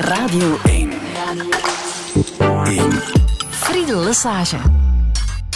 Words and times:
Radio 0.00 0.58
1. 0.64 0.90
1. 2.64 2.90
Friedel 3.50 4.04
Lesage. 4.04 4.56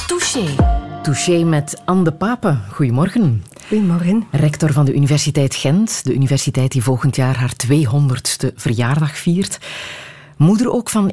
Touché. 0.07 0.55
Touché 1.03 1.45
met 1.45 1.83
Anne 1.85 2.05
de 2.05 2.13
Pape. 2.13 2.57
Goedemorgen. 2.71 3.45
Goedemorgen. 3.69 4.27
Rector 4.31 4.73
van 4.73 4.85
de 4.85 4.95
Universiteit 4.95 5.55
Gent. 5.55 6.05
De 6.05 6.15
universiteit 6.15 6.73
die 6.73 6.83
volgend 6.83 7.17
jaar 7.17 7.37
haar 7.37 7.53
200ste 7.67 8.55
verjaardag 8.55 9.17
viert. 9.17 9.59
Moeder 10.43 10.73
ook 10.73 10.89
van 10.89 11.13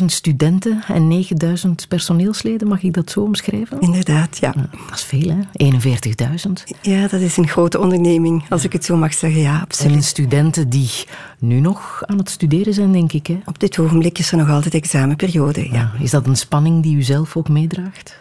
41.000 0.00 0.04
studenten 0.04 0.82
en 0.88 1.24
9.000 1.66 1.70
personeelsleden, 1.88 2.68
mag 2.68 2.82
ik 2.82 2.94
dat 2.94 3.10
zo 3.10 3.20
omschrijven? 3.20 3.80
Inderdaad, 3.80 4.38
ja. 4.38 4.52
dat 4.52 4.94
is 4.94 5.02
veel, 5.02 5.28
hè? 5.28 5.72
41.000. 5.72 6.76
Ja, 6.82 7.08
dat 7.08 7.20
is 7.20 7.36
een 7.36 7.48
grote 7.48 7.80
onderneming, 7.80 8.44
als 8.48 8.64
ik 8.64 8.72
het 8.72 8.84
zo 8.84 8.96
mag 8.96 9.14
zeggen. 9.14 9.40
Ja, 9.40 9.60
absoluut. 9.60 9.96
En 9.96 10.02
studenten 10.02 10.68
die 10.68 10.90
nu 11.38 11.60
nog 11.60 12.02
aan 12.06 12.18
het 12.18 12.30
studeren 12.30 12.74
zijn, 12.74 12.92
denk 12.92 13.12
ik. 13.12 13.26
Hè? 13.26 13.38
Op 13.44 13.58
dit 13.58 13.78
ogenblik 13.78 14.18
is 14.18 14.30
er 14.30 14.38
nog 14.38 14.50
altijd 14.50 14.74
examenperiode, 14.74 15.68
ja. 15.70 15.92
Is 16.00 16.10
dat 16.10 16.26
een 16.26 16.36
spanning 16.36 16.82
die 16.82 16.96
u 16.96 17.02
zelf 17.02 17.36
ook 17.36 17.48
meedraagt? 17.48 18.16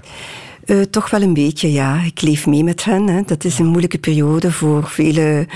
Uh, 0.65 0.81
toch 0.81 1.09
wel 1.09 1.21
een 1.21 1.33
beetje, 1.33 1.71
ja. 1.71 2.01
Ik 2.01 2.21
leef 2.21 2.47
mee 2.47 2.63
met 2.63 2.83
hen. 2.83 3.07
Hè. 3.07 3.21
Dat 3.25 3.43
is 3.43 3.59
een 3.59 3.65
moeilijke 3.65 3.97
periode 3.97 4.51
voor 4.51 4.89
vele 4.89 5.47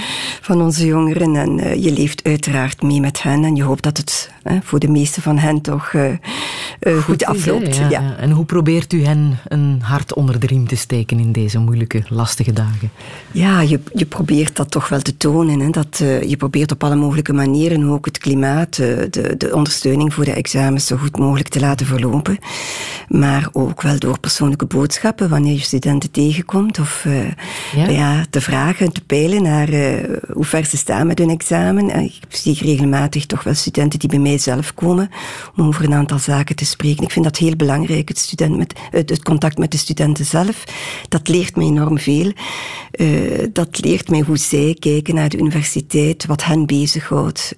van 0.42 0.62
onze 0.62 0.86
jongeren. 0.86 1.36
En 1.36 1.58
uh, 1.58 1.84
je 1.84 1.92
leeft 1.92 2.24
uiteraard 2.24 2.82
mee 2.82 3.00
met 3.00 3.22
hen. 3.22 3.44
En 3.44 3.56
je 3.56 3.64
hoopt 3.64 3.84
dat 3.84 3.98
het 3.98 4.32
hè, 4.50 4.60
voor 4.64 4.80
de 4.80 4.88
meeste 4.88 5.22
van 5.22 5.38
hen 5.38 5.62
toch 5.62 5.94
uh, 5.94 6.04
goed, 6.80 7.04
goed, 7.04 7.26
afloopt. 7.26 7.76
ja, 7.76 7.90
ja. 7.90 8.16
En 8.18 8.32
hoe 8.32 8.46
probeert 8.46 8.94
u 8.94 9.04
hen 9.06 9.38
een 9.48 9.82
hart 9.82 10.14
onder 10.14 10.40
de 10.40 10.48
riem 10.48 10.68
te 10.68 10.76
steken 10.76 11.20
in 11.20 11.32
deze 11.32 11.60
moeilijke, 11.60 12.04
lastige 12.08 12.54
dagen? 12.54 12.92
Ja, 13.32 13.62
je, 13.62 13.80
je 13.94 14.06
probeert 14.06 14.56
dat 14.56 14.72
toch 14.72 14.90
wel 14.90 15.02
te 15.02 15.18
tonen. 15.18 15.60
Hè. 15.60 15.70
Dat, 15.70 15.98
je 16.28 16.36
probeert 16.38 16.72
op 16.72 16.84
alle 16.84 16.96
mogelijke 16.96 17.34
manieren 17.34 17.90
ook 17.90 18.06
het 18.06 18.18
klimaat, 18.18 18.76
de, 18.76 19.36
de 19.38 19.56
ondersteuning 19.56 20.14
voor 20.14 20.26
de 20.26 20.34
examens 20.34 20.86
zo 20.86 20.98
goed 20.98 21.18
mogelijk 21.18 21.50
te 21.50 21.60
laten 21.60 21.86
verlopen. 21.86 22.38
Maar 23.08 23.50
ook 23.52 23.82
wel 23.82 24.00
door 24.00 24.20
persoonlijke 24.20 24.66
boodschappen 24.66 25.30
wanneer 25.30 25.54
je 25.54 25.60
studenten 25.60 26.12
tegenkomt. 26.12 26.80
Of 26.80 27.06
ja. 27.76 27.88
ja. 27.88 28.26
te 28.30 28.42
vragen, 28.42 28.92
te 28.92 29.02
peilen 29.02 29.44
naar 29.44 29.70
hoe 30.34 30.46
ver 30.46 30.66
ze 30.66 30.78
staan 30.78 31.08
met 31.08 31.20
hun 31.20 31.30
examen. 31.30 31.90
En 31.90 32.04
ik 32.04 32.20
zie 32.28 32.58
regelmatig 32.62 33.26
toch 33.26 33.44
wel 33.44 33.54
studenten 33.54 34.00
die 34.00 34.10
bij 34.10 34.20
mij 34.20 34.38
zelf 34.42 34.74
komen 34.74 35.10
om 35.56 35.68
over 35.68 35.84
een 35.86 35.94
aantal 35.94 36.20
zaken 36.20 36.56
te 36.56 36.66
spreken. 36.66 37.04
Ik 37.04 37.12
vind 37.12 37.26
dat 37.26 37.38
heel 37.38 37.56
belangrijk, 37.56 38.08
het, 38.08 38.18
student 38.18 38.58
met, 38.58 38.80
het, 38.90 39.10
het 39.10 39.24
contact 39.24 39.58
met 39.58 39.72
de 39.72 39.78
studenten 39.78 40.26
zelf. 40.26 40.64
Dat 41.08 41.28
leert 41.28 41.56
me 41.56 41.64
enorm 41.64 42.00
veel. 42.00 42.32
Uh, 42.92 43.48
dat 43.54 43.84
leert 43.84 44.10
mij 44.10 44.20
hoe 44.22 44.38
zij 44.38 44.76
kijken 44.80 45.16
naar 45.16 45.30
de 45.30 45.38
universiteit, 45.38 46.26
wat 46.26 46.44
hen 46.44 46.66
bezighoudt. 46.66 47.54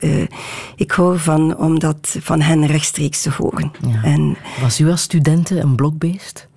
ik 0.75 0.91
hou 0.91 1.19
van 1.19 1.57
om 1.57 1.79
dat 1.79 2.15
van 2.19 2.41
hen 2.41 2.65
rechtstreeks 2.65 3.21
te 3.21 3.29
horen. 3.37 3.71
Ja. 3.87 4.03
En, 4.03 4.37
Was 4.61 4.79
u 4.79 4.89
als 4.89 5.01
studenten 5.01 5.61
een 5.61 5.75
blokbeest? 5.75 6.49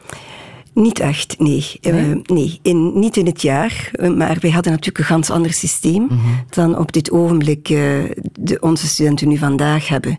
Niet 0.74 1.00
echt, 1.00 1.38
nee. 1.38 1.52
Nee, 1.54 1.94
uh, 1.94 2.16
nee. 2.24 2.58
In, 2.62 2.98
niet 2.98 3.16
in 3.16 3.26
het 3.26 3.42
jaar, 3.42 3.90
maar 4.16 4.36
wij 4.40 4.50
hadden 4.50 4.72
natuurlijk 4.72 4.98
een 4.98 5.04
ganz 5.04 5.30
ander 5.30 5.52
systeem 5.52 6.02
mm 6.02 6.08
-hmm. 6.08 6.44
dan 6.50 6.78
op 6.78 6.92
dit 6.92 7.10
ogenblik 7.10 7.68
uh, 7.68 8.04
de, 8.40 8.60
onze 8.60 8.86
studenten 8.86 9.28
nu 9.28 9.36
vandaag 9.36 9.88
hebben. 9.88 10.16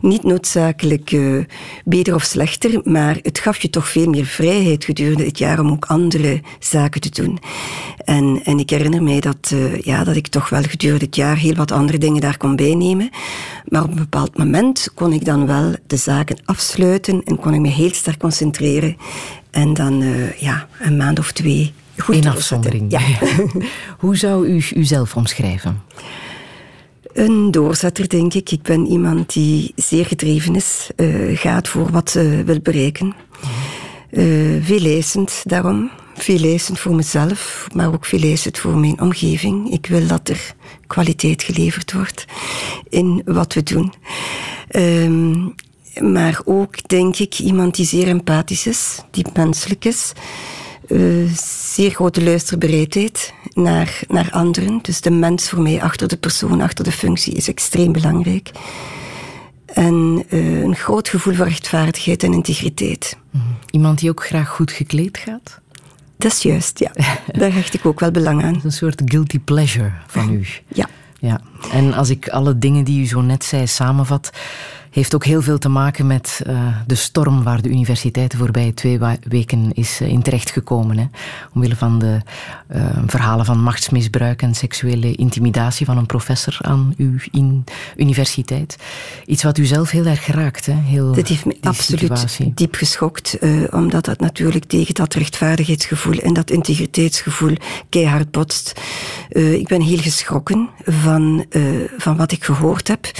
Niet 0.00 0.22
noodzakelijk 0.22 1.12
uh, 1.12 1.44
beter 1.84 2.14
of 2.14 2.22
slechter, 2.22 2.80
maar 2.84 3.18
het 3.22 3.38
gaf 3.38 3.62
je 3.62 3.70
toch 3.70 3.88
veel 3.88 4.08
meer 4.08 4.24
vrijheid 4.26 4.84
gedurende 4.84 5.24
het 5.24 5.38
jaar 5.38 5.60
om 5.60 5.70
ook 5.70 5.84
andere 5.84 6.40
zaken 6.58 7.00
te 7.00 7.10
doen. 7.22 7.38
En, 8.04 8.40
en 8.44 8.58
ik 8.58 8.70
herinner 8.70 9.02
mij 9.02 9.20
dat, 9.20 9.54
ja, 9.80 10.04
dat 10.04 10.16
ik 10.16 10.26
toch 10.26 10.48
wel 10.48 10.62
gedurende 10.62 11.04
het 11.04 11.16
jaar 11.16 11.36
heel 11.36 11.54
wat 11.54 11.72
andere 11.72 11.98
dingen 11.98 12.20
daar 12.20 12.36
kon 12.36 12.56
bijnemen. 12.56 13.10
Maar 13.68 13.82
op 13.82 13.90
een 13.90 13.94
bepaald 13.94 14.38
moment 14.38 14.88
kon 14.94 15.12
ik 15.12 15.24
dan 15.24 15.46
wel 15.46 15.74
de 15.86 15.96
zaken 15.96 16.36
afsluiten 16.44 17.22
en 17.24 17.38
kon 17.38 17.54
ik 17.54 17.60
me 17.60 17.68
heel 17.68 17.92
sterk 17.92 18.18
concentreren. 18.18 18.96
En 19.54 19.74
dan 19.74 20.02
uh, 20.02 20.32
ja, 20.32 20.68
een 20.80 20.96
maand 20.96 21.18
of 21.18 21.32
twee 21.32 21.72
goed 21.98 22.14
In 22.14 22.28
afzondering. 22.28 22.90
Ja. 22.90 23.00
Hoe 24.04 24.16
zou 24.16 24.46
u 24.46 24.62
uzelf 24.74 25.16
omschrijven? 25.16 25.82
Een 27.12 27.50
doorzetter, 27.50 28.08
denk 28.08 28.34
ik. 28.34 28.50
Ik 28.50 28.62
ben 28.62 28.86
iemand 28.86 29.32
die 29.32 29.72
zeer 29.76 30.06
gedreven 30.06 30.54
is, 30.54 30.90
uh, 30.96 31.38
gaat 31.38 31.68
voor 31.68 31.90
wat 31.90 32.10
ze 32.10 32.42
wil 32.46 32.60
bereiken. 32.60 33.14
Uh, 34.10 34.64
veel 34.64 34.84
eisend 34.84 35.42
daarom. 35.44 35.90
Veel 36.14 36.42
eisend 36.42 36.78
voor 36.78 36.94
mezelf, 36.94 37.66
maar 37.74 37.92
ook 37.92 38.04
veel 38.04 38.22
eisend 38.22 38.58
voor 38.58 38.78
mijn 38.78 39.00
omgeving. 39.00 39.70
Ik 39.72 39.86
wil 39.86 40.06
dat 40.06 40.28
er 40.28 40.54
kwaliteit 40.86 41.42
geleverd 41.42 41.92
wordt 41.92 42.24
in 42.88 43.22
wat 43.24 43.54
we 43.54 43.62
doen. 43.62 43.92
Um, 44.70 45.54
maar 46.00 46.40
ook, 46.44 46.88
denk 46.88 47.16
ik, 47.16 47.38
iemand 47.38 47.74
die 47.74 47.86
zeer 47.86 48.08
empathisch 48.08 48.66
is, 48.66 49.00
die 49.10 49.26
menselijk 49.34 49.84
is. 49.84 50.12
Uh, 50.88 51.30
zeer 51.74 51.90
grote 51.90 52.22
luisterbereidheid 52.22 53.34
naar, 53.52 54.00
naar 54.08 54.28
anderen. 54.30 54.78
Dus 54.82 55.00
de 55.00 55.10
mens 55.10 55.48
voor 55.48 55.62
mij 55.62 55.82
achter 55.82 56.08
de 56.08 56.16
persoon, 56.16 56.60
achter 56.60 56.84
de 56.84 56.92
functie, 56.92 57.34
is 57.34 57.48
extreem 57.48 57.92
belangrijk. 57.92 58.50
En 59.66 60.24
uh, 60.28 60.60
een 60.60 60.76
groot 60.76 61.08
gevoel 61.08 61.34
voor 61.34 61.48
rechtvaardigheid 61.48 62.22
en 62.22 62.32
integriteit. 62.32 63.16
Iemand 63.70 63.98
die 63.98 64.10
ook 64.10 64.26
graag 64.26 64.48
goed 64.48 64.72
gekleed 64.72 65.18
gaat? 65.18 65.60
Dat 66.16 66.32
is 66.32 66.42
juist, 66.42 66.78
ja. 66.78 66.92
Daar 67.40 67.52
hecht 67.52 67.74
ik 67.74 67.86
ook 67.86 68.00
wel 68.00 68.10
belang 68.10 68.42
aan. 68.42 68.60
Een 68.64 68.72
soort 68.72 69.02
guilty 69.04 69.38
pleasure 69.38 69.92
van 70.06 70.32
u. 70.32 70.46
Ja. 70.68 70.88
ja. 71.18 71.40
En 71.72 71.94
als 71.94 72.10
ik 72.10 72.28
alle 72.28 72.58
dingen 72.58 72.84
die 72.84 73.00
u 73.00 73.06
zo 73.06 73.20
net 73.20 73.44
zei 73.44 73.66
samenvat, 73.66 74.30
heeft 74.94 75.14
ook 75.14 75.24
heel 75.24 75.42
veel 75.42 75.58
te 75.58 75.68
maken 75.68 76.06
met 76.06 76.42
uh, 76.46 76.76
de 76.86 76.94
storm 76.94 77.42
waar 77.42 77.62
de 77.62 77.68
universiteit 77.68 78.30
de 78.30 78.36
voorbije 78.36 78.74
twee 78.74 78.98
weken 79.28 79.72
is 79.72 80.00
uh, 80.00 80.08
in 80.08 80.22
terechtgekomen. 80.22 80.98
Hè. 80.98 81.04
Omwille 81.54 81.76
van 81.76 81.98
de 81.98 82.20
uh, 82.74 82.84
verhalen 83.06 83.44
van 83.44 83.58
machtsmisbruik 83.58 84.42
en 84.42 84.54
seksuele 84.54 85.14
intimidatie 85.14 85.86
van 85.86 85.98
een 85.98 86.06
professor 86.06 86.56
aan 86.60 86.94
uw 86.96 87.14
in 87.30 87.64
universiteit. 87.96 88.76
Iets 89.26 89.42
wat 89.42 89.58
u 89.58 89.64
zelf 89.64 89.90
heel 89.90 90.06
erg 90.06 90.24
geraakt. 90.24 90.66
Hè. 90.66 90.72
Heel, 90.72 91.12
dat 91.12 91.28
heeft 91.28 91.44
me 91.44 91.56
absoluut 91.60 92.00
situatie. 92.00 92.52
diep 92.54 92.74
geschokt, 92.74 93.38
omdat 93.70 94.04
dat 94.04 94.20
natuurlijk 94.20 94.64
tegen 94.64 94.94
dat 94.94 95.14
rechtvaardigheidsgevoel 95.14 96.18
en 96.18 96.32
dat 96.32 96.50
integriteitsgevoel 96.50 97.56
keihard 97.88 98.30
botst. 98.30 98.80
ik 99.28 99.68
ben 99.68 99.80
heel 99.80 99.98
geschrokken 99.98 100.68
van, 100.84 101.44
van 101.98 102.16
wat 102.16 102.32
ik 102.32 102.44
gehoord 102.44 102.88
heb. 102.88 103.10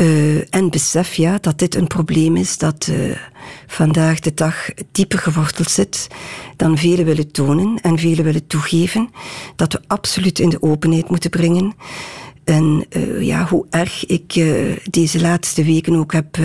Uh, 0.00 0.54
en 0.54 0.70
besef 0.70 1.14
ja, 1.14 1.38
dat 1.40 1.58
dit 1.58 1.74
een 1.74 1.86
probleem 1.86 2.36
is 2.36 2.58
dat 2.58 2.86
uh, 2.90 3.16
vandaag 3.66 4.20
de 4.20 4.34
dag 4.34 4.68
dieper 4.92 5.18
geworteld 5.18 5.70
zit 5.70 6.06
dan 6.56 6.78
velen 6.78 7.04
willen 7.04 7.32
tonen 7.32 7.78
en 7.80 7.98
velen 7.98 8.24
willen 8.24 8.46
toegeven. 8.46 9.10
Dat 9.56 9.72
we 9.72 9.80
absoluut 9.86 10.38
in 10.38 10.48
de 10.48 10.62
openheid 10.62 11.08
moeten 11.08 11.30
brengen. 11.30 11.74
En 12.44 12.86
uh, 12.96 13.22
ja, 13.22 13.46
hoe 13.46 13.66
erg 13.70 14.06
ik 14.06 14.32
deze 14.90 15.20
laatste 15.20 15.64
weken 15.64 15.96
ook 15.96 16.12
heb 16.12 16.38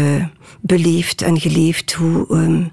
beleefd 0.62 1.22
en 1.22 1.40
geleefd, 1.40 1.94
hoe, 1.94 2.26
um, 2.30 2.72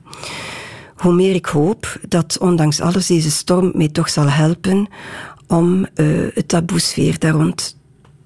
hoe 0.97 1.13
meer 1.13 1.35
ik 1.35 1.47
hoop 1.47 2.01
dat 2.09 2.39
ondanks 2.41 2.81
alles 2.81 3.07
deze 3.07 3.31
storm 3.31 3.73
mij 3.75 3.89
toch 3.89 4.09
zal 4.09 4.29
helpen 4.29 4.89
om 5.47 5.87
het 6.35 6.49
taboesfeer 6.49 7.19
daar 7.19 7.33
rond 7.33 7.78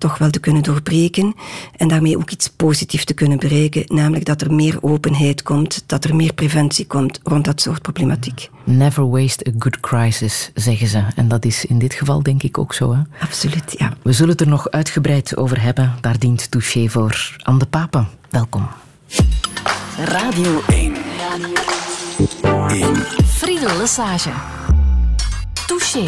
toch 0.03 0.19
wel 0.19 0.31
te 0.31 0.41
kunnen 0.41 0.63
doorbreken 0.63 1.35
en 1.77 1.89
daarmee 1.89 2.17
ook 2.17 2.31
iets 2.31 2.49
positiefs 2.49 3.05
te 3.05 3.15
kunnen 3.15 3.39
bereiken, 3.39 3.85
namelijk 3.87 4.25
dat 4.25 4.41
er 4.41 4.55
meer 4.55 4.79
openheid 4.81 5.43
komt, 5.43 5.83
dat 5.87 6.05
er 6.05 6.17
meer 6.17 6.33
preventie 6.33 6.87
komt 6.87 7.21
rond 7.23 7.45
dat 7.45 7.61
soort 7.61 7.83
problematiek. 7.83 8.51
Never 8.65 9.11
waste 9.11 9.47
a 9.49 9.53
good 9.59 9.81
crisis, 9.81 10.51
zeggen 10.55 10.87
ze. 10.87 11.03
En 11.17 11.29
dat 11.29 11.45
is 11.45 11.65
in 11.65 11.79
dit 11.79 11.95
geval 11.95 12.23
denk 12.23 12.43
ik 12.43 12.59
ook 12.59 12.75
zo. 12.75 12.93
Hè? 12.93 13.01
Absoluut, 13.21 13.75
ja. 13.79 13.93
We 14.03 14.13
zullen 14.13 14.31
het 14.31 14.41
er 14.41 14.49
nog 14.49 14.71
uitgebreid 14.71 15.37
over 15.37 15.63
hebben. 15.63 15.95
Daar 16.01 16.19
dient 16.19 16.51
Touché 16.51 16.89
voor. 16.89 17.37
Anne 17.43 17.59
de 17.59 17.67
Pape, 17.67 18.05
welkom. 18.31 18.69
Radio 19.99 20.63
1. 20.69 20.95
Radio 21.17 21.55
1. 22.69 22.97
Friedel 23.27 23.77
Lesage. 23.77 24.31
Touché. 25.67 26.05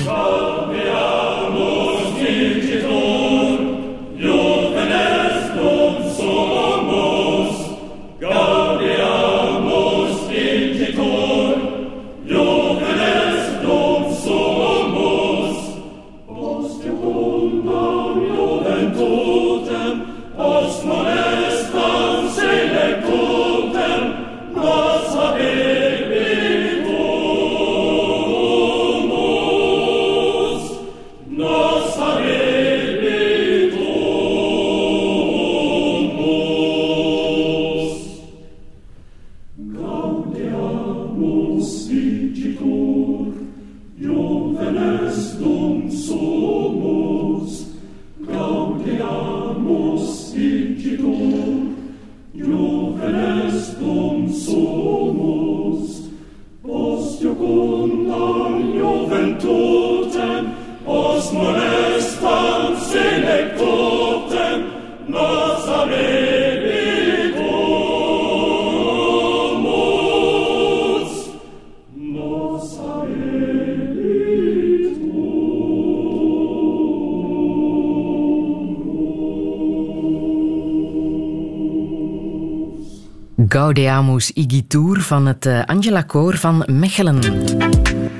Gaudeamus 83.54 84.30
Igitur 84.30 85.00
van 85.00 85.26
het 85.26 85.46
uh, 85.46 85.64
Angela 85.64 86.02
Koor 86.02 86.36
van 86.36 86.64
Mechelen. 86.66 87.20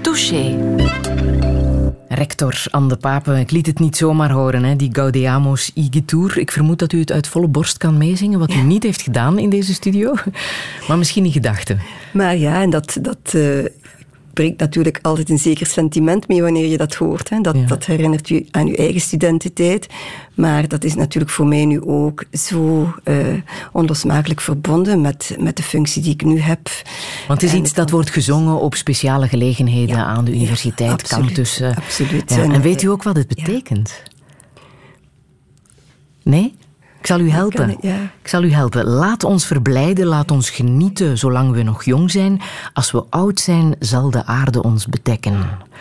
Touché. 0.00 0.56
Rector 2.08 2.64
Anne 2.70 2.88
de 2.88 2.96
Pape, 2.96 3.40
ik 3.40 3.50
liet 3.50 3.66
het 3.66 3.78
niet 3.78 3.96
zomaar 3.96 4.30
horen, 4.30 4.64
hè, 4.64 4.76
die 4.76 4.88
Gaudeamus 4.92 5.70
Igitur. 5.74 6.38
Ik 6.38 6.50
vermoed 6.50 6.78
dat 6.78 6.92
u 6.92 6.98
het 6.98 7.12
uit 7.12 7.26
volle 7.26 7.48
borst 7.48 7.78
kan 7.78 7.98
meezingen, 7.98 8.38
wat 8.38 8.52
u 8.52 8.60
niet 8.60 8.82
heeft 8.82 9.02
gedaan 9.02 9.38
in 9.38 9.50
deze 9.50 9.74
studio. 9.74 10.14
Maar 10.88 10.98
misschien 10.98 11.24
in 11.24 11.32
gedachten. 11.32 11.80
Maar 12.12 12.36
ja, 12.36 12.62
en 12.62 12.70
dat, 12.70 12.98
dat 13.00 13.32
uh, 13.34 13.64
brengt 14.34 14.60
natuurlijk 14.60 14.98
altijd 15.02 15.30
een 15.30 15.38
zeker 15.38 15.66
sentiment 15.66 16.28
mee 16.28 16.42
wanneer 16.42 16.66
je 16.66 16.76
dat 16.76 16.94
hoort. 16.94 17.30
Hè. 17.30 17.40
Dat, 17.40 17.56
dat 17.68 17.86
herinnert 17.86 18.28
je 18.28 18.46
aan 18.50 18.66
je 18.66 18.76
eigen 18.76 19.00
studententijd. 19.00 19.86
Maar 20.34 20.68
dat 20.68 20.84
is 20.84 20.94
natuurlijk 20.94 21.32
voor 21.32 21.46
mij 21.46 21.64
nu 21.64 21.82
ook 21.82 22.24
zo 22.32 22.92
uh, 23.04 23.16
onlosmakelijk 23.72 24.40
verbonden 24.40 25.00
met, 25.00 25.36
met 25.38 25.56
de 25.56 25.62
functie 25.62 26.02
die 26.02 26.12
ik 26.12 26.24
nu 26.24 26.40
heb. 26.40 26.70
Want 27.28 27.40
het 27.40 27.50
is 27.50 27.58
iets 27.58 27.72
dat 27.72 27.90
wordt 27.90 28.10
gezongen 28.10 28.60
op 28.60 28.74
speciale 28.74 29.28
gelegenheden 29.28 29.96
aan 29.96 30.24
de 30.24 30.32
universiteit, 30.32 31.08
ja, 31.08 31.16
absoluut, 31.16 31.26
campus. 31.26 31.62
Absoluut. 31.62 32.30
En, 32.30 32.60
weet 32.60 32.82
u 32.82 32.86
ook 32.86 33.02
wat 33.02 33.16
het 33.16 33.28
betekent? 33.28 34.02
Nee? 36.22 36.54
Ik 37.04 37.10
zal 37.10 37.20
u 37.20 37.30
helpen. 37.30 37.70
Ik 38.22 38.28
zal 38.28 38.42
u 38.42 38.52
helpen. 38.52 38.84
Laat 38.84 39.24
ons 39.24 39.46
verblijden, 39.46 40.06
laat 40.06 40.30
ons 40.30 40.50
genieten 40.50 41.18
zolang 41.18 41.52
we 41.52 41.62
nog 41.62 41.84
jong 41.84 42.10
zijn. 42.10 42.40
Als 42.72 42.90
we 42.90 43.04
oud 43.10 43.40
zijn, 43.40 43.76
zal 43.78 44.10
de 44.10 44.26
aarde 44.26 44.62
ons 44.62 44.86
bedekken. 44.86 45.32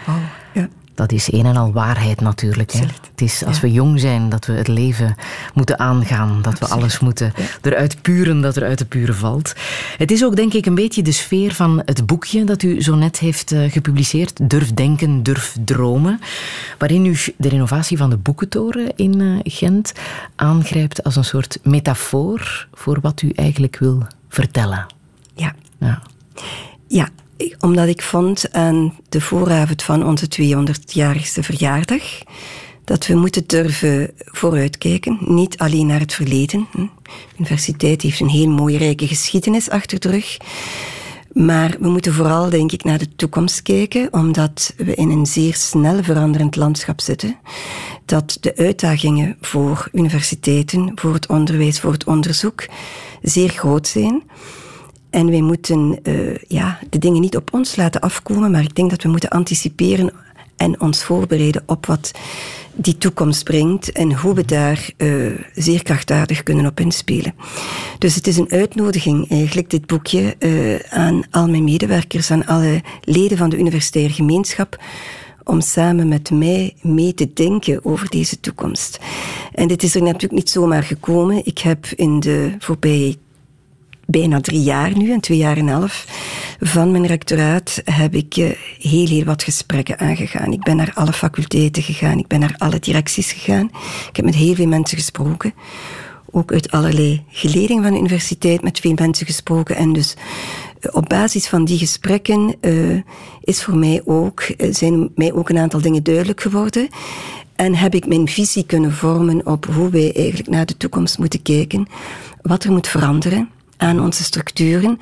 Oh, 0.07 0.15
ja. 0.53 0.67
Dat 0.95 1.11
is 1.11 1.31
een 1.31 1.45
en 1.45 1.57
al 1.57 1.71
waarheid 1.71 2.21
natuurlijk. 2.21 2.71
Hè? 2.71 2.79
Het 2.79 3.21
is 3.21 3.43
als 3.45 3.59
we 3.59 3.71
jong 3.71 3.99
zijn 3.99 4.29
dat 4.29 4.45
we 4.45 4.53
het 4.53 4.67
leven 4.67 5.15
moeten 5.53 5.79
aangaan. 5.79 6.41
Dat 6.41 6.59
we 6.59 6.67
alles 6.67 6.99
moeten 6.99 7.33
eruit 7.61 8.01
puren 8.01 8.41
dat 8.41 8.55
er 8.55 8.63
uit 8.63 8.77
de 8.77 8.85
puren 8.85 9.15
valt. 9.15 9.53
Het 9.97 10.11
is 10.11 10.23
ook 10.23 10.35
denk 10.35 10.53
ik 10.53 10.65
een 10.65 10.75
beetje 10.75 11.01
de 11.01 11.11
sfeer 11.11 11.53
van 11.53 11.81
het 11.85 12.05
boekje 12.05 12.43
dat 12.43 12.63
u 12.63 12.81
zo 12.81 12.95
net 12.95 13.19
heeft 13.19 13.51
uh, 13.51 13.71
gepubliceerd. 13.71 14.49
Durf 14.49 14.73
denken, 14.73 15.23
durf 15.23 15.57
dromen. 15.65 16.19
Waarin 16.77 17.05
u 17.05 17.17
de 17.37 17.49
renovatie 17.49 17.97
van 17.97 18.09
de 18.09 18.17
boekentoren 18.17 18.95
in 18.95 19.19
uh, 19.19 19.39
Gent 19.43 19.91
aangrijpt 20.35 21.03
als 21.03 21.15
een 21.15 21.25
soort 21.25 21.59
metafoor 21.63 22.67
voor 22.73 22.97
wat 23.01 23.21
u 23.21 23.29
eigenlijk 23.29 23.77
wil 23.79 24.03
vertellen. 24.29 24.85
Ja. 25.35 25.55
Ja. 25.79 26.01
Ja, 26.87 27.09
omdat 27.59 27.87
ik 27.87 28.01
vond 28.01 28.51
aan 28.51 28.97
de 29.09 29.21
vooravond 29.21 29.83
van 29.83 30.05
onze 30.05 30.27
200-jarigste 30.41 31.43
verjaardag 31.43 32.03
dat 32.83 33.07
we 33.07 33.15
moeten 33.15 33.43
durven 33.47 34.11
vooruitkijken, 34.17 35.17
niet 35.19 35.57
alleen 35.57 35.85
naar 35.85 35.99
het 35.99 36.13
verleden. 36.13 36.67
De 36.71 36.87
universiteit 37.37 38.01
heeft 38.01 38.19
een 38.19 38.29
heel 38.29 38.49
mooie 38.49 38.77
rijke 38.77 39.07
geschiedenis 39.07 39.69
achter 39.69 39.99
de 39.99 40.09
rug. 40.09 40.37
Maar 41.33 41.75
we 41.79 41.89
moeten 41.89 42.13
vooral, 42.13 42.49
denk 42.49 42.71
ik, 42.71 42.83
naar 42.83 42.97
de 42.97 43.15
toekomst 43.15 43.61
kijken, 43.61 44.07
omdat 44.11 44.73
we 44.77 44.95
in 44.95 45.09
een 45.09 45.25
zeer 45.25 45.55
snel 45.55 46.03
veranderend 46.03 46.55
landschap 46.55 47.01
zitten. 47.01 47.37
Dat 48.05 48.37
de 48.39 48.55
uitdagingen 48.55 49.37
voor 49.41 49.89
universiteiten, 49.91 50.91
voor 50.95 51.13
het 51.13 51.27
onderwijs, 51.27 51.79
voor 51.79 51.91
het 51.91 52.03
onderzoek 52.03 52.65
zeer 53.21 53.49
groot 53.49 53.87
zijn. 53.87 54.23
En 55.13 55.29
wij 55.29 55.41
moeten 55.41 55.99
uh, 56.03 56.35
ja, 56.47 56.79
de 56.89 56.97
dingen 56.97 57.21
niet 57.21 57.35
op 57.35 57.53
ons 57.53 57.75
laten 57.75 58.01
afkomen, 58.01 58.51
maar 58.51 58.61
ik 58.63 58.75
denk 58.75 58.89
dat 58.89 59.03
we 59.03 59.09
moeten 59.09 59.29
anticiperen 59.29 60.11
en 60.55 60.81
ons 60.81 61.03
voorbereiden 61.03 61.63
op 61.65 61.85
wat 61.85 62.11
die 62.75 62.97
toekomst 62.97 63.43
brengt 63.43 63.91
en 63.91 64.13
hoe 64.13 64.33
we 64.33 64.45
daar 64.45 64.89
uh, 64.97 65.39
zeer 65.55 65.83
krachtdadig 65.83 66.43
kunnen 66.43 66.65
op 66.65 66.79
inspelen. 66.79 67.33
Dus 67.99 68.15
het 68.15 68.27
is 68.27 68.37
een 68.37 68.51
uitnodiging 68.51 69.29
eigenlijk, 69.29 69.69
dit 69.69 69.85
boekje, 69.85 70.35
uh, 70.39 70.79
aan 70.89 71.23
al 71.31 71.49
mijn 71.49 71.63
medewerkers, 71.63 72.31
aan 72.31 72.45
alle 72.45 72.81
leden 73.01 73.37
van 73.37 73.49
de 73.49 73.57
universitaire 73.57 74.13
gemeenschap, 74.13 74.77
om 75.43 75.61
samen 75.61 76.07
met 76.07 76.31
mij 76.31 76.73
mee 76.81 77.13
te 77.13 77.33
denken 77.33 77.85
over 77.85 78.09
deze 78.09 78.39
toekomst. 78.39 78.99
En 79.51 79.67
dit 79.67 79.83
is 79.83 79.95
er 79.95 80.01
natuurlijk 80.01 80.33
niet 80.33 80.49
zomaar 80.49 80.83
gekomen. 80.83 81.45
Ik 81.45 81.57
heb 81.57 81.85
in 81.85 82.19
de 82.19 82.55
voorbije 82.59 83.17
bijna 84.19 84.41
drie 84.41 84.63
jaar 84.63 84.97
nu, 84.97 85.11
en 85.11 85.19
twee 85.19 85.37
jaar 85.37 85.57
en 85.57 85.67
een 85.67 85.73
half, 85.73 86.05
van 86.59 86.91
mijn 86.91 87.05
rectoraat 87.05 87.81
heb 87.83 88.15
ik 88.15 88.35
eh, 88.35 88.49
heel, 88.79 89.07
heel 89.07 89.23
wat 89.23 89.43
gesprekken 89.43 89.99
aangegaan. 89.99 90.51
Ik 90.51 90.63
ben 90.63 90.75
naar 90.75 90.91
alle 90.93 91.13
faculteiten 91.13 91.83
gegaan, 91.83 92.17
ik 92.17 92.27
ben 92.27 92.39
naar 92.39 92.55
alle 92.57 92.79
directies 92.79 93.31
gegaan. 93.31 93.65
Ik 94.09 94.15
heb 94.15 94.25
met 94.25 94.35
heel 94.35 94.55
veel 94.55 94.67
mensen 94.67 94.97
gesproken. 94.97 95.53
Ook 96.31 96.51
uit 96.51 96.71
allerlei 96.71 97.23
geledingen 97.27 97.83
van 97.83 97.91
de 97.91 97.99
universiteit 97.99 98.61
met 98.61 98.79
veel 98.79 98.93
mensen 98.95 99.25
gesproken. 99.25 99.75
En 99.75 99.93
dus 99.93 100.15
eh, 100.79 100.95
op 100.95 101.09
basis 101.09 101.47
van 101.47 101.65
die 101.65 101.77
gesprekken 101.77 102.55
uh, 102.61 103.01
is 103.43 103.63
voor 103.63 103.77
mij 103.77 104.01
ook, 104.05 104.43
zijn 104.69 105.09
mij 105.15 105.33
ook 105.33 105.49
een 105.49 105.57
aantal 105.57 105.81
dingen 105.81 106.03
duidelijk 106.03 106.41
geworden. 106.41 106.87
En 107.55 107.75
heb 107.75 107.95
ik 107.95 108.07
mijn 108.07 108.27
visie 108.27 108.65
kunnen 108.65 108.93
vormen 108.93 109.45
op 109.45 109.65
hoe 109.65 109.89
wij 109.89 110.15
eigenlijk 110.15 110.49
naar 110.49 110.65
de 110.65 110.77
toekomst 110.77 111.17
moeten 111.17 111.41
kijken. 111.41 111.87
Wat 112.41 112.63
er 112.63 112.71
moet 112.71 112.87
veranderen 112.87 113.49
aan 113.77 114.01
onze 114.01 114.23
structuren 114.23 114.99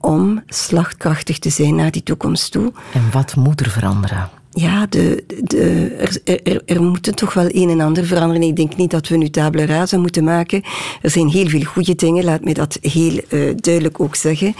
om 0.00 0.42
slagkrachtig 0.46 1.38
te 1.38 1.50
zijn 1.50 1.74
naar 1.74 1.90
die 1.90 2.02
toekomst 2.02 2.52
toe. 2.52 2.72
En 2.92 3.10
wat 3.12 3.36
moet 3.36 3.60
er 3.60 3.70
veranderen? 3.70 4.28
Ja, 4.58 4.86
de, 4.86 5.24
de, 5.42 5.86
er, 6.24 6.40
er, 6.42 6.62
er 6.64 6.82
moet 6.82 7.16
toch 7.16 7.34
wel 7.34 7.46
een 7.48 7.70
en 7.70 7.80
ander 7.80 8.06
veranderen. 8.06 8.42
Ik 8.42 8.56
denk 8.56 8.76
niet 8.76 8.90
dat 8.90 9.08
we 9.08 9.16
nu 9.16 9.28
tabula 9.28 9.64
rasa 9.64 9.98
moeten 9.98 10.24
maken. 10.24 10.62
Er 11.02 11.10
zijn 11.10 11.28
heel 11.28 11.48
veel 11.48 11.62
goede 11.62 11.94
dingen, 11.94 12.24
laat 12.24 12.44
me 12.44 12.54
dat 12.54 12.78
heel 12.80 13.20
uh, 13.28 13.54
duidelijk 13.56 14.00
ook 14.00 14.14
zeggen. 14.14 14.54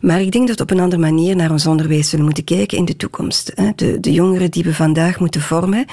Maar 0.00 0.20
ik 0.20 0.32
denk 0.32 0.48
dat 0.48 0.56
we 0.56 0.62
op 0.62 0.70
een 0.70 0.80
andere 0.80 1.02
manier 1.02 1.36
naar 1.36 1.50
ons 1.50 1.66
onderwijs 1.66 2.08
zullen 2.08 2.24
moeten 2.24 2.44
kijken 2.44 2.78
in 2.78 2.84
de 2.84 2.96
toekomst. 2.96 3.52
Hè. 3.54 3.70
De, 3.76 4.00
de 4.00 4.12
jongeren 4.12 4.50
die 4.50 4.64
we 4.64 4.74
vandaag 4.74 5.18
moeten 5.20 5.40
vormen, 5.40 5.84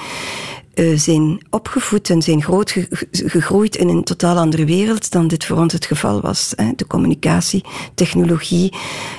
uh, 0.74 0.98
zijn 0.98 1.40
opgevoed 1.50 2.10
en 2.10 2.22
zijn 2.22 2.42
groot 2.42 2.76
gegroeid 3.10 3.76
in 3.76 3.88
een 3.88 4.04
totaal 4.04 4.36
andere 4.36 4.64
wereld 4.64 5.10
dan 5.10 5.28
dit 5.28 5.44
voor 5.44 5.58
ons 5.58 5.72
het 5.72 5.86
geval 5.86 6.20
was. 6.20 6.52
Hè. 6.56 6.72
De 6.76 6.86
communicatie, 6.86 7.64
technologie, 7.94 8.72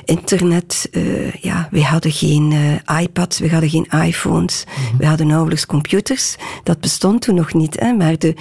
internet. 0.06 0.88
Uh, 0.92 1.34
ja, 1.34 1.68
we 1.72 1.84
hadden 1.84 2.12
geen 2.12 2.52
uh, 2.52 3.02
iPads, 3.02 3.40
we 3.40 3.50
hadden 3.50 3.70
geen 3.70 3.88
iPhones, 4.06 4.64
mm 4.66 4.82
we 4.98 5.06
hadden 5.06 5.28
nauwelijks 5.28 5.66
computers. 5.66 6.36
Dat 6.64 6.80
bestond 6.80 7.22
toen 7.22 7.36
nog 7.36 7.54
niet. 7.54 7.80
Hè. 7.80 7.94
Maar 7.94 8.18
de, 8.18 8.36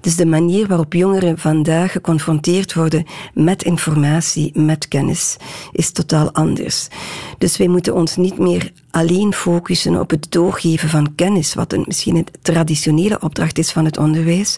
dus 0.00 0.16
de 0.16 0.26
manier 0.26 0.66
waarop 0.66 0.92
jongeren 0.92 1.38
vandaag 1.38 1.92
geconfronteerd 1.92 2.74
worden 2.74 3.06
met 3.34 3.62
informatie, 3.62 4.50
met 4.54 4.88
kennis, 4.88 5.36
is 5.72 5.92
totaal 5.92 6.32
anders. 6.32 6.88
Dus 7.38 7.56
wij 7.56 7.68
moeten 7.68 7.94
ons 7.94 8.16
niet 8.16 8.38
meer 8.38 8.72
alleen 8.90 9.32
focussen 9.32 10.00
op 10.00 10.10
het 10.10 10.26
doorgeven 10.30 10.88
van 10.88 11.14
kennis, 11.14 11.54
wat 11.54 11.72
een, 11.72 11.84
misschien 11.86 12.16
een 12.16 12.26
traditionele 12.42 13.20
opdracht 13.20 13.58
is 13.58 13.72
van 13.72 13.84
het 13.84 13.98
onderwijs, 13.98 14.56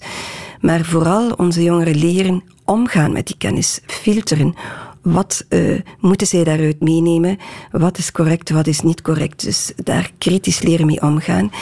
maar 0.61 0.85
vooral 0.85 1.31
onze 1.31 1.63
jongeren 1.63 1.97
leren 1.97 2.43
omgaan 2.65 3.13
met 3.13 3.27
die 3.27 3.37
kennis, 3.39 3.81
filteren. 3.87 4.55
Wat 5.03 5.45
uh, 5.49 5.81
moeten 5.99 6.27
zij 6.27 6.45
daaruit 6.45 6.81
meenemen? 6.81 7.39
Wat 7.71 7.99
is 7.99 8.13
correct, 8.13 8.51
wat 8.51 8.67
is 8.67 8.81
niet 8.81 9.03
correct? 9.03 9.45
Dus 9.45 9.73
daar 9.85 10.11
kritisch 10.19 10.63
leren 10.63 10.87
mee 10.87 11.03
omgaan. 11.03 11.53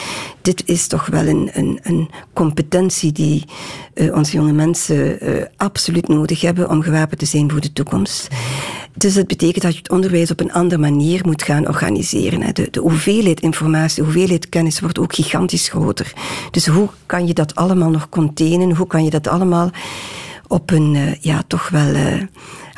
Dit 0.41 0.63
is 0.65 0.87
toch 0.87 1.05
wel 1.05 1.25
een, 1.25 1.49
een, 1.53 1.79
een 1.83 2.09
competentie 2.33 3.11
die 3.11 3.43
uh, 3.93 4.15
onze 4.15 4.31
jonge 4.31 4.51
mensen 4.51 5.29
uh, 5.29 5.43
absoluut 5.57 6.07
nodig 6.07 6.41
hebben 6.41 6.69
om 6.69 6.81
gewapend 6.81 7.19
te 7.19 7.25
zijn 7.25 7.51
voor 7.51 7.61
de 7.61 7.73
toekomst. 7.73 8.27
Dus 8.95 9.13
dat 9.13 9.27
betekent 9.27 9.63
dat 9.63 9.73
je 9.73 9.77
het 9.77 9.91
onderwijs 9.91 10.31
op 10.31 10.39
een 10.39 10.53
andere 10.53 10.81
manier 10.81 11.21
moet 11.25 11.43
gaan 11.43 11.67
organiseren. 11.67 12.53
De, 12.53 12.67
de 12.71 12.79
hoeveelheid 12.79 13.39
informatie, 13.39 13.95
de 13.95 14.03
hoeveelheid 14.03 14.49
kennis 14.49 14.79
wordt 14.79 14.99
ook 14.99 15.15
gigantisch 15.15 15.69
groter. 15.69 16.13
Dus 16.51 16.67
hoe 16.67 16.89
kan 17.05 17.27
je 17.27 17.33
dat 17.33 17.55
allemaal 17.55 17.89
nog 17.89 18.09
containen? 18.09 18.75
Hoe 18.75 18.87
kan 18.87 19.03
je 19.03 19.09
dat 19.09 19.27
allemaal 19.27 19.71
op 20.47 20.71
een 20.71 21.17
ja, 21.19 21.43
toch 21.47 21.69
wel 21.69 21.95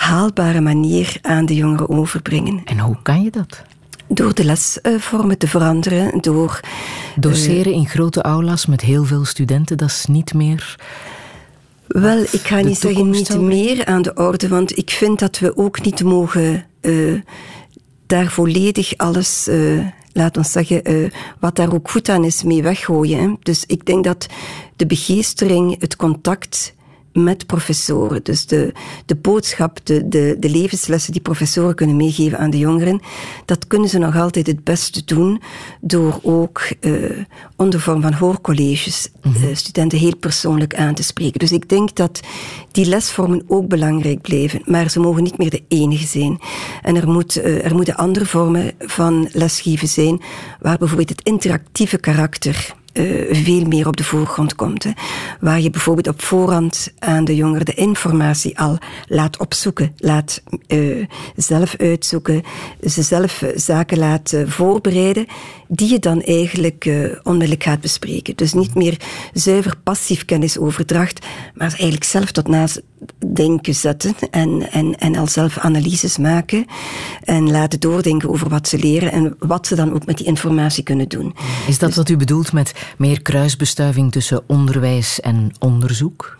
haalbare 0.01 0.61
manier 0.61 1.17
aan 1.21 1.45
de 1.45 1.55
jongeren 1.55 1.89
overbrengen? 1.89 2.61
En 2.65 2.79
hoe 2.79 2.97
kan 3.01 3.23
je 3.23 3.29
dat? 3.29 3.61
Door 4.07 4.33
de 4.33 4.43
lesvormen 4.43 5.37
te 5.37 5.47
veranderen, 5.47 6.21
door... 6.21 6.59
Doseren 7.15 7.73
in 7.73 7.87
grote 7.87 8.21
aulas 8.21 8.65
met 8.65 8.81
heel 8.81 9.03
veel 9.03 9.25
studenten, 9.25 9.77
dat 9.77 9.89
is 9.89 10.05
niet 10.05 10.33
meer 10.33 10.75
wel, 11.87 12.21
ik 12.21 12.41
ga 12.43 12.59
niet 12.59 12.77
zeggen 12.77 13.09
niet 13.09 13.39
meer 13.39 13.85
aan 13.85 14.01
de 14.01 14.13
orde, 14.13 14.47
want 14.47 14.77
ik 14.77 14.89
vind 14.89 15.19
dat 15.19 15.39
we 15.39 15.57
ook 15.57 15.83
niet 15.83 16.03
mogen 16.03 16.65
uh, 16.81 17.21
daar 18.05 18.27
volledig 18.27 18.97
alles, 18.97 19.47
uh, 19.47 19.87
laat 20.13 20.37
ons 20.37 20.51
zeggen, 20.51 20.91
uh, 20.91 21.09
wat 21.39 21.55
daar 21.55 21.73
ook 21.73 21.89
goed 21.89 22.09
aan 22.09 22.23
is, 22.23 22.43
mee 22.43 22.63
weggooien. 22.63 23.19
Hè. 23.19 23.33
Dus 23.39 23.63
ik 23.65 23.85
denk 23.85 24.03
dat 24.03 24.27
de 24.75 24.85
begeestering, 24.85 25.75
het 25.79 25.95
contact 25.95 26.73
met 27.13 27.45
professoren. 27.45 28.23
Dus 28.23 28.45
de, 28.45 28.71
de 29.05 29.15
boodschap, 29.15 29.79
de, 29.83 30.07
de, 30.07 30.35
de 30.39 30.49
levenslessen 30.49 31.11
die 31.11 31.21
professoren 31.21 31.75
kunnen 31.75 31.95
meegeven 31.95 32.37
aan 32.37 32.49
de 32.49 32.57
jongeren, 32.57 33.01
dat 33.45 33.67
kunnen 33.67 33.89
ze 33.89 33.97
nog 33.97 34.15
altijd 34.15 34.47
het 34.47 34.63
beste 34.63 35.01
doen 35.05 35.41
door 35.81 36.19
ook 36.21 36.61
uh, 36.79 37.17
onder 37.55 37.79
vorm 37.79 38.01
van 38.01 38.13
hoorcolleges 38.13 39.09
mm 39.21 39.29
studenten 39.53 39.97
heel 39.97 40.15
persoonlijk 40.15 40.75
aan 40.75 40.93
te 40.93 41.03
spreken. 41.03 41.39
Dus 41.39 41.51
ik 41.51 41.69
denk 41.69 41.95
dat 41.95 42.19
die 42.71 42.85
lesvormen 42.85 43.43
ook 43.47 43.67
belangrijk 43.67 44.21
blijven, 44.21 44.61
maar 44.65 44.89
ze 44.89 44.99
mogen 44.99 45.23
niet 45.23 45.37
meer 45.37 45.49
de 45.49 45.63
enige 45.67 46.07
zijn. 46.07 46.39
En 46.81 46.95
er, 46.95 47.07
moet, 47.07 47.37
uh, 47.37 47.65
er 47.65 47.75
moeten 47.75 47.95
andere 47.95 48.25
vormen 48.25 48.71
van 48.79 49.29
lesgeven 49.31 49.87
zijn, 49.87 50.21
waar 50.59 50.77
bijvoorbeeld 50.77 51.09
het 51.09 51.21
interactieve 51.23 51.97
karakter 51.97 52.73
uh, 52.93 53.35
veel 53.35 53.65
meer 53.65 53.87
op 53.87 53.97
de 53.97 54.03
voorgrond 54.03 54.55
komt. 54.55 54.83
Hè. 54.83 54.91
Waar 55.39 55.61
je 55.61 55.69
bijvoorbeeld 55.69 56.07
op 56.07 56.21
voorhand 56.21 56.93
aan 56.99 57.25
de 57.25 57.35
jongeren 57.35 57.65
de 57.65 57.73
informatie 57.73 58.59
al 58.59 58.77
laat 59.07 59.37
opzoeken, 59.37 59.93
laat 59.97 60.43
uh, 60.67 61.05
zelf 61.35 61.75
uitzoeken, 61.75 62.43
ze 62.83 63.01
zelf 63.01 63.43
zaken 63.55 63.97
laat 63.97 64.31
uh, 64.31 64.47
voorbereiden, 64.47 65.25
die 65.67 65.89
je 65.89 65.99
dan 65.99 66.21
eigenlijk 66.21 66.89
onmiddellijk 67.23 67.63
gaat 67.63 67.81
bespreken. 67.81 68.35
Dus 68.35 68.53
niet 68.53 68.75
meer 68.75 68.97
zuiver 69.33 69.77
passief 69.83 70.25
kennisoverdracht, 70.25 71.25
maar 71.53 71.69
eigenlijk 71.69 72.03
zelf 72.03 72.31
tot 72.31 72.47
nadenken 72.47 73.75
zetten 73.75 74.15
en, 74.31 74.71
en, 74.71 74.99
en 74.99 75.15
al 75.15 75.27
zelf 75.27 75.57
analyses 75.57 76.17
maken 76.17 76.65
en 77.23 77.51
laten 77.51 77.79
doordenken 77.79 78.29
over 78.29 78.49
wat 78.49 78.67
ze 78.67 78.77
leren 78.77 79.11
en 79.11 79.35
wat 79.39 79.67
ze 79.67 79.75
dan 79.75 79.93
ook 79.93 80.05
met 80.05 80.17
die 80.17 80.25
informatie 80.25 80.83
kunnen 80.83 81.09
doen. 81.09 81.35
Is 81.67 81.79
dat 81.79 81.89
dus, 81.89 81.97
wat 81.97 82.09
u 82.09 82.17
bedoelt 82.17 82.53
met 82.53 82.73
meer 82.97 83.21
kruisbestuiving 83.21 84.11
tussen 84.11 84.43
onderwijs 84.47 85.19
en 85.19 85.51
onderzoek? 85.59 86.35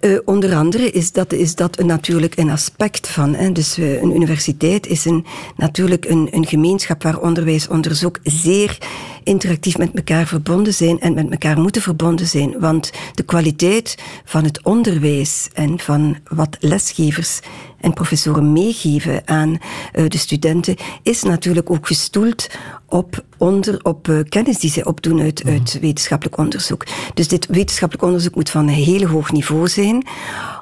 Uh, 0.00 0.18
onder 0.24 0.54
andere 0.54 0.90
is 0.90 1.12
dat, 1.12 1.32
is 1.32 1.54
dat 1.54 1.78
een, 1.78 1.86
natuurlijk 1.86 2.36
een 2.36 2.50
aspect 2.50 3.08
van. 3.08 3.52
Dus 3.52 3.78
uh, 3.78 4.02
een 4.02 4.14
universiteit 4.14 4.86
is 4.86 5.04
een, 5.04 5.24
natuurlijk 5.56 6.04
een, 6.04 6.28
een 6.30 6.46
gemeenschap 6.46 7.02
waar 7.02 7.20
onderwijs 7.20 7.68
onderzoek 7.68 8.18
zeer 8.22 8.78
interactief 9.24 9.78
met 9.78 9.90
elkaar 9.94 10.26
verbonden 10.26 10.74
zijn 10.74 11.00
en 11.00 11.14
met 11.14 11.30
elkaar 11.30 11.60
moeten 11.60 11.82
verbonden 11.82 12.26
zijn. 12.26 12.60
Want 12.60 12.90
de 13.14 13.22
kwaliteit 13.22 13.98
van 14.24 14.44
het 14.44 14.62
onderwijs 14.62 15.48
en 15.52 15.78
van 15.78 16.16
wat 16.28 16.56
lesgevers 16.60 17.40
en 17.80 17.92
professoren 17.92 18.52
meegeven 18.52 19.22
aan 19.24 19.48
uh, 19.48 20.08
de 20.08 20.18
studenten, 20.18 20.76
is 21.02 21.22
natuurlijk 21.22 21.70
ook 21.70 21.86
gestoeld 21.86 22.48
op, 22.88 23.24
onder, 23.36 23.80
op 23.82 24.08
uh, 24.08 24.20
kennis 24.28 24.58
die 24.58 24.70
ze 24.70 24.84
opdoen 24.84 25.20
uit, 25.20 25.42
uit 25.46 25.78
wetenschappelijk 25.80 26.36
onderzoek. 26.36 26.86
Dus 27.14 27.28
dit 27.28 27.46
wetenschappelijk 27.46 28.06
onderzoek 28.06 28.34
moet 28.34 28.50
van 28.50 28.68
een 28.68 28.74
heel 28.74 29.06
hoog 29.06 29.32
niveau 29.32 29.68
zijn, 29.68 30.06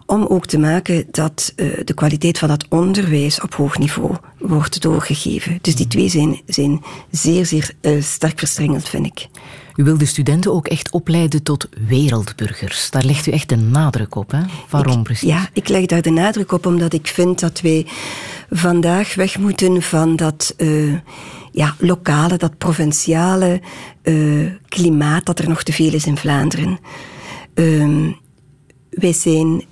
om 0.09 0.27
ook 0.27 0.47
te 0.47 0.59
maken 0.59 1.07
dat 1.11 1.53
uh, 1.57 1.79
de 1.85 1.95
kwaliteit 1.95 2.39
van 2.39 2.49
dat 2.49 2.67
onderwijs 2.69 3.41
op 3.41 3.55
hoog 3.55 3.79
niveau 3.79 4.17
wordt 4.39 4.83
doorgegeven. 4.83 5.59
Dus 5.61 5.77
die 5.77 5.87
twee 5.87 6.09
zijn, 6.09 6.41
zijn 6.47 6.83
zeer, 7.11 7.47
zeer 7.47 7.75
sterk 8.01 8.39
verstrengeld, 8.39 8.89
vind 8.89 9.07
ik. 9.07 9.29
U 9.77 9.85
wil 9.85 9.99
de 9.99 10.07
studenten 10.07 10.53
ook 10.53 10.69
echt 10.69 10.91
opleiden 10.91 11.43
tot 11.43 11.69
wereldburgers. 11.89 12.91
Daar 12.91 13.05
legt 13.05 13.27
u 13.27 13.31
echt 13.31 13.49
de 13.49 13.57
nadruk 13.57 14.15
op. 14.15 14.31
Hè? 14.31 14.41
Waarom 14.71 15.03
precies? 15.03 15.29
Ja, 15.29 15.49
ik 15.53 15.69
leg 15.69 15.87
daar 15.87 16.03
de 16.03 16.11
nadruk 16.11 16.53
op 16.53 16.67
omdat 16.67 16.93
ik 16.93 17.07
vind 17.07 17.41
dat 17.41 17.61
wij 17.61 17.87
vandaag 18.51 19.15
weg 19.15 19.39
moeten 19.39 19.83
van 19.83 20.17
dat 20.17 20.55
uh, 20.57 20.99
ja, 21.53 21.75
lokale, 21.79 22.37
dat 22.37 22.59
provinciale 22.59 23.61
klimaat 24.69 25.27
dat 25.27 25.39
er 25.39 25.49
nog 25.49 25.63
te 25.63 25.73
veel 25.73 25.93
is 25.93 26.07
in 26.07 26.17
Vlaanderen. 26.17 26.79
Uh, 27.55 28.13
wij 28.91 29.13
zijn 29.13 29.65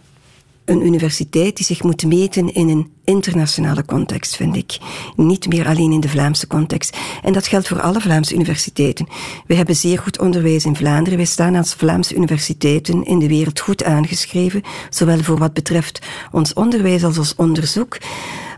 een 0.67 0.87
universiteit 0.87 1.57
die 1.57 1.67
zich 1.67 1.83
moet 1.83 2.07
meten 2.07 2.55
in 2.55 2.69
een 2.69 2.93
internationale 3.07 3.85
context, 3.85 4.37
vind 4.37 4.57
ik. 4.57 4.79
Niet 5.17 5.49
meer 5.49 5.67
alleen 5.67 5.93
in 5.93 6.01
de 6.01 6.09
Vlaamse 6.09 6.47
context. 6.47 6.97
En 7.23 7.33
dat 7.33 7.47
geldt 7.47 7.69
voor 7.69 7.81
alle 7.81 8.01
Vlaamse 8.01 8.35
universiteiten. 8.35 9.07
We 9.47 9.55
hebben 9.55 9.77
zeer 9.77 9.99
goed 9.99 10.19
onderwijs 10.19 10.65
in 10.65 10.77
Vlaanderen. 10.77 11.19
Wij 11.19 11.27
staan 11.27 11.55
als 11.55 11.75
Vlaamse 11.75 12.15
universiteiten 12.15 13.05
in 13.05 13.19
de 13.19 13.29
wereld 13.29 13.61
goed 13.61 13.85
aangeschreven, 13.85 14.63
zowel 14.91 15.19
voor 15.19 15.39
wat 15.39 15.53
betreft 15.53 16.07
ons 16.31 16.53
onderwijs 16.53 17.05
als 17.05 17.19
ons 17.19 17.35
onderzoek. 17.35 17.99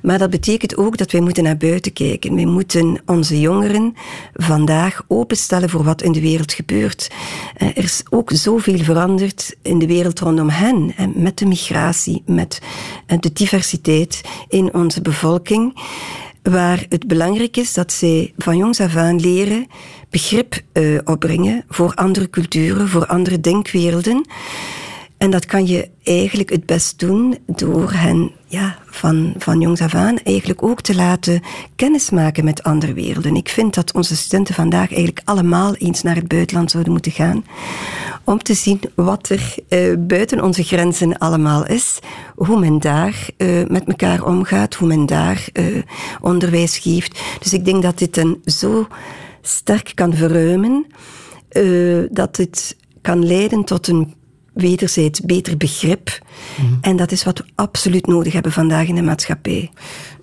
Maar 0.02 0.18
dat 0.18 0.30
betekent 0.30 0.76
ook 0.76 0.96
dat 0.96 1.10
wij 1.10 1.20
moeten 1.20 1.42
naar 1.42 1.56
buiten 1.56 1.92
kijken. 1.92 2.34
Wij 2.34 2.44
moeten 2.44 3.02
onze 3.06 3.40
jongeren 3.40 3.94
vandaag 4.34 5.02
openstellen 5.08 5.70
voor 5.70 5.84
wat 5.84 6.02
in 6.02 6.12
de 6.12 6.20
wereld 6.20 6.52
gebeurt. 6.52 7.10
Eh, 7.56 7.68
er 7.68 7.84
is 7.84 8.02
ook 8.10 8.30
zoveel 8.32 8.78
veranderd 8.78 9.56
in 9.62 9.78
de 9.78 9.86
wereld 9.86 10.20
rondom 10.20 10.48
hen. 10.48 10.94
Met 11.14 11.38
de 11.38 11.46
migratie, 11.46 12.22
met 12.26 12.60
eh, 13.06 13.18
de 13.20 13.32
diversiteit 13.32 14.20
in 14.48 14.74
onze 14.74 15.00
bevolking. 15.02 15.80
Waar 16.42 16.86
het 16.88 17.06
belangrijk 17.06 17.56
is 17.56 17.74
dat 17.74 17.92
zij 17.92 18.32
van 18.36 18.56
jongs 18.56 18.80
af 18.80 18.96
aan 18.96 19.20
leren 19.20 19.66
begrip 20.10 20.60
uh, 20.72 20.98
opbrengen 21.04 21.64
voor 21.68 21.94
andere 21.94 22.30
culturen, 22.30 22.88
voor 22.88 23.06
andere 23.06 23.40
denkwerelden. 23.40 24.26
En 25.18 25.30
dat 25.30 25.46
kan 25.46 25.66
je 25.66 25.90
eigenlijk 26.02 26.50
het 26.50 26.66
best 26.66 26.98
doen 26.98 27.38
door 27.46 27.92
hen 27.92 28.30
ja, 28.46 28.78
van, 28.86 29.34
van 29.38 29.60
jongs 29.60 29.80
af 29.80 29.94
aan 29.94 30.18
eigenlijk 30.18 30.62
ook 30.62 30.80
te 30.80 30.94
laten 30.94 31.42
kennismaken 31.76 32.44
met 32.44 32.62
andere 32.62 32.92
werelden. 32.92 33.34
Ik 33.34 33.48
vind 33.48 33.74
dat 33.74 33.94
onze 33.94 34.16
studenten 34.16 34.54
vandaag 34.54 34.88
eigenlijk 34.88 35.20
allemaal 35.24 35.74
eens 35.74 36.02
naar 36.02 36.14
het 36.14 36.28
buitenland 36.28 36.70
zouden 36.70 36.92
moeten 36.92 37.12
gaan. 37.12 37.44
Om 38.24 38.42
te 38.42 38.54
zien 38.54 38.80
wat 38.94 39.28
er 39.28 39.54
uh, 39.68 39.94
buiten 39.98 40.42
onze 40.42 40.62
grenzen 40.62 41.18
allemaal 41.18 41.66
is. 41.66 41.98
Hoe 42.34 42.60
men 42.60 42.78
daar 42.78 43.28
uh, 43.36 43.66
met 43.66 43.84
elkaar 43.84 44.24
omgaat. 44.24 44.74
Hoe 44.74 44.88
men 44.88 45.06
daar 45.06 45.48
uh, 45.52 45.82
onderwijs 46.20 46.78
geeft. 46.78 47.20
Dus 47.42 47.52
ik 47.52 47.64
denk 47.64 47.82
dat 47.82 47.98
dit 47.98 48.16
een 48.16 48.42
zo 48.44 48.86
sterk 49.42 49.92
kan 49.94 50.14
verruimen. 50.14 50.86
dat 52.10 52.36
het 52.36 52.76
kan 53.02 53.26
leiden 53.26 53.64
tot 53.64 53.88
een 53.88 54.16
wederzijds 54.60 55.20
beter 55.20 55.56
begrip. 55.56 56.18
Mhm. 56.56 56.72
En 56.80 56.96
dat 56.96 57.12
is 57.12 57.24
wat 57.24 57.38
we 57.38 57.44
absoluut 57.54 58.06
nodig 58.06 58.32
hebben 58.32 58.52
vandaag 58.52 58.88
in 58.88 58.94
de 58.94 59.02
maatschappij. 59.02 59.70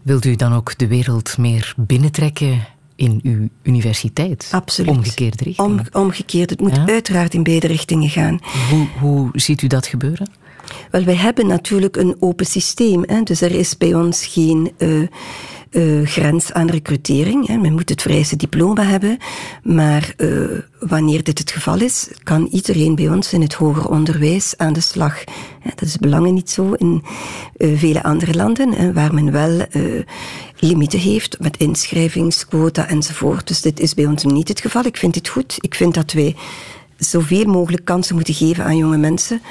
Wilt 0.02 0.26
u 0.26 0.36
dan 0.36 0.54
ook 0.54 0.78
de 0.78 0.88
wereld 0.88 1.38
meer 1.38 1.74
binnentrekken 1.78 2.68
in 2.96 3.20
uw 3.24 3.48
universiteit? 3.64 4.48
Absoluut. 4.52 4.92
Omgekeerd 4.92 5.42
richting? 5.42 5.68
Om, 5.68 5.82
omgekeerd. 5.92 6.50
Het 6.50 6.60
moet 6.60 6.80
uiteraard 6.86 7.34
in 7.34 7.44
beide 7.44 7.68
richtingen 7.68 8.10
gaan. 8.10 8.40
Hoe, 8.70 8.88
hoe 9.00 9.30
ziet 9.34 9.62
u 9.62 9.68
dat 9.68 9.88
gebeuren? 9.88 10.30
Wel, 10.92 11.04
wij 11.04 11.16
hebben 11.16 11.48
natuurlijk 11.48 11.96
een 11.96 12.16
open 12.20 12.46
systeem. 12.46 13.04
Hè? 13.08 13.22
Dus 13.22 13.42
er 13.42 13.52
is 13.52 13.78
bij 13.78 13.94
ons 13.94 14.26
geen... 14.26 14.72
Uh, 14.78 15.08
uh, 15.76 16.08
grens 16.08 16.54
aan 16.54 16.70
recrutering. 16.70 17.48
Hè. 17.48 17.58
Men 17.58 17.74
moet 17.74 17.90
het 17.90 18.02
vereiste 18.02 18.36
diploma 18.36 18.84
hebben, 18.84 19.18
maar 19.64 20.14
uh, 20.18 20.60
wanneer 20.80 21.24
dit 21.24 21.40
het 21.40 21.52
geval 21.52 21.82
is, 21.82 22.08
kan 22.24 22.48
iedereen 22.52 22.96
bij 22.96 23.10
ons 23.10 23.34
in 23.34 23.42
het 23.42 23.54
hoger 23.54 23.90
onderwijs 23.90 24.54
aan 24.58 24.74
de 24.74 24.82
slag. 24.82 25.24
Dat 25.64 25.82
is 25.82 25.98
belangen 25.98 26.34
niet 26.34 26.50
zo 26.50 26.74
in 26.74 27.04
uh, 27.58 27.80
vele 27.80 28.04
andere 28.04 28.34
landen, 28.34 28.94
waar 28.94 29.14
men 29.14 29.32
wel 29.32 29.66
limieten 30.60 31.00
heeft 31.00 31.40
met 31.40 31.58
inschrijvingsquota 31.58 32.88
enzovoort. 32.88 33.48
Dus 33.48 33.62
dit 33.62 33.80
is 33.80 33.94
bij 33.94 34.06
ons 34.06 34.24
niet 34.24 34.48
het 34.48 34.62
geval. 34.62 34.86
Ik 34.86 34.98
vind 34.98 35.14
dit 35.14 35.28
goed. 35.28 35.56
Ik 35.60 35.76
vind 35.76 35.94
dat 35.94 36.12
wij 36.12 36.36
zoveel 36.98 37.46
mogelijk 37.46 37.86
kansen 37.86 38.16
moeten 38.16 38.34
geven 38.34 38.64
aan 38.64 38.78
jonge 38.78 38.98
mensen 38.98 39.42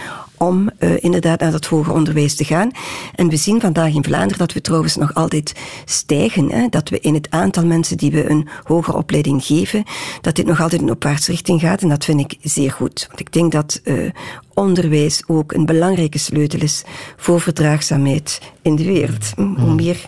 om 0.47 0.71
uh, 0.79 0.91
inderdaad 1.01 1.41
naar 1.41 1.53
het 1.53 1.67
hoger 1.67 1.93
onderwijs 1.93 2.35
te 2.35 2.45
gaan. 2.45 2.71
En 3.15 3.29
we 3.29 3.37
zien 3.37 3.61
vandaag 3.61 3.95
in 3.95 4.05
Vlaanderen 4.05 4.39
dat 4.39 4.53
we 4.53 4.61
trouwens 4.61 4.97
nog 4.97 5.15
altijd 5.15 5.55
stijgen. 5.85 6.51
Hè? 6.51 6.69
Dat 6.69 6.89
we 6.89 7.01
in 7.01 7.15
het 7.15 7.31
aantal 7.31 7.67
mensen 7.67 7.97
die 7.97 8.11
we 8.11 8.31
een 8.31 8.49
hogere 8.65 8.97
opleiding 8.97 9.45
geven, 9.45 9.85
dat 10.21 10.37
dit 10.37 10.47
nog 10.47 10.61
altijd 10.61 10.81
in 10.81 10.91
opwaartse 10.91 11.31
richting 11.31 11.61
gaat. 11.61 11.83
En 11.83 11.89
dat 11.89 12.05
vind 12.05 12.21
ik 12.21 12.37
zeer 12.43 12.71
goed. 12.71 13.05
Want 13.09 13.21
ik 13.21 13.33
denk 13.33 13.53
dat 13.53 13.81
uh, 13.85 14.11
onderwijs 14.55 15.23
ook 15.27 15.53
een 15.53 15.67
belangrijke 15.67 16.19
sleutel 16.19 16.61
is 16.61 16.85
voor 17.17 17.41
verdraagzaamheid 17.41 18.41
in 18.63 18.77
de 18.77 18.85
wereld. 18.85 19.33
Hm, 19.35 19.43
hoe 19.43 19.71
mm. 19.71 19.75
meer 19.75 20.07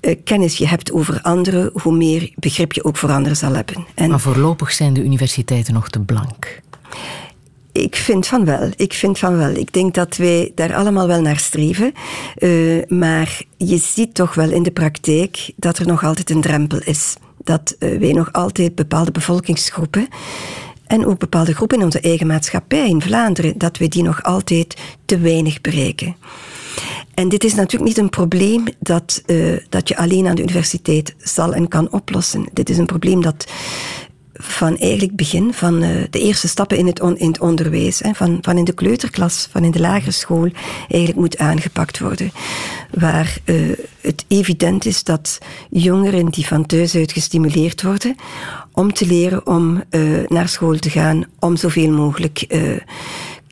uh, 0.00 0.16
kennis 0.24 0.56
je 0.56 0.68
hebt 0.68 0.92
over 0.92 1.20
anderen, 1.22 1.70
hoe 1.82 1.96
meer 1.96 2.32
begrip 2.36 2.72
je 2.72 2.84
ook 2.84 2.96
voor 2.96 3.10
anderen 3.10 3.36
zal 3.36 3.54
hebben. 3.54 3.86
En 3.94 4.10
maar 4.10 4.20
voorlopig 4.20 4.72
zijn 4.72 4.92
de 4.92 5.04
universiteiten 5.04 5.74
nog 5.74 5.88
te 5.88 6.00
blank. 6.00 6.60
Ik 7.72 7.96
vind 7.96 8.26
van 8.26 8.44
wel. 8.44 8.70
Ik 8.76 8.92
vind 8.92 9.18
van 9.18 9.36
wel. 9.36 9.54
Ik 9.54 9.72
denk 9.72 9.94
dat 9.94 10.16
wij 10.16 10.52
daar 10.54 10.74
allemaal 10.74 11.06
wel 11.06 11.20
naar 11.20 11.38
streven. 11.38 11.92
Uh, 12.38 12.82
maar 12.88 13.42
je 13.56 13.76
ziet 13.76 14.14
toch 14.14 14.34
wel 14.34 14.50
in 14.50 14.62
de 14.62 14.70
praktijk 14.70 15.52
dat 15.56 15.78
er 15.78 15.86
nog 15.86 16.04
altijd 16.04 16.30
een 16.30 16.40
drempel 16.40 16.78
is. 16.84 17.14
Dat 17.44 17.76
uh, 17.78 17.98
wij 17.98 18.12
nog 18.12 18.32
altijd 18.32 18.74
bepaalde 18.74 19.10
bevolkingsgroepen 19.10 20.08
en 20.86 21.06
ook 21.06 21.18
bepaalde 21.18 21.54
groepen 21.54 21.78
in 21.78 21.84
onze 21.84 22.00
eigen 22.00 22.26
maatschappij 22.26 22.88
in 22.88 23.02
Vlaanderen, 23.02 23.58
dat 23.58 23.78
we 23.78 23.88
die 23.88 24.02
nog 24.02 24.22
altijd 24.22 24.76
te 25.04 25.18
weinig 25.18 25.60
bereiken. 25.60 26.16
En 27.14 27.28
dit 27.28 27.44
is 27.44 27.54
natuurlijk 27.54 27.84
niet 27.84 27.98
een 27.98 28.10
probleem 28.10 28.64
dat, 28.78 29.22
uh, 29.26 29.56
dat 29.68 29.88
je 29.88 29.96
alleen 29.96 30.26
aan 30.26 30.34
de 30.34 30.42
universiteit 30.42 31.14
zal 31.18 31.54
en 31.54 31.68
kan 31.68 31.92
oplossen. 31.92 32.46
Dit 32.52 32.70
is 32.70 32.78
een 32.78 32.86
probleem 32.86 33.22
dat 33.22 33.46
van 34.42 34.78
eigenlijk 34.78 35.16
begin, 35.16 35.54
van 35.54 35.82
uh, 35.82 35.88
de 36.10 36.20
eerste 36.20 36.48
stappen 36.48 36.76
in 36.76 36.86
het, 36.86 37.00
on, 37.00 37.18
in 37.18 37.40
onderwijs, 37.40 37.98
hè, 37.98 38.14
van, 38.14 38.38
van 38.40 38.56
in 38.56 38.64
de 38.64 38.72
kleuterklas, 38.72 39.48
van 39.50 39.64
in 39.64 39.70
de 39.70 39.80
lagere 39.80 40.10
school, 40.10 40.48
eigenlijk 40.78 41.20
moet 41.20 41.38
aangepakt 41.38 41.98
worden. 41.98 42.32
Waar 42.90 43.36
uh, 43.44 43.76
het 44.00 44.24
evident 44.28 44.84
is 44.84 45.04
dat 45.04 45.38
jongeren 45.70 46.26
die 46.26 46.46
van 46.46 46.66
thuis 46.66 46.94
uit 46.94 47.12
gestimuleerd 47.12 47.82
worden 47.82 48.16
om 48.72 48.92
te 48.92 49.06
leren 49.06 49.46
om 49.46 49.82
uh, 49.90 50.26
naar 50.28 50.48
school 50.48 50.78
te 50.78 50.90
gaan, 50.90 51.24
om 51.38 51.56
zoveel 51.56 51.90
mogelijk 51.90 52.46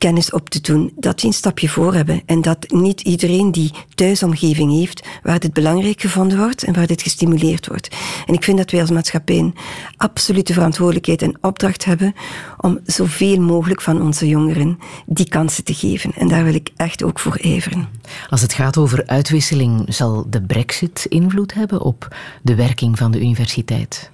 kennis 0.01 0.31
op 0.31 0.49
te 0.49 0.61
doen, 0.61 0.91
dat 0.95 1.19
die 1.19 1.27
een 1.27 1.35
stapje 1.35 1.69
voor 1.69 1.93
hebben. 1.93 2.21
En 2.25 2.41
dat 2.41 2.71
niet 2.71 3.01
iedereen 3.01 3.51
die 3.51 3.71
thuisomgeving 3.95 4.71
heeft, 4.71 5.07
waar 5.23 5.39
dit 5.39 5.53
belangrijk 5.53 6.01
gevonden 6.01 6.37
wordt 6.37 6.63
en 6.63 6.73
waar 6.73 6.87
dit 6.87 7.01
gestimuleerd 7.01 7.67
wordt. 7.67 7.95
En 8.25 8.33
ik 8.33 8.43
vind 8.43 8.57
dat 8.57 8.71
wij 8.71 8.81
als 8.81 8.89
maatschappij 8.89 9.37
een 9.37 9.55
absolute 9.97 10.53
verantwoordelijkheid 10.53 11.21
en 11.21 11.37
opdracht 11.41 11.85
hebben 11.85 12.13
om 12.57 12.79
zoveel 12.85 13.41
mogelijk 13.41 13.81
van 13.81 14.01
onze 14.01 14.27
jongeren 14.27 14.79
die 15.05 15.29
kansen 15.29 15.63
te 15.63 15.73
geven. 15.73 16.11
En 16.15 16.27
daar 16.27 16.43
wil 16.43 16.53
ik 16.53 16.69
echt 16.75 17.03
ook 17.03 17.19
voor 17.19 17.35
ijveren. 17.35 17.87
Als 18.29 18.41
het 18.41 18.53
gaat 18.53 18.77
over 18.77 19.03
uitwisseling, 19.07 19.93
zal 19.93 20.25
de 20.29 20.41
brexit 20.41 21.05
invloed 21.09 21.53
hebben 21.53 21.81
op 21.81 22.15
de 22.41 22.55
werking 22.55 22.97
van 22.97 23.11
de 23.11 23.19
universiteit? 23.19 24.11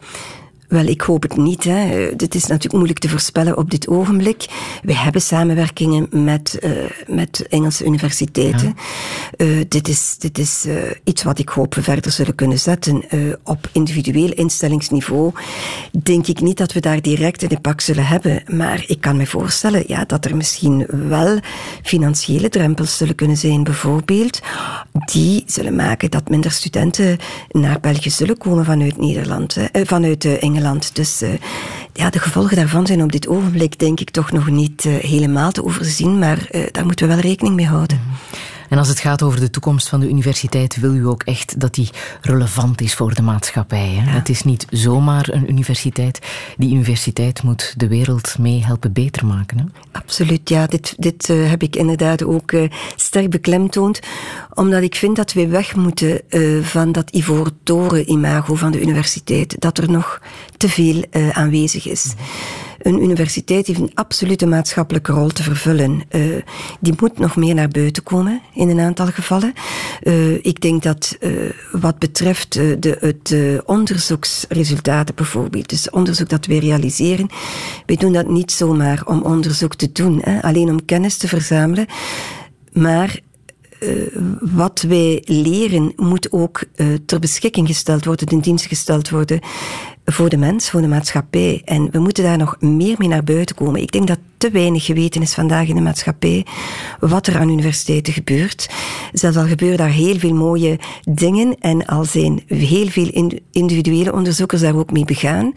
Wel, 0.67 0.85
ik 0.85 1.01
hoop 1.01 1.21
het 1.21 1.37
niet. 1.37 1.63
Hè. 1.63 2.15
Dit 2.15 2.35
is 2.35 2.41
natuurlijk 2.41 2.73
moeilijk 2.73 2.99
te 2.99 3.09
voorspellen 3.09 3.57
op 3.57 3.71
dit 3.71 3.87
ogenblik. 3.87 4.45
We 4.83 4.95
hebben 4.95 5.21
samenwerkingen 5.21 6.07
met, 6.11 6.59
uh, 6.63 6.71
met 7.07 7.45
Engelse 7.49 7.85
universiteiten. 7.85 8.75
Ja. 9.37 9.45
Uh, 9.45 9.65
dit 9.67 9.87
is, 9.87 10.15
dit 10.17 10.37
is 10.37 10.65
uh, 10.67 10.75
iets 11.03 11.23
wat 11.23 11.39
ik 11.39 11.49
hoop 11.49 11.75
we 11.75 11.83
verder 11.83 12.11
zullen 12.11 12.35
kunnen 12.35 12.59
zetten. 12.59 13.03
op 13.43 13.69
individueel 13.71 14.31
instellingsniveau 14.31 15.31
denk 16.03 16.27
ik 16.27 16.41
niet 16.41 16.57
dat 16.57 16.73
we 16.73 16.79
daar 16.79 17.01
direct 17.01 17.43
een 17.43 17.49
impact 17.49 17.83
zullen 17.83 18.07
hebben. 18.07 18.43
Maar 18.47 18.83
ik 18.87 19.01
kan 19.01 19.17
me 19.17 19.27
voorstellen 19.27 19.83
ja, 19.87 20.05
dat 20.05 20.25
er 20.25 20.35
misschien 20.35 20.85
wel 21.07 21.39
financiële 21.83 22.49
drempels 22.49 22.97
zullen 22.97 23.15
kunnen 23.15 23.37
zijn, 23.37 23.63
bijvoorbeeld, 23.63 24.39
die 25.05 25.43
zullen 25.45 25.75
maken 25.75 26.11
dat 26.11 26.29
minder 26.29 26.51
studenten 26.51 27.17
naar 27.51 27.79
België 27.79 28.09
zullen 28.09 28.37
komen 28.37 28.65
vanuit 28.65 28.97
Nederland, 28.97 29.55
hè, 29.55 29.85
vanuit 29.85 30.25
Engeland 30.25 30.55
dus 30.93 31.21
uh, 31.21 31.29
ja, 31.93 32.09
de 32.09 32.19
gevolgen 32.19 32.55
daarvan 32.55 32.87
zijn 32.87 33.03
op 33.03 33.11
dit 33.11 33.27
ogenblik 33.27 33.79
denk 33.79 33.99
ik 33.99 34.09
toch 34.09 34.31
nog 34.31 34.49
niet 34.49 34.85
uh, 34.85 34.95
helemaal 34.95 35.51
te 35.51 35.63
overzien, 35.63 36.19
maar 36.19 36.47
uh, 36.51 36.65
daar 36.71 36.85
moeten 36.85 37.07
we 37.07 37.13
wel 37.13 37.23
rekening 37.23 37.55
mee 37.55 37.67
houden. 37.67 38.01
Mhm. 38.03 38.37
En 38.69 38.77
als 38.77 38.87
het 38.87 38.99
gaat 38.99 39.21
over 39.21 39.39
de 39.39 39.49
toekomst 39.49 39.89
van 39.89 39.99
de 39.99 40.09
universiteit, 40.09 40.79
wil 40.79 40.93
u 40.93 41.07
ook 41.07 41.23
echt 41.23 41.59
dat 41.59 41.73
die 41.73 41.89
relevant 42.21 42.81
is 42.81 42.93
voor 42.93 43.13
de 43.13 43.21
maatschappij. 43.21 43.87
Hè? 43.87 44.11
Het 44.11 44.29
is 44.29 44.43
niet 44.43 44.65
zomaar 44.69 45.29
een 45.29 45.49
universiteit. 45.49 46.19
Die 46.57 46.71
universiteit 46.71 47.43
moet 47.43 47.73
de 47.77 47.87
wereld 47.87 48.37
mee 48.39 48.63
helpen 48.65 48.93
beter 48.93 49.25
maken. 49.25 49.57
Hè? 49.57 49.63
Absoluut, 49.91 50.49
ja. 50.49 50.67
Dit, 50.67 50.93
dit 50.97 51.29
uh, 51.29 51.49
heb 51.49 51.63
ik 51.63 51.75
inderdaad 51.75 52.23
ook 52.23 52.51
uh, 52.51 52.69
sterk 52.95 53.29
beklemtoond. 53.29 53.99
Omdat 54.53 54.81
ik 54.81 54.95
vind 54.95 55.15
dat 55.15 55.33
we 55.33 55.47
weg 55.47 55.75
moeten 55.75 56.21
uh, 56.29 56.63
van 56.63 56.91
dat 56.91 57.09
ivoren 57.09 57.57
toren 57.63 58.11
imago 58.11 58.55
van 58.55 58.71
de 58.71 58.81
universiteit. 58.81 59.55
Dat 59.59 59.77
er 59.77 59.91
nog 59.91 60.21
te 60.57 60.69
veel 60.69 61.03
aanwezig 61.31 61.87
is. 61.87 62.05
Mm 62.05 62.11
-hmm. 62.17 62.65
Een 62.77 63.03
universiteit 63.03 63.67
heeft 63.67 63.79
een 63.79 63.91
absolute 63.93 64.45
maatschappelijke 64.45 65.11
rol 65.11 65.29
te 65.29 65.43
vervullen. 65.43 66.01
Uh, 66.11 66.41
die 66.79 66.93
moet 66.99 67.17
nog 67.19 67.35
meer 67.35 67.55
naar 67.55 67.67
buiten 67.67 68.03
komen 68.03 68.41
in 68.53 68.69
een 68.69 68.79
aantal 68.79 69.05
gevallen. 69.05 69.53
Uh, 70.03 70.33
ik 70.33 70.61
denk 70.61 70.83
dat 70.83 71.17
uh, 71.19 71.51
wat 71.71 71.99
betreft 71.99 72.53
de, 72.53 72.97
het 72.99 73.35
onderzoeksresultaten 73.65 75.15
bijvoorbeeld, 75.15 75.69
dus 75.69 75.89
onderzoek 75.89 76.29
dat 76.29 76.45
we 76.45 76.59
realiseren, 76.59 77.29
we 77.85 77.95
doen 77.95 78.13
dat 78.13 78.29
niet 78.29 78.51
zomaar 78.51 79.01
om 79.05 79.21
onderzoek 79.21 79.75
te 79.75 79.91
doen, 79.91 80.21
hè, 80.23 80.41
alleen 80.41 80.69
om 80.69 80.85
kennis 80.85 81.17
te 81.17 81.27
verzamelen. 81.27 81.85
Maar 82.73 83.19
wat 84.39 84.81
wij 84.81 85.21
leren 85.25 85.93
moet 85.95 86.31
ook 86.31 86.63
ter 87.05 87.19
beschikking 87.19 87.67
gesteld 87.67 88.05
worden, 88.05 88.27
ten 88.27 88.39
dienst 88.39 88.65
gesteld 88.65 89.09
worden 89.09 89.39
voor 90.11 90.29
de 90.29 90.37
mens, 90.37 90.69
voor 90.69 90.81
de 90.81 90.87
maatschappij. 90.87 91.61
En 91.65 91.91
we 91.91 91.99
moeten 91.99 92.23
daar 92.23 92.37
nog 92.37 92.55
meer 92.59 92.95
mee 92.97 93.07
naar 93.07 93.23
buiten 93.23 93.55
komen. 93.55 93.81
Ik 93.81 93.91
denk 93.91 94.07
dat 94.07 94.19
te 94.37 94.49
weinig 94.49 94.85
geweten 94.85 95.21
is 95.21 95.33
vandaag 95.33 95.67
in 95.67 95.75
de 95.75 95.81
maatschappij 95.81 96.45
wat 96.99 97.27
er 97.27 97.37
aan 97.37 97.49
universiteiten 97.49 98.13
gebeurt. 98.13 98.69
Zelfs 99.13 99.37
al 99.37 99.47
gebeuren 99.47 99.77
daar 99.77 99.89
heel 99.89 100.19
veel 100.19 100.33
mooie 100.33 100.79
dingen 101.09 101.55
en 101.59 101.85
al 101.85 102.05
zijn 102.05 102.43
heel 102.47 102.87
veel 102.87 103.39
individuele 103.51 104.13
onderzoekers 104.13 104.61
daar 104.61 104.75
ook 104.75 104.91
mee 104.91 105.05
begaan. 105.05 105.53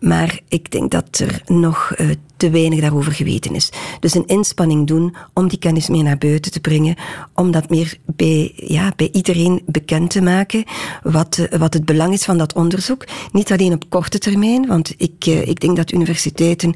Maar 0.00 0.40
ik 0.48 0.70
denk 0.70 0.90
dat 0.90 1.18
er 1.18 1.42
nog 1.46 1.92
uh, 1.98 2.10
te 2.36 2.50
weinig 2.50 2.80
daarover 2.80 3.12
geweten 3.12 3.54
is. 3.54 3.70
Dus 4.00 4.14
een 4.14 4.26
inspanning 4.26 4.86
doen 4.86 5.14
om 5.34 5.48
die 5.48 5.58
kennis 5.58 5.88
meer 5.88 6.02
naar 6.02 6.18
buiten 6.18 6.52
te 6.52 6.60
brengen, 6.60 6.96
om 7.34 7.50
dat 7.50 7.70
meer 7.70 7.96
bij, 8.06 8.52
ja, 8.56 8.92
bij 8.96 9.08
iedereen 9.12 9.62
bekend 9.66 10.10
te 10.10 10.22
maken, 10.22 10.64
wat, 11.02 11.48
wat 11.58 11.74
het 11.74 11.84
belang 11.84 12.12
is 12.12 12.24
van 12.24 12.38
dat 12.38 12.52
onderzoek. 12.52 13.04
Niet 13.32 13.52
alleen 13.52 13.72
op 13.72 13.79
korte 13.88 14.18
termijn, 14.18 14.66
want 14.66 14.94
ik, 14.96 15.26
uh, 15.26 15.46
ik 15.46 15.60
denk 15.60 15.76
dat 15.76 15.92
universiteiten 15.92 16.74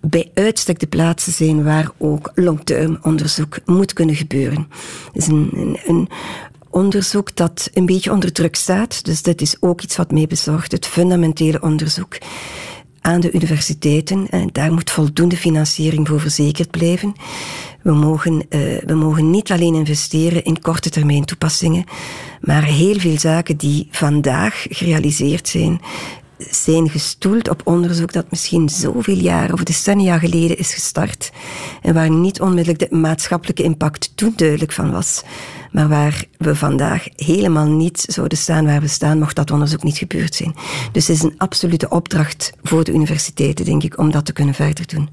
bij 0.00 0.30
uitstek 0.34 0.78
de 0.78 0.86
plaatsen 0.86 1.32
zijn 1.32 1.64
waar 1.64 1.90
ook 1.98 2.30
long-term 2.34 2.98
onderzoek 3.02 3.58
moet 3.64 3.92
kunnen 3.92 4.14
gebeuren. 4.14 4.68
Het 5.12 5.22
is 5.22 5.26
een, 5.26 5.78
een, 5.84 6.08
onderzoek 6.70 7.36
dat 7.36 7.70
een 7.74 7.86
beetje 7.86 8.12
onder 8.12 8.32
druk 8.32 8.54
staat. 8.54 9.04
Dus 9.04 9.22
dat 9.22 9.40
is 9.40 9.56
ook 9.60 9.82
iets 9.82 9.96
wat 9.96 10.10
mij 10.10 10.26
bezorgt, 10.26 10.72
het 10.72 10.86
fundamentele 10.86 11.60
onderzoek 11.60 12.18
aan 13.00 13.20
de 13.20 13.32
universiteiten. 13.32 14.26
En 14.30 14.48
daar 14.52 14.72
moet 14.72 14.90
voldoende 14.90 15.36
financiering 15.36 16.08
voor 16.08 16.20
verzekerd 16.20 16.70
blijven. 16.70 17.14
We 17.82 17.92
mogen, 17.92 18.32
uh, 18.34 18.80
we 18.84 18.94
mogen 18.94 19.30
niet 19.30 19.50
alleen 19.50 19.74
investeren 19.74 20.44
in 20.44 20.60
korte 20.60 20.90
termijn 20.90 21.24
toepassingen, 21.24 21.84
maar 22.40 22.62
heel 22.62 22.98
veel 22.98 23.18
zaken 23.18 23.56
die 23.56 23.88
vandaag 23.90 24.66
gerealiseerd 24.68 25.48
zijn, 25.48 25.80
zijn 26.38 26.90
gestoeld 26.90 27.48
op 27.48 27.60
onderzoek 27.64 28.12
dat 28.12 28.30
misschien 28.30 28.68
zoveel 28.68 29.16
jaren 29.16 29.52
of 29.52 29.62
decennia 29.62 30.18
geleden 30.18 30.58
is 30.58 30.74
gestart 30.74 31.32
en 31.82 31.94
waar 31.94 32.10
niet 32.10 32.40
onmiddellijk 32.40 32.90
de 32.90 32.96
maatschappelijke 32.96 33.62
impact 33.62 34.12
toen 34.14 34.32
duidelijk 34.36 34.72
van 34.72 34.90
was, 34.90 35.22
maar 35.72 35.88
waar 35.88 36.24
we 36.38 36.56
vandaag 36.56 37.06
helemaal 37.16 37.66
niet 37.66 38.04
zouden 38.08 38.38
staan 38.38 38.66
waar 38.66 38.80
we 38.80 38.88
staan, 38.88 39.18
mocht 39.18 39.36
dat 39.36 39.50
onderzoek 39.50 39.82
niet 39.82 39.98
gebeurd 39.98 40.34
zijn. 40.34 40.54
Dus 40.92 41.06
het 41.06 41.16
is 41.16 41.22
een 41.22 41.34
absolute 41.38 41.88
opdracht 41.88 42.52
voor 42.62 42.84
de 42.84 42.92
universiteiten, 42.92 43.64
denk 43.64 43.82
ik, 43.82 43.98
om 43.98 44.10
dat 44.10 44.24
te 44.24 44.32
kunnen 44.32 44.54
verder 44.54 44.86
doen. 44.86 45.08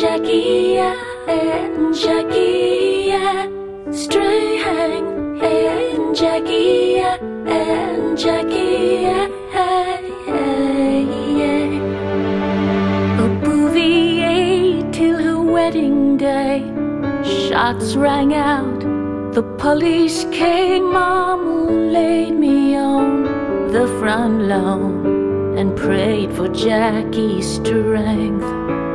Jackie 0.00 0.78
eh, 0.78 0.94
and 1.26 1.92
Jackie 1.92 3.10
string 3.90 4.60
and 4.62 5.42
eh, 5.42 6.14
Jackie 6.14 6.98
eh, 6.98 7.18
and 7.48 8.16
Jackie 8.16 9.06
bouvier 13.42 14.88
till 14.92 15.18
her 15.18 15.40
wedding 15.40 16.16
day. 16.16 16.62
Shots 17.24 17.96
rang 17.96 18.34
out. 18.34 18.80
The 19.34 19.42
police 19.58 20.26
came 20.30 20.92
mom 20.92 21.90
laid 21.92 22.34
me 22.34 22.76
on 22.76 23.24
the 23.72 23.88
front 23.98 24.42
lawn 24.44 25.58
and 25.58 25.76
prayed 25.76 26.32
for 26.34 26.46
Jackie's 26.46 27.56
strength. 27.56 28.87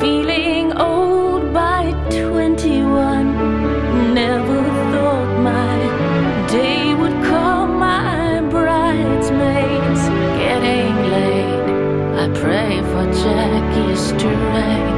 Feeling 0.00 0.72
old 0.76 1.52
by 1.52 1.92
21, 2.10 4.14
never 4.14 4.62
thought 4.92 5.40
my 5.42 5.76
day 6.48 6.94
would 6.94 7.18
come. 7.24 7.78
My 7.78 8.40
bridesmaids 8.50 10.02
getting 10.40 10.96
laid. 11.14 11.64
I 12.22 12.26
pray 12.40 12.80
for 12.90 13.04
Jackie's 13.22 14.12
me 14.12 14.93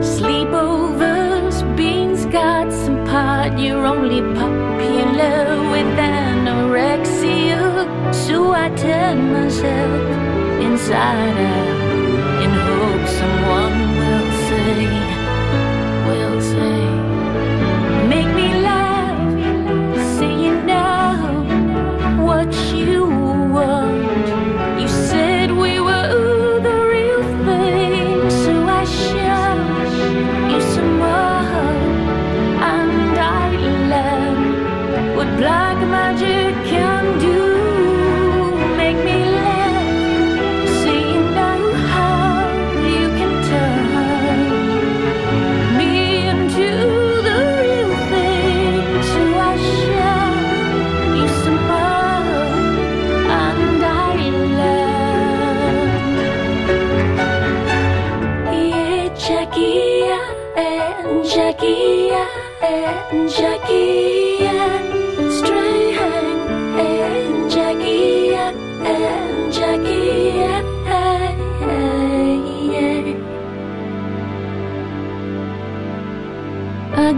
Sleepovers, 0.00 1.60
beans 1.76 2.24
got 2.26 2.72
some 2.72 3.04
pot. 3.04 3.58
You're 3.58 3.84
only 3.84 4.22
popular 4.34 5.60
with 5.70 5.98
anorexia. 5.98 7.60
So 8.14 8.52
I 8.52 8.70
turn 8.70 9.32
myself 9.32 10.00
inside 10.62 11.36
out 11.36 11.69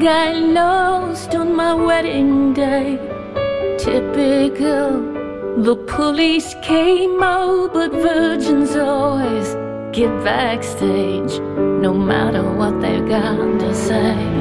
got 0.03 0.35
lost 0.35 1.33
on 1.37 1.55
my 1.55 1.73
wedding 1.73 2.53
day. 2.53 2.99
Typical. 3.79 5.01
The 5.63 5.77
police 5.87 6.57
came 6.63 7.23
out, 7.23 7.73
but 7.73 7.93
virgins 7.93 8.75
always 8.75 9.55
get 9.93 10.11
backstage, 10.25 11.39
no 11.87 11.95
matter 11.95 12.43
what 12.43 12.81
they've 12.81 13.09
got 13.09 13.61
to 13.61 13.75
say. 13.75 14.32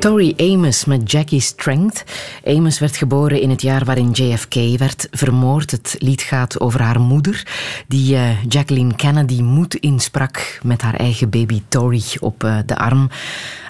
Tori 0.00 0.34
Amos 0.36 0.84
met 0.84 1.10
Jackie 1.10 1.40
Strength. 1.40 2.04
Amos 2.44 2.78
werd 2.78 2.96
geboren 2.96 3.40
in 3.40 3.50
het 3.50 3.62
jaar 3.62 3.84
waarin 3.84 4.10
JFK 4.10 4.54
werd 4.78 5.08
vermoord. 5.10 5.70
Het 5.70 5.96
lied 5.98 6.22
gaat 6.22 6.60
over 6.60 6.82
haar 6.82 7.00
moeder, 7.00 7.46
die 7.88 8.16
eh, 8.16 8.44
Jacqueline 8.44 8.96
Kennedy 8.96 9.42
moed 9.42 9.74
insprak 9.74 10.60
met 10.62 10.82
haar 10.82 10.94
eigen 10.94 11.30
baby 11.30 11.62
Tori 11.68 12.04
op 12.20 12.44
eh, 12.44 12.58
de 12.66 12.76
arm. 12.76 13.10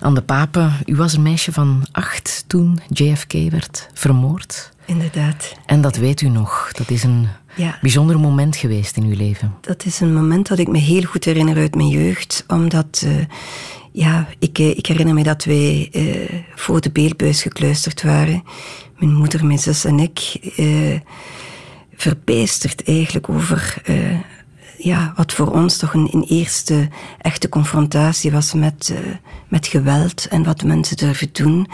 Aan 0.00 0.14
de 0.14 0.22
papen, 0.22 0.72
u 0.86 0.96
was 0.96 1.12
een 1.12 1.22
meisje 1.22 1.52
van 1.52 1.86
acht 1.92 2.44
toen 2.46 2.80
JFK 2.88 3.32
werd 3.32 3.88
vermoord. 3.92 4.72
Inderdaad. 4.84 5.54
En 5.66 5.80
dat 5.80 5.96
weet 5.96 6.20
u 6.20 6.28
nog. 6.28 6.72
Dat 6.72 6.90
is 6.90 7.02
een 7.02 7.28
Ja. 7.56 7.78
bijzonder 7.80 8.20
moment 8.20 8.56
geweest 8.56 8.96
in 8.96 9.04
uw 9.04 9.16
leven. 9.16 9.54
Dat 9.60 9.84
is 9.84 10.00
een 10.00 10.14
moment 10.14 10.48
dat 10.48 10.58
ik 10.58 10.68
me 10.68 10.78
heel 10.78 11.02
goed 11.02 11.24
herinner 11.24 11.56
uit 11.56 11.74
mijn 11.74 11.88
jeugd, 11.88 12.44
omdat 12.48 13.02
eh, 13.06 13.12
ja, 13.92 14.28
ik, 14.38 14.58
eh, 14.58 14.68
ik 14.68 14.86
herinner 14.86 15.14
me 15.14 15.22
dat 15.22 15.44
wij 15.44 15.88
eh, 15.92 16.42
voor 16.54 16.80
de 16.80 16.90
beeldbuis 16.90 17.42
gekluisterd 17.42 18.02
waren. 18.02 18.42
Mijn 18.98 19.14
moeder, 19.14 19.46
mijn 19.46 19.58
zus 19.58 19.84
en 19.84 19.98
ik. 19.98 20.38
eh 20.56 21.00
verbijsterd 21.94 22.84
eigenlijk 22.84 23.28
over 23.28 23.82
ja, 24.78 25.12
wat 25.16 25.32
voor 25.32 25.52
ons 25.52 25.76
toch 25.76 25.94
een, 25.94 26.08
een 26.12 26.24
eerste 26.28 26.88
echte 27.18 27.48
confrontatie 27.48 28.30
was 28.30 28.54
met, 28.54 28.94
met 29.48 29.66
geweld 29.66 30.28
en 30.28 30.44
wat 30.44 30.62
mensen 30.62 30.96
durven 30.96 31.28
doen. 31.32 31.68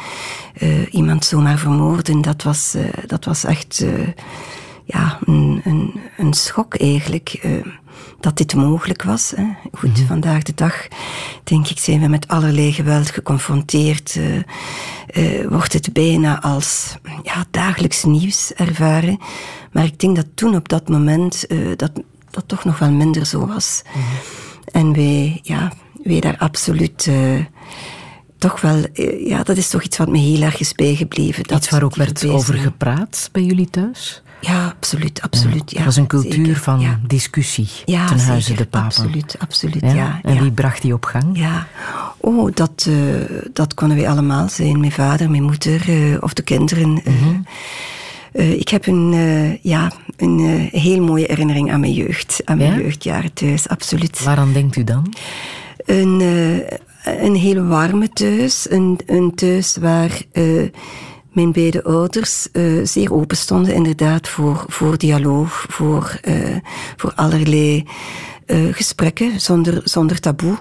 Iemand 0.90 1.24
zomaar 1.24 1.58
vermoorden, 1.58 2.20
dat 2.20 2.42
was, 2.42 2.76
dat 3.06 3.24
was 3.24 3.44
echt 3.44 3.84
ja, 4.87 5.18
een, 5.25 5.61
een, 5.64 6.01
een 6.16 6.33
schok 6.35 6.75
eigenlijk. 6.75 7.38
eh, 7.42 7.51
dat 8.20 8.37
dit 8.37 8.55
mogelijk 8.55 9.03
was. 9.03 9.33
Hè. 9.37 9.44
Goed, 9.72 9.99
vandaag 10.07 10.42
de 10.42 10.55
dag, 10.55 10.87
denk 11.44 11.68
ik, 11.68 11.79
zijn 11.79 12.01
we 12.01 12.09
met 12.09 12.29
allerlei 12.29 12.72
geweld 12.72 13.11
geconfronteerd. 13.11 14.18
eh, 15.07 15.46
wordt 15.49 15.72
het 15.72 15.92
bijna 15.92 16.42
als 16.42 16.96
ja, 17.22 17.44
dagelijks 17.51 18.05
nieuws 18.05 18.53
ervaren. 18.53 19.18
Maar 19.72 19.85
ik 19.85 20.01
denk 20.01 20.16
dat 20.16 20.27
toen 20.35 20.57
op 20.57 20.68
dat 20.68 20.88
moment 20.88 21.46
dat, 21.77 21.90
dat 22.31 22.49
toch 22.49 22.64
nog 22.64 22.79
wel 22.79 22.90
minder 22.90 23.27
zo 23.27 23.46
was. 23.46 23.83
En 24.72 24.92
wij, 24.92 25.38
ja, 25.42 25.72
wij 26.03 26.20
daar 26.20 26.38
absoluut... 26.38 27.11
toch 28.38 28.61
wel, 28.61 28.85
ja, 29.18 29.42
dat 29.42 29.57
is 29.57 29.68
toch 29.68 29.83
iets 29.83 29.96
wat 29.96 30.09
me 30.09 30.18
heel 30.18 30.42
erg 30.42 30.61
is 30.61 30.72
bijgebleven. 30.72 31.42
Dat, 31.44 31.59
Iets 31.59 31.70
waar 31.70 31.83
ook 31.83 31.96
werd 31.96 32.27
over 32.27 32.55
gepraat 32.55 33.29
bij 33.33 33.42
jullie 33.42 33.70
thuis? 33.70 34.22
Ja, 34.40 34.66
absoluut, 34.77 35.22
absoluut. 35.22 35.70
Ja, 35.70 35.79
Er 35.79 35.85
was 35.85 35.96
een 35.96 36.07
cultuur 36.07 36.33
zeker, 36.44 36.57
van 36.57 36.81
ja. 36.81 37.01
discussie 37.07 37.68
Ja, 37.85 38.07
ten 38.07 38.18
huize 38.18 38.46
zeker, 38.46 38.62
de 38.62 38.68
papen. 38.68 38.87
Absoluut, 38.87 39.37
absoluut, 39.38 39.81
Ja? 39.94 40.18
en 40.22 40.40
wie 40.42 40.51
bracht 40.51 40.83
die 40.83 40.92
op 40.94 41.05
gang? 41.05 41.25
Ja, 41.38 41.66
oh, 42.16 42.51
dat, 42.55 42.87
eh, 42.88 42.94
dat 43.53 43.75
konden 43.75 43.96
wij 43.96 44.09
allemaal 44.09 44.49
zijn. 44.49 44.81
Mijn 44.81 44.92
vader, 44.92 45.31
mijn 45.31 45.42
moeder 45.42 45.88
eh, 45.88 46.16
of 46.22 46.33
de 46.35 46.42
kinderen. 46.42 47.01
eh. 47.05 47.12
Mhm. 47.12 47.40
Ik 48.59 48.68
heb 48.68 48.87
een, 48.87 49.11
ja, 49.62 49.92
een 50.16 50.68
heel 50.72 51.01
mooie 51.03 51.25
herinnering 51.29 51.72
aan 51.72 51.81
mijn 51.81 51.92
jeugd. 51.92 52.40
Aan 52.44 52.57
mijn 52.59 52.72
Ja? 52.72 52.79
jeugdjaren 52.79 53.33
thuis, 53.33 53.68
absoluut. 53.68 54.22
Waaraan 54.25 54.53
denkt 54.53 54.77
u 54.77 54.85
dan? 54.85 55.14
Een, 55.85 56.20
een 57.05 57.35
heel 57.35 57.64
warme 57.64 58.09
thuis. 58.09 58.66
Een, 58.70 58.99
een 59.07 59.35
thuis 59.35 59.77
waar 59.77 60.20
mijn 61.37 61.53
beide 61.53 61.85
ouders 61.85 62.51
eh, 62.53 62.64
zeer 62.83 63.12
open 63.12 63.37
stonden, 63.37 63.75
inderdaad, 63.75 64.29
voor, 64.29 64.64
voor 64.68 64.99
dialoog, 64.99 65.66
voor, 65.68 66.18
eh, 66.22 66.57
voor 66.96 67.12
allerlei 67.14 67.85
eh, 68.46 68.59
gesprekken 68.70 69.40
zonder, 69.40 69.81
zonder 69.85 70.20
taboe. 70.20 70.59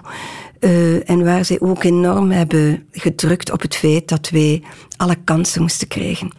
En 1.04 1.24
waar 1.24 1.44
zij 1.44 1.60
ook 1.60 1.84
enorm 1.84 2.30
hebben 2.30 2.86
gedrukt 2.92 3.52
op 3.52 3.60
het 3.60 3.76
feit 3.76 4.08
dat 4.08 4.30
wij 4.30 4.62
alle 4.96 5.16
kansen 5.24 5.62
moesten 5.62 5.88
krijgen. 5.88 6.30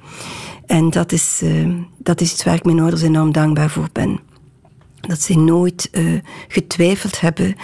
En 0.66 0.90
dat 0.90 1.12
is, 1.12 1.42
dat 1.98 2.22
is 2.22 2.32
iets 2.32 2.44
waar 2.44 2.56
ik 2.56 2.66
mijn 2.66 2.80
ouders 2.80 3.02
enorm 3.02 3.32
dankbaar 3.32 3.70
voor 3.70 3.90
ben. 3.92 4.20
Dat 5.02 5.22
zij 5.22 5.36
nooit 5.36 5.90
uh, 5.92 6.20
getwijfeld 6.48 7.20
hebben 7.20 7.56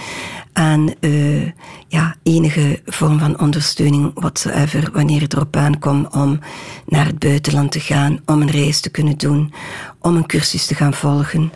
aan 0.54 0.94
uh, 1.00 1.52
ja, 1.88 2.16
enige 2.24 2.82
vorm 2.86 3.20
van 3.20 3.40
ondersteuning 3.40 4.12
whatsoever 4.14 4.90
wanneer 4.94 5.22
het 5.22 5.34
erop 5.34 5.56
aankomt 5.56 6.14
om 6.14 6.40
naar 6.86 7.06
het 7.06 7.20
buitenland 7.20 7.72
te 7.72 7.80
gaan, 7.80 8.20
om 8.26 8.42
een 8.42 8.52
reis 8.52 8.80
te 8.80 8.90
kunnen 8.90 9.18
doen, 9.18 9.54
om 10.00 10.16
een 10.16 10.26
cursus 10.26 10.66
te 10.66 10.76
gaan 10.76 10.94
volgen, 10.94 11.52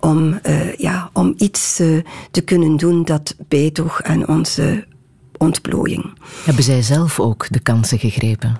om, 0.00 0.38
uh, 0.42 0.74
ja, 0.74 1.10
om 1.12 1.34
iets 1.36 1.76
te 2.30 2.40
kunnen 2.44 2.76
doen 2.76 3.04
dat 3.04 3.34
bijdroeg 3.48 4.02
aan 4.02 4.28
onze 4.28 4.86
ontplooiing. 5.36 6.12
Hebben 6.44 6.64
zij 6.64 6.82
zelf 6.82 7.20
ook 7.20 7.46
de 7.50 7.60
kansen 7.60 7.98
gegrepen? 7.98 8.58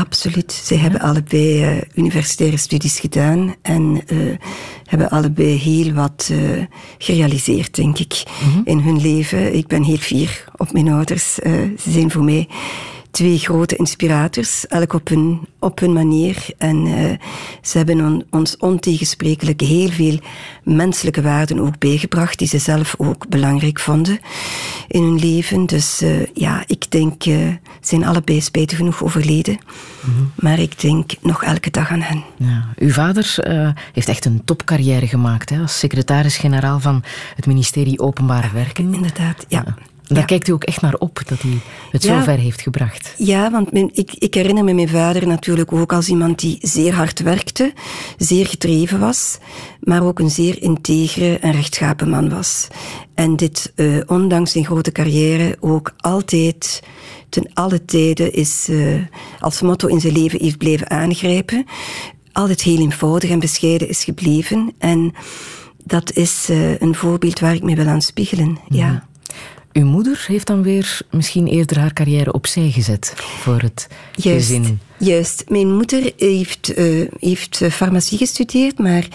Absoluut. 0.00 0.52
Ze 0.52 0.74
hebben 0.74 1.00
allebei 1.00 1.74
uh, 1.74 1.80
universitaire 1.94 2.56
studies 2.56 3.00
gedaan 3.00 3.54
en 3.62 4.00
uh, 4.06 4.36
hebben 4.84 5.10
allebei 5.10 5.58
heel 5.58 5.92
wat 5.92 6.28
uh, 6.32 6.64
gerealiseerd, 6.98 7.74
denk 7.74 7.98
ik, 7.98 8.22
mm 8.44 8.52
-hmm. 8.52 8.62
in 8.64 8.78
hun 8.78 9.00
leven. 9.00 9.54
Ik 9.54 9.66
ben 9.66 9.82
heel 9.82 9.96
fier 9.96 10.44
op 10.56 10.72
mijn 10.72 10.88
ouders. 10.88 11.34
ze 11.34 11.90
zijn 11.90 12.10
voor 12.10 12.24
mij 12.24 12.48
twee 13.10 13.38
grote 13.38 13.76
inspirators, 13.76 14.66
elk 14.66 14.92
op 14.92 15.08
hun, 15.08 15.40
op 15.58 15.78
hun 15.78 15.92
manier. 15.92 16.46
En 16.58 16.86
uh, 16.86 17.10
ze 17.62 17.76
hebben 17.76 18.00
on, 18.00 18.24
ons 18.30 18.56
ontegensprekelijk 18.56 19.60
heel 19.60 19.88
veel 19.88 20.18
menselijke 20.64 21.22
waarden 21.22 21.60
ook 21.60 21.78
bijgebracht, 21.78 22.38
die 22.38 22.48
ze 22.48 22.58
zelf 22.58 22.94
ook 22.98 23.28
belangrijk 23.28 23.80
vonden 23.80 24.18
in 24.88 25.02
hun 25.02 25.18
leven. 25.18 25.66
Dus 25.66 26.02
uh, 26.02 26.26
ja, 26.34 26.62
ik 26.66 26.90
denk, 26.90 27.24
uh, 27.24 27.54
zijn 27.80 28.04
allebei 28.04 28.40
spijtig 28.40 28.76
genoeg 28.76 29.02
overleden. 29.02 29.58
Mm 30.00 30.14
-hmm. 30.14 30.32
Maar 30.34 30.58
ik 30.58 30.80
denk 30.80 31.12
nog 31.20 31.42
elke 31.44 31.70
dag 31.70 31.90
aan 31.90 32.00
hen. 32.00 32.24
Ja, 32.36 32.68
uw 32.78 32.90
vader 32.90 33.34
heeft 33.92 34.08
echt 34.08 34.24
een 34.24 34.44
topcarrière 34.44 35.06
gemaakt 35.06 35.50
hè, 35.50 35.60
als 35.60 35.78
secretaris-generaal 35.78 36.80
van 36.80 37.02
het 37.36 37.46
ministerie 37.46 38.00
Openbare 38.00 38.50
Werken. 38.52 38.94
Inderdaad, 38.94 39.44
ja. 39.48 39.62
ja. 39.66 39.74
Daar 40.10 40.18
ja. 40.18 40.24
kijkt 40.24 40.48
u 40.48 40.52
ook 40.52 40.64
echt 40.64 40.80
naar 40.80 40.94
op, 40.94 41.20
dat 41.26 41.42
hij 41.42 41.58
het 41.90 42.02
ja. 42.02 42.18
zo 42.18 42.24
ver 42.24 42.38
heeft 42.38 42.60
gebracht. 42.60 43.14
Ja, 43.18 43.50
want 43.50 43.72
mijn, 43.72 43.90
ik, 43.92 44.12
ik 44.18 44.34
herinner 44.34 44.64
me 44.64 44.72
mijn 44.72 44.88
vader 44.88 45.26
natuurlijk 45.26 45.72
ook 45.72 45.92
als 45.92 46.08
iemand 46.08 46.40
die 46.40 46.58
zeer 46.60 46.94
hard 46.94 47.20
werkte, 47.20 47.72
zeer 48.18 48.46
gedreven 48.46 48.98
was, 48.98 49.38
maar 49.80 50.02
ook 50.02 50.18
een 50.18 50.30
zeer 50.30 50.62
integere 50.62 51.38
en 51.38 51.52
rechtschapen 51.52 52.08
man 52.08 52.28
was. 52.28 52.68
En 53.14 53.36
dit, 53.36 53.72
uh, 53.76 54.00
ondanks 54.06 54.52
zijn 54.52 54.64
grote 54.64 54.92
carrière, 54.92 55.56
ook 55.60 55.94
altijd 55.96 56.82
ten 57.28 57.50
alle 57.54 57.84
tijden 57.84 58.32
is 58.32 58.66
uh, 58.70 59.02
als 59.40 59.60
motto 59.60 59.88
in 59.88 60.00
zijn 60.00 60.12
leven 60.12 60.42
heeft 60.42 60.58
blijven 60.58 60.90
aangrijpen. 60.90 61.64
Altijd 62.32 62.62
heel 62.62 62.78
eenvoudig 62.78 63.30
en 63.30 63.38
bescheiden 63.38 63.88
is 63.88 64.04
gebleven. 64.04 64.72
En 64.78 65.14
dat 65.84 66.12
is 66.12 66.46
uh, 66.50 66.80
een 66.80 66.94
voorbeeld 66.94 67.40
waar 67.40 67.54
ik 67.54 67.62
me 67.62 67.74
wil 67.74 67.86
aan 67.86 68.02
spiegelen. 68.02 68.58
Ja. 68.68 69.08
Uw 69.72 69.86
moeder 69.86 70.24
heeft 70.26 70.46
dan 70.46 70.62
weer 70.62 71.00
misschien 71.10 71.46
eerder 71.46 71.78
haar 71.78 71.92
carrière 71.92 72.32
opzij 72.32 72.70
gezet 72.70 73.12
voor 73.16 73.60
het 73.60 73.88
juist, 74.12 74.46
gezin. 74.46 74.80
Juist. 74.98 75.44
Mijn 75.48 75.74
moeder 75.74 76.12
heeft, 76.16 76.78
uh, 76.78 77.08
heeft 77.18 77.60
farmacie 77.70 78.18
gestudeerd, 78.18 78.78
maar 78.78 79.08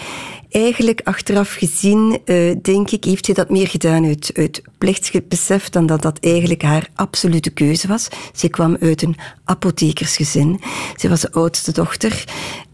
eigenlijk 0.56 1.00
achteraf 1.04 1.52
gezien, 1.52 2.18
uh, 2.24 2.54
denk 2.62 2.90
ik, 2.90 3.04
heeft 3.04 3.26
ze 3.26 3.32
dat 3.32 3.50
meer 3.50 3.68
gedaan 3.68 4.04
uit, 4.34 4.62
plichtsbesef 4.78 5.68
dan 5.68 5.86
dat 5.86 6.02
dat 6.02 6.18
eigenlijk 6.20 6.62
haar 6.62 6.88
absolute 6.94 7.50
keuze 7.50 7.88
was. 7.88 8.08
Ze 8.34 8.48
kwam 8.48 8.76
uit 8.80 9.02
een 9.02 9.16
apothekersgezin. 9.44 10.60
Ze 10.96 11.08
was 11.08 11.20
de 11.20 11.32
oudste 11.32 11.72
dochter 11.72 12.24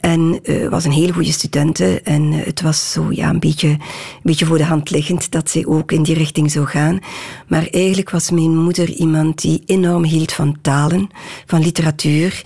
en 0.00 0.40
uh, 0.42 0.68
was 0.68 0.84
een 0.84 0.92
hele 0.92 1.12
goede 1.12 1.32
studente. 1.32 2.00
En 2.04 2.32
uh, 2.32 2.44
het 2.44 2.60
was 2.60 2.92
zo 2.92 3.06
ja, 3.10 3.28
een, 3.28 3.40
beetje, 3.40 3.76
beetje 4.22 4.46
voor 4.46 4.58
de 4.58 4.64
hand 4.64 4.90
liggend 4.90 5.30
dat 5.30 5.50
ze 5.50 5.66
ook 5.66 5.92
in 5.92 6.02
die 6.02 6.14
richting 6.14 6.50
zou 6.50 6.66
gaan. 6.66 6.98
Maar 7.46 7.66
eigenlijk 7.70 8.10
was 8.10 8.30
mijn 8.30 8.56
moeder 8.56 8.88
iemand 8.88 9.40
die 9.40 9.62
enorm 9.66 10.04
hield 10.04 10.32
van 10.32 10.56
talen, 10.60 11.08
van 11.46 11.62
literatuur. 11.62 12.42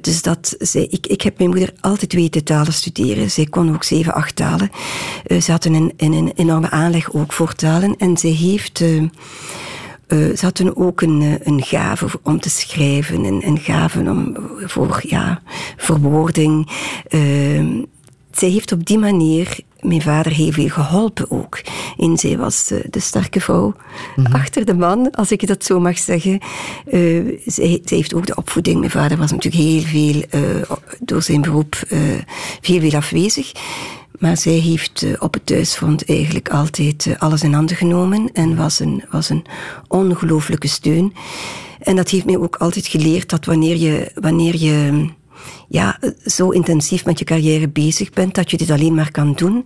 Dus 0.00 0.22
dat 0.22 0.54
zij, 0.58 0.86
ik, 0.90 1.06
ik 1.06 1.22
heb 1.22 1.38
mijn 1.38 1.50
moeder 1.50 1.72
altijd 1.80 2.12
weten 2.12 2.44
talen 2.44 2.72
studeren. 2.72 3.30
Zij 3.30 3.46
kon 3.46 3.74
ook 3.74 3.84
zeven, 3.84 4.14
acht 4.14 4.31
talen. 4.34 4.70
ze 5.40 5.50
had 5.50 5.64
een, 5.64 5.92
een, 5.96 6.12
een 6.12 6.32
enorme 6.34 6.70
aanleg 6.70 7.12
ook 7.12 7.32
voor 7.32 7.54
talen. 7.54 7.96
En 7.98 8.16
zij 8.16 8.30
heeft... 8.30 8.82
Uh, 10.12 10.36
ze 10.36 10.44
hadden 10.44 10.76
ook 10.76 11.00
een, 11.00 11.38
een 11.42 11.62
gave 11.62 12.06
om 12.22 12.40
te 12.40 12.50
schrijven, 12.50 13.24
een, 13.24 13.46
een 13.46 13.58
gave 13.58 14.00
om, 14.00 14.36
voor 14.60 15.00
ja, 15.02 15.42
verwoording. 15.76 16.68
Uh, 17.10 17.82
zij 18.30 18.48
heeft 18.48 18.72
op 18.72 18.86
die 18.86 18.98
manier 18.98 19.58
mijn 19.80 20.02
vader 20.02 20.32
heel 20.32 20.52
veel 20.52 20.68
geholpen 20.68 21.30
ook. 21.30 21.60
En 21.98 22.18
zij 22.18 22.38
was 22.38 22.66
de, 22.66 23.00
sterke 23.00 23.40
vrouw 23.40 23.74
mm 24.16 24.24
-hmm. 24.24 24.34
achter 24.34 24.64
de 24.64 24.74
man, 24.74 25.10
als 25.10 25.32
ik 25.32 25.46
dat 25.46 25.64
zo 25.64 25.80
mag 25.80 25.98
zeggen. 25.98 26.32
Uh, 26.92 27.38
zij, 27.46 27.80
zij, 27.84 27.96
heeft 27.96 28.14
ook 28.14 28.26
de 28.26 28.36
opvoeding. 28.36 28.78
Mijn 28.78 28.90
vader 28.90 29.18
was 29.18 29.30
natuurlijk 29.30 29.62
heel 29.64 29.82
veel, 29.82 30.22
door 31.00 31.22
zijn 31.22 31.40
beroep, 31.40 31.82
heel 32.60 32.80
veel 32.80 32.94
afwezig. 32.94 33.52
Maar 34.18 34.36
zij 34.36 34.52
heeft 34.52 35.02
uh, 35.02 35.14
op 35.18 35.34
het 35.34 35.46
thuisfront 35.46 36.08
eigenlijk 36.08 36.48
altijd 36.48 37.06
uh, 37.06 37.14
alles 37.18 37.42
in 37.42 37.52
handen 37.52 37.76
genomen 37.76 38.30
en 38.32 38.56
was 38.56 38.80
een, 38.80 39.04
was 39.10 39.28
een 39.28 39.44
ongelooflijke 39.88 40.68
steun. 40.68 41.12
En 41.80 41.96
dat 41.96 42.08
heeft 42.08 42.24
mij 42.24 42.38
ook 42.38 42.56
altijd 42.56 42.86
geleerd 42.86 43.30
dat 43.30 43.44
wanneer 43.44 43.76
je, 43.76 44.10
wanneer 44.14 44.56
je 44.56 45.08
ja, 45.68 45.98
zo 46.24 46.48
intensief 46.48 47.04
met 47.04 47.18
je 47.18 47.24
carrière 47.24 47.68
bezig 47.68 48.10
bent, 48.10 48.34
dat 48.34 48.50
je 48.50 48.56
dit 48.56 48.70
alleen 48.70 48.94
maar 48.94 49.10
kan 49.10 49.32
doen 49.32 49.64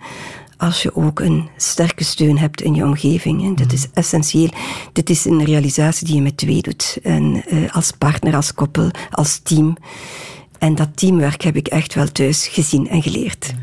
als 0.57 0.83
je 0.83 0.97
ook 0.97 1.21
een 1.21 1.49
sterke 1.57 2.05
steun 2.05 2.39
hebt 2.39 2.63
in 2.63 2.75
je 2.75 2.85
omgeving. 2.85 3.43
Hè. 3.43 3.55
Dat 3.55 3.73
is 3.73 3.87
essentieel. 3.95 4.51
Dit 4.93 5.11
is 5.11 5.25
een 5.25 5.45
realisatie 5.45 6.07
die 6.07 6.17
je 6.17 6.23
met 6.23 6.37
twee 6.37 6.63
doet. 6.63 6.99
En 7.03 7.43
uh, 7.49 7.75
als 7.75 7.91
partner, 7.91 8.35
als 8.35 8.55
koppel, 8.55 8.91
als 9.11 9.39
team. 9.39 9.77
En 10.59 10.75
dat 10.75 10.97
teamwerk 10.97 11.43
heb 11.43 11.57
ik 11.57 11.69
echt 11.69 11.95
wel 11.95 12.13
thuis 12.13 12.47
gezien 12.47 12.89
en 12.89 13.03
geleerd. 13.03 13.55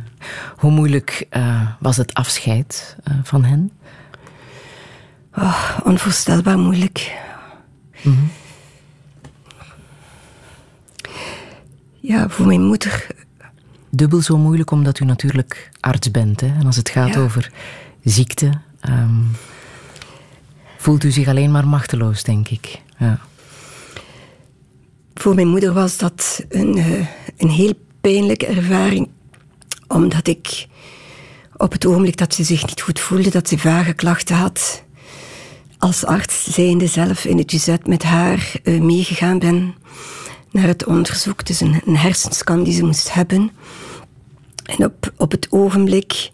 Hoe 0.57 0.71
moeilijk 0.71 1.27
uh, 1.31 1.67
was 1.79 1.97
het 1.97 2.13
afscheid 2.13 2.95
uh, 3.07 3.13
van 3.23 3.43
hen? 3.43 3.71
Oh, 5.36 5.79
onvoorstelbaar 5.83 6.57
moeilijk. 6.57 7.21
Mm 8.01 8.13
-hmm. 8.13 8.31
Ja, 11.99 12.29
voor 12.29 12.45
mijn 12.45 12.63
moeder. 12.63 13.07
Dubbel 13.89 14.21
zo 14.21 14.38
moeilijk 14.38 14.71
omdat 14.71 14.99
u 14.99 15.05
natuurlijk 15.05 15.69
arts 15.79 16.12
bent. 16.12 16.41
Hè? 16.41 16.47
En 16.47 16.65
als 16.65 16.75
het 16.75 16.89
gaat 16.89 17.13
ja. 17.13 17.19
over 17.19 17.51
ziekte, 18.03 18.51
um, 18.89 19.31
voelt 20.77 21.03
u 21.03 21.12
zich 21.12 21.27
alleen 21.27 21.51
maar 21.51 21.67
machteloos, 21.67 22.23
denk 22.23 22.49
ik. 22.49 22.81
Ja. 22.97 23.19
Voor 25.13 25.36
mijn 25.36 25.47
moeder 25.47 25.73
was 25.73 25.97
dat 25.97 26.45
een, 26.49 26.77
uh, 26.77 27.07
een 27.38 27.49
heel 27.49 27.73
pijnlijke 28.01 28.45
ervaring 28.45 29.09
omdat 29.93 30.27
ik 30.27 30.67
op 31.58 31.71
het 31.71 31.86
ogenblik 31.86 32.17
dat 32.17 32.34
ze 32.34 32.43
zich 32.43 32.65
niet 32.65 32.82
goed 32.82 32.99
voelde, 32.99 33.29
dat 33.29 33.47
ze 33.47 33.58
vage 33.58 33.93
klachten 33.93 34.36
had, 34.36 34.84
als 35.77 36.06
arts 36.06 36.43
zijnde 36.43 36.88
zelf 36.88 37.25
in 37.25 37.38
het 37.38 37.51
UZ 37.51 37.75
met 37.84 38.03
haar 38.03 38.51
uh, 38.63 38.82
meegegaan 38.82 39.39
ben 39.39 39.75
naar 40.51 40.67
het 40.67 40.86
onderzoek. 40.86 41.45
Dus 41.45 41.60
een, 41.60 41.82
hersenscan 41.86 42.63
die 42.63 42.73
ze 42.73 42.84
moest 42.84 43.13
hebben. 43.13 43.51
En 44.63 44.86
op, 44.86 45.13
op 45.17 45.32
het 45.32 45.47
ogenblik 45.49 46.29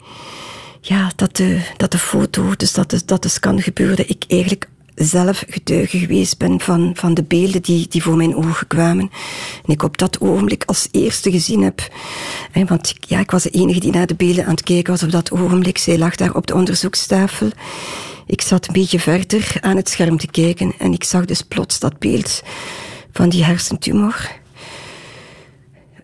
ja, 0.82 1.12
dat, 1.16 1.36
de, 1.36 1.62
dat 1.78 1.92
de 1.92 1.98
foto, 1.98 2.56
dus 2.56 2.74
dat 2.74 3.04
dat 3.06 3.24
de 3.24 3.30
scan 3.30 3.62
gebeurde, 3.62 4.06
ik 4.06 4.24
eigenlijk 4.28 4.68
zelf 5.00 5.44
getuige 5.48 5.98
geweest 5.98 6.38
ben 6.38 6.60
van, 6.60 6.92
van 6.96 7.14
de 7.14 7.24
beelden 7.24 7.62
die, 7.62 7.88
die 7.88 8.04
voor 8.04 8.16
mijn 8.16 8.36
ogen 8.36 8.68
kwamen. 8.68 9.12
En 9.66 9.74
ik 9.74 9.84
op 9.84 9.98
dat 9.98 10.22
ogenblik 10.22 10.64
als 10.66 10.88
eerste 10.92 11.32
gezien 11.32 11.64
heb. 11.64 11.88
Hè, 12.52 12.66
want 12.66 12.90
ik, 12.90 13.06
ja, 13.06 13.20
ik 13.20 13.32
was 13.32 13.44
de 13.44 13.50
enige 13.50 13.80
die 13.80 13.92
naar 13.92 14.08
de 14.08 14.16
beelden 14.16 14.46
aan 14.46 14.52
het 14.52 14.64
kijken 14.64 14.92
was 14.92 15.04
op 15.04 15.12
dat 15.12 15.32
ogenblik. 15.32 15.78
Zij 15.78 15.98
lag 15.98 16.16
daar 16.16 16.36
op 16.36 16.48
de 16.48 16.56
onderzoekstafel. 16.56 17.50
Ik 18.26 18.42
zat 18.42 18.68
een 18.68 18.74
beetje 18.74 19.00
verder 19.00 19.58
aan 19.60 19.76
het 19.76 19.90
scherm 19.90 20.18
te 20.18 20.28
kijken 20.28 20.74
en 20.78 20.94
ik 20.94 21.04
zag 21.04 21.26
dus 21.26 21.42
plots 21.42 21.80
dat 21.80 22.00
beeld 22.00 22.44
van 23.12 23.30
die 23.30 23.44
hersentumor. 23.44 24.32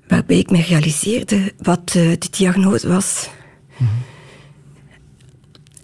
Waarbij 0.07 0.37
ik 0.37 0.49
me 0.49 0.61
realiseerde 0.61 1.53
wat 1.57 1.93
uh, 1.97 2.09
de 2.19 2.27
diagnose 2.29 2.87
was. 2.87 3.29
Mm 3.77 3.87
-hmm. 3.87 4.13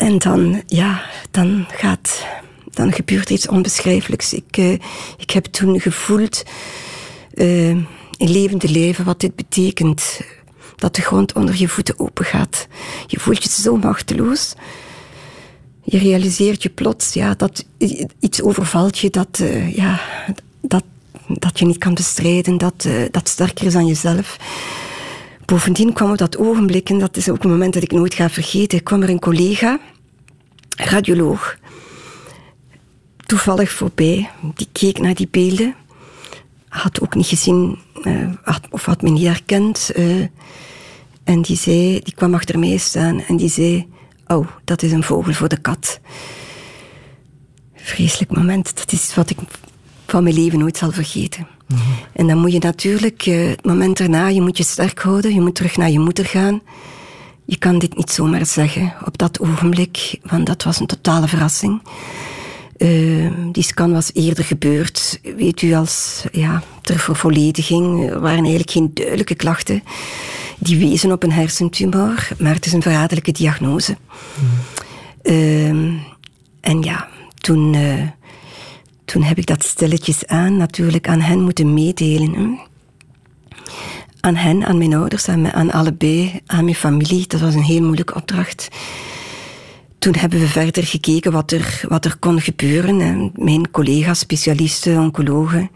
En 0.02 0.18
dan, 0.18 0.64
ja, 0.68 1.02
dan 1.32 1.66
gaat 1.70 2.26
dan 2.72 2.94
gebeurt 2.94 3.30
iets 3.30 3.48
onbeschrijfelijks. 3.48 4.34
Ik, 4.34 4.58
uh, 4.58 4.72
ik 5.18 5.32
heb 5.32 5.46
toen 5.46 5.80
gevoeld 5.80 6.44
uh, 7.34 7.70
in 7.70 7.86
levende 8.18 8.70
leven 8.70 9.06
wat 9.06 9.20
dit 9.20 9.36
betekent. 9.36 10.22
Dat 10.76 10.96
de 10.96 11.02
grond 11.02 11.34
onder 11.34 11.56
je 11.56 11.68
voeten 11.68 12.00
open 12.00 12.26
gaat. 12.26 12.68
Je 13.08 13.20
voelt 13.20 13.44
je 13.44 13.50
zo 13.50 13.78
machteloos. 13.78 14.54
Je 15.84 15.98
realiseert 15.98 16.64
je 16.64 16.70
plots 16.70 17.14
ja, 17.14 17.34
dat 17.34 17.66
iets 18.20 18.42
overvalt 18.42 18.98
je 18.98 19.10
dat, 19.10 19.40
uh, 19.42 19.76
ja, 19.76 20.02
dat, 20.62 20.84
dat 21.28 21.60
je 21.60 21.66
niet 21.66 21.78
kan 21.78 21.94
bestrijden, 21.94 22.58
dat, 22.58 22.88
dat 23.12 23.30
sterker 23.30 23.66
is 23.66 23.74
dan 23.74 23.88
jezelf 23.88 24.38
Bovendien 25.52 25.94
kwam 25.94 26.12
op 26.12 26.18
dat 26.18 26.38
ogenblik, 26.38 26.90
en 26.90 27.00
dat 27.00 27.18
is 27.18 27.30
ook 27.30 27.44
een 27.44 27.50
moment 27.50 27.74
dat 27.74 27.84
ik 27.84 27.92
nooit 27.92 28.14
ga 28.14 28.30
vergeten, 28.30 28.84
kwam 28.84 29.02
er 29.02 29.10
een 29.10 29.20
collega, 29.20 29.80
radioloog, 30.78 31.58
toevallig 33.32 33.72
voorbij. 33.72 34.30
Die 34.56 34.68
keek 34.72 35.00
naar 35.00 35.14
die 35.14 35.28
beelden. 35.32 35.76
Had 36.68 37.02
ook 37.02 37.16
niet 37.16 37.26
gezien, 37.26 37.80
uh, 38.04 38.30
had, 38.44 38.62
of 38.70 38.86
had 38.86 39.02
me 39.02 39.10
niet 39.10 39.28
herkend. 39.28 39.92
Uh, 39.96 40.26
en 41.24 41.42
die 41.42 41.58
zei, 41.58 42.00
die 42.00 42.14
kwam 42.14 42.34
achter 42.34 42.60
mij 42.60 42.78
staan 42.78 43.22
en 43.22 43.38
die 43.38 43.50
zei, 43.50 43.88
oh, 44.28 44.48
dat 44.64 44.84
is 44.84 44.92
een 44.92 45.04
vogel 45.04 45.34
voor 45.34 45.48
de 45.48 45.58
kat. 45.58 46.00
Vreselijk 47.76 48.36
moment. 48.36 48.78
Dat 48.78 48.92
is 48.92 49.16
wat 49.16 49.30
ik 49.30 49.38
van 50.08 50.24
mijn 50.24 50.36
leven 50.36 50.60
nooit 50.60 50.78
zal 50.78 50.92
vergeten. 50.92 51.48
Mhm. 51.68 51.82
En 52.14 52.28
dan 52.28 52.38
moet 52.38 52.52
je 52.52 52.60
natuurlijk, 52.60 53.26
uh, 53.26 53.50
het 53.50 53.66
moment 53.66 53.98
daarna, 53.98 54.28
je 54.28 54.42
moet 54.42 54.58
je 54.58 54.64
sterk 54.64 55.00
houden. 55.00 55.34
Je 55.34 55.42
moet 55.42 55.56
terug 55.56 55.78
naar 55.78 55.90
je 55.90 56.00
moeder 56.00 56.26
gaan. 56.26 56.62
Je 57.46 57.58
kan 57.58 57.80
dit 57.80 57.96
niet 57.96 58.12
zomaar 58.12 58.46
zeggen 58.46 58.94
op 59.06 59.18
dat 59.18 59.40
ogenblik, 59.40 60.20
want 60.24 60.46
dat 60.46 60.64
was 60.64 60.80
een 60.80 60.86
totale 60.86 61.28
verrassing. 61.28 61.82
Uh, 62.82 63.32
die 63.52 63.64
scan 63.64 63.92
was 63.92 64.12
eerder 64.14 64.44
gebeurd, 64.44 65.20
weet 65.36 65.62
u, 65.62 65.74
als 65.74 66.24
ja, 66.32 66.64
ter 66.82 67.00
vervollediging. 67.00 68.10
Er 68.10 68.20
waren 68.20 68.40
eigenlijk 68.40 68.72
geen 68.72 68.92
duidelijke 68.94 69.36
klachten 69.36 69.84
die 70.58 70.78
wezen 70.78 71.12
op 71.12 71.24
een 71.24 71.32
hersentumor, 71.32 72.28
maar 72.40 72.54
het 72.54 72.66
is 72.66 72.74
een 72.74 72.82
verraderlijke 72.82 73.32
diagnose. 73.32 73.98
Mm. 75.24 76.02
en 76.62 76.82
ja, 76.82 77.08
toen, 77.36 77.74
uh, 77.74 78.08
toen 79.06 79.24
heb 79.24 79.38
ik 79.38 79.46
dat 79.46 79.64
stilletjes 79.64 80.26
aan 80.26 80.58
natuurlijk 80.58 81.08
aan 81.08 81.22
hen 81.22 81.42
moeten 81.42 81.74
meedelen. 81.74 82.60
Aan 84.20 84.36
hen, 84.36 84.66
aan 84.66 84.78
mijn 84.78 84.94
ouders, 84.94 85.28
aan, 85.28 85.52
aan 85.52 85.72
allebei, 85.72 86.40
aan 86.46 86.64
mijn 86.64 86.76
familie. 86.76 87.28
Dat 87.28 87.40
was 87.40 87.54
een 87.54 87.64
heel 87.64 87.82
moeilijke 87.82 88.16
opdracht 88.16 88.70
toen 90.02 90.16
hebben 90.16 90.40
we 90.40 90.48
verder 90.48 90.84
gekeken 90.84 91.32
wat 91.32 91.52
er, 91.52 91.82
wat 91.88 92.06
er 92.06 92.18
kon 92.20 92.42
gebeuren. 92.42 93.02
En 93.02 93.32
mijn 93.36 93.72
collega's, 93.72 94.20
specialisten, 94.20 95.00
oncologen, 95.00 95.72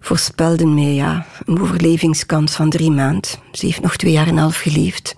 voorspelden 0.00 0.74
mij 0.74 0.94
ja, 0.94 1.26
een 1.44 1.60
overlevingskans 1.60 2.52
van 2.54 2.70
drie 2.70 2.90
maanden. 2.90 3.30
Ze 3.52 3.66
heeft 3.66 3.80
nog 3.80 3.96
twee 3.96 4.12
jaar 4.12 4.26
en 4.26 4.32
een 4.32 4.38
half 4.38 4.56
geleefd. 4.56 5.14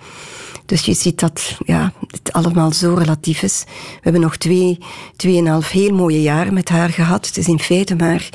Dus 0.67 0.85
je 0.85 0.95
ziet 0.95 1.21
dat 1.21 1.57
ja, 1.65 1.93
het 2.11 2.33
allemaal 2.33 2.73
zo 2.73 2.95
relatief 2.95 3.43
is. 3.43 3.65
We 3.67 4.01
hebben 4.01 4.21
nog 4.21 4.37
twee, 4.37 4.79
tweeënhalf 5.17 5.71
heel 5.71 5.95
mooie 5.95 6.23
jaren 6.23 6.55
met 6.55 6.69
haar 6.69 6.91
gehad. 6.91 7.27
Het 7.27 7.37
is 7.37 7.49
in 7.49 7.61
feite 7.61 7.97
maar... 7.97 8.29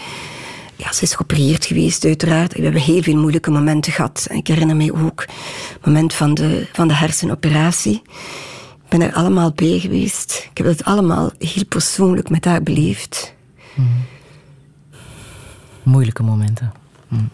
Ja, 0.76 0.94
ze 0.94 1.04
is 1.04 1.14
geopereerd 1.16 1.66
geweest, 1.66 2.06
uiteraard. 2.06 2.54
We 2.54 2.64
hebben 2.64 2.82
heel 2.82 3.02
veel 3.02 3.16
moeilijke 3.16 3.52
momenten 3.52 3.92
gehad. 3.92 4.28
Ik 4.32 4.48
herinner 4.48 4.76
mij 4.76 4.92
ook 4.92 5.26
het 5.74 5.86
moment 5.86 6.14
van 6.14 6.34
de, 6.34 6.68
van 6.74 6.88
de 6.88 6.94
hersenoperatie 6.94 8.02
ben 8.90 9.02
er 9.02 9.14
allemaal 9.14 9.52
bij 9.52 9.80
geweest. 9.80 10.48
Ik 10.52 10.58
heb 10.58 10.68
het 10.68 10.84
allemaal 10.84 11.32
heel 11.38 11.66
persoonlijk 11.66 12.30
met 12.30 12.46
haar 12.46 12.64
beleefd. 12.64 13.34
Mm. 13.76 14.06
Moeilijke 15.84 16.24
momenten. 16.24 16.72
Mm. 17.08 17.30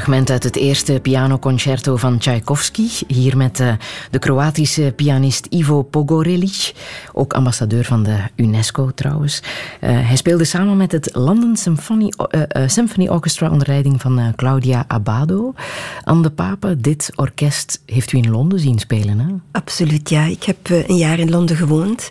Fragment 0.00 0.30
uit 0.30 0.44
het 0.44 0.56
eerste 0.56 0.98
pianoconcerto 1.02 1.96
van 1.96 2.18
Tchaikovsky. 2.18 2.88
Hier 3.06 3.36
met 3.36 3.60
uh, 3.60 3.72
de 4.10 4.18
Kroatische 4.18 4.92
pianist 4.96 5.46
Ivo 5.50 5.82
Pogorelic, 5.82 6.72
ook 7.12 7.32
ambassadeur 7.32 7.84
van 7.84 8.02
de 8.02 8.16
UNESCO 8.36 8.90
trouwens. 8.94 9.42
Uh, 9.80 9.90
hij 9.90 10.16
speelde 10.16 10.44
samen 10.44 10.76
met 10.76 10.92
het 10.92 11.10
London 11.12 11.56
Symphony, 11.56 12.12
uh, 12.30 12.42
Symphony 12.66 13.08
Orchestra 13.08 13.50
onder 13.50 13.68
leiding 13.68 14.00
van 14.00 14.32
Claudia 14.36 14.84
Abbado. 14.86 15.54
Anne 16.04 16.22
de 16.22 16.30
Pape, 16.30 16.76
dit 16.80 17.12
orkest 17.14 17.82
heeft 17.86 18.12
u 18.12 18.18
in 18.18 18.30
Londen 18.30 18.60
zien 18.60 18.78
spelen, 18.78 19.18
hè? 19.18 19.26
Absoluut, 19.52 20.08
ja. 20.08 20.24
Ik 20.24 20.42
heb 20.42 20.68
een 20.86 20.96
jaar 20.96 21.18
in 21.18 21.30
Londen 21.30 21.56
gewoond. 21.56 22.10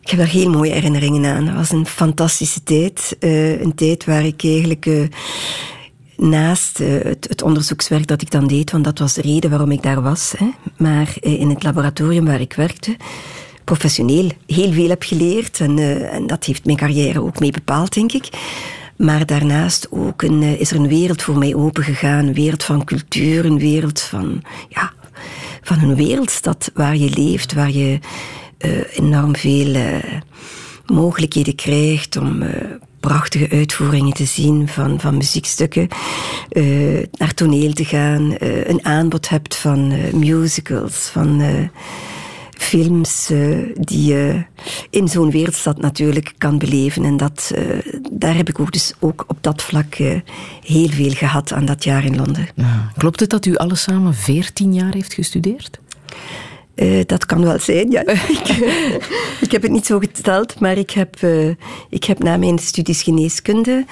Ik 0.00 0.10
heb 0.12 0.18
daar 0.18 0.28
heel 0.28 0.50
mooie 0.50 0.72
herinneringen 0.72 1.34
aan. 1.34 1.46
Het 1.46 1.56
was 1.56 1.70
een 1.70 1.86
fantastische 1.86 2.62
tijd. 2.62 3.16
een 3.20 3.72
tijd 3.74 4.04
waar 4.04 4.24
ik 4.24 4.44
eigenlijk 4.44 4.88
naast 6.16 6.80
uh, 6.80 7.02
het, 7.02 7.26
het, 7.28 7.42
onderzoekswerk 7.42 8.06
dat 8.06 8.22
ik 8.22 8.30
dan 8.30 8.46
deed, 8.46 8.70
want 8.70 8.84
dat 8.84 8.98
was 8.98 9.14
de 9.14 9.22
reden 9.22 9.50
waarom 9.50 9.70
ik 9.70 9.82
daar 9.82 10.02
was, 10.02 10.34
hè, 10.36 10.50
maar 10.76 11.16
uh, 11.20 11.40
in 11.40 11.50
het 11.50 11.62
laboratorium 11.62 12.24
waar 12.24 12.40
ik 12.40 12.52
werkte, 12.52 12.96
professioneel 13.64 14.30
heel 14.46 14.72
veel 14.72 14.88
heb 14.88 15.02
geleerd 15.02 15.60
en, 15.60 15.78
uh, 15.78 16.14
en 16.14 16.26
dat 16.26 16.44
heeft 16.44 16.64
mijn 16.64 16.76
carrière 16.76 17.22
ook 17.22 17.40
mee 17.40 17.50
bepaald, 17.50 17.94
denk 17.94 18.12
ik. 18.12 18.28
Maar 18.96 19.26
daarnaast 19.26 19.86
ook 19.90 20.22
een, 20.22 20.42
is 20.42 20.70
er 20.70 20.76
een 20.76 20.88
wereld 20.88 21.22
voor 21.22 21.38
mij 21.38 21.54
opengegaan, 21.54 22.26
een 22.26 22.34
wereld 22.34 22.64
van 22.64 22.84
cultuur, 22.84 23.44
een 23.44 23.58
wereld 23.58 24.00
van, 24.00 24.42
ja, 24.68 24.92
van 25.62 25.78
een 25.78 25.94
wereldstad 25.94 26.70
waar 26.74 26.96
je 26.96 27.10
leeft, 27.10 27.52
waar 27.52 27.70
je 27.70 27.98
enorm 28.90 29.36
veel 29.36 30.00
mogelijkheden 30.86 31.54
krijgt 31.54 32.16
om 32.16 32.42
prachtige 33.06 33.50
uitvoeringen 33.50 34.12
te 34.12 34.24
zien 34.24 34.68
van, 34.68 35.00
van 35.00 35.16
muziekstukken, 35.16 35.88
uh, 36.52 37.02
naar 37.12 37.34
toneel 37.34 37.72
te 37.72 37.84
gaan, 37.84 38.36
uh, 38.40 38.66
een 38.66 38.84
aanbod 38.84 39.28
hebt 39.28 39.56
van 39.56 39.92
uh, 39.92 40.12
musicals, 40.12 41.08
van 41.12 41.42
films 42.50 43.26
die 43.74 44.04
je 44.04 44.44
in 44.90 45.08
zo'n 45.08 45.30
wereldstad 45.30 45.80
natuurlijk 45.80 46.32
kan 46.38 46.58
beleven. 46.58 47.04
En 47.04 47.16
dat, 47.16 47.52
daar 48.12 48.36
heb 48.36 48.48
ik 48.48 48.60
ook 48.60 48.72
dus 48.72 48.92
ook 48.98 49.24
op 49.26 49.38
dat 49.40 49.62
vlak 49.62 49.94
heel 50.64 50.88
veel 50.88 51.10
gehad 51.10 51.52
aan 51.52 51.64
dat 51.64 51.84
jaar 51.84 52.04
in 52.04 52.16
Londen. 52.16 52.48
Ja. 52.54 52.90
Klopt 52.96 53.20
het 53.20 53.30
dat 53.30 53.46
u 53.46 53.56
alles 53.56 53.82
samen 53.82 54.14
14 54.14 54.74
jaar 54.74 54.94
heeft 54.94 55.14
gestudeerd? 55.14 55.80
Uh, 56.76 57.02
dat 57.06 57.26
kan 57.26 57.44
wel 57.44 57.58
zijn, 57.58 57.90
ja. 57.90 58.00
ik, 58.36 58.48
ik, 59.40 59.52
heb 59.52 59.62
het 59.62 59.70
niet 59.70 59.86
zo 59.86 59.98
geteld, 59.98 60.60
maar 60.60 60.78
ik 60.78 60.90
heb, 60.90 61.22
uh, 61.22 61.54
ik 61.90 62.04
heb 62.04 62.22
na 62.22 62.36
mijn 62.36 62.58
studies 62.58 63.02
geneeskunde 63.02 63.84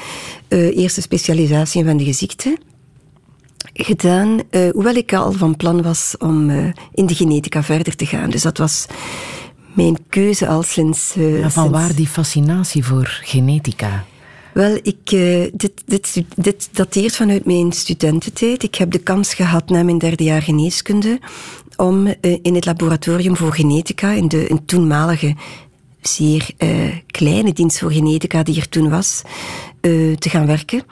uh, 0.48 0.76
eerste 0.76 1.00
specialisatie 1.00 1.84
van 1.84 1.96
de 1.96 2.04
gezichten 2.04 2.58
gedaan, 3.72 4.40
hoewel 4.50 4.94
ik 4.94 5.12
al 5.12 5.32
van 5.32 5.56
plan 5.56 5.82
was 5.82 6.14
om 6.18 6.50
in 6.94 7.06
de 7.06 7.14
genetica 7.14 7.62
verder 7.62 7.96
te 7.96 8.06
gaan. 8.06 8.30
Dus 8.30 8.42
dat 8.42 8.58
was 8.58 8.86
mijn 9.74 9.96
keuze 10.08 10.46
al 10.46 10.62
sinds... 10.62 11.14
Ja, 11.14 11.50
van 11.50 11.70
waar 11.70 11.94
die 11.94 12.06
fascinatie 12.06 12.84
voor 12.84 13.20
genetica? 13.22 14.04
Wel, 14.54 14.78
ik, 14.82 15.12
uh, 15.12 15.44
dit, 15.52 15.82
dit, 15.86 16.22
dit 16.36 16.68
dateert 16.72 17.16
vanuit 17.16 17.44
mijn 17.44 17.72
studententijd. 17.72 18.62
Ik 18.62 18.74
heb 18.74 18.90
de 18.90 18.98
kans 18.98 19.34
gehad 19.34 19.68
na 19.68 19.82
mijn 19.82 19.98
derde 19.98 20.24
jaar 20.24 20.42
geneeskunde 20.42 21.18
om 21.76 22.06
uh, 22.06 22.14
in 22.42 22.54
het 22.54 22.64
laboratorium 22.64 23.36
voor 23.36 23.54
genetica, 23.54 24.10
in 24.10 24.28
de 24.28 24.58
toenmalige 24.66 25.34
zeer 26.00 26.50
uh, 26.58 26.70
kleine 27.06 27.52
dienst 27.52 27.78
voor 27.78 27.92
genetica 27.92 28.42
die 28.42 28.60
er 28.60 28.68
toen 28.68 28.90
was, 28.90 29.22
te 30.18 30.28
gaan 30.30 30.46
werken. 30.46 30.82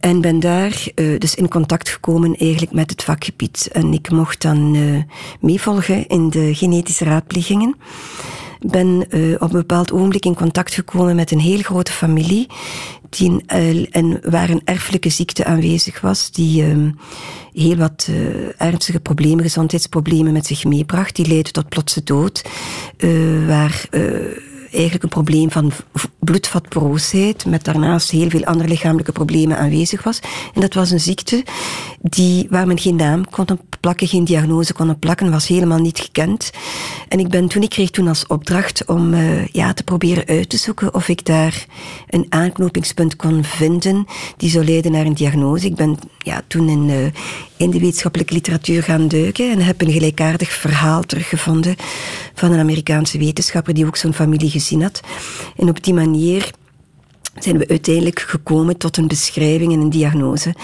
En 0.00 0.20
ben 0.20 0.40
daar 0.40 0.84
dus 1.18 1.34
in 1.34 1.48
contact 1.48 1.88
gekomen 1.88 2.36
eigenlijk 2.36 2.72
met 2.72 2.90
het 2.90 3.04
vakgebied. 3.04 3.68
En 3.72 3.92
ik 3.92 4.10
mocht 4.10 4.42
dan 4.42 4.76
meevolgen 5.40 6.06
in 6.06 6.30
de 6.30 6.54
genetische 6.54 7.04
raadplegingen 7.04 7.76
ben 8.60 9.06
op 9.38 9.52
een 9.52 9.58
bepaald 9.58 9.92
ogenblik 9.92 10.24
in 10.24 10.34
contact 10.34 10.74
gekomen 10.74 11.16
met 11.16 11.30
een 11.30 11.40
heel 11.40 11.60
grote 11.60 11.92
familie 11.92 12.46
die, 13.08 13.42
uh, 13.54 13.86
en 13.90 14.20
waar 14.30 14.50
een 14.50 14.62
erfelijke 14.64 15.08
ziekte 15.08 15.44
aanwezig 15.44 16.00
was, 16.00 16.30
die 16.30 16.64
uh, 16.64 16.92
heel 17.52 17.76
wat 17.76 18.06
uh, 18.10 18.16
ernstige 18.56 19.00
problemen, 19.00 19.44
gezondheidsproblemen 19.44 20.32
met 20.32 20.46
zich 20.46 20.64
meebracht. 20.64 21.16
Die 21.16 21.26
leidde 21.26 21.50
tot 21.50 21.68
plotse 21.68 22.02
dood, 22.04 22.42
waar 23.46 23.88
eigenlijk 24.72 25.02
een 25.02 25.08
probleem 25.08 25.50
van 25.50 25.72
bloedvatporoosheid, 26.18 27.46
met 27.46 27.64
daarnaast 27.64 28.10
heel 28.10 28.30
veel 28.30 28.44
andere 28.44 28.68
lichamelijke 28.68 29.12
problemen 29.12 29.58
aanwezig 29.58 30.02
was. 30.02 30.20
En 30.54 30.60
dat 30.60 30.74
was 30.74 30.90
een 30.90 31.00
ziekte 31.00 31.44
die, 32.00 32.46
waar 32.50 32.66
men 32.66 32.78
geen 32.78 32.96
naam 32.96 33.30
kon 33.30 33.46
plakken, 33.80 34.08
geen 34.08 34.24
diagnose 34.24 34.72
kon 34.72 34.98
plakken, 34.98 35.30
was 35.30 35.46
helemaal 35.46 35.78
niet 35.78 35.98
gekend. 35.98 36.50
En 37.08 37.18
ik 37.18 37.28
ben 37.28 37.48
toen, 37.48 37.62
ik 37.62 37.70
kreeg 37.70 37.90
toen 37.90 38.08
als 38.08 38.26
opdracht 38.26 38.84
om 38.86 39.14
uh, 39.14 39.46
ja, 39.46 39.72
te 39.72 39.82
proberen 39.82 40.26
uit 40.26 40.48
te 40.48 40.56
zoeken 40.56 40.94
of 40.94 41.08
ik 41.08 41.24
daar 41.24 41.66
een 42.08 42.26
aanknopingspunt 42.28 43.16
kon 43.16 43.44
vinden 43.44 44.06
die 44.36 44.50
zou 44.50 44.64
leiden 44.64 44.92
naar 44.92 45.06
een 45.06 45.14
diagnose. 45.14 45.66
Ik 45.66 45.74
ben 45.74 45.98
ja, 46.18 46.42
toen 46.46 46.68
in, 46.68 46.88
uh, 46.88 47.06
in 47.56 47.70
de 47.70 47.78
wetenschappelijke 47.78 48.34
literatuur 48.34 48.82
gaan 48.82 49.08
duiken 49.08 49.50
en 49.50 49.60
heb 49.60 49.80
een 49.80 49.92
gelijkaardig 49.92 50.50
verhaal 50.50 51.02
teruggevonden 51.02 51.76
van 52.34 52.52
een 52.52 52.58
Amerikaanse 52.58 53.18
wetenschapper 53.18 53.74
die 53.74 53.86
ook 53.86 53.96
zo'n 53.96 54.14
familie 54.14 54.50
gezien 54.58 54.82
had. 54.82 55.00
En 55.56 55.68
op 55.68 55.84
die 55.84 55.94
manier 55.94 56.50
zijn 57.42 57.58
we 57.58 57.68
uiteindelijk 57.68 58.20
gekomen 58.20 58.76
tot 58.76 58.96
een 58.96 59.08
beschrijving 59.08 59.72
en 59.72 59.80
een 59.80 59.90
diagnose 59.90 60.54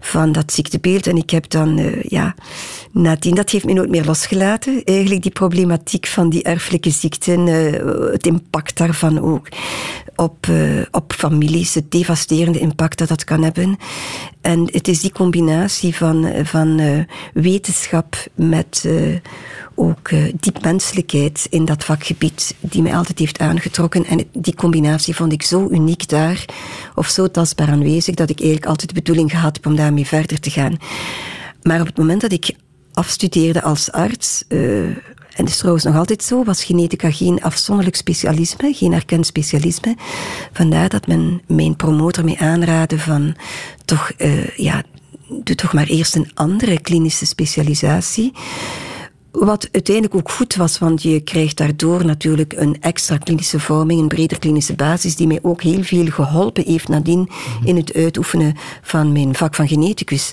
van 0.00 0.32
dat 0.32 0.52
ziektebeeld. 0.52 1.06
En 1.06 1.16
ik 1.16 1.30
heb 1.30 1.50
dan, 1.50 1.78
uh, 1.78 2.02
ja, 2.02 2.34
nadien, 2.92 3.34
dat 3.34 3.50
heeft 3.50 3.64
me 3.64 3.72
nooit 3.72 3.90
meer 3.90 4.04
losgelaten. 4.04 4.84
Eigenlijk 4.84 5.22
die 5.22 5.32
problematiek 5.32 6.06
van 6.06 6.30
die 6.30 6.42
erfelijke 6.42 6.90
ziekten, 6.90 7.46
uh, 7.46 8.12
het 8.12 8.26
impact 8.26 8.76
daarvan 8.76 9.20
ook 9.20 9.48
op, 10.18 10.46
uh, 10.46 10.82
op 10.90 11.12
families, 11.12 11.74
het 11.74 11.90
devasterende 11.90 12.58
impact 12.58 12.98
dat 12.98 13.08
dat 13.08 13.24
kan 13.24 13.42
hebben. 13.42 13.76
En 14.40 14.68
het 14.72 14.88
is 14.88 15.00
die 15.00 15.12
combinatie 15.12 15.94
van, 15.94 16.30
van 16.44 16.80
wetenschap 17.32 18.16
met 18.34 18.84
ook 19.78 20.10
uh, 20.10 20.32
diep 20.40 20.62
menselijkheid 20.62 21.46
in 21.50 21.64
dat 21.64 21.84
vakgebied 21.84 22.54
die 22.60 22.82
mij 22.82 22.96
altijd 22.96 23.18
heeft 23.18 23.38
aangetrokken. 23.38 24.04
En 24.04 24.24
die 24.32 24.54
combinatie 24.54 25.14
vond 25.14 25.32
ik 25.32 25.42
zo 25.42 25.68
uniek 25.70 26.08
daar, 26.08 26.44
of 26.94 27.08
zo 27.08 27.30
tastbaar 27.30 27.68
aanwezig, 27.68 28.14
dat 28.14 28.30
ik 28.30 28.38
eigenlijk 28.38 28.70
altijd 28.70 28.88
de 28.88 28.94
bedoeling 28.94 29.30
gehad 29.30 29.56
heb 29.56 29.66
om 29.66 29.76
daarmee 29.76 30.06
verder 30.06 30.40
te 30.40 30.50
gaan. 30.50 30.76
Maar 31.62 31.80
op 31.80 31.86
het 31.86 31.96
moment 31.96 32.20
dat 32.20 32.32
ik 32.32 32.54
afstudeerde 32.92 33.62
als 33.62 33.92
arts, 33.92 34.44
uh, 34.48 34.96
en 35.38 35.44
dat 35.44 35.52
is 35.52 35.58
trouwens 35.58 35.84
nog 35.84 35.96
altijd 35.96 36.22
zo, 36.24 36.44
was 36.44 36.64
genetica 36.64 37.10
geen 37.10 37.42
afzonderlijk 37.42 37.96
specialisme, 37.96 38.72
geen 38.72 38.92
erkend 38.92 39.26
specialisme. 39.26 39.96
Vandaar 40.52 40.88
dat 40.88 41.06
men 41.06 41.42
mijn 41.46 41.76
promotor 41.76 42.24
mee 42.24 42.38
aanraadde 42.38 42.98
van 42.98 43.36
toch, 43.84 44.12
uh, 44.18 44.48
ja, 44.56 44.82
doe 45.28 45.56
toch 45.56 45.72
maar 45.72 45.86
eerst 45.86 46.14
een 46.14 46.30
andere 46.34 46.80
klinische 46.80 47.26
specialisatie. 47.26 48.32
Wat 49.30 49.68
uiteindelijk 49.72 50.14
ook 50.14 50.30
goed 50.30 50.54
was, 50.54 50.78
want 50.78 51.02
je 51.02 51.20
krijgt 51.20 51.56
daardoor 51.56 52.04
natuurlijk 52.04 52.52
een 52.52 52.76
extra 52.80 53.16
klinische 53.16 53.60
vorming, 53.60 54.00
een 54.00 54.08
breder 54.08 54.38
klinische 54.38 54.74
basis, 54.74 55.16
die 55.16 55.26
mij 55.26 55.38
ook 55.42 55.62
heel 55.62 55.82
veel 55.82 56.06
geholpen 56.06 56.64
heeft 56.66 56.88
nadien 56.88 57.28
in 57.64 57.76
het 57.76 57.94
uitoefenen 57.94 58.56
van 58.82 59.12
mijn 59.12 59.34
vak 59.34 59.54
van 59.54 59.68
geneticus, 59.68 60.32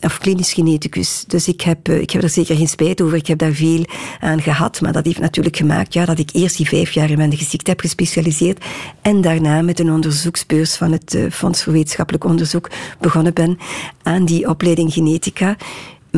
of 0.00 0.18
klinisch 0.18 0.52
geneticus. 0.52 1.24
Dus 1.26 1.48
ik 1.48 1.60
heb, 1.60 1.88
eh, 1.88 2.00
ik 2.00 2.10
heb 2.10 2.22
er 2.22 2.28
zeker 2.28 2.56
geen 2.56 2.68
spijt 2.68 3.00
over, 3.00 3.16
ik 3.16 3.26
heb 3.26 3.38
daar 3.38 3.52
veel 3.52 3.84
aan 4.20 4.42
gehad, 4.42 4.80
maar 4.80 4.92
dat 4.92 5.04
heeft 5.04 5.20
natuurlijk 5.20 5.56
gemaakt 5.56 5.92
ja, 5.92 6.04
dat 6.04 6.18
ik 6.18 6.30
eerst 6.32 6.56
die 6.56 6.68
vijf 6.68 6.90
jaar 6.90 7.10
in 7.10 7.30
de 7.30 7.36
ziekte 7.36 7.70
heb 7.70 7.80
gespecialiseerd 7.80 8.64
en 9.02 9.20
daarna 9.20 9.62
met 9.62 9.80
een 9.80 9.92
onderzoeksbeurs 9.92 10.76
van 10.76 10.92
het 10.92 11.14
eh, 11.14 11.30
Fonds 11.30 11.62
voor 11.62 11.72
Wetenschappelijk 11.72 12.24
Onderzoek 12.24 12.70
begonnen 13.00 13.34
ben 13.34 13.58
aan 14.02 14.24
die 14.24 14.48
opleiding 14.48 14.92
genetica 14.92 15.56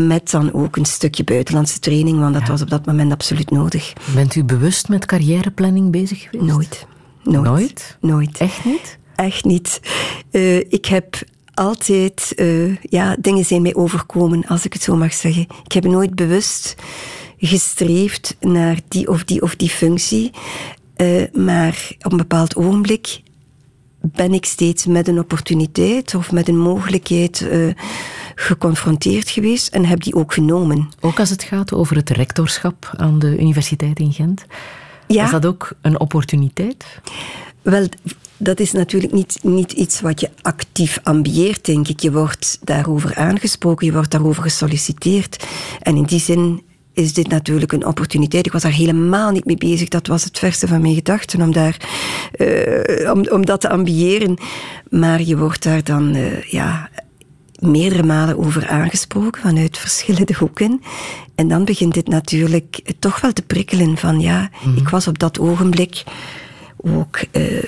met 0.06 0.30
dan 0.30 0.52
ook 0.52 0.76
een 0.76 0.84
stukje 0.84 1.24
buitenlandse 1.24 1.78
training, 1.78 2.18
want 2.18 2.34
dat 2.34 2.48
was 2.48 2.62
op 2.62 2.70
dat 2.70 2.86
moment 2.86 3.12
absoluut 3.12 3.50
nodig. 3.50 3.92
Bent 4.14 4.34
u 4.34 4.44
bewust 4.44 4.88
met 4.88 5.06
carrièreplanning 5.06 5.90
bezig 5.90 6.22
geweest? 6.22 6.52
Nooit. 6.52 6.86
Nooit? 7.22 7.44
Nooit? 7.44 7.96
Nooit. 8.00 8.38
Echt 8.38 8.64
niet? 8.64 8.98
Echt 9.14 9.44
niet. 9.44 9.80
Uh, 10.30 10.56
ik 10.56 10.86
heb 10.86 11.18
altijd, 11.54 12.32
uh, 12.36 12.76
ja, 12.76 13.16
dingen 13.20 13.44
zijn 13.44 13.62
mij 13.62 13.74
overkomen, 13.74 14.46
als 14.46 14.64
ik 14.64 14.72
het 14.72 14.82
zo 14.82 14.96
mag 14.96 15.12
zeggen. 15.12 15.46
Ik 15.64 15.72
heb 15.72 15.84
nooit 15.84 16.14
bewust 16.14 16.74
gestreefd 17.38 18.36
naar 18.40 18.80
die 18.88 19.08
of 19.08 19.24
die 19.24 19.42
of 19.42 19.56
die 19.56 19.70
functie. 19.70 20.30
Uh, 20.96 21.22
maar 21.32 21.90
op 21.98 22.12
een 22.12 22.18
bepaald 22.18 22.56
ogenblik 22.56 23.20
ben 24.00 24.34
ik 24.34 24.44
steeds 24.44 24.86
met 24.86 25.08
een 25.08 25.18
opportuniteit 25.18 26.14
of 26.14 26.32
met 26.32 26.48
een 26.48 26.58
mogelijkheid 26.58 27.40
uh, 27.40 27.72
geconfronteerd 28.40 29.30
geweest 29.30 29.68
en 29.68 29.84
heb 29.84 30.02
die 30.02 30.14
ook 30.14 30.32
genomen. 30.32 30.88
Ook 31.00 31.18
als 31.18 31.30
het 31.30 31.42
gaat 31.42 31.72
over 31.72 31.96
het 31.96 32.10
rectorschap 32.10 32.90
aan 32.96 33.18
de 33.18 33.38
Universiteit 33.38 33.98
in 33.98 34.12
Gent? 34.12 34.44
Ja. 35.06 35.24
Is 35.24 35.30
dat 35.30 35.46
ook 35.46 35.72
een 35.80 36.00
opportuniteit? 36.00 36.84
Wel, 37.62 37.88
dat 38.36 38.60
is 38.60 38.72
natuurlijk 38.72 39.12
niet, 39.12 39.38
niet 39.42 39.72
iets 39.72 40.00
wat 40.00 40.20
je 40.20 40.30
actief 40.42 40.98
ambieert, 41.02 41.64
denk 41.64 41.88
ik. 41.88 42.00
Je 42.00 42.12
wordt 42.12 42.58
daarover 42.62 43.14
aangesproken, 43.14 43.86
je 43.86 43.92
wordt 43.92 44.10
daarover 44.10 44.42
gesolliciteerd. 44.42 45.46
En 45.80 45.96
in 45.96 46.04
die 46.04 46.20
zin 46.20 46.62
is 46.92 47.12
dit 47.12 47.28
natuurlijk 47.28 47.72
een 47.72 47.86
opportuniteit. 47.86 48.46
Ik 48.46 48.52
was 48.52 48.62
daar 48.62 48.72
helemaal 48.72 49.30
niet 49.30 49.44
mee 49.44 49.56
bezig. 49.56 49.88
Dat 49.88 50.06
was 50.06 50.24
het 50.24 50.38
verste 50.38 50.66
van 50.66 50.80
mijn 50.80 50.94
gedachten, 50.94 51.42
om, 51.42 51.52
daar, 51.52 51.76
uh, 52.36 53.12
om, 53.12 53.26
om 53.30 53.46
dat 53.46 53.60
te 53.60 53.68
ambiëren. 53.68 54.36
Maar 54.90 55.22
je 55.22 55.36
wordt 55.36 55.62
daar 55.62 55.84
dan 55.84 56.16
uh, 56.16 56.42
ja, 56.42 56.90
meerdere 57.58 58.02
malen 58.02 58.38
over 58.38 58.68
aangesproken 58.68 59.42
vanuit 59.42 59.78
verschillende 59.78 60.34
hoeken. 60.38 60.82
En 61.34 61.48
dan 61.48 61.64
begint 61.64 61.94
dit 61.94 62.08
natuurlijk 62.08 62.94
toch 62.98 63.20
wel 63.20 63.32
te 63.32 63.42
prikkelen 63.42 63.96
van 63.96 64.20
ja, 64.20 64.40
mm 64.40 64.48
-hmm. 64.70 64.76
ik 64.76 64.88
was 64.88 65.08
op 65.08 65.18
dat 65.18 65.38
ogenblik 65.38 66.02
ook 66.76 67.20
uh, 67.32 67.62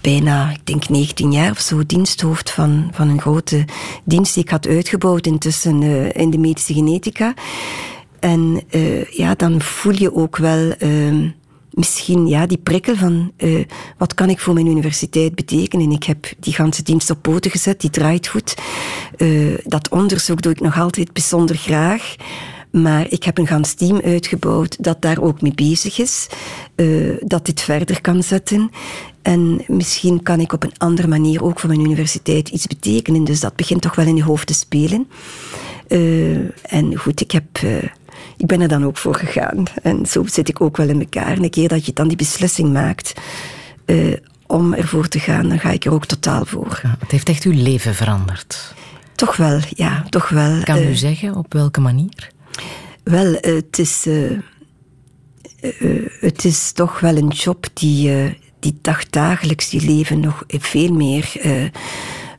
bijna, 0.00 0.50
ik 0.50 0.66
denk 0.66 0.88
19 0.88 1.32
jaar 1.32 1.50
of 1.50 1.60
zo, 1.60 1.86
diensthoofd 1.86 2.50
van, 2.50 2.90
van 2.92 3.08
een 3.08 3.20
grote 3.20 3.64
dienst 4.04 4.34
die 4.34 4.42
ik 4.42 4.50
had 4.50 4.66
uitgebouwd 4.66 5.26
intussen 5.26 5.82
uh, 5.82 6.12
in 6.12 6.30
de 6.30 6.38
medische 6.38 6.74
genetica. 6.74 7.34
En 8.20 8.62
uh, 8.70 9.04
ja, 9.04 9.34
dan 9.34 9.60
voel 9.62 9.94
je 9.94 10.14
ook 10.14 10.36
wel 10.36 10.74
uh, 10.78 11.30
misschien 11.74 12.26
ja, 12.26 12.46
die 12.46 12.58
prikkel 12.58 12.96
van 12.96 13.32
uh, 13.38 13.64
wat 13.98 14.14
kan 14.14 14.30
ik 14.30 14.40
voor 14.40 14.54
mijn 14.54 14.66
universiteit 14.66 15.34
betekenen. 15.34 15.90
Ik 15.90 16.04
heb 16.04 16.26
die 16.38 16.52
ganse 16.52 16.82
dienst 16.82 17.10
op 17.10 17.22
poten 17.22 17.50
gezet, 17.50 17.80
die 17.80 17.90
draait 17.90 18.26
goed. 18.26 18.54
dat 19.64 19.88
onderzoek 19.88 20.42
doe 20.42 20.52
ik 20.52 20.60
nog 20.60 20.78
altijd 20.78 21.12
bijzonder 21.12 21.56
graag. 21.56 22.14
Maar 22.70 23.06
ik 23.08 23.24
heb 23.24 23.38
een 23.38 23.46
gans 23.46 23.74
team 23.74 24.00
uitgebouwd 24.04 24.84
dat 24.84 25.02
daar 25.02 25.20
ook 25.20 25.42
mee 25.42 25.54
bezig 25.54 25.98
is. 25.98 26.26
dat 27.20 27.46
dit 27.46 27.60
verder 27.60 28.00
kan 28.00 28.22
zetten. 28.22 28.70
En 29.22 29.64
misschien 29.66 30.22
kan 30.22 30.40
ik 30.40 30.52
op 30.52 30.62
een 30.62 30.78
andere 30.78 31.08
manier 31.08 31.44
ook 31.44 31.60
voor 31.60 31.68
mijn 31.68 31.84
universiteit 31.84 32.48
iets 32.48 32.66
betekenen. 32.66 33.24
Dus 33.24 33.40
dat 33.40 33.56
begint 33.56 33.82
toch 33.82 33.94
wel 33.94 34.06
in 34.06 34.16
je 34.16 34.22
hoofd 34.22 34.46
te 34.46 34.54
spelen. 34.54 35.08
en 36.62 36.96
goed, 36.96 37.20
ik 37.20 37.30
heb 37.30 37.46
ik 38.36 38.46
ben 38.46 38.60
er 38.60 38.68
dan 38.68 38.84
ook 38.84 38.96
voor 38.96 39.14
gegaan. 39.14 39.64
En 39.82 40.06
zo 40.06 40.24
zit 40.26 40.48
ik 40.48 40.60
ook 40.60 40.76
wel 40.76 40.88
in 40.88 41.00
elkaar. 41.00 41.32
En 41.36 41.42
een 41.42 41.50
keer 41.50 41.68
dat 41.68 41.86
je 41.86 41.92
dan 41.92 42.08
die 42.08 42.16
beslissing 42.16 42.72
maakt 42.72 43.12
uh, 43.86 44.16
om 44.46 44.74
ervoor 44.74 45.08
te 45.08 45.18
gaan, 45.18 45.48
dan 45.48 45.58
ga 45.58 45.70
ik 45.70 45.84
er 45.84 45.92
ook 45.92 46.06
totaal 46.06 46.44
voor. 46.44 46.80
Ja, 46.82 46.96
het 46.98 47.10
heeft 47.10 47.28
echt 47.28 47.44
uw 47.44 47.62
leven 47.62 47.94
veranderd. 47.94 48.74
Toch 49.14 49.36
wel, 49.36 49.60
ja, 49.68 50.04
toch 50.08 50.28
wel. 50.28 50.62
Kan 50.62 50.78
u 50.78 50.88
uh, 50.88 50.94
zeggen 50.94 51.34
op 51.34 51.52
welke 51.52 51.80
manier? 51.80 52.30
Wel, 53.02 53.26
uh, 53.26 53.38
het 53.40 53.78
is... 53.78 54.06
het 56.20 56.44
is 56.44 56.72
toch 56.72 57.00
wel 57.00 57.16
een 57.16 57.28
job 57.28 57.66
die, 57.72 58.36
die 58.60 58.78
dagdagelijks 58.80 59.68
die 59.68 59.86
leven 59.86 60.20
nog 60.20 60.44
veel 60.48 60.92
meer 60.92 61.32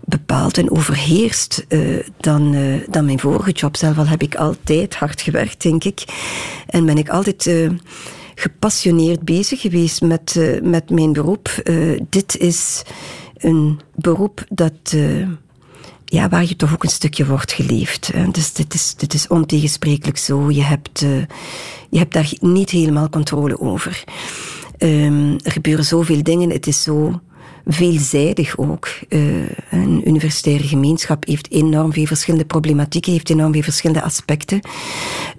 bepaald 0.06 0.58
en 0.58 0.72
overheerst 0.72 1.66
uh, 1.70 2.04
dan, 2.18 2.54
uh, 2.54 2.82
dan 2.90 3.06
mijn 3.06 3.20
vorige 3.20 3.52
job. 3.52 3.78
Zelf 3.78 3.98
al 3.98 4.08
heb 4.08 4.22
ik 4.22 4.36
altijd 4.36 4.96
hard 4.96 5.22
gewerkt, 5.22 5.62
denk 5.62 5.84
ik. 5.84 6.04
En 6.68 6.86
ben 6.86 6.98
ik 6.98 7.10
altijd 7.10 7.46
uh, 7.46 7.70
gepassioneerd 8.36 9.22
bezig 9.22 9.62
geweest 9.62 10.02
met, 10.02 10.40
met 10.64 10.90
mijn 10.90 11.14
beroep. 11.14 11.64
dit 12.10 12.38
is 12.38 12.84
een 13.38 13.80
beroep 13.96 14.44
dat 14.50 14.96
ja, 16.06 16.30
waar 16.30 16.46
je 16.46 16.56
toch 16.56 16.74
ook 16.74 16.84
een 16.84 16.90
stukje 16.90 17.26
wordt 17.26 17.52
geleefd. 17.52 18.12
Dus 18.32 18.54
dit 18.54 18.74
is, 18.74 18.96
dit 18.96 19.14
is 19.14 19.28
ontegensprekelijk 19.28 20.18
zo. 20.18 20.52
Je 20.52 20.64
hebt, 20.64 21.00
je 21.90 21.98
hebt 21.98 22.14
daar 22.14 22.34
niet 22.40 22.70
helemaal 22.70 23.10
controle 23.10 23.60
over. 23.60 24.04
Um, 24.80 25.38
er 25.44 25.52
gebeuren 25.52 25.86
zoveel 25.86 26.24
dingen. 26.24 26.50
Het 26.50 26.68
is 26.68 26.84
zo 26.84 27.20
veelzijdig 27.66 28.58
ook. 28.58 28.90
Uh, 29.10 29.48
een 29.72 30.08
universitaire 30.08 30.68
gemeenschap 30.68 31.26
heeft 31.26 31.52
enorm 31.52 31.94
veel 31.94 32.06
verschillende 32.06 32.46
problematieken, 32.46 33.12
heeft 33.12 33.30
enorm 33.30 33.54
veel 33.54 33.62
verschillende 33.62 34.02
aspecten. 34.02 34.60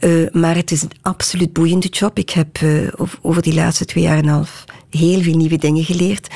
Uh, 0.00 0.30
maar 0.32 0.56
het 0.56 0.70
is 0.70 0.82
een 0.82 0.90
absoluut 1.02 1.52
boeiende 1.52 1.88
job. 1.88 2.18
Ik 2.18 2.30
heb 2.30 2.58
uh, 2.60 2.88
over 3.22 3.42
die 3.42 3.54
laatste 3.54 3.84
twee 3.84 4.04
jaar 4.04 4.16
en 4.16 4.24
een 4.24 4.30
half 4.30 4.64
heel 4.90 5.20
veel 5.20 5.36
nieuwe 5.36 5.58
dingen 5.58 5.84
geleerd. 5.84 6.28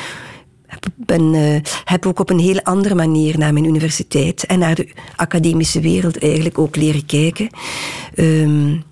Ben, 0.97 1.63
heb 1.85 2.07
ook 2.07 2.19
op 2.19 2.31
een 2.31 2.39
heel 2.39 2.63
andere 2.63 2.95
manier 2.95 3.39
naar 3.39 3.53
mijn 3.53 3.65
universiteit 3.65 4.47
en 4.47 4.59
naar 4.59 4.75
de 4.75 4.93
academische 5.17 5.81
wereld 5.81 6.19
eigenlijk 6.19 6.59
ook 6.59 6.77
leren 6.77 7.07
kijken. 7.07 7.49
Um, 8.15 8.83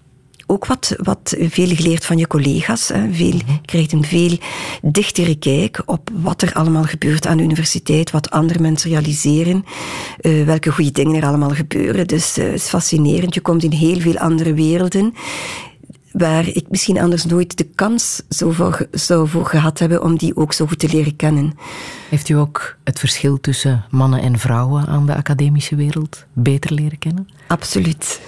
ook 0.51 0.67
wat, 0.67 0.95
wat 0.97 1.37
veel 1.39 1.75
geleerd 1.75 2.05
van 2.05 2.19
je 2.19 2.27
collega's. 2.27 2.89
Hè. 2.89 3.13
Veel, 3.13 3.35
je 3.35 3.61
krijgt 3.65 3.93
een 3.93 4.05
veel 4.05 4.39
dichtere 4.83 5.35
kijk 5.35 5.83
op 5.87 6.11
wat 6.13 6.43
er 6.43 6.53
allemaal 6.53 6.83
gebeurt 6.83 7.27
aan 7.27 7.37
de 7.37 7.43
universiteit, 7.43 8.11
wat 8.11 8.31
andere 8.31 8.59
mensen 8.59 8.91
realiseren, 8.91 9.65
uh, 10.21 10.45
welke 10.45 10.73
goede 10.73 10.91
dingen 10.91 11.15
er 11.15 11.29
allemaal 11.29 11.51
gebeuren. 11.51 12.07
Dus 12.07 12.39
uh, 12.39 12.45
het 12.45 12.55
is 12.55 12.69
fascinerend. 12.69 13.35
Je 13.35 13.41
komt 13.41 13.63
in 13.63 13.73
heel 13.73 14.01
veel 14.01 14.19
andere 14.19 14.55
werelden 14.55 15.15
waar 16.19 16.49
ik 16.49 16.64
misschien 16.69 16.99
anders 16.99 17.25
nooit 17.25 17.59
de 17.59 17.64
kans 17.75 18.23
zou 18.29 18.55
voor, 18.55 18.87
zou 18.91 19.29
voor 19.29 19.47
gehad 19.47 19.79
hebben 19.79 20.03
om 20.03 20.16
die 20.16 20.37
ook 20.37 20.53
zo 20.53 20.66
goed 20.66 20.79
te 20.79 20.89
leren 20.89 21.16
kennen. 21.16 21.55
Heeft 22.09 22.29
u 22.29 22.35
ook 22.35 22.77
het 22.85 22.99
verschil 22.99 23.41
tussen 23.41 23.85
mannen 23.91 24.21
en 24.21 24.39
vrouwen 24.39 24.87
aan 24.87 25.07
de 25.07 25.14
academische 25.14 25.77
wereld 25.77 26.25
beter 26.33 26.73
leren 26.73 26.99
kennen? 26.99 27.29
Absoluut. 27.47 28.21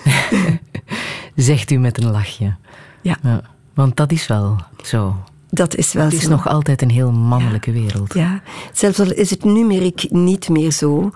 Zegt 1.37 1.71
u 1.71 1.77
met 1.77 2.03
een 2.03 2.11
lachje. 2.11 2.55
Ja. 3.03 3.17
ja. 3.23 3.43
Want 3.75 3.97
dat 3.97 4.13
is 4.13 4.27
wel 4.27 4.57
zo. 4.83 5.17
Dat 5.51 5.77
is 5.77 5.93
wel 5.93 6.05
Het 6.05 6.13
is 6.13 6.23
zo. 6.23 6.29
nog 6.29 6.49
altijd 6.49 6.83
een 6.83 6.91
heel 6.91 7.13
mannelijke 7.13 7.73
ja. 7.73 7.81
wereld. 7.81 8.15
Ja, 8.15 8.43
zelfs 8.73 9.01
al 9.01 9.13
is 9.13 9.31
het 9.31 9.45
numeriek 9.45 10.11
niet 10.11 10.49
meer 10.49 10.71
zo. 10.71 11.11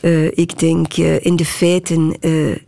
Uh, 0.00 0.26
ik 0.38 0.58
denk 0.58 0.96
uh, 0.96 1.24
in 1.24 1.36
de 1.36 1.44
feiten 1.44 2.16
uh, 2.20 2.50
is 2.50 2.60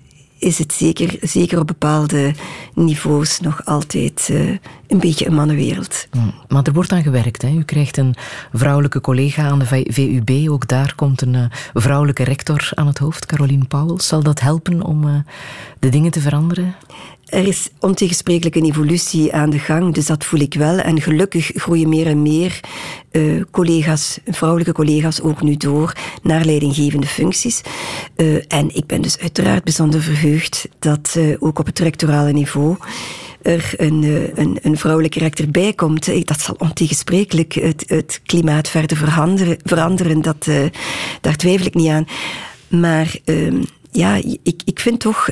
het 0.59 0.73
zeker, 0.73 1.17
zeker 1.21 1.59
op 1.59 1.67
bepaalde 1.67 2.35
niveaus 2.75 3.41
nog 3.41 3.65
altijd 3.65 4.29
uh, 4.31 4.59
een 4.87 4.99
beetje 4.99 5.27
een 5.27 5.35
mannenwereld. 5.35 6.07
Hmm. 6.11 6.35
Maar 6.49 6.63
er 6.63 6.73
wordt 6.73 6.93
aan 6.93 7.03
gewerkt. 7.03 7.43
Hè? 7.43 7.49
U 7.51 7.63
krijgt 7.63 7.97
een 7.97 8.15
vrouwelijke 8.53 9.01
collega 9.01 9.43
aan 9.49 9.59
de 9.59 9.85
VUB. 9.87 10.51
Ook 10.51 10.69
daar 10.69 10.95
komt 10.95 11.23
een 11.23 11.35
uh, 11.35 11.45
vrouwelijke 11.75 12.25
rector 12.25 12.71
aan 12.75 12.87
het 12.87 12.99
hoofd, 12.99 13.27
Caroline 13.27 13.65
Pauwels. 13.65 14.07
Zal 14.07 14.23
dat 14.23 14.41
helpen 14.41 14.83
om 14.83 15.09
uh, 15.09 15.15
de 15.79 15.89
dingen 15.89 16.11
te 16.11 16.21
veranderen? 16.21 16.75
Er 17.33 17.47
is 17.47 17.69
ontegensprekelijk 17.79 18.55
een 18.55 18.65
evolutie 18.65 19.33
aan 19.33 19.51
de 19.51 19.59
gang, 19.59 19.95
dus 19.95 20.07
dat 20.07 20.25
voel 20.25 20.41
ik 20.41 20.55
wel. 20.55 20.79
En 20.79 21.01
gelukkig 21.01 21.51
groeien 21.55 21.89
meer 21.89 22.07
en 22.07 22.23
meer 22.23 22.61
uh, 23.13 23.43
collega's, 23.51 24.19
vrouwelijke 24.27 24.73
collega's 24.73 25.21
ook 25.21 25.43
nu 25.43 25.57
door 25.57 25.97
naar 26.23 26.45
leidinggevende 26.45 27.07
functies. 27.07 27.61
Uh, 28.17 28.43
en 28.49 28.75
ik 28.75 28.87
ben 28.87 29.03
dus 29.03 29.19
uiteraard 29.19 29.65
bijzonder 29.65 30.03
verheugd 30.03 30.69
dat 30.79 31.15
uh, 31.19 31.37
ook 31.39 31.59
op 31.59 31.67
het 31.67 31.79
rectorale 31.79 32.33
niveau 32.33 32.77
er 33.43 33.75
een, 33.77 34.31
een, 34.35 34.59
een 34.63 34.77
vrouwelijke 34.77 35.19
rector 35.19 35.51
bij 35.51 35.73
komt. 35.73 36.27
Dat 36.27 36.41
zal 36.41 36.55
ontegensprekelijk 36.59 37.53
het, 37.53 37.85
het 37.87 38.21
klimaat 38.27 38.69
verder 38.69 38.97
veranderen. 38.97 39.59
veranderen 39.65 40.23
dat, 40.23 40.49
daar 41.21 41.37
twijfel 41.37 41.67
ik 41.67 41.75
niet 41.75 41.89
aan. 41.89 42.07
Maar 42.69 43.17
ehm, 43.25 43.63
ja, 43.91 44.15
ik, 44.43 44.63
ik 44.65 44.81
vind 44.81 45.01
toch 45.01 45.29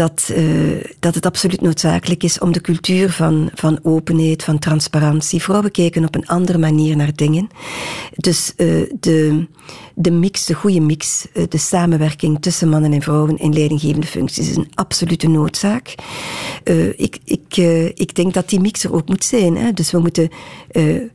dat, 0.00 0.30
uh, 0.36 0.84
dat 0.98 1.14
het 1.14 1.26
absoluut 1.26 1.60
noodzakelijk 1.60 2.22
is 2.22 2.38
om 2.38 2.52
de 2.52 2.60
cultuur 2.60 3.10
van, 3.10 3.50
van 3.54 3.78
openheid, 3.82 4.44
van 4.44 4.58
transparantie. 4.58 5.42
Vrouwen 5.42 5.70
kijken 5.70 6.04
op 6.04 6.14
een 6.14 6.26
andere 6.26 6.58
manier 6.58 6.96
naar 6.96 7.14
dingen. 7.14 7.48
Dus 8.14 8.52
uh, 8.56 8.90
de, 9.00 9.46
de 10.02 10.10
mix, 10.10 10.44
de 10.44 10.54
goede 10.54 10.80
mix, 10.80 11.26
uh, 11.34 11.44
de 11.48 11.58
samenwerking 11.58 12.40
tussen 12.40 12.68
mannen 12.68 12.92
en 12.92 13.02
vrouwen 13.02 13.38
in 13.38 13.52
leidinggevende 13.52 14.06
functies 14.06 14.50
is 14.50 14.56
een 14.56 14.70
absolute 14.74 15.28
noodzaak. 15.28 15.94
ik, 16.96 17.18
ik, 17.24 17.56
ik 17.94 18.14
denk 18.14 18.34
dat 18.34 18.48
die 18.48 18.60
mix 18.60 18.84
er 18.84 18.92
ook 18.92 19.08
moet 19.08 19.24
zijn. 19.24 19.56
Hè? 19.56 19.72
Dus 19.72 19.90
we 19.90 19.98
moeten 19.98 20.28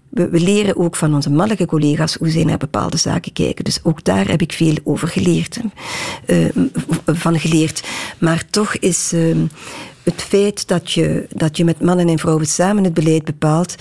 we, 0.10 0.40
leren 0.40 0.78
ook 0.78 0.96
van 0.96 1.16
onze 1.16 1.30
mannelijke 1.30 1.66
collega's 1.66 2.16
hoe 2.16 2.30
zij 2.30 2.44
naar 2.44 2.58
bepaalde 2.58 2.98
zaken 2.98 3.34
kijken. 3.34 3.64
Dus 3.64 3.80
ook 3.84 4.04
daar 4.04 4.28
heb 4.28 4.42
ik 4.42 4.54
veel 4.54 4.76
over 4.84 5.08
geleerd. 5.08 5.60
Van 7.06 7.40
geleerd. 7.40 7.84
Maar 8.20 8.46
toch 8.50 8.76
is 8.76 9.14
uh, 9.14 9.36
het 10.04 10.22
feit 10.22 10.68
dat 10.68 10.92
je, 10.92 11.28
dat 11.30 11.58
je 11.58 11.64
met 11.64 11.82
mannen 11.82 12.08
en 12.08 12.20
vrouwen 12.20 12.46
samen 12.46 12.84
het 12.84 12.94
beleid 12.94 13.24
bepaalt, 13.24 13.76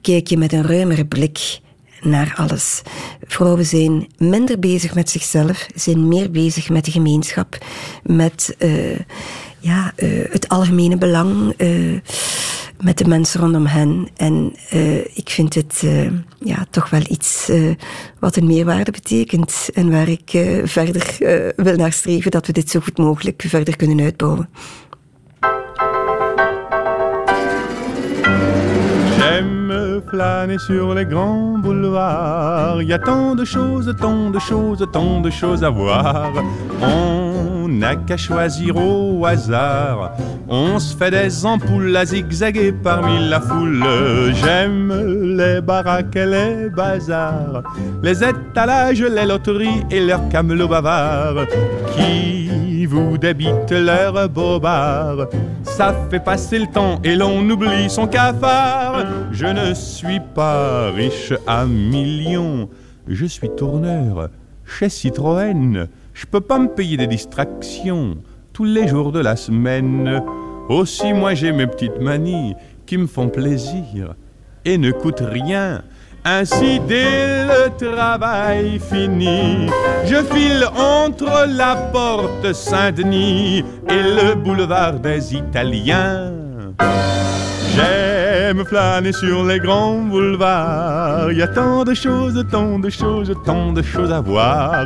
kijk 0.00 0.26
je 0.26 0.36
met 0.36 0.52
een 0.52 0.66
ruimere 0.66 1.06
blik 1.06 1.60
naar 2.02 2.34
alles. 2.36 2.82
Vrouwen 3.26 3.66
zijn 3.66 4.08
minder 4.16 4.58
bezig 4.58 4.94
met 4.94 5.10
zichzelf, 5.10 5.66
zijn 5.74 6.08
meer 6.08 6.30
bezig 6.30 6.68
met 6.68 6.84
de 6.84 6.90
gemeenschap, 6.90 7.58
met 8.02 8.56
uh, 8.58 8.98
ja, 9.58 9.92
het 10.30 10.48
algemene 10.48 10.96
belang 10.96 11.54
met 12.80 12.98
de 12.98 13.08
mensen 13.08 13.40
rondom 13.40 13.66
hen. 13.66 14.08
En 14.16 14.56
ik 15.14 15.30
vind 15.30 15.54
het 15.54 15.84
ja, 16.38 16.66
toch 16.70 16.90
wel 16.90 17.02
iets 17.08 17.50
wat 18.18 18.36
een 18.36 18.46
meerwaarde 18.46 18.90
betekent. 18.90 19.68
En 19.74 19.90
waar 19.90 20.08
ik 20.08 20.30
verder 20.64 21.16
wil 21.56 21.76
naar 21.76 21.92
streven 21.92 22.30
dat 22.30 22.46
we 22.46 22.52
dit 22.52 22.70
zo 22.70 22.80
goed 22.80 22.98
mogelijk 22.98 23.42
verder 23.46 23.76
kunnen 23.76 24.00
uitbouwen. 24.00 24.48
Flâner 30.08 30.58
sur 30.58 30.94
les 30.94 31.04
grands 31.04 31.58
boulevards. 31.58 32.82
Il 32.82 32.88
y 32.88 32.92
a 32.92 32.98
tant 32.98 33.34
de 33.34 33.44
choses, 33.44 33.94
tant 33.98 34.30
de 34.30 34.38
choses, 34.38 34.86
tant 34.92 35.20
de 35.20 35.30
choses 35.30 35.64
à 35.64 35.70
voir. 35.70 36.32
N'a 37.78 37.96
qu'à 37.96 38.16
choisir 38.16 38.76
au 38.76 39.24
hasard. 39.24 40.12
On 40.48 40.78
se 40.78 40.96
fait 40.96 41.10
des 41.10 41.46
ampoules 41.46 41.96
à 41.96 42.04
zigzaguer 42.04 42.72
parmi 42.72 43.28
la 43.28 43.40
foule. 43.40 43.84
J'aime 44.34 45.36
les 45.36 45.60
baraques 45.60 46.16
et 46.16 46.26
les 46.26 46.70
bazars, 46.70 47.62
les 48.02 48.22
étalages, 48.22 49.02
les 49.02 49.26
loteries 49.26 49.84
et 49.90 50.00
leurs 50.00 50.28
camelots 50.28 50.68
bavards 50.68 51.46
qui 51.96 52.86
vous 52.86 53.16
débitent 53.18 53.70
leurs 53.70 54.28
bobards. 54.28 55.28
Ça 55.62 55.94
fait 56.10 56.20
passer 56.20 56.58
le 56.58 56.66
temps 56.66 57.00
et 57.02 57.14
l'on 57.16 57.48
oublie 57.48 57.88
son 57.88 58.06
cafard. 58.06 59.04
Je 59.30 59.46
ne 59.46 59.74
suis 59.74 60.20
pas 60.34 60.90
riche 60.90 61.32
à 61.46 61.64
millions, 61.64 62.68
je 63.08 63.26
suis 63.26 63.48
tourneur 63.50 64.28
chez 64.64 64.88
Citroën. 64.88 65.88
Je 66.14 66.26
peux 66.26 66.40
pas 66.40 66.58
me 66.58 66.68
payer 66.68 66.96
des 66.96 67.06
distractions 67.06 68.16
tous 68.52 68.64
les 68.64 68.86
jours 68.86 69.12
de 69.12 69.20
la 69.20 69.36
semaine. 69.36 70.22
Aussi, 70.68 71.12
moi 71.12 71.34
j'ai 71.34 71.52
mes 71.52 71.66
petites 71.66 72.00
manies 72.00 72.54
qui 72.86 72.98
me 72.98 73.06
font 73.06 73.28
plaisir 73.28 74.14
et 74.64 74.78
ne 74.78 74.90
coûtent 74.90 75.24
rien. 75.26 75.82
Ainsi, 76.24 76.78
dès 76.86 77.44
le 77.44 77.70
travail 77.76 78.78
fini, 78.78 79.66
je 80.04 80.22
file 80.32 80.64
entre 80.76 81.46
la 81.48 81.74
porte 81.74 82.52
Saint-Denis 82.52 83.64
et 83.88 84.02
le 84.02 84.34
boulevard 84.34 85.00
des 85.00 85.34
Italiens. 85.34 86.32
J'aime 87.74 88.64
flâner 88.64 89.12
sur 89.12 89.44
les 89.44 89.58
grands 89.58 89.98
boulevards. 89.98 91.32
Il 91.32 91.38
y 91.38 91.42
a 91.42 91.48
tant 91.48 91.84
de 91.84 91.94
choses, 91.94 92.44
tant 92.50 92.78
de 92.78 92.90
choses, 92.90 93.34
tant 93.44 93.72
de 93.72 93.82
choses 93.82 94.12
à 94.12 94.20
voir. 94.20 94.84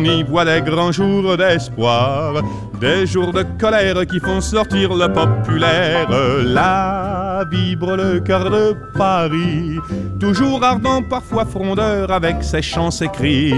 On 0.00 0.04
y 0.04 0.22
voit 0.22 0.46
les 0.46 0.62
grands 0.62 0.92
jours 0.92 1.36
d'espoir, 1.36 2.42
des 2.80 3.06
jours 3.06 3.34
de 3.34 3.44
colère 3.58 4.06
qui 4.06 4.18
font 4.18 4.40
sortir 4.40 4.94
le 4.94 5.12
populaire. 5.12 6.08
Là 6.42 7.44
vibre 7.50 7.96
le 7.96 8.20
cœur 8.20 8.48
de 8.48 8.74
Paris, 8.96 9.78
toujours 10.18 10.64
ardent, 10.64 11.02
parfois 11.02 11.44
frondeur, 11.44 12.10
avec 12.10 12.42
ses 12.42 12.62
chants, 12.62 12.90
ses 12.90 13.08
cris. 13.08 13.52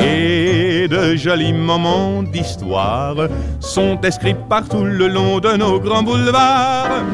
Et 0.00 0.88
de 0.88 1.14
jolis 1.14 1.52
moments 1.52 2.24
d'histoire 2.24 3.14
sont 3.60 3.96
inscrits 4.04 4.36
partout 4.48 4.84
le 4.84 5.06
long 5.06 5.38
de 5.38 5.56
nos 5.56 5.78
grands 5.78 6.02
boulevards. 6.02 7.04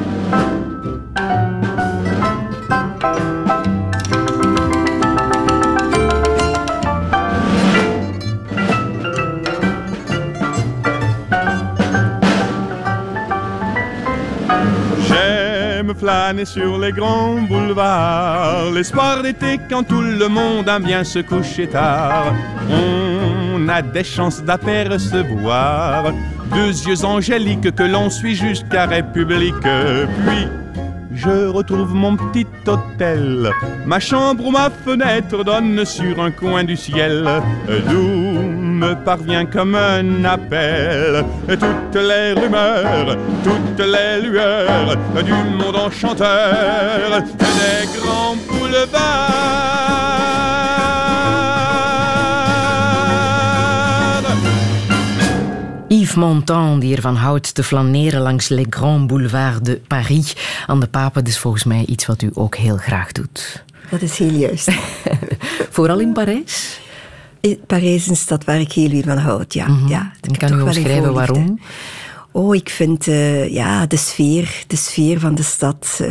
Flâner 16.03 16.45
sur 16.45 16.79
les 16.79 16.91
grands 16.91 17.41
boulevards. 17.43 18.73
L'espoir 18.75 19.23
d'été 19.23 19.61
quand 19.71 19.85
tout 19.85 20.01
le 20.01 20.27
monde 20.27 20.69
aime 20.69 20.83
bien 20.83 21.05
se 21.05 21.21
coucher 21.21 21.69
tard. 21.69 22.35
On 22.69 23.69
a 23.69 23.83
des 23.83 24.03
chances 24.03 24.43
d'apercevoir 24.43 26.13
deux 26.53 26.75
yeux 26.89 27.05
angéliques 27.05 27.73
que 27.73 27.85
l'on 27.85 28.11
suit 28.11 28.35
jusqu'à 28.35 28.87
République. 28.87 29.65
Puis 30.27 30.49
je 31.15 31.47
retrouve 31.49 31.95
mon 31.95 32.17
petit 32.17 32.47
hôtel. 32.67 33.51
Ma 33.87 34.01
chambre 34.01 34.47
ou 34.47 34.51
ma 34.51 34.71
fenêtre 34.71 35.45
donne 35.45 35.85
sur 35.85 36.21
un 36.21 36.31
coin 36.31 36.65
du 36.65 36.77
ciel, 36.77 37.29
d'où 37.89 38.41
me 38.83 38.95
parvient 38.95 39.47
comme 39.47 39.75
un 39.75 40.25
appel 40.25 41.25
toutes 41.49 42.03
les 42.03 42.33
rumeurs, 42.33 43.17
toutes 43.45 43.87
les 43.87 44.29
lueurs 44.29 44.97
du 45.25 45.33
monde 45.33 45.77
enchanteur 45.77 47.23
des 47.39 47.99
grands 47.99 48.37
boulevards. 48.49 49.72
Yves 55.93 56.15
Montand, 56.15 56.81
die 56.81 56.97
ervan 56.97 57.17
houdt 57.17 57.55
te 57.55 57.63
flaneren 57.63 58.21
langs 58.21 58.49
Les 58.49 58.67
Grands 58.71 59.07
Boulevards 59.07 59.61
de 59.63 59.81
Paris. 59.87 60.37
Aan 60.67 60.81
de 60.81 60.87
Papen, 60.87 61.25
dus 61.25 61.39
volgens 61.39 61.65
mij 61.65 61.85
iets 61.87 62.07
wat 62.07 62.23
u 62.23 62.31
ook 62.35 62.57
heel 62.57 62.77
graag 62.77 63.13
doet. 63.13 63.65
Dat 63.91 64.03
is 64.03 64.19
heel 64.19 64.31
juist. 64.31 64.71
Vooral 65.71 65.99
in 65.99 66.13
Parijs? 66.13 66.81
Parijs 67.67 68.03
is 68.03 68.07
een 68.07 68.17
stad 68.17 68.45
waar 68.45 68.61
ik 68.61 68.73
heel 68.73 68.89
veel 68.89 69.03
van 69.03 69.17
houd, 69.19 69.55
ja. 69.55 69.69
Mm 69.69 69.89
ja 69.89 70.13
kan 70.39 70.59
u 70.59 70.63
omschrijven 70.63 71.13
waarom? 71.13 71.61
Oh, 72.31 72.55
ik 72.55 72.69
vind 72.69 73.07
uh, 73.07 73.49
ja, 73.49 73.87
de 73.87 73.97
sfeer, 73.97 74.65
de 74.67 74.77
sfeer 74.77 75.21
van 75.21 75.35
de 75.35 75.43
stad, 75.43 75.99
uh, 76.01 76.09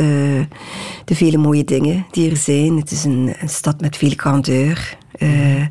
de 1.04 1.14
vele 1.14 1.36
mooie 1.36 1.64
dingen 1.64 2.06
die 2.10 2.30
er 2.30 2.36
zijn. 2.36 2.76
Het 2.76 2.90
is 2.90 3.04
een, 3.04 3.34
een 3.40 3.48
stad 3.48 3.80
met 3.80 3.96
veel 3.96 4.12
grandeur. 4.16 4.96
Uh, 5.18 5.66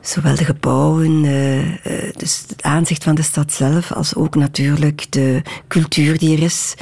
Zowel 0.00 0.34
de 0.34 0.44
gebouwen, 0.44 1.24
uh, 1.24 2.12
dus 2.16 2.44
het 2.48 2.62
aanzicht 2.62 3.04
van 3.04 3.14
de 3.14 3.22
stad 3.22 3.52
zelf, 3.52 3.92
als 3.92 4.14
ook 4.14 4.34
natuurlijk 4.34 5.06
de 5.10 5.42
cultuur 5.68 6.18
die 6.18 6.36
er 6.36 6.42
is, 6.42 6.74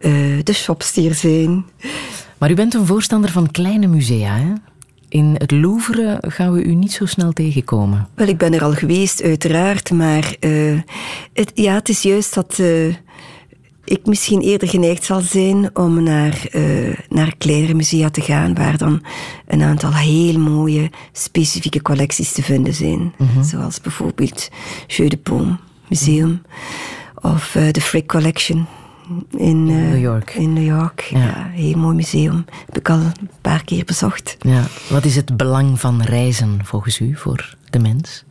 uh, 0.00 0.42
de 0.42 0.52
shops 0.52 0.92
die 0.92 1.08
er 1.08 1.14
zijn. 1.14 1.64
Maar 2.38 2.50
u 2.50 2.54
bent 2.54 2.74
een 2.74 2.86
voorstander 2.86 3.30
van 3.30 3.50
kleine 3.50 3.86
musea, 3.86 4.36
hè? 4.36 4.52
In 5.08 5.34
het 5.38 5.50
Louvre 5.50 6.22
gaan 6.26 6.52
we 6.52 6.64
u 6.64 6.74
niet 6.74 6.92
zo 6.92 7.06
snel 7.06 7.32
tegenkomen. 7.32 8.08
Wel, 8.14 8.28
ik 8.28 8.38
ben 8.38 8.54
er 8.54 8.62
al 8.62 8.72
geweest, 8.72 9.22
uiteraard. 9.22 9.90
Maar 9.90 10.36
uh, 10.40 10.80
het, 11.32 11.50
ja, 11.54 11.74
het 11.74 11.88
is 11.88 12.02
juist 12.02 12.34
dat 12.34 12.58
ik 13.90 14.06
misschien 14.06 14.40
eerder 14.40 14.68
geneigd 14.68 15.04
zal 15.04 15.20
zijn 15.20 15.76
om 15.76 16.02
naar, 16.02 16.48
uh, 16.52 16.98
naar 17.08 17.34
kleinere 17.38 17.74
musea 17.74 18.10
te 18.10 18.20
gaan, 18.20 18.54
waar 18.54 18.78
dan 18.78 19.02
een 19.46 19.62
aantal 19.62 19.94
heel 19.94 20.38
mooie 20.38 20.90
specifieke 21.12 21.82
collecties 21.82 22.32
te 22.32 22.42
vinden 22.42 22.74
zijn. 22.74 23.14
Mhm. 23.16 23.42
Zoals 23.42 23.80
bijvoorbeeld 23.80 24.48
Jeu 24.86 25.08
de 25.08 25.16
Paume 25.16 25.58
Museum 25.88 26.42
of 27.14 27.54
uh, 27.54 27.70
de 27.70 27.80
Frick 27.80 28.08
Collection. 28.08 28.66
In, 29.36 29.68
uh, 29.68 29.88
New 29.88 30.00
York. 30.00 30.34
In 30.34 30.52
New 30.52 30.66
York, 30.66 31.00
ja. 31.00 31.18
ja. 31.18 31.50
Heel 31.52 31.76
mooi 31.76 31.94
museum. 31.94 32.44
Heb 32.66 32.78
ik 32.78 32.90
al 32.90 32.98
een 32.98 33.30
paar 33.40 33.64
keer 33.64 33.84
bezocht. 33.84 34.36
Ja. 34.38 34.66
Wat 34.88 35.04
is 35.04 35.16
het 35.16 35.36
belang 35.36 35.80
van 35.80 36.02
reizen 36.02 36.60
volgens 36.64 37.00
u 37.00 37.16
voor 37.16 37.56
de 37.70 37.78
mens? 37.78 38.24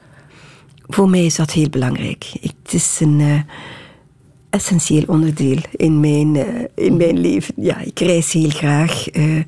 Voor 0.88 1.10
mij 1.10 1.26
is 1.26 1.36
dat 1.36 1.52
heel 1.52 1.70
belangrijk. 1.70 2.32
Het 2.42 2.74
is 2.74 3.00
een 3.00 3.46
essentieel 4.50 5.04
onderdeel 5.08 5.58
in 5.72 6.00
mijn, 6.00 6.36
uh, 6.36 6.46
in 6.76 6.98
mijn 6.98 7.20
leven. 7.20 7.54
Ja, 7.58 7.80
ik 7.80 8.00
reis 8.00 8.32
heel 8.32 8.50
graag. 8.50 9.16
Uh, 9.16 9.44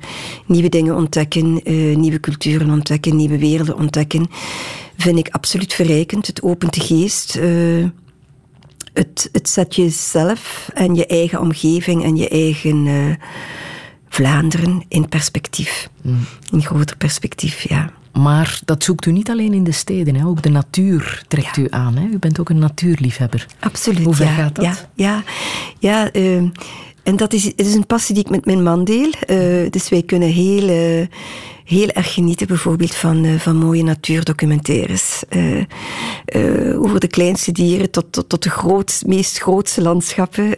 nieuwe 0.46 0.68
dingen 0.68 0.94
ontdekken, 0.94 1.60
uh, 1.64 1.96
nieuwe 1.96 2.20
culturen 2.20 2.70
ontdekken, 2.70 3.16
nieuwe 3.16 3.38
werelden 3.38 3.76
ontdekken. 3.76 4.26
Vind 4.96 5.18
ik 5.18 5.28
absoluut 5.28 5.74
verrijkend. 5.74 6.26
Het 6.26 6.42
opent 6.42 6.74
de 6.74 6.80
geest. 6.80 7.40
het, 8.92 9.28
het 9.32 9.48
zet 9.48 9.74
jezelf 9.74 10.70
en 10.74 10.94
je 10.94 11.06
eigen 11.06 11.40
omgeving 11.40 12.04
en 12.04 12.16
je 12.16 12.28
eigen 12.28 13.18
Vlaanderen 14.08 14.84
in 14.88 15.08
perspectief. 15.08 15.88
Mm. 16.02 16.18
In 16.50 16.62
groter 16.62 16.96
perspectief, 16.96 17.68
ja. 17.68 17.92
Maar 18.12 18.60
dat 18.64 18.84
zoekt 18.84 19.06
u 19.06 19.12
niet 19.12 19.30
alleen 19.30 19.52
in 19.52 19.64
de 19.64 19.72
steden, 19.72 20.14
hè? 20.14 20.26
ook 20.26 20.42
de 20.42 20.50
natuur 20.50 21.22
trekt 21.28 21.56
u 21.56 21.66
aan. 21.70 21.96
Hè? 21.96 22.06
U 22.06 22.18
bent 22.18 22.40
ook 22.40 22.48
een 22.48 22.58
natuurliefhebber. 22.58 23.46
Absoluut. 23.58 24.04
Hoe 24.04 24.14
ver 24.14 24.26
ja, 24.26 24.32
gaat 24.32 24.54
dat? 24.54 24.64
Ja, 24.64 24.76
ja, 24.94 25.22
ja 25.78 26.12
uh, 26.12 26.42
en 27.02 27.16
dat 27.16 27.32
is, 27.32 27.44
het 27.44 27.66
is 27.66 27.74
een 27.74 27.86
passie 27.86 28.14
die 28.14 28.24
ik 28.24 28.30
met 28.30 28.44
mijn 28.44 28.62
man 28.62 28.84
deel. 28.84 29.10
Uh, 29.28 29.70
dus 29.70 29.88
wij 29.88 30.02
kunnen 30.02 30.28
heel, 30.28 30.68
uh, 30.68 31.06
heel 31.64 31.88
erg 31.88 32.14
genieten 32.14 32.46
bijvoorbeeld 32.46 32.94
van, 32.94 33.38
van 33.38 33.56
mooie 33.56 33.82
natuurdocumentaires. 33.82 35.22
over 36.76 37.00
de 37.00 37.08
kleinste 37.10 37.52
dieren 37.52 37.90
tot, 37.90 38.12
tot, 38.12 38.28
tot 38.28 38.42
de 38.42 38.50
groot, 38.50 39.02
meest 39.06 39.38
grootste 39.38 39.82
landschappen. 39.82 40.56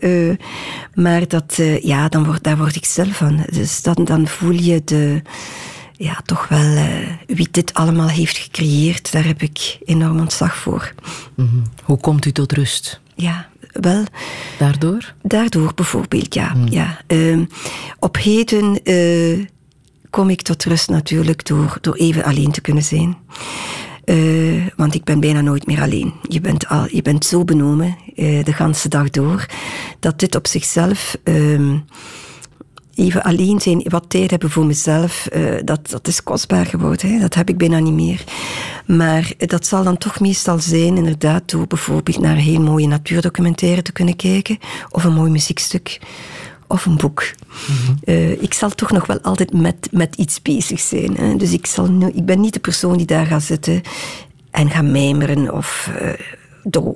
maar 0.95 1.29
dat, 1.29 1.61
ja, 1.83 2.09
dan 2.09 2.25
word, 2.25 2.43
daar 2.43 2.57
word 2.57 2.77
ik 2.77 2.85
zelf 2.85 3.17
van. 3.17 3.47
Dus 3.51 3.83
dan, 3.83 4.05
dan 4.05 4.29
voel 4.29 4.53
je 4.53 4.83
de 4.85 5.23
ja, 6.05 6.21
toch 6.25 6.49
wel 6.49 6.77
uh, 6.77 7.09
wie 7.27 7.49
dit 7.51 7.75
allemaal 7.75 8.09
heeft 8.09 8.37
gecreëerd, 8.37 9.13
daar 9.13 9.25
heb 9.25 9.43
ik 9.43 9.79
enorm 9.85 10.21
ontzag 10.21 10.57
voor. 10.57 10.95
Mm 11.35 11.49
-hmm. 11.49 11.63
Hoe 11.85 11.99
komt 11.99 12.27
u 12.27 12.33
tot 12.33 12.53
rust? 12.53 13.01
Ja, 13.15 13.49
wel. 13.73 14.05
Daardoor? 14.59 15.15
Daardoor 15.23 15.73
bijvoorbeeld, 15.75 16.35
ja. 16.35 16.55
Mm. 16.55 16.69
ja. 16.69 17.01
Uh, 17.09 17.47
op 17.99 18.17
heden 18.17 18.79
uh, 18.91 19.47
kom 20.11 20.31
ik 20.31 20.43
tot 20.43 20.65
rust 20.65 20.89
natuurlijk 20.89 21.47
door, 21.47 21.79
door 21.81 21.95
even 21.95 22.25
alleen 22.25 22.53
te 22.53 22.61
kunnen 22.61 22.83
zijn. 22.83 23.17
Uh, 24.05 24.67
want 24.77 24.95
ik 24.95 25.05
ben 25.05 25.21
bijna 25.21 25.41
nooit 25.41 25.67
meer 25.67 25.81
alleen. 25.81 26.13
Je 26.29 26.41
bent, 26.41 26.69
al, 26.69 26.87
je 26.91 27.03
bent 27.03 27.25
zo 27.25 27.45
benomen 27.45 27.97
de 28.17 28.53
ganse 28.53 28.89
dag 28.89 29.11
door 29.11 29.47
dat 30.01 30.19
dit 30.19 30.35
op 30.35 30.47
zichzelf 30.47 31.17
uh, 31.25 31.79
even 32.95 33.23
alleen 33.23 33.61
zijn, 33.61 33.85
wat 33.89 34.05
tijd 34.09 34.31
hebben 34.31 34.51
voor 34.51 34.67
mezelf, 34.67 35.29
uh, 35.33 35.55
dat, 35.65 35.91
dat 35.91 36.09
is 36.09 36.23
kostbaar 36.23 36.67
geworden. 36.67 37.13
Hè. 37.13 37.19
Dat 37.19 37.35
heb 37.35 37.49
ik 37.49 37.59
bijna 37.59 37.79
niet 37.79 37.93
meer. 37.93 38.25
Maar 38.87 39.33
dat 39.39 39.67
zal 39.67 39.85
dan 39.85 39.99
toch 39.99 40.21
meestal 40.21 40.59
zijn, 40.59 40.97
inderdaad, 40.97 41.51
door 41.51 41.67
bijvoorbeeld 41.67 42.21
naar 42.21 42.37
een 42.37 42.43
heel 42.43 42.61
mooie 42.61 42.87
natuurdocumentaire 42.87 43.83
te 43.83 43.93
kunnen 43.93 44.17
kijken, 44.17 44.59
of 44.91 45.05
een 45.05 45.15
mooi 45.15 45.31
muziekstuk, 45.31 46.01
of 46.67 46.87
een 46.87 46.97
boek. 46.97 47.25
Mm 47.67 47.93
ik 48.41 48.55
zal 48.55 48.71
toch 48.71 48.91
nog 48.91 49.07
wel 49.07 49.21
altijd 49.21 49.53
met, 49.53 49.89
met 49.91 50.17
iets 50.17 50.43
bezig 50.43 50.81
zijn. 50.81 51.17
Hè. 51.17 51.37
Dus 51.37 51.53
ik, 51.53 51.67
zal 51.67 51.87
nu, 51.87 52.09
ik 52.09 52.25
ben 52.25 52.41
niet 52.41 52.53
de 52.53 52.61
persoon 52.61 52.97
die 52.97 53.07
daar 53.07 53.27
gaat 53.27 53.43
zitten 53.43 53.83
en 54.51 54.71
gaat 54.71 54.85
mijmeren 54.85 55.53
of... 55.53 55.91
Uh, 56.03 56.09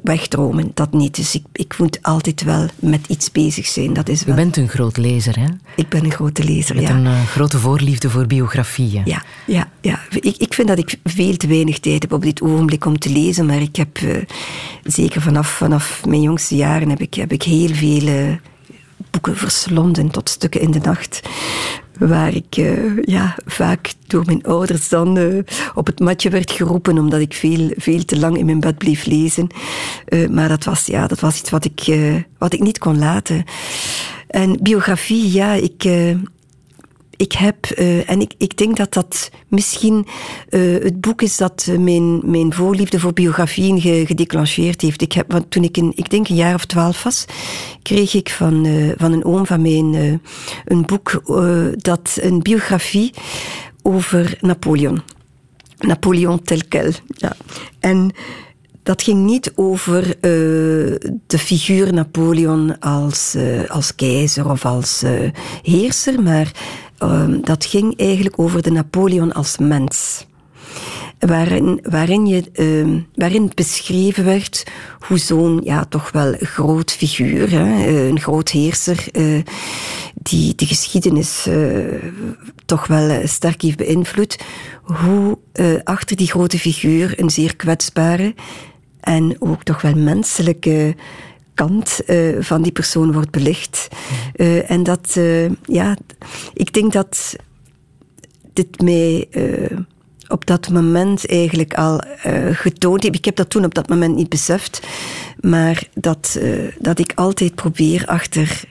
wegdromen, 0.03 0.71
dat 0.75 0.93
niet. 0.93 1.17
Dus 1.17 1.35
ik, 1.35 1.45
ik 1.53 1.79
moet 1.79 1.99
altijd 2.03 2.43
wel 2.43 2.67
met 2.77 3.07
iets 3.09 3.33
bezig 3.33 3.67
zijn. 3.67 3.93
Dat 3.93 4.09
is 4.09 4.25
wel... 4.25 4.35
U 4.35 4.37
bent 4.37 4.57
een 4.57 4.69
groot 4.69 4.97
lezer, 4.97 5.39
hè? 5.39 5.47
Ik 5.77 5.89
ben 5.89 6.05
een 6.05 6.13
grote 6.13 6.45
lezer, 6.45 6.75
met 6.75 6.89
ja. 6.89 6.95
een 6.95 7.05
uh, 7.05 7.27
grote 7.27 7.59
voorliefde 7.59 8.11
voor 8.11 8.27
biografieën. 8.27 9.03
Ja, 9.05 9.23
ja, 9.47 9.69
ja. 9.81 10.01
Ik, 10.11 10.37
ik 10.37 10.55
vind 10.55 10.69
dat 10.69 10.79
ik 10.79 10.99
veel 11.05 11.37
te 11.37 11.47
weinig 11.47 11.79
tijd 11.79 12.03
heb 12.03 12.13
op 12.13 12.23
dit 12.23 12.43
ogenblik 12.43 12.85
om 12.85 12.99
te 12.99 13.11
lezen, 13.11 13.47
maar 13.47 13.61
ik 13.61 13.77
heb 13.77 13.99
uh, 13.99 14.17
zeker 14.85 15.21
vanaf, 15.21 15.49
vanaf 15.49 16.05
mijn 16.07 16.23
jongste 16.23 16.57
jaren 16.57 16.89
heb 16.89 17.01
ik, 17.01 17.15
heb 17.15 17.33
ik 17.33 17.43
heel 17.43 17.75
veel 17.75 18.03
uh, 18.03 18.37
boeken 19.11 19.37
verslonden 19.37 20.11
tot 20.11 20.29
stukken 20.29 20.61
in 20.61 20.71
de 20.71 20.81
nacht 20.83 21.21
waar 21.99 22.35
ik 22.35 22.57
uh, 22.57 23.03
ja, 23.03 23.37
vaak 23.47 23.93
door 24.07 24.23
mijn 24.25 24.43
ouders 24.43 24.89
dan 24.89 25.19
uh, 25.19 25.43
op 25.75 25.87
het 25.87 26.01
matje 26.01 26.31
werd 26.31 26.51
geroepen 26.51 26.99
omdat 26.99 27.21
ik 27.21 27.35
veel, 27.35 27.71
veel 27.77 28.05
te 28.05 28.19
lang 28.19 28.39
in 28.39 28.47
mijn 28.47 28.61
bed 28.61 28.79
bleef 28.79 29.05
lezen. 29.05 29.47
Uh, 30.09 30.29
maar 30.29 30.49
dat 30.49 30.65
was, 30.65 30.87
ja, 30.87 31.07
dat 31.07 31.21
was 31.21 31.39
iets 31.39 31.51
wat 31.51 31.65
ik, 31.65 31.99
wat 32.39 32.53
ik 32.53 32.61
niet 32.61 32.79
kon 32.79 32.99
laten. 32.99 33.45
En 34.29 34.59
biografie, 34.63 35.33
ja, 35.33 35.53
ik, 35.53 35.85
ik 37.19 37.33
heb, 37.33 37.57
uh, 37.79 38.11
en 38.11 38.21
ik, 38.21 38.33
ik 38.37 38.57
denk 38.57 38.77
dat 38.77 38.93
dat 38.93 39.31
misschien 39.49 40.07
uh, 40.51 40.83
het 40.83 41.01
boek 41.01 41.23
is 41.23 41.37
dat 41.37 41.69
mijn, 41.79 42.31
mijn 42.31 42.53
voorliefde 42.53 43.01
voor 43.01 43.13
biografieën 43.13 43.81
ge, 43.81 44.05
gedeclencheerd 44.07 44.81
heeft. 44.81 45.03
Ik 45.03 45.13
heb, 45.13 45.33
want 45.33 45.51
toen 45.51 45.63
ik, 45.63 45.77
in, 45.77 45.93
ik 45.95 46.11
denk 46.11 46.29
een 46.29 46.37
jaar 46.37 46.55
of 46.55 46.65
twaalf 46.65 47.03
was, 47.03 47.25
kreeg 47.83 48.15
ik 48.15 48.31
van, 48.31 48.67
van 48.97 49.13
een 49.13 49.25
oom 49.25 49.47
van 49.47 49.63
mij 49.63 50.21
een, 50.65 50.87
boek, 50.87 51.23
dat 51.77 52.19
een 52.21 52.43
biografie 52.43 53.13
over 53.83 54.39
Napoleon. 54.41 55.03
Napoleon 55.79 56.43
tel 56.43 56.61
quel. 56.69 56.91
Ja. 57.07 57.37
En 57.81 58.11
dat 58.83 59.03
ging 59.03 59.25
niet 59.25 59.53
over 59.55 60.17
de 61.27 61.39
figuur 61.39 61.93
Napoleon 61.93 62.79
als, 62.79 63.37
als 63.69 63.95
keizer 63.95 64.51
of 64.51 64.65
als 64.65 65.03
heerser, 65.63 66.23
maar 66.23 66.53
Ehm, 66.99 67.41
dat 67.41 67.65
ging 67.65 67.99
eigenlijk 67.99 68.39
over 68.39 68.63
de 68.63 68.71
Napoleon 68.71 69.33
als 69.33 69.59
mens. 69.59 70.27
Waarin, 71.19 71.81
waarin, 71.83 72.27
je, 72.27 72.45
uh, 72.55 73.03
waarin 73.15 73.51
beschreven 73.55 74.25
werd 74.25 74.65
hoe 74.99 75.19
zo'n 75.19 75.61
ja, 75.65 75.85
toch 75.85 76.11
wel 76.11 76.35
groot 76.39 76.93
figuur, 76.93 77.51
hè, 77.51 77.65
eh, 77.65 78.09
een 78.09 78.21
groot 78.21 78.51
heerser, 78.51 79.07
uh, 79.13 79.43
die 80.15 80.55
de 80.55 80.67
geschiedenis 80.67 81.47
uh, 81.49 82.03
toch 82.65 82.87
wel 82.87 83.27
sterk 83.27 83.63
heeft 83.63 83.77
beïnvloed, 83.77 84.39
hoe 84.83 85.39
achter 85.85 86.17
die 86.17 86.27
grote 86.27 86.59
figuur 86.59 87.21
een 87.21 87.31
zeer 87.31 87.57
kwetsbare 87.57 88.35
en 89.01 89.37
ook 89.39 89.63
toch 89.63 89.81
wel 89.81 89.95
menselijke 89.95 90.95
kant 91.59 92.01
uh, 92.07 92.37
van 92.41 92.63
die 92.63 92.73
persoon 92.73 93.13
wordt 93.13 93.31
belicht. 93.31 93.89
Uh, 94.37 94.71
en 94.71 94.83
dat, 94.83 95.15
uh, 95.19 95.51
ja, 95.65 95.97
ik 96.55 96.73
denk 96.73 96.93
dat 96.93 97.37
dit 98.53 98.81
mij 98.83 99.29
op 100.29 100.47
dat 100.47 100.69
moment 100.69 101.27
eigenlijk 101.27 101.75
al 101.75 102.03
getoond 102.53 103.03
heeft. 103.03 103.15
Ik 103.15 103.25
heb 103.25 103.37
dat 103.37 103.51
toen 103.51 103.65
op 103.65 103.75
dat 103.75 103.89
moment 103.89 104.15
niet 104.15 104.29
beseft, 104.29 104.87
maar 105.41 105.83
dat, 105.95 106.39
dat 106.79 106.99
ik 106.99 107.13
altijd 107.15 107.55
probeer 107.55 108.07
achter 108.07 108.65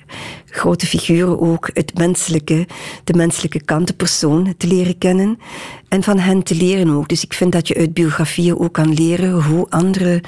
grote 0.58 0.88
figuren 0.88 1.40
ook 1.40 1.70
het 1.74 1.98
menselijke, 1.98 2.68
de 3.04 3.14
menselijke 3.14 3.62
kant, 3.62 3.88
de 3.88 3.94
persoon 3.94 4.54
te 4.58 4.68
leren 4.68 4.98
kennen 4.98 5.40
en 5.88 6.04
van 6.04 6.20
hen 6.20 6.44
te 6.44 6.56
leren 6.56 6.90
ook. 6.90 7.08
Dus 7.08 7.24
ik 7.24 7.34
vind 7.34 7.52
dat 7.52 7.68
je 7.68 7.76
uit 7.76 7.94
biografieën 7.94 8.60
ook 8.60 8.74
kan 8.74 8.94
leren 8.94 9.44
hoe 9.44 9.66
andere, 9.70 10.24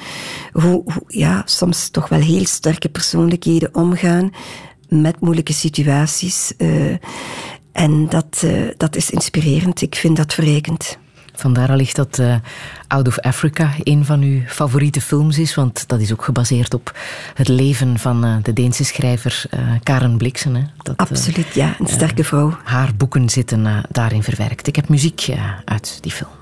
hoe, 0.52 0.82
hoe 0.84 1.04
ja, 1.06 1.42
soms 1.44 1.88
toch 1.88 2.08
wel 2.08 2.20
heel 2.20 2.46
sterke 2.46 2.88
persoonlijkheden 2.88 3.74
omgaan 3.74 4.30
met 4.88 5.20
moeilijke 5.20 5.52
situaties. 5.52 6.52
Uh, 6.58 6.96
en 7.72 8.08
dat, 8.08 8.42
uh, 8.44 8.68
dat 8.76 8.96
is 8.96 9.10
inspirerend. 9.10 9.82
Ik 9.82 9.94
vind 9.94 10.16
dat 10.16 10.34
verrijkend. 10.34 10.98
Vandaar 11.40 11.70
allicht 11.70 11.96
dat 11.96 12.18
uh, 12.18 12.34
Out 12.86 13.06
of 13.06 13.18
Africa 13.18 13.70
een 13.82 14.04
van 14.04 14.22
uw 14.22 14.40
favoriete 14.46 15.00
films 15.00 15.38
is, 15.38 15.54
want 15.54 15.88
dat 15.88 16.00
is 16.00 16.12
ook 16.12 16.24
gebaseerd 16.24 16.74
op 16.74 16.98
het 17.34 17.48
leven 17.48 17.98
van 17.98 18.24
uh, 18.24 18.36
de 18.42 18.52
Deense 18.52 18.84
schrijver 18.84 19.44
uh, 19.54 19.60
Karen 19.82 20.16
Blixen. 20.16 20.54
Hè, 20.54 20.62
dat, 20.82 20.96
Absoluut, 20.96 21.54
ja, 21.54 21.74
een 21.78 21.86
sterke 21.86 22.24
vrouw. 22.24 22.56
Haar 22.64 22.94
boeken 22.96 23.28
zitten 23.28 23.84
daarin 23.90 24.22
verwerkt. 24.22 24.66
Ik 24.66 24.76
heb 24.76 24.88
muziek 24.88 25.28
uit 25.64 25.98
die 26.00 26.12
film. 26.12 26.39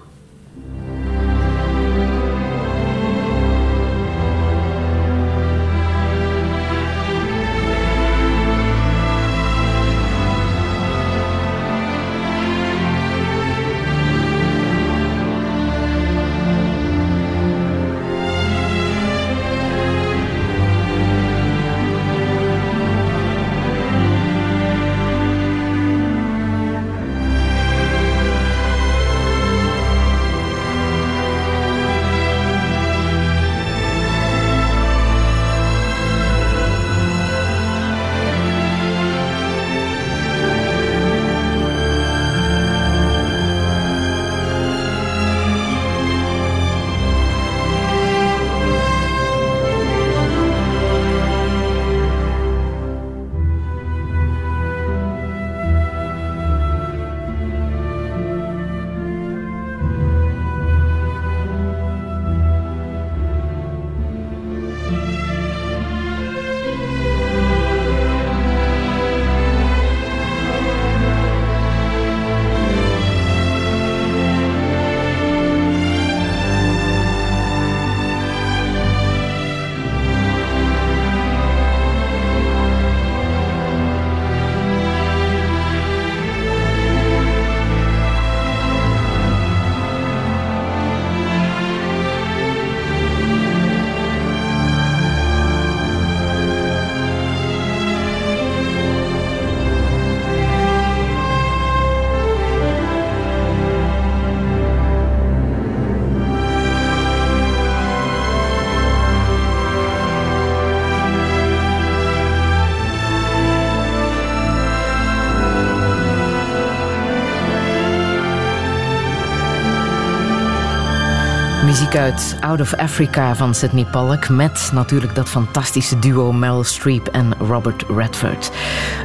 Muziek 121.88 122.02
uit 122.02 122.36
Out 122.40 122.60
of 122.60 122.74
Africa 122.74 123.34
van 123.34 123.54
Sidney 123.54 123.84
Pollack 123.84 124.28
met 124.28 124.70
natuurlijk 124.72 125.14
dat 125.14 125.28
fantastische 125.28 125.98
duo 125.98 126.32
Mel 126.32 126.64
Streep 126.64 127.06
en 127.06 127.34
Robert 127.38 127.84
Redford. 127.96 128.50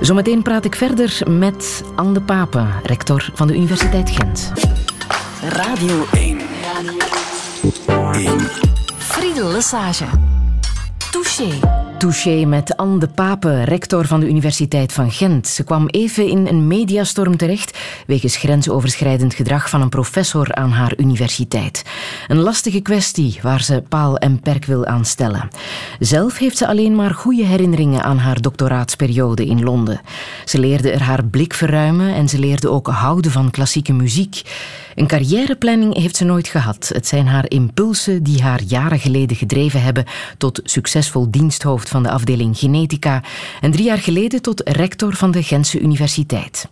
Zometeen 0.01 0.41
praat 0.41 0.65
ik 0.65 0.75
verder 0.75 1.21
met 1.27 1.83
Anne 1.95 2.13
de 2.13 2.21
Pape, 2.21 2.65
rector 2.83 3.29
van 3.33 3.47
de 3.47 3.55
Universiteit 3.55 4.09
Gent. 4.09 4.51
Radio 5.49 6.05
1. 6.11 6.39
1. 8.13 8.39
Friedel 8.97 9.51
Lesage. 9.51 10.05
Touché. 11.11 11.59
Touché 11.97 12.45
met 12.45 12.72
De 12.83 13.07
Pape, 13.07 13.63
rector 13.63 14.07
van 14.07 14.19
de 14.19 14.27
Universiteit 14.27 14.93
van 14.93 15.11
Gent. 15.11 15.47
Ze 15.47 15.63
kwam 15.63 15.87
even 15.87 16.27
in 16.27 16.47
een 16.47 16.67
mediastorm 16.67 17.37
terecht 17.37 17.77
wegens 18.07 18.35
grensoverschrijdend 18.35 19.33
gedrag 19.33 19.69
van 19.69 19.81
een 19.81 19.89
professor 19.89 20.53
aan 20.53 20.71
haar 20.71 20.93
universiteit. 20.97 21.83
Een 22.27 22.39
lastige 22.39 22.81
kwestie 22.81 23.39
waar 23.41 23.61
ze 23.61 23.83
paal 23.89 24.17
en 24.17 24.39
perk 24.39 24.65
wil 24.65 24.85
aan 24.85 25.05
stellen. 25.05 25.47
Zelf 25.99 26.37
heeft 26.37 26.57
ze 26.57 26.67
alleen 26.67 26.95
maar 26.95 27.13
goede 27.13 27.45
herinneringen 27.45 28.03
aan 28.03 28.17
haar 28.17 28.41
doctoraatsperiode 28.41 29.45
in 29.45 29.63
Londen. 29.63 30.01
Ze 30.45 30.59
leerde 30.59 30.91
er 30.91 31.01
haar 31.01 31.25
blik 31.25 31.53
verruimen 31.53 32.13
en 32.13 32.29
ze 32.29 32.39
leerde 32.39 32.69
ook 32.69 32.87
houden 32.87 33.31
van 33.31 33.51
klassieke 33.51 33.93
muziek. 33.93 34.41
Een 34.95 35.07
carrièreplanning 35.07 35.97
heeft 35.97 36.15
ze 36.15 36.23
nooit 36.23 36.47
gehad. 36.47 36.91
Het 36.93 37.07
zijn 37.07 37.27
haar 37.27 37.49
impulsen 37.49 38.23
die 38.23 38.41
haar 38.41 38.61
jaren 38.61 38.99
geleden 38.99 39.37
gedreven 39.37 39.81
hebben 39.81 40.05
tot 40.37 40.61
succesvol 40.63 41.31
diensthoofd 41.31 41.89
van 41.89 42.03
de 42.03 42.09
afdeling 42.09 42.57
en 43.61 43.71
drie 43.71 43.85
jaar 43.85 43.97
geleden 43.97 44.41
tot 44.41 44.61
rector 44.65 45.15
van 45.15 45.31
de 45.31 45.43
Gentse 45.43 45.79
Universiteit. 45.79 46.67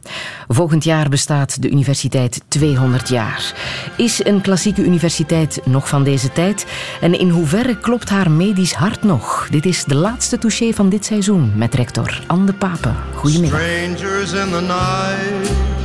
Volgend 0.47 0.83
jaar 0.83 1.09
bestaat 1.09 1.61
de 1.61 1.69
universiteit 1.69 2.41
200 2.47 3.09
jaar. 3.09 3.53
Is 3.97 4.25
een 4.25 4.41
klassieke 4.41 4.83
universiteit 4.83 5.59
nog 5.65 5.87
van 5.87 6.03
deze 6.03 6.31
tijd? 6.31 6.65
En 7.01 7.19
in 7.19 7.29
hoeverre 7.29 7.77
klopt 7.77 8.09
haar 8.09 8.31
medisch 8.31 8.73
hart 8.73 9.03
nog? 9.03 9.47
Dit 9.51 9.65
is 9.65 9.83
de 9.83 9.95
laatste 9.95 10.37
touché 10.37 10.73
van 10.73 10.89
dit 10.89 11.05
seizoen 11.05 11.51
met 11.55 11.75
rector 11.75 12.23
Anne 12.27 12.45
de 12.45 12.53
Pape. 12.53 12.91
Goedemiddag. 13.13 13.59
Strangers 13.59 14.31
in 14.31 14.49
the 14.51 14.61
night. 14.61 15.79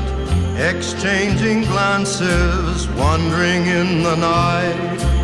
exchanging 0.59 1.65
glances, 1.67 2.87
wandering 2.97 3.67
in 3.67 4.03
the 4.03 4.17
night. 4.17 5.16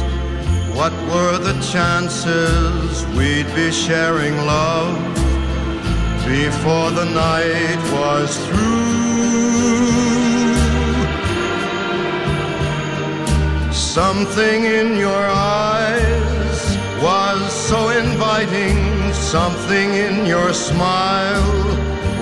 What 0.75 0.93
were 1.11 1.39
the 1.39 1.55
chances 1.73 3.07
we'd 3.17 3.55
be 3.55 3.71
sharing 3.71 4.35
love 4.47 4.97
before 6.27 6.91
the 6.91 7.05
night 7.05 7.81
was 7.93 8.37
through? 8.47 8.93
Something 13.73 14.65
in 14.65 14.97
your 14.97 15.27
eyes 15.31 16.61
was 17.03 17.53
so 17.53 17.91
inviting, 17.91 19.13
something 19.13 19.95
in 19.95 20.27
your 20.27 20.53
smile 20.53 21.63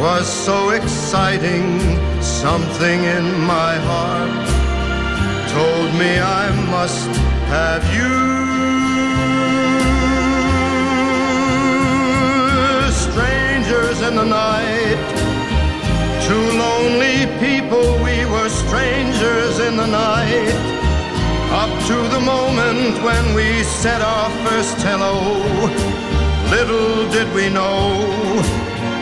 was 0.01 0.27
so 0.27 0.71
exciting. 0.71 1.79
Something 2.23 3.05
in 3.05 3.41
my 3.41 3.75
heart 3.77 4.60
told 5.53 5.93
me 5.95 6.11
I 6.21 6.47
must 6.71 7.11
have 7.57 7.83
you. 7.97 8.15
Strangers 13.07 13.99
in 14.09 14.15
the 14.21 14.29
night, 14.45 15.01
two 16.27 16.47
lonely 16.65 17.19
people, 17.45 17.87
we 18.07 18.17
were 18.33 18.49
strangers 18.49 19.59
in 19.67 19.77
the 19.77 19.87
night. 19.87 20.55
Up 21.63 21.73
to 21.91 21.97
the 22.15 22.21
moment 22.21 23.03
when 23.03 23.35
we 23.35 23.65
said 23.65 24.01
our 24.03 24.31
first 24.45 24.77
hello, 24.87 25.17
little 26.55 27.11
did 27.11 27.29
we 27.35 27.49
know 27.49 28.60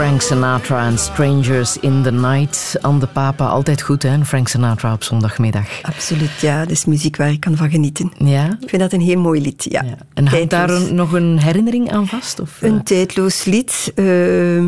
Frank 0.00 0.20
Sinatra 0.20 0.86
en 0.86 0.98
Strangers 0.98 1.78
in 1.78 2.02
the 2.02 2.12
Night. 2.12 2.76
Anne 2.80 2.98
de 2.98 3.06
Papa, 3.06 3.46
altijd 3.46 3.82
goed 3.82 4.02
hè, 4.02 4.24
Frank 4.24 4.48
Sinatra 4.48 4.92
op 4.92 5.02
zondagmiddag. 5.02 5.82
Absoluut, 5.82 6.40
ja. 6.40 6.60
Dat 6.60 6.70
is 6.70 6.84
muziek 6.84 7.16
waar 7.16 7.30
ik 7.30 7.40
kan 7.40 7.56
van 7.56 7.70
genieten. 7.70 8.12
Ja? 8.18 8.56
Ik 8.60 8.68
vind 8.68 8.82
dat 8.82 8.92
een 8.92 9.00
heel 9.00 9.20
mooi 9.20 9.40
lied, 9.40 9.66
ja. 9.68 9.84
En 10.14 10.28
hangt 10.28 10.50
daar 10.50 10.92
nog 10.92 11.12
een 11.12 11.38
herinnering 11.38 11.92
aan 11.92 12.06
vast? 12.06 12.40
Of, 12.40 12.62
een 12.62 12.74
uh... 12.74 12.80
tijdloos 12.80 13.44
lied. 13.44 13.92
Uh, 13.94 14.66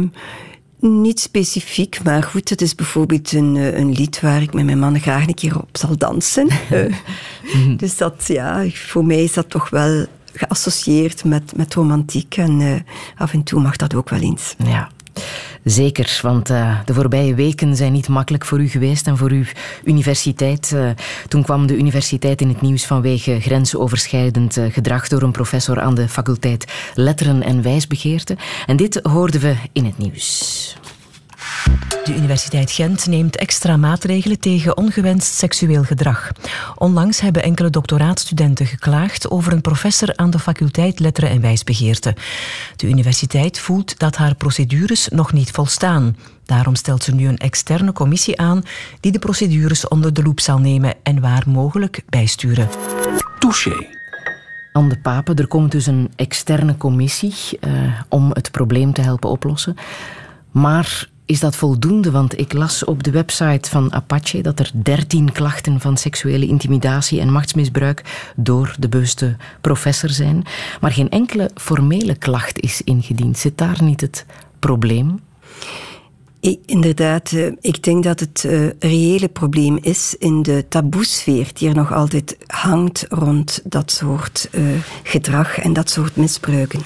niet 0.78 1.20
specifiek, 1.20 2.03
maar 2.03 2.22
goed, 2.22 2.49
het 2.49 2.61
is 2.61 2.74
bijvoorbeeld 2.74 3.33
een, 3.33 3.57
eh, 3.57 3.78
een 3.78 3.93
lied 3.93 4.20
waar 4.20 4.43
ik 4.43 4.53
met 4.53 4.64
mijn 4.64 4.78
man 4.78 5.01
graag 5.01 5.26
een 5.26 5.35
keer 5.35 5.59
op 5.59 5.76
zal 5.76 5.97
dansen. 5.97 6.49
Eh, 6.70 7.76
dus 7.76 7.97
dat, 7.97 8.24
ja, 8.26 8.64
voor 8.72 9.05
mij 9.05 9.22
is 9.22 9.33
dat 9.33 9.51
toch 9.51 9.70
wel 9.70 10.07
geassocieerd 10.33 11.24
met, 11.24 11.57
met 11.57 11.74
romantiek. 11.74 12.37
En 12.37 12.61
uh, 12.61 12.74
af 13.16 13.33
en 13.33 13.43
toe 13.43 13.61
mag 13.61 13.76
dat 13.76 13.95
ook 13.95 14.11
wel 14.11 14.20
eens. 14.20 14.55
Ja, 14.64 14.91
Zeker, 15.65 16.19
want 16.23 16.51
uh, 16.51 16.79
de 16.85 16.95
voorbije 16.95 17.35
weken 17.35 17.77
zijn 17.77 17.93
niet 17.93 18.09
makkelijk 18.09 18.45
voor 18.45 18.61
u 18.61 18.69
geweest 18.69 19.07
en 19.07 19.17
voor 19.17 19.31
uw 19.31 19.45
universiteit. 19.85 20.71
Uh, 20.75 20.91
toen 21.29 21.43
kwam 21.43 21.67
de 21.67 21.77
universiteit 21.77 22.41
in 22.41 22.49
het 22.49 22.61
nieuws 22.61 22.87
vanwege 22.87 23.41
grensoverschrijdend 23.41 24.57
uh, 24.57 24.73
gedrag 24.73 25.09
door 25.09 25.23
een 25.23 25.33
professor 25.33 25.81
aan 25.81 25.95
de 25.95 26.09
faculteit 26.09 26.73
Letteren 26.95 27.43
en 27.43 27.63
Wijsbegeerte. 27.63 28.37
En 28.67 28.77
dit 28.77 29.01
hoorden 29.03 29.41
we 29.41 29.55
in 29.73 29.85
het 29.85 29.99
nieuws. 29.99 30.77
De 32.05 32.15
Universiteit 32.17 32.71
Gent 32.71 33.07
neemt 33.07 33.37
extra 33.37 33.77
maatregelen 33.77 34.41
tegen 34.41 34.77
ongewenst 34.77 35.35
seksueel 35.35 35.83
gedrag. 35.83 36.33
Onlangs 36.77 37.21
hebben 37.21 37.43
enkele 37.43 37.71
doctoraatstudenten 37.71 38.67
geklaagd 38.67 39.31
over 39.31 39.53
een 39.53 39.61
professor 39.61 40.17
aan 40.17 40.31
de 40.31 40.39
faculteit 40.39 41.01
Letteren 41.01 41.31
en 41.31 41.41
Wijsbegeerte. 41.41 42.15
De 42.77 42.89
universiteit 42.89 43.59
voelt 43.59 43.99
dat 43.99 44.17
haar 44.17 44.35
procedures 44.35 45.09
nog 45.09 45.33
niet 45.33 45.51
volstaan. 45.51 46.17
Daarom 46.45 46.75
stelt 46.75 47.03
ze 47.03 47.15
nu 47.15 47.29
een 47.29 47.39
externe 47.39 47.93
commissie 47.93 48.41
aan 48.41 48.63
die 49.01 49.13
de 49.13 49.19
procedures 49.19 49.89
onder 49.89 50.13
de 50.13 50.23
loep 50.23 50.41
zal 50.41 50.59
nemen 50.59 50.95
en 51.03 51.21
waar 51.21 51.45
mogelijk 51.47 52.03
bijsturen. 52.09 52.69
Touché. 53.39 53.87
Anne 54.73 54.89
de 54.89 54.99
Pape, 54.99 55.35
er 55.35 55.47
komt 55.47 55.73
dus 55.73 55.87
een 55.87 56.11
externe 56.17 56.77
commissie 56.77 57.35
uh, 57.61 58.01
om 58.09 58.31
het 58.31 58.51
probleem 58.51 58.93
te 58.93 59.01
helpen 59.01 59.31
oplossen. 59.31 59.77
Maar 60.51 61.11
is 61.33 61.41
dat 61.41 61.57
voldoende? 61.57 62.11
Want 62.11 62.39
ik 62.39 62.53
las 62.53 62.85
op 62.85 63.03
de 63.03 63.11
website 63.11 63.70
van 63.70 63.93
Apache 63.93 64.41
dat 64.41 64.59
er 64.59 64.70
13 64.74 65.33
klachten 65.33 65.80
van 65.80 65.97
seksuele 65.97 66.47
intimidatie 66.47 67.20
en 67.20 67.33
machtsmisbruik 67.33 68.33
door 68.37 68.74
de 68.78 68.89
bewuste 68.89 69.37
professor 69.61 70.11
zijn, 70.11 70.45
maar 70.80 70.93
geen 70.93 71.11
enkele 71.11 71.51
formele 71.55 72.14
klacht 72.14 72.61
is 72.61 72.83
ingediend. 72.83 73.39
Zit 73.39 73.59
daar 73.59 73.83
niet 73.83 74.01
het 74.01 74.26
probleem? 74.59 75.20
Inderdaad, 76.66 77.32
uh, 77.32 77.53
ik 77.61 77.82
denk 77.82 78.05
dat 78.05 78.20
het 78.20 78.45
uh, 78.47 78.68
reële 78.78 79.28
probleem 79.28 79.78
is 79.80 80.14
in 80.18 80.43
de 80.43 80.64
taboesfeer 80.68 81.51
die 81.53 81.68
er 81.68 81.74
nog 81.74 81.93
altijd 81.93 82.36
hangt 82.47 83.07
rond 83.09 83.61
dat 83.64 83.90
soort 83.90 84.49
uh, 84.53 84.64
gedrag 85.03 85.59
en 85.59 85.72
dat 85.72 85.90
soort 85.90 86.16
misbruiken. 86.16 86.80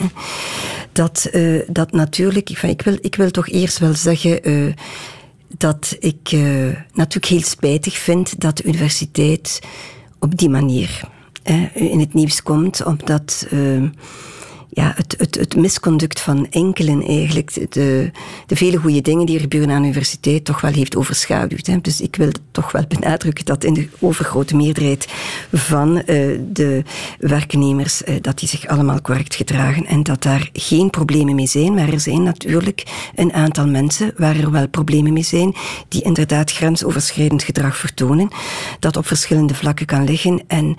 Dat, 0.92 1.30
dat 1.68 1.92
natuurlijk, 1.92 2.50
ik 2.50 2.82
wil, 2.82 2.96
ik 3.00 3.14
wil 3.14 3.30
toch 3.30 3.48
eerst 3.48 3.78
wel 3.78 3.94
zeggen 3.94 4.74
dat 5.48 5.96
ik 5.98 6.32
natuurlijk 6.92 7.26
heel 7.26 7.42
spijtig 7.42 7.98
vind 7.98 8.40
dat 8.40 8.56
de 8.56 8.64
universiteit 8.64 9.60
op 10.18 10.38
die 10.38 10.48
manier 10.48 11.00
in 11.74 12.00
het 12.00 12.14
nieuws 12.14 12.42
komt, 12.42 12.84
omdat 12.84 13.46
ja, 14.76 14.92
het, 14.96 15.14
het, 15.18 15.34
het 15.34 15.56
misconduct 15.56 16.20
van 16.20 16.46
enkelen 16.50 17.02
eigenlijk 17.02 17.72
de, 17.72 18.10
de 18.46 18.56
vele 18.56 18.76
goede 18.76 19.00
dingen 19.00 19.26
die 19.26 19.34
er 19.34 19.40
gebeuren 19.40 19.70
aan 19.70 19.80
de 19.80 19.88
universiteit 19.88 20.44
toch 20.44 20.60
wel 20.60 20.72
heeft 20.72 20.96
overschaduwd. 20.96 21.66
Hè. 21.66 21.80
Dus 21.80 22.00
ik 22.00 22.16
wil 22.16 22.30
toch 22.50 22.72
wel 22.72 22.84
benadrukken 22.88 23.44
dat 23.44 23.64
in 23.64 23.74
de 23.74 23.88
overgrote 23.98 24.56
meerderheid 24.56 25.06
van 25.52 25.96
uh, 25.96 26.04
de 26.52 26.82
werknemers 27.18 28.02
uh, 28.02 28.14
dat 28.20 28.38
die 28.38 28.48
zich 28.48 28.66
allemaal 28.66 29.00
correct 29.00 29.34
gedragen 29.34 29.86
en 29.86 30.02
dat 30.02 30.22
daar 30.22 30.50
geen 30.52 30.90
problemen 30.90 31.34
mee 31.34 31.46
zijn. 31.46 31.74
Maar 31.74 31.92
er 31.92 32.00
zijn 32.00 32.22
natuurlijk 32.22 33.10
een 33.14 33.32
aantal 33.32 33.66
mensen 33.66 34.12
waar 34.16 34.36
er 34.36 34.50
wel 34.50 34.68
problemen 34.68 35.12
mee 35.12 35.22
zijn, 35.22 35.54
die 35.88 36.02
inderdaad 36.02 36.52
grensoverschrijdend 36.52 37.42
gedrag 37.42 37.76
vertonen, 37.76 38.28
dat 38.78 38.96
op 38.96 39.06
verschillende 39.06 39.54
vlakken 39.54 39.86
kan 39.86 40.04
liggen. 40.04 40.42
En 40.46 40.76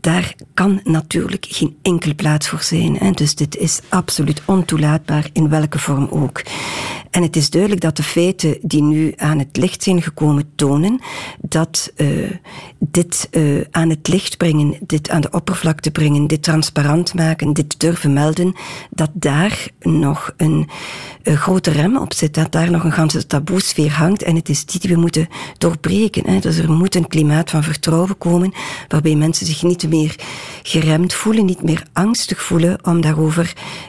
daar 0.00 0.34
kan 0.54 0.80
natuurlijk 0.84 1.46
geen 1.48 1.76
enkele 1.82 2.14
plaats 2.14 2.48
voor 2.48 2.62
zijn. 2.62 2.96
Hè. 2.96 3.10
Dus 3.10 3.32
dit 3.34 3.56
is 3.56 3.80
absoluut 3.88 4.42
ontoelaatbaar 4.44 5.28
in 5.32 5.48
welke 5.48 5.78
vorm 5.78 6.08
ook. 6.10 6.42
En 7.10 7.22
het 7.22 7.36
is 7.36 7.50
duidelijk 7.50 7.80
dat 7.80 7.96
de 7.96 8.02
feiten 8.02 8.58
die 8.62 8.82
nu 8.82 9.12
aan 9.16 9.38
het 9.38 9.56
licht 9.56 9.82
zijn 9.82 10.02
gekomen 10.02 10.52
tonen 10.54 11.00
dat 11.40 11.92
uh, 11.96 12.30
dit 12.78 13.28
uh, 13.30 13.64
aan 13.70 13.90
het 13.90 14.08
licht 14.08 14.36
brengen, 14.36 14.76
dit 14.80 15.10
aan 15.10 15.20
de 15.20 15.30
oppervlakte 15.30 15.90
brengen, 15.90 16.26
dit 16.26 16.42
transparant 16.42 17.14
maken, 17.14 17.52
dit 17.52 17.80
durven 17.80 18.12
melden, 18.12 18.54
dat 18.90 19.10
daar 19.12 19.68
nog 19.80 20.32
een, 20.36 20.68
een 21.22 21.36
grote 21.36 21.70
rem 21.70 21.96
op 21.96 22.12
zit, 22.12 22.34
dat 22.34 22.52
daar 22.52 22.70
nog 22.70 22.84
een 22.84 22.92
ganse 22.92 23.26
taboesfeer 23.26 23.92
hangt. 23.92 24.22
En 24.22 24.36
het 24.36 24.48
is 24.48 24.64
die 24.64 24.80
die 24.80 24.94
we 24.94 25.00
moeten 25.00 25.28
doorbreken. 25.58 26.30
Hè. 26.30 26.38
Dus 26.38 26.58
er 26.58 26.72
moet 26.72 26.94
een 26.94 27.08
klimaat 27.08 27.50
van 27.50 27.62
vertrouwen 27.62 28.18
komen, 28.18 28.52
waarbij 28.88 29.14
mensen 29.14 29.46
zich 29.46 29.62
niet 29.62 29.88
meer 29.88 30.14
geremd 30.62 31.14
voelen, 31.14 31.44
niet 31.44 31.62
meer 31.62 31.86
angstig 31.92 32.42
voelen 32.42 32.78
om 32.82 33.00
daarover 33.00 33.23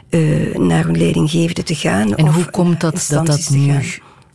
uh, 0.09 0.55
naar 0.55 0.83
hun 0.83 0.97
leidinggevende 0.97 1.63
te 1.63 1.75
gaan. 1.75 2.15
En 2.15 2.27
hoe 2.27 2.49
komt 2.49 2.81
dat 2.81 3.07
dat 3.09 3.25
dat 3.25 3.49
nu 3.49 3.79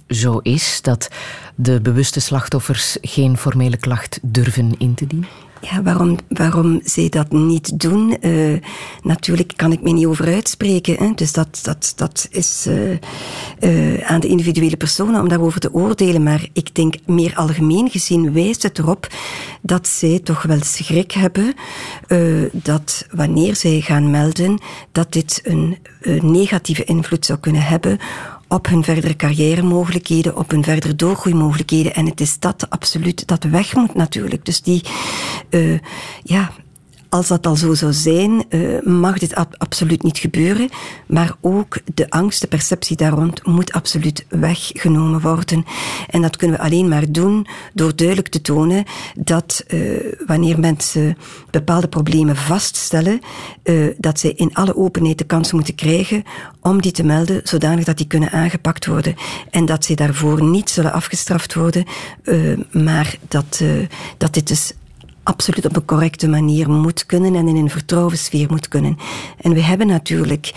zo 0.09 0.39
is, 0.39 0.79
dat 0.83 1.09
de 1.55 1.81
bewuste 1.81 2.21
slachtoffers 2.21 2.97
geen 3.01 3.37
formele 3.37 3.77
klacht 3.77 4.19
durven 4.23 4.75
in 4.79 4.95
te 4.95 5.07
dienen? 5.07 5.29
Ja, 5.61 5.83
waarom, 5.83 6.19
waarom 6.29 6.81
zij 6.85 7.09
dat 7.09 7.33
niet 7.33 7.81
doen, 7.81 8.17
uh, 8.21 8.59
natuurlijk 9.03 9.53
kan 9.57 9.73
ik 9.73 9.83
me 9.83 9.91
niet 9.91 10.07
over 10.07 10.27
uitspreken. 10.27 10.95
Hè. 10.95 11.13
Dus 11.15 11.33
dat, 11.33 11.61
dat, 11.63 11.93
dat 11.97 12.29
is 12.31 12.67
uh, 12.69 12.91
uh, 13.61 14.11
aan 14.11 14.21
de 14.21 14.29
individuele 14.29 14.77
personen 14.77 15.21
om 15.21 15.29
daarover 15.29 15.61
te 15.61 15.73
oordelen. 15.73 16.23
Maar 16.23 16.49
ik 16.53 16.75
denk 16.75 16.95
meer 17.07 17.35
algemeen 17.35 17.91
gezien 17.91 18.33
wijst 18.33 18.63
het 18.63 18.79
erop 18.79 19.07
dat 19.63 19.89
zij 19.89 20.21
toch 20.25 20.43
wel 20.43 20.63
schrik 20.63 21.13
hebben 21.13 21.55
dat 22.53 23.07
wanneer 23.11 23.57
zij 23.57 23.81
gaan 23.81 24.11
melden, 24.11 24.61
dat 24.93 25.13
dit 25.13 25.41
een 25.45 25.79
negatieve 26.21 26.85
invloed 26.85 27.27
zou 27.27 27.39
kunnen 27.39 27.63
hebben 27.63 27.99
op 28.51 28.67
hun 28.67 28.85
verdere 28.85 29.17
carrière-mogelijkheden, 29.17 30.37
op 30.37 30.51
hun 30.51 30.65
verdere 30.65 30.95
doorgroeimogelijkheden. 30.95 31.95
En 31.95 32.07
het 32.07 32.21
is 32.21 32.39
dat 32.39 32.67
absoluut 32.71 33.27
dat 33.27 33.45
weg 33.45 33.75
moet 33.75 33.95
natuurlijk. 33.95 34.45
Dus 34.45 34.63
die, 34.63 34.83
uh, 35.51 35.79
ja, 36.23 36.51
als 37.11 37.29
dat 37.29 37.47
al 37.47 37.57
zo 37.57 37.75
zou 37.75 37.93
zijn, 37.93 38.45
uh, 38.49 38.83
mag 38.83 39.19
dit 39.19 39.35
ab 39.35 39.55
absoluut 39.59 40.03
niet 40.03 40.19
gebeuren. 40.19 40.69
Maar 41.07 41.37
ook 41.41 41.79
de 41.95 42.11
angst, 42.11 42.41
de 42.41 42.47
perceptie 42.47 42.97
daar 42.97 43.13
rond 43.13 43.47
moet 43.47 43.73
absoluut 43.73 44.27
weggenomen 44.29 45.21
worden. 45.21 45.65
En 46.09 46.23
dat 46.23 46.37
kunnen 46.37 46.57
we 46.57 46.63
alleen 46.63 46.89
maar 46.89 47.13
doen 47.13 47.47
door 47.73 47.97
duidelijk 47.97 48.29
te 48.29 48.41
tonen 48.41 48.85
dat 49.15 49.65
uh, 49.69 50.13
wanneer 50.27 50.61
mensen 50.61 51.17
bepaalde 51.51 51.89
problemen 51.89 52.37
vaststellen, 52.37 53.21
uh, 53.65 53.95
dat 53.99 54.21
zij 54.21 54.33
in 54.33 54.55
alle 54.55 54.77
openheid 54.77 55.19
de 55.19 55.25
kans 55.25 55.53
moeten 55.53 55.75
krijgen 55.75 56.23
om 56.61 56.83
die 56.83 56.93
te 56.93 57.05
melden, 57.05 57.41
zodanig 57.45 57.85
dat 57.85 57.97
die 57.97 58.07
kunnen 58.07 58.31
aangepakt 58.31 58.87
worden. 58.87 59.15
En 59.51 59.65
dat 59.65 59.85
ze 59.85 59.95
daarvoor 59.95 60.43
niet 60.43 60.71
zullen 60.71 60.93
afgestraft 60.93 61.55
worden, 61.55 61.85
maar 62.71 63.17
dat, 63.29 63.63
dat 64.17 64.35
dit 64.35 64.49
dus 64.49 64.73
absoluut 65.31 65.67
op 65.67 65.77
een 65.77 65.85
correcte 65.85 66.29
manier 66.29 66.71
moet 66.71 67.07
kunnen 67.07 67.35
en 67.35 67.49
in 67.49 67.57
een 67.57 67.71
vertrouwenssfeer 67.71 68.47
moet 68.51 68.69
kunnen. 68.69 68.97
En 69.41 69.53
we 69.53 69.63
hebben 69.63 69.87
natuurlijk 69.87 70.53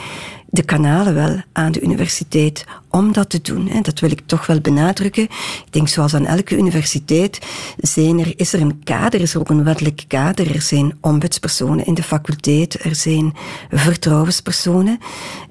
de 0.45 0.63
kanalen 0.63 1.13
wel 1.13 1.41
aan 1.51 1.71
de 1.71 1.81
universiteit 1.81 2.65
om 2.95 3.11
dat 3.11 3.29
te 3.29 3.41
doen. 3.41 3.67
Hè. 3.67 3.81
Dat 3.81 3.99
wil 3.99 4.11
ik 4.11 4.21
toch 4.25 4.45
wel 4.45 4.61
benadrukken. 4.61 5.23
Ik 5.23 5.67
denk, 5.69 5.87
zoals 5.87 6.13
aan 6.13 6.25
elke 6.25 6.57
universiteit, 6.57 7.39
zijn 7.77 8.19
er, 8.19 8.33
is 8.35 8.53
er 8.53 8.61
een 8.61 8.83
kader, 8.83 9.21
is 9.21 9.33
er 9.33 9.39
ook 9.39 9.49
een 9.49 9.63
wettelijk 9.63 10.03
kader. 10.07 10.55
Er 10.55 10.61
zijn 10.61 10.97
ombudspersonen 11.01 11.85
in 11.85 11.93
de 11.93 12.03
faculteit, 12.03 12.83
er 12.83 12.95
zijn 12.95 13.33
vertrouwenspersonen. 13.69 14.97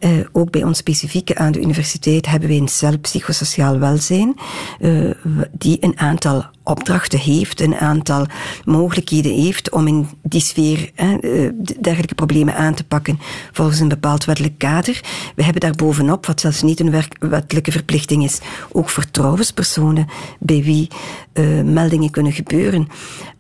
Uh, 0.01 0.11
ook 0.33 0.51
bij 0.51 0.65
ons 0.65 0.79
specifieke 0.79 1.37
aan 1.37 1.53
de 1.53 1.61
universiteit 1.61 2.27
hebben 2.27 2.49
wij 2.49 2.59
een 2.59 2.69
cel 2.69 2.99
psychosociaal 2.99 3.79
welzijn, 3.79 4.35
die 5.53 5.77
een 5.81 5.99
aantal 5.99 6.45
opdrachten 6.65 7.19
heeft, 7.19 7.61
een 7.61 7.77
aantal 7.77 8.27
mogelijkheden 8.65 9.33
heeft 9.33 9.71
om 9.71 9.87
in 9.87 10.09
die 10.23 10.41
sfeer 10.41 10.91
hè, 10.95 11.17
eh, 11.17 11.51
dergelijke 11.81 12.15
problemen 12.15 12.57
aan 12.57 12.75
te 12.75 12.85
pakken 12.85 13.19
volgens 13.53 13.81
een 13.81 13.89
bepaald 13.89 14.25
wettelijk 14.25 14.59
kader. 14.59 15.01
We 15.35 15.45
hebben 15.45 15.61
daar 15.61 15.75
bovenop, 15.75 16.27
wat 16.27 16.41
zelfs 16.41 16.63
niet 16.63 16.81
een 16.81 16.91
werk, 16.91 17.17
wettelijke 17.33 17.73
verplichting 17.73 18.25
is, 18.25 18.41
ook 18.73 18.91
vertrouwenspersonen 18.91 20.07
bij 20.39 20.63
wie 20.63 20.89
uh, 21.35 21.63
meldingen 21.63 22.11
kunnen 22.11 22.33
gebeuren. 22.33 22.89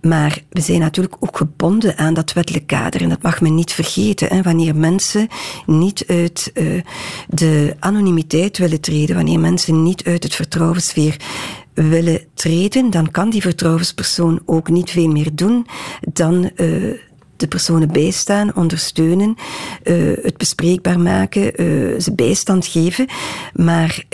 Maar 0.00 0.42
we 0.50 0.60
zijn 0.60 0.80
natuurlijk 0.80 1.16
ook 1.20 1.36
gebonden 1.36 1.96
aan 1.98 2.14
dat 2.14 2.32
wettelijk 2.32 2.66
kader. 2.66 3.02
En 3.02 3.08
dat 3.08 3.22
mag 3.22 3.40
men 3.40 3.54
niet 3.54 3.72
vergeten. 3.72 4.28
Hè. 4.28 4.42
Wanneer 4.42 4.76
mensen 4.76 5.28
niet 5.66 6.04
uit 6.06 6.50
uh, 6.54 6.82
de 7.28 7.76
anonimiteit 7.78 8.58
willen 8.58 8.80
treden, 8.80 9.16
wanneer 9.16 9.40
mensen 9.40 9.82
niet 9.82 10.04
uit 10.04 10.22
het 10.22 10.34
vertrouwenssfeer 10.34 11.16
willen 11.74 12.20
treden, 12.34 12.90
dan 12.90 13.10
kan 13.10 13.30
die 13.30 13.40
vertrouwenspersoon 13.40 14.40
ook 14.44 14.68
niet 14.68 14.90
veel 14.90 15.08
meer 15.08 15.30
doen 15.34 15.66
dan 16.12 16.50
uh, 16.56 16.94
de 17.42 17.48
personen 17.48 17.92
bijstaan, 17.92 18.54
ondersteunen, 18.54 19.36
uh, 19.84 20.16
het 20.22 20.36
bespreekbaar 20.36 21.00
maken, 21.00 21.62
uh, 21.62 22.00
ze 22.00 22.12
bijstand 22.14 22.66
geven. 22.66 23.06
Maar 23.54 24.04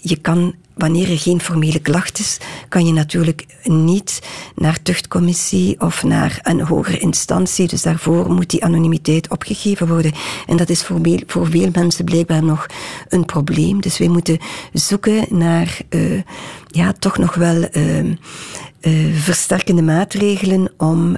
je 0.00 0.16
kan 0.20 0.54
wanneer 0.78 1.10
er 1.10 1.18
geen 1.18 1.40
formele 1.40 1.78
klacht 1.78 2.18
is, 2.18 2.38
kan 2.68 2.86
je 2.86 2.92
natuurlijk 2.92 3.46
niet 3.62 4.20
naar 4.54 4.82
tuchtcommissie 4.82 5.80
of 5.80 6.02
naar 6.02 6.38
een 6.42 6.60
hogere 6.60 6.98
instantie. 6.98 7.68
Dus 7.68 7.82
daarvoor 7.82 8.32
moet 8.32 8.50
die 8.50 8.64
anonimiteit 8.64 9.30
opgegeven 9.30 9.88
worden. 9.88 10.12
En 10.46 10.56
dat 10.56 10.68
is 10.68 10.84
voor 10.84 10.98
veel, 11.02 11.20
voor 11.26 11.46
veel 11.46 11.68
mensen 11.72 12.04
blijkbaar 12.04 12.44
nog 12.44 12.66
een 13.08 13.24
probleem. 13.24 13.80
Dus 13.80 13.98
wij 13.98 14.08
moeten 14.08 14.38
zoeken 14.72 15.26
naar, 15.28 15.78
uh, 15.90 16.22
ja, 16.66 16.92
toch 16.92 17.18
nog 17.18 17.34
wel 17.34 17.68
uh, 17.72 18.04
uh, 18.04 19.14
versterkende 19.14 19.82
maatregelen 19.82 20.70
om 20.76 21.16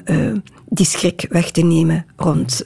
die 0.68 0.86
schrik 0.86 1.26
weg 1.28 1.50
te 1.50 1.62
nemen 1.62 2.06
rond 2.16 2.64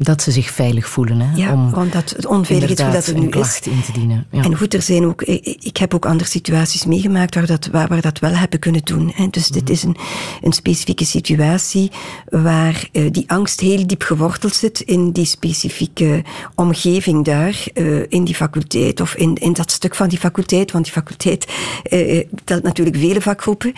dat 0.00 0.22
ze 0.22 0.30
zich 0.30 0.50
veilig 0.50 0.88
voelen. 0.88 1.20
Hè, 1.20 1.36
ja, 1.36 1.52
om 1.52 1.70
want 1.70 1.92
dat, 1.92 2.10
het 2.16 2.26
onveiligheid 2.26 2.92
dat 2.92 3.06
er 3.06 3.18
nu 3.18 3.28
klacht 3.28 3.66
is. 3.66 3.72
in 3.72 3.82
te 3.82 3.92
dienen. 3.92 4.26
Ja. 4.30 4.42
En 4.42 4.56
goed, 4.56 4.74
er 4.74 4.82
zijn 4.82 5.04
ook, 5.04 5.22
ik 5.22 5.76
heb 5.76 5.94
ook 5.94 6.06
andere 6.06 6.30
situaties 6.30 6.84
meegemaakt 6.84 7.34
waar 7.34 7.46
dat, 7.46 7.66
waar, 7.66 7.88
waar 7.88 8.00
dat 8.00 8.18
wel 8.18 8.34
hebben 8.34 8.58
kunnen 8.58 8.84
doen. 8.84 9.12
Hè. 9.14 9.26
Dus 9.30 9.48
dit 9.48 9.62
mhm. 9.62 9.72
is 9.72 9.82
een, 9.82 9.96
een 10.42 10.52
specifieke 10.52 11.04
situatie 11.04 11.90
waar 12.28 12.88
uh, 12.92 13.10
die 13.10 13.24
angst 13.30 13.60
heel 13.60 13.86
diep 13.86 14.02
geworteld 14.02 14.54
zit 14.54 14.80
in 14.80 15.10
die 15.10 15.24
specifieke 15.24 16.22
omgeving 16.54 17.24
daar, 17.24 17.64
uh, 17.74 18.04
in 18.08 18.24
die 18.24 18.34
faculteit 18.34 19.00
of 19.00 19.14
in, 19.14 19.34
in 19.34 19.52
dat 19.52 19.70
stuk 19.70 19.94
van 19.94 20.08
die 20.08 20.18
faculteit. 20.18 20.72
Want 20.72 20.84
die 20.84 20.92
faculteit 20.92 21.46
uh, 21.90 22.24
telt 22.44 22.62
natuurlijk 22.62 22.96
vele 22.96 23.20
vakgroepen. 23.20 23.72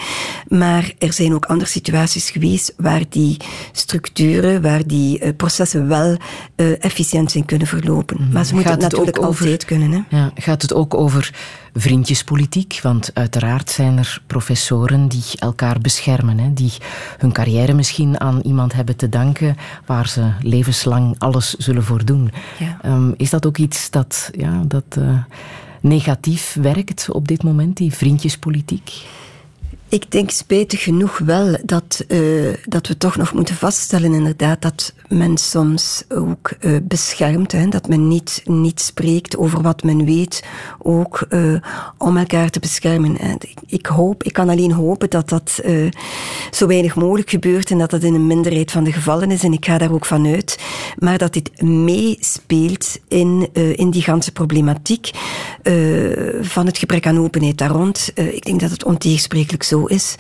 Maar 0.49 0.93
er 0.99 1.13
zijn 1.13 1.35
ook 1.35 1.45
andere 1.45 1.71
situaties 1.71 2.31
geweest 2.31 2.75
waar 2.77 3.03
die 3.09 3.37
structuren, 3.73 4.63
waar 4.63 4.87
die 4.87 5.35
processen 5.35 5.89
wel 5.89 6.10
uh, 6.57 6.85
efficiënt 6.85 7.31
zijn 7.31 7.45
kunnen 7.45 7.67
verlopen. 7.67 8.23
Mhm. 8.23 8.33
Maar 8.33 8.45
ze 8.45 8.55
moeten 8.55 8.73
het 8.73 8.81
natuurlijk 8.81 9.19
ook 9.19 9.27
over, 9.27 9.45
altijd 9.45 9.65
kunnen. 9.65 9.93
Hè? 9.93 10.17
Ja, 10.17 10.31
gaat 10.35 10.63
het 10.63 10.75
ook 10.75 10.95
over 10.95 11.35
vriendjespolitiek? 11.75 12.79
Want 12.83 13.11
uiteraard 13.15 13.71
zijn 13.71 13.99
er 13.99 14.23
professoren 14.27 15.09
die 15.09 15.25
elkaar 15.39 15.81
beschermen, 15.81 16.39
hè? 16.39 16.53
die 16.53 16.73
hun 17.19 17.33
carrière 17.33 17.75
misschien 17.75 18.21
aan 18.21 18.41
iemand 18.41 18.73
hebben 18.73 18.97
te 18.97 19.09
danken 19.09 19.57
waar 19.87 20.09
ze 20.09 20.33
levenslang 20.43 21.15
alles 21.19 21.55
zullen 21.55 21.85
voor 21.85 22.05
doen. 22.05 22.31
Ja. 22.59 22.79
Um, 22.91 23.15
is 23.17 23.31
dat 23.31 23.47
ook 23.47 23.59
iets 23.59 23.91
dat, 23.91 24.31
ja, 24.37 24.63
dat 24.67 24.85
uh, 24.99 25.19
negatief 25.81 26.57
werkt 26.61 27.11
op 27.11 27.29
dit 27.29 27.43
moment, 27.43 27.77
die 27.77 27.93
vriendjespolitiek? 27.95 28.93
Ik 29.91 30.11
denk 30.11 30.31
spijtig 30.31 30.83
genoeg 30.83 31.19
wel 31.19 31.57
dat, 31.65 32.05
uh, 32.09 32.55
dat 32.65 32.87
we 32.87 32.97
toch 32.97 33.17
nog 33.17 33.33
moeten 33.33 33.55
vaststellen, 33.55 34.15
inderdaad, 34.15 34.63
dat 34.63 34.95
men 35.09 35.37
soms 35.37 36.05
ook 36.09 36.53
uh, 36.61 36.77
beschermt. 36.83 37.53
Hè, 37.53 37.69
dat 37.69 37.89
men 37.89 38.09
niet, 38.09 38.43
niet 38.45 38.81
spreekt 38.81 39.37
over 39.37 39.63
wat 39.63 39.83
men 39.83 40.05
weet, 40.05 40.45
ook 40.79 41.27
uh, 41.31 41.61
om 41.99 42.17
elkaar 42.17 42.51
te 42.51 42.61
beschermen. 42.61 43.19
En 43.19 43.39
ik, 43.67 43.87
hoop, 43.87 44.23
ik 44.23 44.33
kan 44.33 44.49
alleen 44.49 44.73
hopen 44.73 45.11
dat 45.11 45.29
dat 45.29 45.63
zo 46.51 46.67
weinig 46.67 46.95
mogelijk 46.95 47.31
gebeurt 47.31 47.71
en 47.71 47.79
dat 47.79 47.91
dat 47.91 48.03
in 48.03 48.15
een 48.15 48.27
minderheid 48.27 48.71
van 48.71 48.85
de 48.85 48.93
gevallen 48.93 49.31
is. 49.31 49.43
En 49.43 49.53
ik 49.53 49.65
ga 49.65 49.79
daar 49.79 49.93
ook 49.93 50.07
van 50.07 50.27
uit. 50.27 50.59
Maar 50.99 51.19
dat 51.19 51.33
dit 51.33 51.63
meespeelt 51.63 52.99
in, 53.09 53.49
in 53.53 53.91
die 53.91 54.03
ganse 54.03 54.33
problematiek 54.33 55.11
van 56.41 56.67
het 56.67 56.79
gebrek 56.79 57.07
aan 57.07 57.19
openheid 57.19 57.59
daar 57.59 57.71
rond. 57.71 58.13
ik 58.15 58.45
denk 58.45 58.61
dat 58.61 58.71
het 58.71 58.85
ontegensprekelijk 58.85 59.63
zo 59.63 59.80
is. 59.87 60.15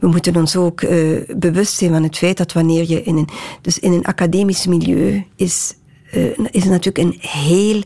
We 0.00 0.06
moeten 0.08 0.36
ons 0.36 0.56
ook 0.56 0.82
uh, 0.82 1.20
bewust 1.36 1.74
zijn 1.74 1.90
van 1.90 2.02
het 2.02 2.18
feit 2.18 2.36
dat 2.36 2.52
wanneer 2.52 2.88
je 2.88 3.02
in 3.02 3.16
een, 3.16 3.28
dus 3.60 3.78
in 3.78 3.92
een 3.92 4.04
academisch 4.04 4.66
milieu 4.66 5.24
is, 5.36 5.74
uh, 6.14 6.38
is 6.50 6.64
natuurlijk 6.64 6.98
een 6.98 7.16
heel 7.20 7.82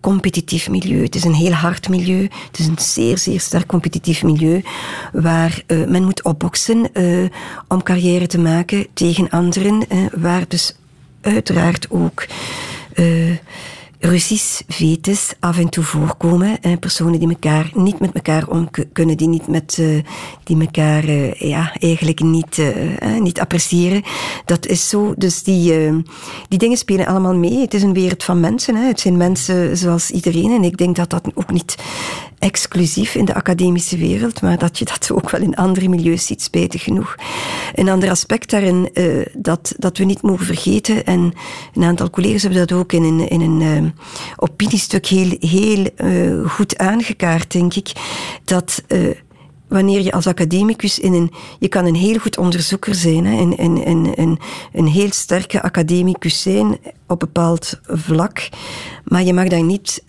competitief 0.00 0.68
milieu. 0.68 1.02
Het 1.02 1.14
is 1.14 1.24
een 1.24 1.34
heel 1.34 1.52
hard 1.52 1.88
milieu. 1.88 2.22
Het 2.22 2.58
is 2.58 2.66
een 2.66 2.78
zeer, 2.78 3.18
zeer 3.18 3.40
sterk 3.40 3.66
competitief 3.66 4.22
milieu 4.22 4.62
waar 5.12 5.62
uh, 5.66 5.86
men 5.86 6.04
moet 6.04 6.24
opboksen 6.24 6.90
om 7.68 7.82
carrière 7.82 8.26
te 8.26 8.38
maken 8.38 8.86
tegen 8.92 9.30
anderen, 9.30 9.82
waar 10.14 10.44
dus 10.48 10.76
uiteraard 11.20 11.90
ook 11.90 12.26
Russisch 14.08 14.62
vetes 14.68 15.32
af 15.40 15.58
en 15.58 15.68
toe 15.68 15.84
voorkomen. 15.84 16.62
Eh, 16.62 16.72
personen 16.80 17.18
die 17.18 17.28
elkaar 17.28 17.70
niet 17.74 18.00
met 18.00 18.12
elkaar 18.12 18.48
om 18.48 18.70
kunnen, 18.92 19.16
die, 19.16 19.28
niet 19.28 19.46
met, 19.48 19.76
uh, 19.80 20.02
die 20.44 20.60
elkaar 20.60 21.04
uh, 21.04 21.32
ja, 21.32 21.72
eigenlijk 21.78 22.20
niet, 22.20 22.58
uh, 22.58 23.20
niet 23.20 23.40
appreciëren. 23.40 24.02
Dat 24.44 24.66
is 24.66 24.88
zo. 24.88 25.14
Dus 25.16 25.42
die, 25.42 25.90
die 26.48 26.58
dingen 26.58 26.76
spelen 26.76 27.06
allemaal 27.06 27.34
mee. 27.34 27.60
Het 27.60 27.74
is 27.74 27.82
een 27.82 27.92
wereld 27.92 28.24
van 28.24 28.40
mensen. 28.40 28.74
Hè. 28.74 28.86
Het 28.86 29.00
zijn 29.00 29.16
mensen 29.16 29.76
zoals 29.76 30.10
iedereen. 30.10 30.50
En 30.50 30.64
ik 30.64 30.76
denk 30.76 30.96
dat 30.96 31.10
dat 31.10 31.30
ook 31.34 31.52
niet 31.52 31.76
exclusief 32.38 33.14
in 33.14 33.24
de 33.24 33.34
academische 33.34 33.96
wereld, 33.96 34.42
maar 34.42 34.58
dat 34.58 34.78
je 34.78 34.84
dat 34.84 35.10
ook 35.12 35.30
wel 35.30 35.40
in 35.40 35.56
andere 35.56 35.88
milieus 35.88 36.26
ziet, 36.26 36.42
spijtig 36.42 36.82
genoeg. 36.82 37.14
Een 37.74 37.88
ander 37.88 38.10
aspect 38.10 38.50
daarin 38.50 38.90
uh, 38.94 39.26
dat, 39.36 39.74
dat 39.78 39.98
we 39.98 40.04
niet 40.04 40.22
mogen 40.22 40.46
vergeten, 40.46 41.04
en 41.04 41.32
een 41.74 41.84
aantal 41.84 42.10
collega's 42.10 42.42
hebben 42.42 42.66
dat 42.66 42.78
ook 42.78 42.92
in 42.92 43.02
een, 43.02 43.28
in 43.28 43.40
een 43.40 43.60
uh, 43.60 43.90
opiniestuk 44.36 45.06
heel, 45.06 45.36
heel 45.40 45.86
uh, 45.96 46.50
goed 46.50 46.78
aangekaart, 46.78 47.52
denk 47.52 47.74
ik, 47.74 47.92
dat 48.44 48.82
wanneer 49.68 50.00
je 50.00 50.12
als 50.12 50.26
academicus 50.26 50.98
in 50.98 51.12
een... 51.12 51.32
Je 51.58 51.68
kan 51.68 51.86
een 51.86 51.94
heel 51.94 52.18
goed 52.18 52.38
onderzoeker 52.38 52.94
zijn, 52.94 53.26
hè, 53.26 53.40
een, 53.40 53.54
een, 53.56 53.88
een, 53.88 54.12
een, 54.14 54.38
een 54.72 54.86
heel 54.86 55.12
sterke 55.12 55.62
academicus 55.62 56.42
zijn 56.42 56.78
op 57.06 57.18
bepaald 57.18 57.80
vlak, 57.82 58.48
maar 59.04 59.22
je 59.22 59.32
mag 59.32 59.48
daar 59.48 59.62
niet 59.62 60.02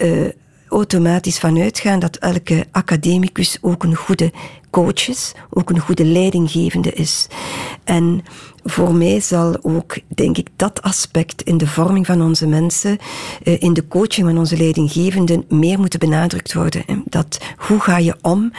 automatisch 0.70 1.40
van 1.40 1.62
uitgaan 1.62 2.00
dat 2.00 2.16
elke 2.16 2.66
academicus 2.72 3.58
ook 3.62 3.84
een 3.84 3.96
goede 3.96 4.32
coach 4.70 5.08
is, 5.08 5.34
ook 5.50 5.70
een 5.70 5.80
goede 5.80 6.06
leidinggevende 6.06 6.92
is. 6.92 7.28
En 7.84 8.24
voor 8.64 8.96
mij 8.96 9.20
zal 9.20 9.58
ook, 9.62 10.00
denk 10.08 10.38
ik, 10.38 10.48
dat 10.56 10.82
aspect 10.82 11.42
in 11.42 11.58
de 11.58 11.68
vorming 11.68 12.06
van 12.06 12.22
onze 12.22 12.48
mensen, 12.48 12.98
eh, 13.44 13.62
in 13.62 13.74
de 13.74 13.88
coaching 13.88 14.28
van 14.28 14.38
onze 14.38 14.58
leidinggevenden, 14.58 15.46
meer 15.50 15.80
moeten 15.80 16.00
benadrukt 16.00 16.54
worden. 16.54 16.84
Dat 17.06 17.40
hoe 17.58 17.80
ga 17.80 17.98
je 17.98 18.16
om 18.22 18.52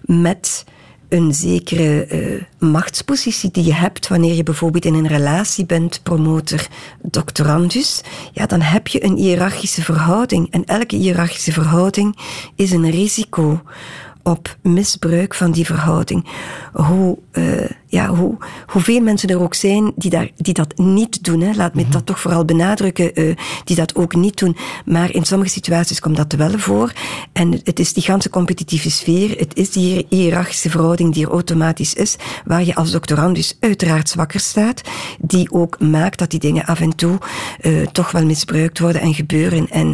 met 0.00 0.64
een 1.08 1.34
zekere 1.34 2.08
uh, 2.10 2.70
machtspositie 2.70 3.50
die 3.50 3.64
je 3.64 3.74
hebt 3.74 4.08
wanneer 4.08 4.34
je 4.34 4.42
bijvoorbeeld 4.42 4.84
in 4.84 4.94
een 4.94 5.06
relatie 5.06 5.66
bent, 5.66 6.00
promotor, 6.02 6.66
doctorandus, 7.02 8.00
ja, 8.32 8.46
dan 8.46 8.60
heb 8.60 8.88
je 8.88 9.04
een 9.04 9.16
hiërarchische 9.16 9.82
verhouding. 9.82 10.50
En 10.50 10.64
elke 10.64 10.96
hiërarchische 10.96 11.52
verhouding 11.52 12.16
is 12.54 12.70
een 12.70 12.90
risico 12.90 13.62
op 14.22 14.56
misbruik 14.62 15.34
van 15.34 15.50
die 15.50 15.66
verhouding. 15.66 16.26
Hoe, 16.72 17.18
uh, 17.32 17.70
ja, 17.86 18.08
hoe, 18.08 18.36
hoeveel 18.66 19.00
mensen 19.00 19.28
er 19.28 19.40
ook 19.40 19.54
zijn 19.54 19.92
die, 19.96 20.10
daar, 20.10 20.30
die 20.36 20.54
dat 20.54 20.78
niet 20.78 21.24
doen, 21.24 21.40
hè, 21.40 21.52
laat 21.54 21.74
me 21.74 21.82
mhm. 21.82 21.90
dat 21.90 22.06
toch 22.06 22.20
vooral 22.20 22.44
benadrukken, 22.44 23.20
uh, 23.20 23.36
die 23.64 23.76
dat 23.76 23.94
ook 23.94 24.14
niet 24.14 24.38
doen. 24.38 24.56
Maar 24.84 25.14
in 25.14 25.24
sommige 25.24 25.50
situaties 25.50 26.00
komt 26.00 26.16
dat 26.16 26.32
wel 26.32 26.58
voor. 26.58 26.92
En 27.32 27.60
het 27.64 27.78
is 27.78 27.92
die 27.92 28.02
ganse 28.02 28.30
competitieve 28.30 28.90
sfeer, 28.90 29.38
het 29.38 29.56
is 29.56 29.70
die 29.70 30.06
hiërarchische 30.08 30.70
verhouding 30.70 31.14
die 31.14 31.26
er 31.26 31.32
automatisch 31.32 31.94
is, 31.94 32.16
waar 32.44 32.64
je 32.64 32.74
als 32.74 32.90
doctorandus 32.90 33.56
uiteraard 33.60 34.08
zwakker 34.08 34.40
staat, 34.40 34.80
die 35.20 35.52
ook 35.52 35.80
maakt 35.80 36.18
dat 36.18 36.30
die 36.30 36.40
dingen 36.40 36.64
af 36.64 36.80
en 36.80 36.96
toe 36.96 37.18
uh, 37.60 37.86
toch 37.86 38.10
wel 38.10 38.24
misbruikt 38.24 38.78
worden 38.78 39.00
en 39.00 39.14
gebeuren. 39.14 39.68
En 39.70 39.86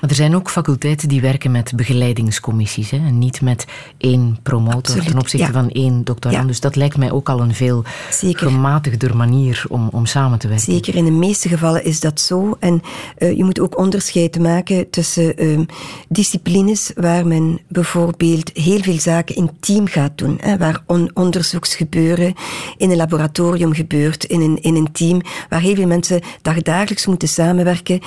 maar 0.00 0.10
er 0.10 0.14
zijn 0.14 0.34
ook 0.34 0.50
faculteiten 0.50 1.08
die 1.08 1.20
werken 1.20 1.50
met 1.50 1.72
begeleidingscommissies, 1.76 2.90
hè, 2.90 2.96
en 2.96 3.18
niet 3.18 3.40
met 3.40 3.64
één 3.98 4.38
promotor 4.42 5.02
ten 5.02 5.18
opzichte 5.18 5.52
van 5.52 5.70
één 5.70 6.04
doctorandus. 6.04 6.46
Dus 6.46 6.60
dat 6.60 6.76
lijkt 6.76 6.96
mij 6.96 7.10
ook 7.10 7.28
al 7.28 7.35
een 7.40 7.54
veel 7.54 7.84
Zeker. 8.10 8.50
gematigder 8.50 9.16
manier 9.16 9.64
om, 9.68 9.88
om 9.92 10.06
samen 10.06 10.38
te 10.38 10.48
werken. 10.48 10.72
Zeker, 10.72 10.94
in 10.94 11.04
de 11.04 11.10
meeste 11.10 11.48
gevallen 11.48 11.84
is 11.84 12.00
dat 12.00 12.20
zo. 12.20 12.56
En 12.60 12.82
uh, 13.18 13.36
je 13.36 13.44
moet 13.44 13.60
ook 13.60 13.78
onderscheid 13.78 14.38
maken 14.38 14.90
tussen 14.90 15.44
uh, 15.44 15.60
disciplines 16.08 16.90
waar 16.94 17.26
men 17.26 17.60
bijvoorbeeld 17.68 18.50
heel 18.54 18.80
veel 18.80 18.98
zaken 18.98 19.34
in 19.34 19.50
team 19.60 19.86
gaat 19.86 20.18
doen. 20.18 20.38
Hè, 20.40 20.56
waar 20.58 20.82
on 20.86 21.10
onderzoeksgebeuren 21.14 22.34
in 22.76 22.90
een 22.90 22.96
laboratorium 22.96 23.74
gebeurt, 23.74 24.24
in 24.24 24.40
een, 24.40 24.62
in 24.62 24.74
een 24.74 24.92
team, 24.92 25.20
waar 25.48 25.60
heel 25.60 25.74
veel 25.74 25.86
mensen 25.86 26.20
dagdagelijks 26.42 27.06
moeten 27.06 27.28
samenwerken 27.28 28.00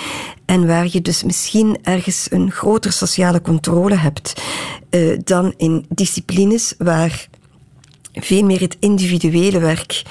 en 0.45 0.67
waar 0.67 0.87
je 0.91 1.01
dus 1.01 1.23
misschien 1.23 1.77
ergens 1.81 2.27
een 2.29 2.51
grotere 2.51 2.93
sociale 2.93 3.41
controle 3.41 3.95
hebt 3.95 4.41
uh, 4.89 5.17
dan 5.23 5.53
in 5.57 5.85
disciplines 5.89 6.73
waar 6.77 7.28
veel 8.21 8.43
meer 8.43 8.59
het 8.59 8.77
individuele 8.79 9.59
werk 9.59 10.03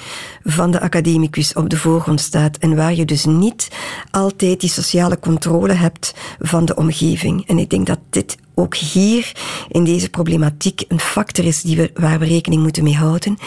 van 0.43 0.71
de 0.71 0.81
academicus 0.81 1.53
op 1.53 1.69
de 1.69 1.77
voorgrond 1.77 2.21
staat 2.21 2.57
en 2.57 2.75
waar 2.75 2.93
je 2.93 3.05
dus 3.05 3.25
niet 3.25 3.67
altijd 4.11 4.59
die 4.59 4.69
sociale 4.69 5.19
controle 5.19 5.73
hebt 5.73 6.13
van 6.39 6.65
de 6.65 6.75
omgeving. 6.75 7.47
En 7.47 7.59
ik 7.59 7.69
denk 7.69 7.87
dat 7.87 7.99
dit 8.09 8.37
ook 8.53 8.75
hier 8.75 9.31
in 9.69 9.83
deze 9.83 10.09
problematiek 10.09 10.83
een 10.87 10.99
factor 10.99 11.45
is 11.45 11.61
die 11.61 11.77
we, 11.77 11.91
waar 11.93 12.19
we 12.19 12.25
rekening 12.25 12.61
moeten 12.61 12.83
mee 12.83 12.95
houden. 12.95 13.37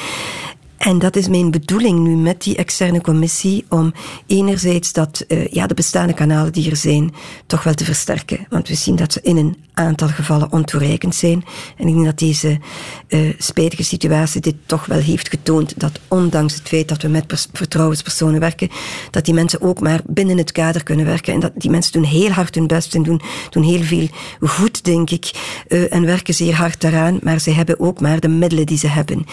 En 0.83 0.99
dat 0.99 1.17
is 1.17 1.29
mijn 1.29 1.51
bedoeling 1.51 1.99
nu 1.99 2.17
met 2.17 2.43
die 2.43 2.57
externe 2.57 3.01
commissie, 3.01 3.65
om 3.69 3.93
enerzijds 4.27 4.93
dat, 4.93 5.25
uh, 5.29 5.47
ja, 5.47 5.67
de 5.67 5.75
bestaande 5.75 6.13
kanalen 6.13 6.53
die 6.53 6.71
er 6.71 6.77
zijn, 6.77 7.15
toch 7.47 7.63
wel 7.63 7.75
te 7.75 7.85
versterken. 7.85 8.47
Want 8.49 8.69
we 8.69 8.75
zien 8.75 8.97
dat 8.97 9.13
ze 9.13 9.21
in 9.23 9.37
een 9.37 9.57
aantal 9.75 10.09
gevallen 10.09 10.53
ontoereikend 10.53 11.15
zijn. 11.15 11.45
En 11.77 11.89
ik 11.89 11.95
denk 11.95 12.05
dat 12.05 12.19
deze 12.19 12.59
uh, 13.09 13.35
spijtige 13.39 13.85
situatie 13.85 14.41
dit 14.41 14.55
toch 14.67 14.87
wel 14.87 14.99
heeft 14.99 15.29
getoond, 15.29 15.81
dat 15.81 16.01
ondanks 16.09 16.55
het 16.55 16.69
feit 16.69 16.89
dat 16.89 17.03
we 17.03 17.09
met 17.09 17.49
vertrouwenspersonen 17.53 18.41
werken, 18.41 18.69
dat 19.11 19.25
die 19.25 19.35
mensen 19.35 19.61
ook 19.61 19.81
maar 19.81 20.01
binnen 20.07 20.39
het 20.39 20.53
kader 20.53 20.83
kunnen 20.83 21.07
werken. 21.07 21.35
En 21.35 21.41
dat 21.41 21.53
die 21.55 21.71
mensen 21.71 21.93
doen 21.93 22.05
heel 22.05 22.31
hard 22.31 22.55
hun 22.55 22.67
best 22.67 22.95
en 22.95 23.03
doen, 23.03 23.21
doen 23.51 23.63
heel 23.63 23.83
veel 23.83 24.09
goed, 24.41 24.85
denk 24.85 25.11
ik, 25.11 25.31
uh, 25.69 25.95
en 25.95 26.05
werken 26.05 26.35
zeer 26.35 26.55
hard 26.55 26.81
daaraan, 26.81 27.19
maar 27.23 27.39
ze 27.39 27.51
hebben 27.51 27.81
ook 27.81 28.01
maar 28.01 28.21
de 28.21 28.29
middelen 28.29 28.67
die 28.67 28.79
ze 28.79 28.89
hebben. 28.89 29.27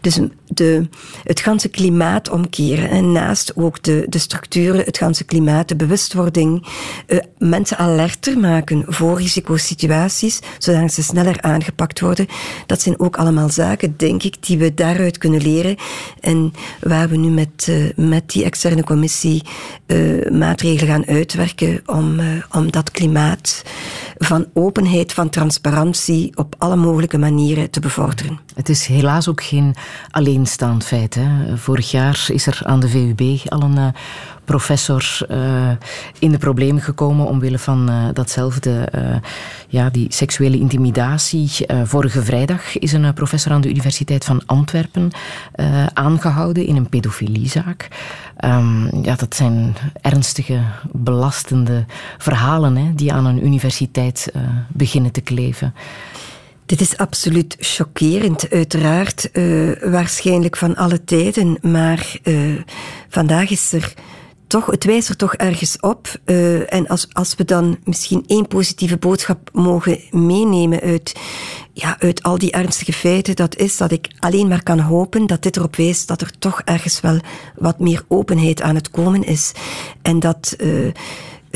Dus 0.00 0.20
de, 0.46 0.88
het 1.22 1.40
ganse 1.40 1.68
klimaat 1.68 2.30
omkeren. 2.30 2.90
En 2.90 3.12
naast 3.12 3.56
ook 3.56 3.82
de, 3.82 4.06
de 4.08 4.18
structuren, 4.18 4.84
het 4.84 4.98
ganse 4.98 5.24
klimaat, 5.24 5.68
de 5.68 5.76
bewustwording, 5.76 6.66
uh, 7.06 7.18
mensen 7.38 7.78
alerter 7.78 8.38
maken 8.38 8.84
voor 8.86 9.18
risicosituaties, 9.18 10.40
zodat 10.58 10.92
ze 10.92 11.02
sneller 11.02 11.40
aangepakt 11.40 12.00
worden. 12.00 12.26
Dat 12.66 12.80
zijn 12.80 13.00
ook 13.00 13.16
allemaal 13.16 13.48
zaken, 13.48 13.94
denk 13.96 14.22
ik, 14.22 14.46
die 14.46 14.58
we 14.58 14.74
daaruit 14.74 15.18
kunnen 15.18 15.42
leren. 15.42 15.76
En 16.20 16.52
waar 16.80 17.08
we 17.08 17.16
nu 17.16 17.28
met, 17.28 17.66
uh, 17.70 17.90
met 17.96 18.30
die 18.30 18.44
externe 18.44 18.84
commissie 18.84 19.42
uh, 19.86 20.30
maatregelen 20.30 20.92
gaan 20.92 21.06
uitwerken 21.06 21.82
om, 21.86 22.20
om 22.52 22.70
dat 22.70 22.90
klimaat 22.90 23.62
van 24.18 24.46
openheid, 24.54 25.12
van 25.12 25.28
transparantie 25.28 26.36
op 26.36 26.54
alle 26.58 26.76
mogelijke 26.76 27.18
manieren 27.18 27.70
te 27.70 27.80
bevorderen. 27.80 28.40
Het 28.54 28.68
is 28.68 28.86
helaas 28.86 29.28
ook 29.28 29.42
geen 29.42 29.74
alleenstaand 30.10 30.84
Vorig 31.54 31.90
jaar 31.90 32.26
is 32.32 32.46
er 32.46 32.60
aan 32.62 32.80
de 32.80 32.88
VUB 32.88 33.20
al 33.48 33.62
een 33.62 33.76
uh, 33.76 33.86
professor 34.44 35.18
uh, 35.30 35.70
in 36.18 36.30
de 36.30 36.38
problemen 36.38 36.82
gekomen 36.82 37.26
omwille 37.26 37.58
van 37.58 37.90
uh, 37.90 38.04
datzelfde, 38.12 38.88
ja, 39.68 39.90
die 39.90 40.06
seksuele 40.12 40.58
intimidatie. 40.58 41.50
vorige 41.84 42.22
vrijdag 42.22 42.78
is 42.78 42.92
een 42.92 43.14
professor 43.14 43.52
aan 43.52 43.60
de 43.60 43.68
Universiteit 43.68 44.24
van 44.24 44.42
Antwerpen 44.46 45.10
aangehouden 45.92 46.66
in 46.66 46.76
een 46.76 46.88
pedofiliezaak. 46.88 47.88
Um, 48.44 49.04
ja, 49.04 49.14
dat 49.14 49.34
zijn 49.34 49.76
ernstige, 50.00 50.60
belastende 50.92 51.84
verhalen 52.18 52.76
hè, 52.76 52.94
die 52.94 53.12
aan 53.12 53.26
een 53.26 53.44
universiteit 53.44 54.32
beginnen 54.68 55.12
te 55.12 55.20
kleven. 55.20 55.74
Dit 56.66 56.80
is 56.80 56.96
absoluut 56.96 57.56
chockerend, 57.58 58.50
uiteraard. 58.50 59.28
Uh, 59.32 59.72
waarschijnlijk 59.82 60.56
van 60.56 60.76
alle 60.76 61.04
tijden. 61.04 61.58
Maar 61.62 62.18
uh, 62.22 62.60
vandaag 63.08 63.50
is 63.50 63.72
er 63.72 63.94
toch, 64.46 64.66
het 64.66 64.84
wijst 64.84 65.08
er 65.08 65.16
toch 65.16 65.34
ergens 65.34 65.80
op. 65.80 66.20
Uh, 66.24 66.72
en 66.72 66.86
als, 66.86 67.08
als 67.12 67.34
we 67.34 67.44
dan 67.44 67.78
misschien 67.84 68.24
één 68.26 68.46
positieve 68.46 68.96
boodschap 68.96 69.50
mogen 69.52 70.00
meenemen 70.10 70.80
uit, 70.80 71.14
ja, 71.72 71.96
uit 72.00 72.22
al 72.22 72.38
die 72.38 72.52
ernstige 72.52 72.92
feiten, 72.92 73.36
dat 73.36 73.56
is 73.56 73.76
dat 73.76 73.92
ik 73.92 74.08
alleen 74.18 74.48
maar 74.48 74.62
kan 74.62 74.80
hopen 74.80 75.26
dat 75.26 75.42
dit 75.42 75.56
erop 75.56 75.76
wijst 75.76 76.08
dat 76.08 76.20
er 76.20 76.38
toch 76.38 76.62
ergens 76.64 77.00
wel 77.00 77.18
wat 77.56 77.78
meer 77.78 78.04
openheid 78.08 78.62
aan 78.62 78.74
het 78.74 78.90
komen 78.90 79.24
is. 79.24 79.52
En 80.02 80.20
dat 80.20 80.56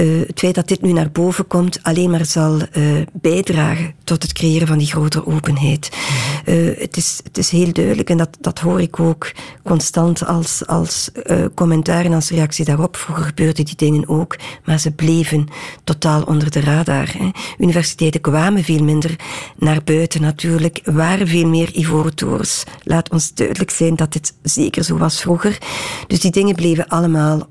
het 0.06 0.38
feit 0.38 0.54
dat 0.54 0.68
dit 0.68 0.82
nu 0.82 0.92
naar 0.92 1.10
boven 1.10 1.46
komt 1.46 1.82
alleen 1.82 2.10
maar 2.10 2.24
zal 2.24 2.58
uh, 2.72 3.02
bijdragen 3.12 3.94
tot 4.04 4.22
het 4.22 4.32
creëren 4.32 4.66
van 4.66 4.78
die 4.78 4.86
grotere 4.86 5.26
openheid. 5.26 5.88
-hmm. 5.90 6.54
uh, 6.54 6.78
het, 6.78 6.96
is, 6.96 7.20
het 7.24 7.38
is 7.38 7.50
heel 7.50 7.72
duidelijk 7.72 8.10
en 8.10 8.16
dat, 8.16 8.36
dat 8.40 8.58
hoor 8.58 8.80
ik 8.80 9.00
ook 9.00 9.32
constant 9.64 10.26
als, 10.26 10.66
als 10.66 11.10
commentaar 11.54 12.04
en 12.04 12.12
als 12.12 12.30
reactie 12.30 12.64
daarop. 12.64 12.96
Vroeger 12.96 13.24
gebeurden 13.24 13.64
die 13.64 13.76
dingen 13.76 14.08
ook, 14.08 14.36
maar 14.64 14.78
ze 14.78 14.90
bleven 14.90 15.48
totaal 15.84 16.22
onder 16.22 16.50
de 16.50 16.60
radar. 16.60 17.08
Hè. 17.18 17.30
Universiteiten 17.58 18.20
kwamen 18.20 18.64
veel 18.64 18.84
minder 18.84 19.16
naar 19.56 19.82
buiten 19.84 20.20
natuurlijk, 20.20 20.80
waren 20.84 21.28
veel 21.28 21.48
meer 21.48 21.76
ivoren 21.76 22.14
toors. 22.14 22.64
Laat 22.82 23.10
ons 23.10 23.34
duidelijk 23.34 23.70
zijn 23.70 23.96
dat 23.96 24.12
dit 24.12 24.34
zeker 24.42 24.84
zo 24.84 24.96
was 24.96 25.20
vroeger. 25.20 25.58
Dus 26.06 26.20
die 26.20 26.30
dingen 26.30 26.54
bleven 26.54 26.88
allemaal 26.88 27.48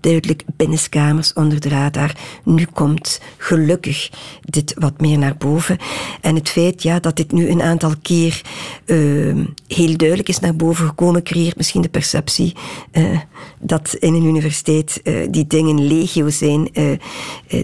duidelijk 0.00 0.42
binnenskamers 0.56 1.32
onder 1.32 1.60
de 1.60 1.68
radar. 1.68 2.12
Nu 2.44 2.66
komt 2.72 3.20
gelukkig 3.36 4.10
dit 4.40 4.74
wat 4.78 5.00
meer 5.00 5.18
naar 5.18 5.36
boven. 5.36 5.78
En 6.20 6.34
het 6.34 6.48
feit 6.48 6.82
ja, 6.82 7.00
dat 7.00 7.16
dit 7.16 7.32
nu 7.32 7.48
een 7.48 7.62
aantal 7.62 7.92
keer 8.02 8.42
uh, 8.86 9.44
heel 9.68 9.96
duidelijk 9.96 10.28
is 10.28 10.40
naar 10.40 10.56
boven 10.56 10.86
gekomen, 10.86 11.22
creëert 11.22 11.56
misschien 11.56 11.82
de 11.82 11.88
perceptie 11.88 12.54
uh, 12.92 13.18
dat 13.58 13.94
in 13.94 14.14
een 14.14 14.24
universiteit 14.24 15.00
uh, 15.04 15.26
die 15.30 15.46
dingen 15.46 15.86
legio 15.86 16.30
zijn. 16.30 16.70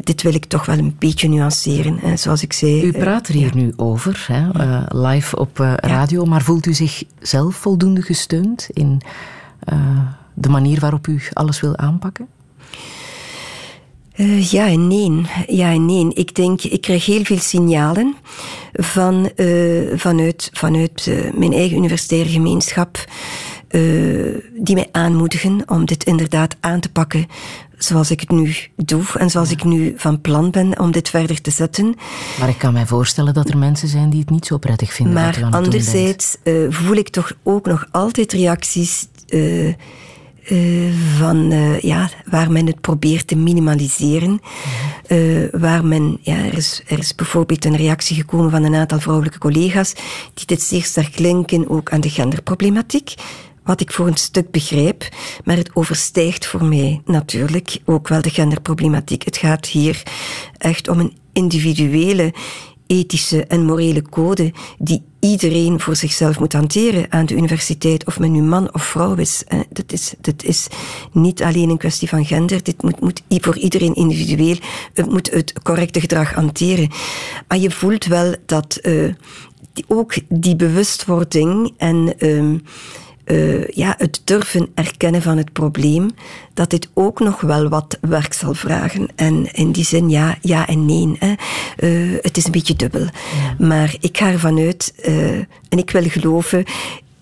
dit 0.04 0.22
wil 0.22 0.34
ik 0.34 0.44
toch 0.44 0.66
wel 0.66 0.78
een 0.78 0.96
beetje 0.98 1.28
nuanceren. 1.28 2.18
zoals 2.18 2.42
ik 2.42 2.52
zei. 2.52 2.82
U 2.82 2.92
praat 2.92 3.28
er 3.28 3.34
hier 3.34 3.46
ja. 3.46 3.54
nu 3.54 3.72
over, 3.76 4.26
hè, 4.28 4.48
live 4.88 5.36
op 5.36 5.59
radio, 5.76 6.22
ja. 6.22 6.28
maar 6.28 6.42
voelt 6.42 6.66
u 6.66 6.74
zich 6.74 7.02
zelf 7.20 7.54
voldoende 7.54 8.02
gesteund 8.02 8.68
in 8.72 9.02
de 10.34 10.48
manier 10.48 10.80
waarop 10.80 11.06
u 11.06 11.22
alles 11.32 11.60
wil 11.60 11.76
aanpakken? 11.76 12.28
Uh, 14.16 14.50
ja 14.50 14.66
en 14.66 14.86
nee. 14.86 15.26
Ja 15.46 15.70
en 15.72 15.86
nee. 15.86 16.14
Ik 16.14 16.34
denk, 16.34 16.62
ik 16.62 16.80
krijg 16.80 17.06
heel 17.06 17.24
veel 17.24 17.38
signalen 17.38 18.14
van, 18.72 19.30
uh, 19.36 19.98
vanuit, 19.98 20.50
vanuit 20.52 21.06
uh, 21.09 21.32
mijn 21.34 21.52
eigen 21.52 21.76
universitaire 21.76 22.28
gemeenschap 22.28 23.04
die 24.56 24.74
mij 24.74 24.88
aanmoedigen 24.92 25.62
om 25.66 25.84
dit 25.84 26.04
inderdaad 26.04 26.56
aan 26.60 26.80
te 26.80 26.88
pakken 26.90 27.26
zoals 27.78 28.10
ik 28.10 28.20
het 28.20 28.30
nu 28.30 28.56
doe 28.76 29.02
en 29.18 29.30
zoals 29.30 29.50
ik 29.50 29.64
nu 29.64 29.94
van 29.96 30.20
plan 30.20 30.50
ben 30.50 30.80
om 30.80 30.90
dit 30.90 31.09
verder 31.09 31.40
te 31.40 31.50
zetten. 31.50 31.94
Maar 32.38 32.48
ik 32.48 32.59
kan 32.59 32.72
mij 32.72 32.86
voorstellen 32.86 33.34
dat 33.34 33.48
er 33.48 33.59
mensen 33.59 33.88
zijn 33.88 34.10
die 34.10 34.20
het 34.20 34.30
niet 34.30 34.46
zo 34.46 34.59
prettig 34.59 34.92
vinden. 34.92 35.14
Maar 35.14 35.46
anderzijds 35.50 36.36
voel 36.68 36.96
ik 36.96 37.09
toch 37.09 37.32
ook 37.42 37.66
nog 37.66 37.86
altijd 37.90 38.32
reacties 38.32 39.06
uh, 40.51 40.93
van, 41.19 41.52
uh, 41.52 41.81
ja, 41.81 42.10
waar 42.24 42.52
men 42.52 42.66
het 42.66 42.81
probeert 42.81 43.27
te 43.27 43.36
minimaliseren. 43.36 44.40
Uh, 45.09 45.48
waar 45.52 45.85
men, 45.85 46.19
ja, 46.20 46.36
er 46.36 46.56
is, 46.56 46.82
er 46.86 46.98
is 46.98 47.14
bijvoorbeeld 47.14 47.64
een 47.64 47.77
reactie 47.77 48.16
gekomen 48.16 48.51
van 48.51 48.64
een 48.64 48.74
aantal 48.74 49.01
vrouwelijke 49.01 49.39
collega's 49.39 49.93
die 50.35 50.47
dit 50.47 50.62
zeer 50.62 50.85
sterk 50.85 51.19
linken 51.19 51.69
ook 51.69 51.93
aan 51.93 52.01
de 52.01 52.10
genderproblematiek. 52.10 53.14
Wat 53.64 53.81
ik 53.81 53.93
voor 53.93 54.06
een 54.06 54.16
stuk 54.16 54.51
begrijp, 54.51 55.09
maar 55.44 55.56
het 55.56 55.70
overstijgt 55.74 56.47
voor 56.47 56.64
mij 56.64 57.01
natuurlijk 57.05 57.78
ook 57.85 58.09
wel 58.09 58.23
de 58.23 58.31
genderproblematiek. 58.31 59.23
Het 59.23 59.36
gaat 59.36 59.66
hier 59.66 60.02
echt 60.59 60.89
om 60.89 60.98
een 60.98 61.16
individuele 61.32 62.35
ethische 62.93 63.44
en 63.47 63.64
morele 63.64 64.02
code 64.02 64.52
die 64.78 65.02
iedereen 65.20 65.81
voor 65.81 65.97
zichzelf 65.97 66.39
moet 66.39 66.52
hanteren 66.52 67.06
aan 67.12 67.27
de 67.27 67.35
universiteit, 67.35 68.06
of 68.06 68.19
men 68.19 68.32
nu 68.32 68.43
man 68.43 68.74
of 68.74 68.85
vrouw 68.85 69.14
is. 69.14 69.44
Dat 69.70 69.93
is, 69.93 70.14
dat 70.20 70.43
is 70.43 70.66
niet 71.12 71.43
alleen 71.43 71.70
een 71.70 71.78
kwestie 71.78 72.09
van 72.09 72.24
gender, 72.24 72.62
dit 72.62 72.82
moet, 72.82 73.01
moet 73.01 73.23
voor 73.28 73.56
iedereen 73.56 73.94
individueel, 73.94 74.56
het 74.94 75.10
moet 75.10 75.31
het 75.31 75.52
correcte 75.62 76.01
gedrag 76.01 76.32
hanteren. 76.32 76.89
Maar 77.48 77.59
je 77.59 77.70
voelt 77.70 78.05
wel 78.05 78.35
dat 78.47 78.81
die, 79.73 79.85
ook 79.89 80.14
die 80.28 80.56
bewustwording 80.56 81.74
en 81.77 82.14
uh, 82.19 82.60
uh, 83.24 83.66
ja, 83.66 83.94
het 83.98 84.20
durven 84.24 84.68
erkennen 84.74 85.22
van 85.22 85.36
het 85.36 85.52
probleem, 85.52 86.10
dat 86.54 86.70
dit 86.70 86.88
ook 86.94 87.20
nog 87.20 87.40
wel 87.40 87.68
wat 87.68 87.98
werk 88.00 88.32
zal 88.32 88.54
vragen. 88.54 89.08
En 89.14 89.52
in 89.52 89.72
die 89.72 89.84
zin 89.84 90.10
ja, 90.10 90.36
ja 90.40 90.66
en 90.66 90.86
nee. 90.86 91.16
Hè. 91.18 91.34
Uh, 91.78 92.18
het 92.22 92.36
is 92.36 92.44
een 92.44 92.52
beetje 92.52 92.76
dubbel. 92.76 93.04
Ja. 93.04 93.66
Maar 93.66 93.94
ik 94.00 94.16
ga 94.16 94.30
ervan 94.30 94.58
uit, 94.58 94.94
uh, 95.06 95.30
en 95.68 95.78
ik 95.78 95.90
wil 95.90 96.04
geloven, 96.08 96.64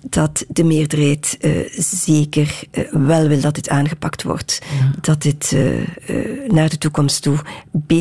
dat 0.09 0.44
de 0.48 0.64
meerderheid 0.64 1.36
uh, 1.40 1.68
zeker 1.78 2.62
uh, 2.72 2.85
wel 2.93 3.28
wil 3.28 3.40
dat 3.40 3.55
dit 3.55 3.68
aangepakt 3.68 4.22
wordt. 4.22 4.59
Ja. 4.81 4.90
Dat 5.01 5.22
dit 5.22 5.52
uh, 5.52 5.89
naar 6.48 6.68
de 6.68 6.78
toekomst 6.78 7.22
toe, 7.22 7.39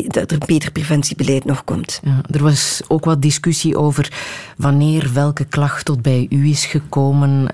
dat 0.07 0.31
er 0.31 0.37
beter 0.45 0.71
preventiebeleid 0.71 1.45
nog 1.45 1.63
komt. 1.63 1.99
Ja, 2.03 2.21
er 2.31 2.43
was 2.43 2.81
ook 2.87 3.05
wat 3.05 3.21
discussie 3.21 3.77
over 3.77 4.11
wanneer 4.57 5.09
welke 5.13 5.45
klacht 5.45 5.85
tot 5.85 6.01
bij 6.01 6.27
u 6.29 6.49
is 6.49 6.65
gekomen. 6.65 7.47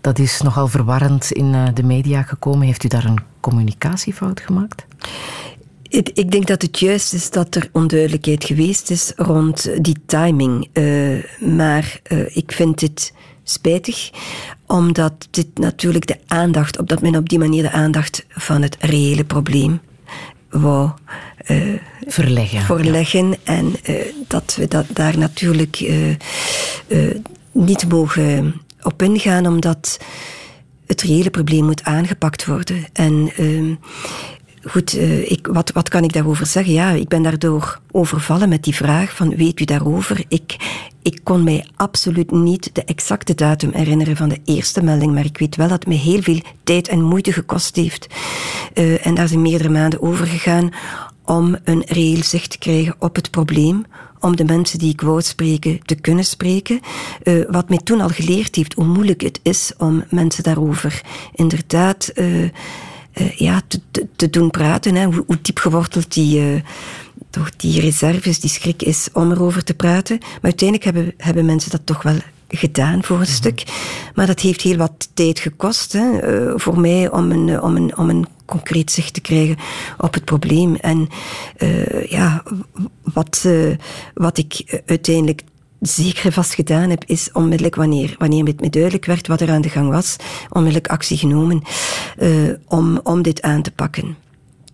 dat 0.00 0.18
is 0.18 0.40
nogal 0.40 0.68
verwarrend 0.68 1.32
in 1.32 1.74
de 1.74 1.82
media 1.82 2.22
gekomen. 2.22 2.66
Heeft 2.66 2.84
u 2.84 2.88
daar 2.88 3.04
een 3.04 3.20
communicatiefout 3.40 4.40
gemaakt? 4.40 4.86
Ik, 5.88 6.08
ik, 6.08 6.30
denk 6.30 6.46
dat 6.46 6.62
het 6.62 6.78
juist 6.78 7.12
is 7.12 7.30
dat 7.30 7.54
er 7.54 7.68
onduidelijkheid 7.72 8.44
geweest 8.44 8.90
is 8.90 9.12
rond 9.16 9.84
die 9.84 9.96
timing. 10.06 10.68
maar 11.38 12.00
ik 12.28 12.52
vind 12.52 12.80
het 12.80 13.12
spijtig, 13.44 14.10
omdat 14.66 15.28
dit 15.30 15.46
natuurlijk 15.54 16.06
de 16.06 16.18
aandacht, 16.26 16.78
op 16.78 16.88
dat 16.88 17.02
men 17.02 17.16
op 17.16 17.28
die 17.28 17.38
manier 17.38 17.62
de 17.62 17.70
aandacht 17.70 18.24
van 18.28 18.62
het 18.62 18.76
reële 18.80 19.24
probleem 19.24 19.80
wou 20.50 20.90
uh, 21.46 21.80
verleggen. 22.06 22.60
Voorleggen 22.62 23.36
en 23.44 23.74
uh, 23.88 23.96
dat 24.28 24.54
we 24.58 24.68
dat 24.68 24.86
daar 24.92 25.18
natuurlijk 25.18 25.80
uh, 25.80 27.14
niet 27.52 27.88
mogen 27.88 28.60
op 28.82 29.02
ingaan, 29.02 29.46
omdat 29.46 30.00
het 30.86 31.02
reële 31.02 31.30
probleem 31.30 31.64
moet 31.64 31.84
aangepakt 31.84 32.46
worden. 32.46 32.84
En 32.92 33.30
goed, 34.64 34.98
ik, 35.24 35.46
wat, 35.46 35.72
wat 35.72 35.88
kan 35.88 36.04
ik 36.04 36.12
daarover 36.12 36.46
zeggen? 36.46 36.72
Ja, 36.72 36.90
ik 36.90 37.08
ben 37.08 37.22
daardoor 37.22 37.80
overvallen 37.90 38.48
met 38.48 38.64
die 38.64 38.74
vraag 38.74 39.16
van 39.16 39.36
weet 39.36 39.60
u 39.60 39.64
daarover? 39.64 40.24
Ik, 40.28 40.56
ik 41.02 41.20
kon 41.22 41.44
mij 41.44 41.66
absoluut 41.76 42.30
niet 42.30 42.70
de 42.72 42.84
exacte 42.84 43.34
datum 43.34 43.70
herinneren 43.72 44.16
van 44.16 44.28
de 44.28 44.40
eerste 44.44 44.82
melding, 44.82 45.14
maar 45.14 45.24
ik 45.24 45.38
weet 45.38 45.56
wel 45.56 45.68
dat 45.68 45.78
het 45.78 45.88
me 45.88 45.94
heel 45.94 46.22
veel 46.22 46.40
tijd 46.64 46.88
en 46.88 47.02
moeite 47.02 47.32
gekost 47.32 47.76
heeft. 47.76 48.06
Uh, 48.74 49.06
en 49.06 49.14
daar 49.14 49.28
zijn 49.28 49.42
meerdere 49.42 49.68
maanden 49.68 50.02
over 50.02 50.26
gegaan 50.26 50.70
om 51.24 51.56
een 51.64 51.82
reëel 51.86 52.22
zicht 52.22 52.50
te 52.50 52.58
krijgen 52.58 52.94
op 52.98 53.14
het 53.14 53.30
probleem, 53.30 53.84
om 54.20 54.36
de 54.36 54.44
mensen 54.44 54.78
die 54.78 54.92
ik 54.92 55.00
wou 55.00 55.22
spreken 55.22 55.80
te 55.82 55.94
kunnen 55.94 56.24
spreken. 56.24 56.80
Uh, 57.24 57.44
wat 57.50 57.68
mij 57.68 57.78
toen 57.78 58.00
al 58.00 58.08
geleerd 58.08 58.54
heeft 58.54 58.74
hoe 58.74 58.84
moeilijk 58.84 59.20
het 59.20 59.40
is 59.42 59.72
om 59.78 60.04
mensen 60.10 60.42
daarover 60.42 61.02
inderdaad 61.34 62.12
ja, 63.36 63.62
te, 63.66 63.80
te, 63.90 64.06
te, 64.16 64.30
doen 64.30 64.50
praten. 64.50 64.94
Hè. 64.94 65.04
Hoe, 65.04 65.24
hoe 65.26 65.38
diep 65.42 65.58
geworteld 65.58 66.14
die 66.14 66.62
toch 67.30 67.56
die 67.56 67.80
reserves, 67.80 68.40
die 68.40 68.50
schrik 68.50 68.82
is 68.82 69.08
om 69.12 69.30
erover 69.30 69.64
te 69.64 69.74
praten. 69.74 70.18
Maar 70.18 70.38
uiteindelijk 70.42 70.84
hebben, 70.84 71.14
hebben 71.16 71.44
mensen 71.44 71.70
dat 71.70 71.80
toch 71.84 72.02
wel 72.02 72.18
gedaan 72.48 73.04
voor 73.04 73.16
een 73.16 73.22
mhm. 73.22 73.32
stuk. 73.32 73.62
Maar 74.14 74.26
dat 74.26 74.40
heeft 74.40 74.60
heel 74.60 74.76
wat 74.76 75.08
tijd 75.14 75.38
gekost 75.38 75.92
hè, 75.92 76.40
uh, 76.40 76.52
voor 76.56 76.80
mij 76.80 77.10
om 77.10 77.30
een, 77.30 77.62
om, 77.62 77.76
een, 77.76 77.96
om 77.96 78.08
een 78.08 78.26
concreet 78.44 78.90
zicht 78.90 79.14
te 79.14 79.20
krijgen 79.20 79.56
op 79.98 80.14
het 80.14 80.24
probleem. 80.24 80.74
En 80.74 81.08
uh, 81.58 82.04
ja, 82.06 82.42
wat, 83.02 83.42
uh, 83.46 83.76
wat 84.14 84.38
ik 84.38 84.82
uiteindelijk 84.86 85.42
zeker 85.80 86.32
vast 86.32 86.54
gedaan 86.54 86.90
heb, 86.90 87.04
is 87.06 87.32
onmiddellijk 87.32 87.74
wanneer, 87.74 88.14
wanneer 88.18 88.44
het 88.44 88.60
me 88.60 88.70
duidelijk 88.70 89.04
werd 89.04 89.26
wat 89.26 89.40
er 89.40 89.50
aan 89.50 89.60
de 89.60 89.68
gang 89.68 89.90
was, 89.90 90.16
onmiddellijk 90.50 90.92
actie 90.92 91.16
genomen 91.16 91.62
uh, 92.18 92.54
om, 92.68 93.00
om 93.02 93.22
dit 93.22 93.42
aan 93.42 93.62
te 93.62 93.70
pakken. 93.70 94.16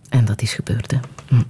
En 0.09 0.25
dat 0.25 0.41
is 0.41 0.53
gebeurd, 0.53 0.91
hè? 0.91 0.97
Hm. 1.27 1.41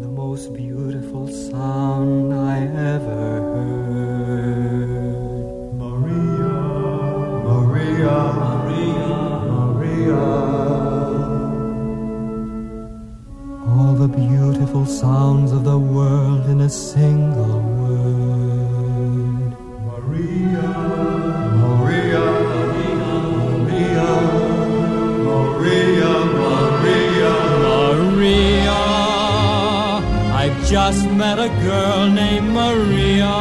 The 0.00 0.08
most 0.08 0.52
beautiful 0.52 1.28
sound 1.50 2.32
I 2.32 2.68
ever 2.76 3.42
heard. 3.54 4.94
Maria, 5.78 6.52
Maria, 7.44 8.32
Maria, 8.32 9.44
Maria. 9.46 10.53
All 13.76 13.94
the 13.94 14.08
beautiful 14.08 14.86
sounds 14.86 15.50
of 15.50 15.64
the 15.64 15.78
world 15.78 16.46
in 16.46 16.60
a 16.60 16.68
single 16.68 17.58
word. 17.80 19.50
Maria, 19.90 20.70
Maria, 21.62 22.26
Maria, 23.40 24.12
Maria, 25.28 26.12
Maria, 26.40 27.34
Maria. 27.66 28.80
I've 30.42 30.58
just 30.66 31.04
met 31.10 31.38
a 31.40 31.50
girl 31.68 32.08
named 32.08 32.50
Maria, 32.50 33.36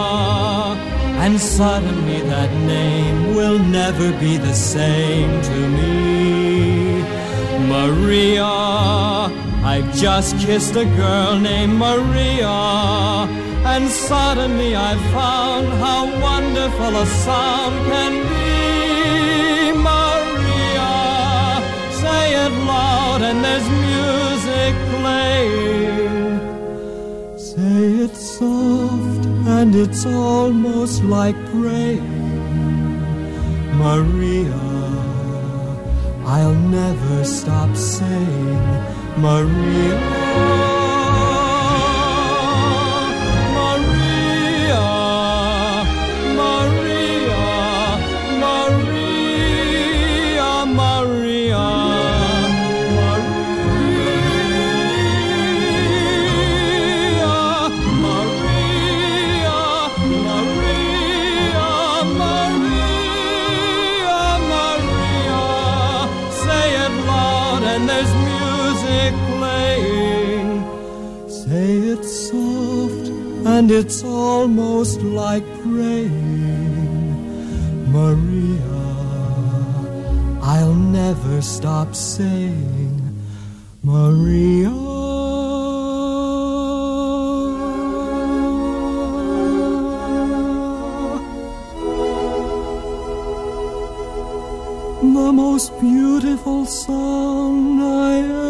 and 1.24 1.40
suddenly 1.40 2.22
that 2.34 2.52
name 2.66 3.36
will 3.36 3.60
never 3.60 4.12
be 4.20 4.38
the 4.38 4.54
same 4.54 5.42
to 5.50 5.58
me. 5.78 7.04
Maria. 7.70 9.53
I've 9.66 9.96
just 9.96 10.38
kissed 10.40 10.76
a 10.76 10.84
girl 10.84 11.40
named 11.40 11.76
Maria, 11.76 12.50
and 13.74 13.90
suddenly 13.90 14.76
I 14.76 14.94
found 15.14 15.68
how 15.84 16.04
wonderful 16.22 16.94
a 16.98 17.06
sound 17.06 17.76
can 17.90 18.14
be. 18.32 19.72
Maria, 19.90 20.92
say 22.02 22.24
it 22.46 22.54
loud, 22.68 23.22
and 23.22 23.42
there's 23.42 23.70
music 23.88 24.74
playing. 24.98 26.40
Say 27.38 28.04
it 28.04 28.16
soft, 28.18 29.26
and 29.58 29.74
it's 29.74 30.06
almost 30.06 31.06
like 31.06 31.38
praying. 31.52 32.04
Maria, 33.78 34.62
I'll 36.26 36.60
never 36.80 37.24
stop 37.24 37.74
saying. 37.78 39.03
Maria. 39.18 40.53
And 73.64 73.72
it's 73.72 74.04
almost 74.04 75.00
like 75.04 75.46
praying. 75.62 77.16
Maria, 77.98 78.80
I'll 80.42 80.76
never 80.76 81.42
stop 81.42 81.96
saying, 81.96 83.00
Maria. 83.82 84.70
The 95.16 95.32
most 95.32 95.80
beautiful 95.80 96.66
song 96.66 97.82
I 97.82 98.18
ever 98.20 98.43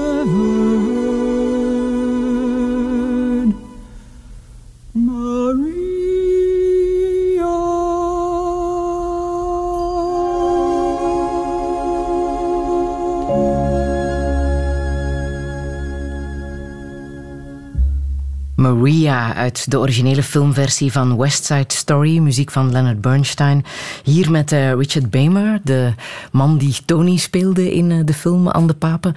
uit 19.44 19.72
de 19.72 19.80
originele 19.80 20.24
filmversie 20.24 20.92
van 20.92 21.18
West 21.18 21.46
Side 21.46 21.66
Story, 21.68 22.18
muziek 22.18 22.52
van 22.52 22.72
Leonard 22.72 23.02
Bernstein. 23.02 23.66
Hier 24.04 24.32
met 24.32 24.52
uh, 24.52 24.74
Richard 24.74 25.10
Bamer, 25.10 25.60
de 25.64 25.94
man 26.32 26.58
die 26.58 26.76
Tony 26.86 27.18
speelde 27.18 27.74
in 27.74 27.90
uh, 27.90 28.00
de 28.06 28.14
film 28.14 28.48
Anne 28.48 28.68
de 28.68 28.74
Pape. 28.74 29.14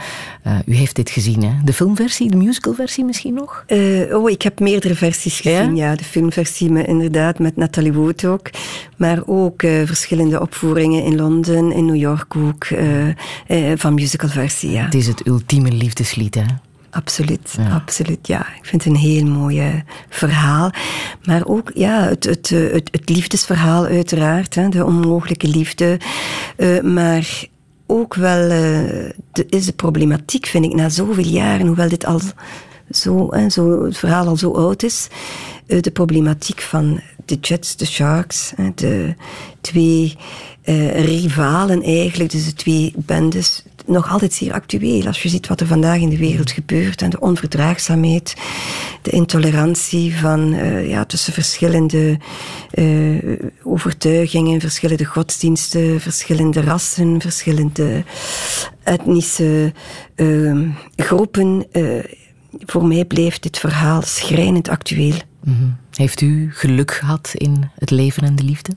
Uh, 0.46 0.52
u 0.66 0.74
heeft 0.74 0.96
dit 0.96 1.10
gezien, 1.10 1.42
hè? 1.42 1.52
De 1.64 1.72
filmversie, 1.72 2.30
de 2.30 2.36
musicalversie 2.36 3.04
misschien 3.04 3.34
nog? 3.34 3.64
oh, 4.12 4.30
ik 4.30 4.42
heb 4.42 4.60
meerdere 4.60 4.94
versies 4.94 5.40
gezien, 5.40 5.76
ja. 5.76 5.88
ja 5.88 5.96
de 5.96 6.04
filmversie 6.04 6.70
met, 6.70 6.86
inderdaad 6.86 7.38
met 7.38 7.56
Natalie 7.56 7.92
Wood 7.92 8.24
ook. 8.24 8.50
Maar 8.96 9.22
ook 9.26 9.60
verschillende 9.84 10.40
opvoeringen 10.40 11.04
in 11.04 11.16
Londen, 11.16 11.72
in 11.72 11.86
New 11.86 11.96
York 11.96 12.36
ook, 12.36 12.66
van 13.74 13.94
musicalversie, 13.94 14.70
ja. 14.70 14.84
Het 14.84 14.94
is 14.94 15.06
het 15.06 15.26
ultieme 15.26 15.70
liefdeslied, 15.70 16.34
hè? 16.34 16.44
Absoluut, 16.96 17.56
absoluut. 17.72 18.26
Ja, 18.26 18.40
ik 18.40 18.64
vind 18.64 18.84
het 18.84 18.92
een 18.92 19.00
heel 19.00 19.24
mooi 19.24 19.84
verhaal. 20.08 20.70
Maar 21.24 21.46
ook 21.46 21.70
ja, 21.74 22.08
het, 22.08 22.24
het, 22.24 22.48
het, 22.48 22.88
het 22.90 23.08
liefdesverhaal, 23.08 23.84
uiteraard. 23.84 24.54
Hè, 24.54 24.68
de 24.68 24.84
onmogelijke 24.84 25.48
liefde. 25.48 25.98
Uh, 26.56 26.80
maar 26.80 27.46
ook 27.86 28.14
wel 28.14 28.42
uh, 28.42 28.50
de, 29.32 29.46
is 29.48 29.66
de 29.66 29.72
problematiek, 29.72 30.46
vind 30.46 30.64
ik, 30.64 30.74
na 30.74 30.88
zoveel 30.88 31.24
jaren, 31.24 31.66
hoewel 31.66 31.88
dit 31.88 32.06
al 32.06 32.20
zo, 32.90 33.26
hè, 33.30 33.50
zo, 33.50 33.84
het 33.84 33.98
verhaal 33.98 34.26
al 34.26 34.36
zo 34.36 34.52
oud 34.52 34.82
is, 34.82 35.08
uh, 35.66 35.80
de 35.80 35.90
problematiek 35.90 36.60
van 36.60 37.00
de 37.24 37.34
Jets, 37.34 37.76
de 37.76 37.86
Sharks, 37.86 38.52
hè, 38.56 38.70
de 38.74 39.14
twee 39.60 40.16
rivalen 40.94 41.82
eigenlijk, 41.82 42.30
dus 42.30 42.44
de 42.44 42.54
twee 42.54 42.92
bendes, 42.96 43.62
nog 43.86 44.10
altijd 44.10 44.32
zeer 44.32 44.52
actueel. 44.52 45.06
Als 45.06 45.22
je 45.22 45.28
ziet 45.28 45.46
wat 45.46 45.60
er 45.60 45.66
vandaag 45.66 46.00
in 46.00 46.08
de 46.08 46.16
wereld 46.16 46.50
gebeurt 46.50 47.02
en 47.02 47.10
de 47.10 47.20
onverdraagzaamheid, 47.20 48.36
de 49.02 49.10
intolerantie 49.10 50.16
van, 50.16 50.52
uh, 50.52 50.88
ja, 50.88 51.04
tussen 51.04 51.32
verschillende 51.32 52.18
uh, 52.74 53.38
overtuigingen, 53.62 54.60
verschillende 54.60 55.04
godsdiensten, 55.04 56.00
verschillende 56.00 56.60
rassen, 56.60 57.20
verschillende 57.20 58.04
etnische 58.82 59.72
uh, 60.16 60.68
groepen. 60.96 61.66
voor 62.50 62.86
mij 62.86 63.04
blijft 63.04 63.42
dit 63.42 63.58
verhaal 63.58 64.02
schrijnend 64.02 64.68
actueel. 64.68 65.14
Mm 65.44 65.56
-hmm. 65.58 65.76
Heeft 65.94 66.20
u 66.20 66.50
geluk 66.52 66.90
gehad 66.90 67.30
in 67.34 67.70
het 67.74 67.90
leven 67.90 68.22
en 68.22 68.36
de 68.36 68.42
liefde? 68.42 68.72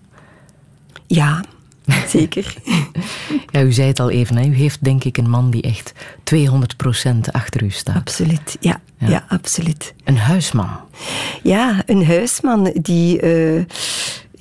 Ja, 1.08 1.44
Zeker. 2.18 2.54
ja, 3.52 3.62
u 3.62 3.72
zei 3.72 3.88
het 3.88 4.00
al 4.00 4.10
even, 4.10 4.38
hè? 4.38 4.48
u 4.48 4.56
heeft 4.56 4.84
denk 4.84 5.04
ik 5.04 5.18
een 5.18 5.30
man 5.30 5.50
die 5.50 5.62
echt 5.62 5.94
200% 6.36 7.18
achter 7.32 7.64
u 7.64 7.70
staat. 7.70 7.96
Absoluut, 7.96 8.58
ja. 8.60 8.82
ja. 8.98 9.26
absoluut. 9.28 9.94
Een 10.04 10.18
huisman. 10.18 10.70
Ja, 11.44 11.84
een 11.86 12.06
huisman 12.06 12.72
die... 12.82 13.22
Uh, 13.22 13.64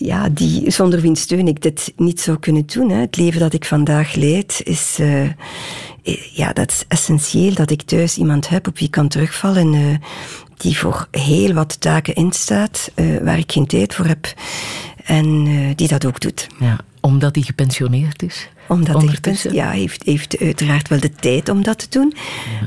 ja, 0.00 0.28
die, 0.28 0.70
zonder 0.70 1.00
wiens 1.00 1.20
steun 1.20 1.48
ik 1.48 1.62
dit 1.62 1.92
niet 1.96 2.20
zou 2.20 2.38
kunnen 2.38 2.66
doen. 2.66 2.90
Hè. 2.90 3.00
Het 3.00 3.16
leven 3.16 3.40
dat 3.40 3.52
ik 3.52 3.64
vandaag 3.64 4.14
leid 4.14 4.60
is, 4.64 4.96
uh, 5.00 5.30
ja, 6.32 6.52
dat 6.52 6.70
is 6.70 6.84
essentieel 6.88 7.54
dat 7.54 7.70
ik 7.70 7.82
thuis 7.82 8.18
iemand 8.18 8.48
heb 8.48 8.66
op 8.66 8.78
wie 8.78 8.86
ik 8.86 8.90
kan 8.92 9.08
terugvallen, 9.08 9.74
uh, 9.74 9.96
die 10.56 10.78
voor 10.78 11.08
heel 11.10 11.52
wat 11.52 11.80
taken 11.80 12.14
instaat, 12.14 12.90
uh, 12.94 13.22
waar 13.22 13.38
ik 13.38 13.52
geen 13.52 13.66
tijd 13.66 13.94
voor 13.94 14.06
heb 14.06 14.34
en 15.04 15.44
die 15.74 15.88
dat 15.88 16.06
ook 16.06 16.20
doet. 16.20 16.46
Ja 16.58 16.78
omdat 17.08 17.34
hij 17.34 17.44
gepensioneerd 17.44 18.22
is? 18.22 18.48
Omdat 18.68 19.02
hij 19.02 19.14
gepensioneerd 19.14 19.64
ja, 19.64 19.70
heeft, 19.70 20.02
heeft 20.02 20.38
uiteraard 20.38 20.88
wel 20.88 21.00
de 21.00 21.12
tijd 21.12 21.48
om 21.48 21.62
dat 21.62 21.78
te 21.78 21.86
doen. 21.88 22.14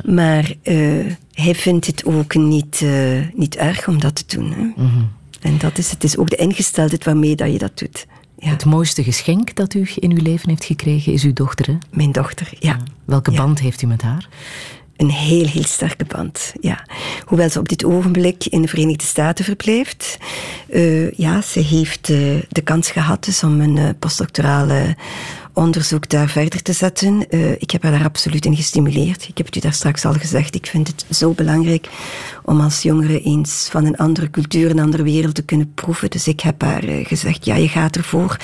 Maar 0.05 0.53
uh, 0.63 1.05
hij 1.33 1.55
vindt 1.55 1.87
het 1.87 2.05
ook 2.05 2.35
niet, 2.35 2.81
uh, 2.83 3.19
niet 3.33 3.55
erg 3.55 3.87
om 3.87 3.99
dat 3.99 4.15
te 4.15 4.37
doen. 4.37 4.51
Hè. 4.51 4.61
Mm 4.61 4.73
-hmm. 4.75 5.11
En 5.41 5.57
dat 5.57 5.77
is, 5.77 5.91
het 5.91 6.03
is 6.03 6.17
ook 6.17 6.29
de 6.29 6.35
ingesteldheid 6.35 7.03
waarmee 7.03 7.35
dat 7.35 7.51
je 7.51 7.57
dat 7.57 7.79
doet. 7.79 8.07
Ja. 8.37 8.49
Het 8.49 8.65
mooiste 8.65 9.03
geschenk 9.03 9.55
dat 9.55 9.73
u 9.73 9.89
in 9.95 10.11
uw 10.11 10.23
leven 10.23 10.49
heeft 10.49 10.65
gekregen 10.65 11.13
is 11.13 11.23
uw 11.23 11.33
dochter, 11.33 11.67
hè? 11.67 11.77
Mijn 11.89 12.11
dochter, 12.11 12.53
ja. 12.59 12.77
Welke 13.05 13.31
band 13.31 13.59
heeft 13.59 13.81
u 13.81 13.87
met 13.87 14.01
haar? 14.01 14.29
Een 15.01 15.11
heel, 15.11 15.45
heel 15.45 15.63
sterke 15.63 16.05
band. 16.05 16.53
Ja. 16.59 16.85
Hoewel 17.25 17.49
ze 17.49 17.59
op 17.59 17.69
dit 17.69 17.85
ogenblik 17.85 18.45
in 18.45 18.61
de 18.61 18.67
Verenigde 18.67 19.05
Staten 19.05 19.45
verblijft. 19.45 20.17
Uh, 20.69 21.11
ja, 21.11 21.41
ze 21.41 21.59
heeft 21.59 22.09
uh, 22.09 22.39
de 22.49 22.61
kans 22.61 22.91
gehad 22.91 23.23
dus 23.23 23.43
om 23.43 23.61
een 23.61 23.77
uh, 23.77 23.89
postdoctorale 23.99 24.95
onderzoek 25.53 26.09
daar 26.09 26.29
verder 26.29 26.61
te 26.61 26.73
zetten. 26.73 27.31
ik 27.59 27.71
heb 27.71 27.83
haar 27.83 27.91
daar 27.91 28.03
absoluut 28.03 28.45
in 28.45 28.55
gestimuleerd. 28.55 29.27
Ik 29.27 29.37
heb 29.37 29.45
het 29.45 29.55
u 29.55 29.59
daar 29.59 29.73
straks 29.73 30.05
al 30.05 30.13
gezegd. 30.13 30.55
Ik 30.55 30.65
vind 30.65 30.87
het 30.87 31.05
zo 31.09 31.31
belangrijk 31.31 31.89
om 32.43 32.61
als 32.61 32.81
jongere 32.81 33.21
eens 33.21 33.67
van 33.71 33.85
een 33.85 33.97
andere 33.97 34.29
cultuur, 34.29 34.69
een 34.69 34.79
andere 34.79 35.03
wereld 35.03 35.35
te 35.35 35.43
kunnen 35.43 35.73
proeven. 35.73 36.09
Dus 36.09 36.27
ik 36.27 36.39
heb 36.39 36.61
haar 36.61 36.83
gezegd, 36.83 37.45
ja, 37.45 37.55
je 37.55 37.67
gaat 37.67 37.95
ervoor. 37.95 38.37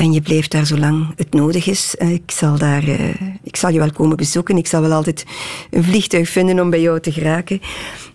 En 0.00 0.12
je 0.12 0.20
blijft 0.20 0.50
daar 0.50 0.66
zolang 0.66 1.12
het 1.16 1.34
nodig 1.34 1.66
is. 1.66 1.96
Eh, 1.96 2.12
ik 2.12 2.30
zal, 2.30 2.58
daar, 2.58 2.88
uh, 2.88 3.08
ik 3.42 3.56
zal 3.56 3.70
je 3.70 3.78
wel 3.78 3.92
komen 3.92 4.16
bezoeken. 4.16 4.56
Ik 4.56 4.66
zal 4.66 4.80
wel 4.80 4.92
altijd 4.92 5.26
een 5.70 5.84
vliegtuig 5.84 6.28
vinden 6.28 6.60
om 6.60 6.70
bij 6.70 6.80
jou 6.80 7.00
te 7.00 7.12
geraken. 7.12 7.60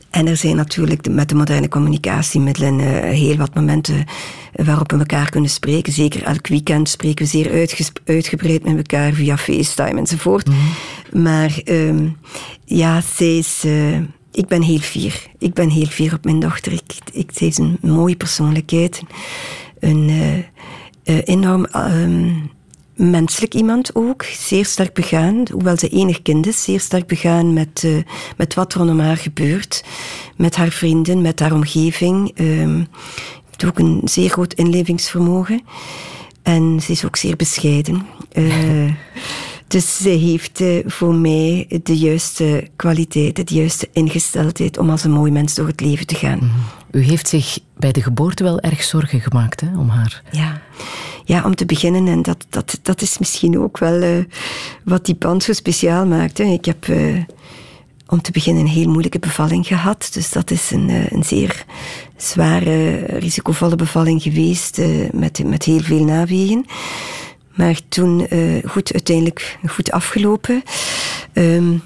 En 0.10 0.28
er 0.28 0.38
zijn 0.38 0.56
natuurlijk 0.56 1.10
met 1.10 1.30
de 1.30 1.36
moderne 1.36 1.68
communicatiemiddelen 1.68 2.80
uh, 2.80 2.88
heel 3.00 3.36
wat 3.36 3.54
momenten 3.54 4.06
waarop 4.54 4.92
we 4.92 4.98
elkaar 4.98 5.30
kunnen 5.30 5.50
spreken. 5.50 5.94
Zeker 5.94 6.24
elk 6.24 6.48
weekend 6.48 6.90
spreken 6.90 7.26
we 7.26 7.32
zeer 7.32 7.70
uitgebreid 8.06 8.64
met 8.64 8.78
elkaar 8.78 9.14
via 9.14 9.38
FaceTime 9.38 10.00
enzovoort. 10.00 10.48
Mhm. 10.48 11.24
Maar 11.24 11.60
um, 11.66 12.18
ja, 12.66 13.02
zij 13.02 13.38
is 13.38 13.64
ik 14.32 14.48
ben 14.48 14.62
heel 14.62 14.80
fier. 14.80 15.28
Ik 15.40 15.54
ben 15.54 15.70
heel 15.70 15.86
fier 15.86 16.14
op 16.14 16.24
mijn 16.24 16.40
dochter. 16.40 16.72
Ik, 16.72 16.94
ik, 17.12 17.30
zij 17.34 17.48
is 17.48 17.58
een 17.58 17.78
mooie 17.82 18.16
persoonlijkheid. 18.16 19.02
Een, 19.80 20.10
uh, 20.10 20.38
enorm 21.06 21.66
ehm, 21.66 22.32
menselijk 22.96 23.54
iemand 23.54 23.96
ook. 23.96 24.24
Zeer 24.24 24.66
sterk 24.66 24.94
begaan, 24.94 25.44
hoewel 25.52 25.78
ze 25.78 25.90
enig 25.90 26.22
kind 26.22 26.48
is, 26.48 26.64
zeer 26.64 26.80
sterk 26.80 27.08
begaan 27.08 27.54
met, 27.54 27.84
uh, 27.86 27.98
met 28.38 28.54
wat 28.54 28.74
er 28.74 28.80
rondom 28.80 29.00
haar 29.00 29.18
gebeurt. 29.18 29.84
Met 30.36 30.56
haar 30.56 30.70
vrienden, 30.70 31.22
met 31.22 31.40
haar 31.40 31.54
omgeving. 31.54 32.32
Um, 32.40 32.88
heeft 33.46 33.66
ook 33.66 33.80
een 33.80 34.02
zeer 34.04 34.30
groot 34.30 34.54
inlevingsvermogen. 34.54 35.62
En 36.44 36.80
ze 36.82 36.92
is 36.92 37.06
ook 37.06 37.16
zeer 37.16 37.36
bescheiden. 37.36 38.06
Uh, 38.34 38.92
dus 39.68 39.98
ze 39.98 40.10
heeft 40.10 40.64
voor 40.86 41.16
mij 41.16 41.68
de 41.84 41.98
juiste 41.98 42.68
kwaliteit, 42.76 43.48
de 43.48 43.56
juiste 43.56 43.90
ingesteldheid 43.94 44.78
om 44.78 44.90
als 44.90 45.04
een 45.04 45.12
mooi 45.12 45.32
mens 45.32 45.56
door 45.56 45.68
het 45.68 45.82
leven 45.82 46.08
te 46.08 46.16
gaan. 46.16 46.38
Mhm. 46.38 46.50
U 46.96 47.02
heeft 47.02 47.28
zich 47.28 47.60
bij 47.78 47.92
de 47.92 48.02
geboorte 48.02 48.44
wel 48.44 48.60
erg 48.60 48.84
zorgen 48.84 49.22
gemaakt 49.22 49.62
hè, 49.62 49.78
om 49.78 49.90
haar. 49.90 50.22
Ja. 50.32 50.62
ja, 51.26 51.44
om 51.44 51.56
te 51.56 51.66
beginnen, 51.66 52.08
en 52.08 52.22
dat, 52.22 52.46
dat, 52.50 52.80
dat 52.82 53.02
is 53.02 53.18
misschien 53.18 53.60
ook 53.60 53.78
wel 53.78 54.02
uh, 54.02 54.24
wat 54.84 55.06
die 55.06 55.16
band 55.16 55.44
zo 55.44 55.54
speciaal 55.54 56.06
maakt. 56.06 56.40
Ik 56.40 56.66
heb 56.66 56.88
uh, 56.88 57.24
om 58.08 58.22
te 58.22 58.32
beginnen 58.32 58.64
een 58.64 58.70
heel 58.70 58.90
moeilijke 58.90 59.20
bevalling 59.20 59.68
gehad. 59.68 60.10
Dus 60.14 60.30
dat 60.30 60.52
is 60.52 60.72
een, 60.72 60.90
uh, 60.90 61.12
een 61.12 61.24
zeer 61.24 61.66
zware, 62.18 62.96
risicovolle 62.96 63.76
bevalling 63.76 64.22
geweest, 64.22 64.82
met, 65.12 65.44
met 65.46 65.64
heel 65.64 65.82
veel 65.82 66.04
nawegen. 66.04 66.66
Maar 67.56 67.80
toen 67.90 68.28
goed, 68.66 68.94
uiteindelijk 68.94 69.58
goed 69.68 69.92
afgelopen. 69.92 70.64
Um, 71.34 71.82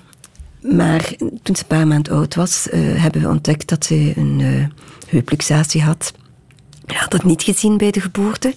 maar 0.62 1.14
toen 1.18 1.56
ze 1.56 1.62
een 1.62 1.68
paar 1.68 1.88
maanden 1.88 2.14
oud 2.14 2.36
was, 2.36 2.68
hebben 2.72 3.22
we 3.22 3.28
ontdekt 3.28 3.70
dat 3.70 3.86
ze 3.86 4.14
een 4.16 4.72
heupluxatie 5.10 5.82
had. 5.82 6.14
Ik 6.86 6.96
had 6.96 7.12
dat 7.12 7.24
niet 7.24 7.44
gezien 7.44 7.78
bij 7.78 7.92
de 7.92 8.02
geboorte. 8.02 8.54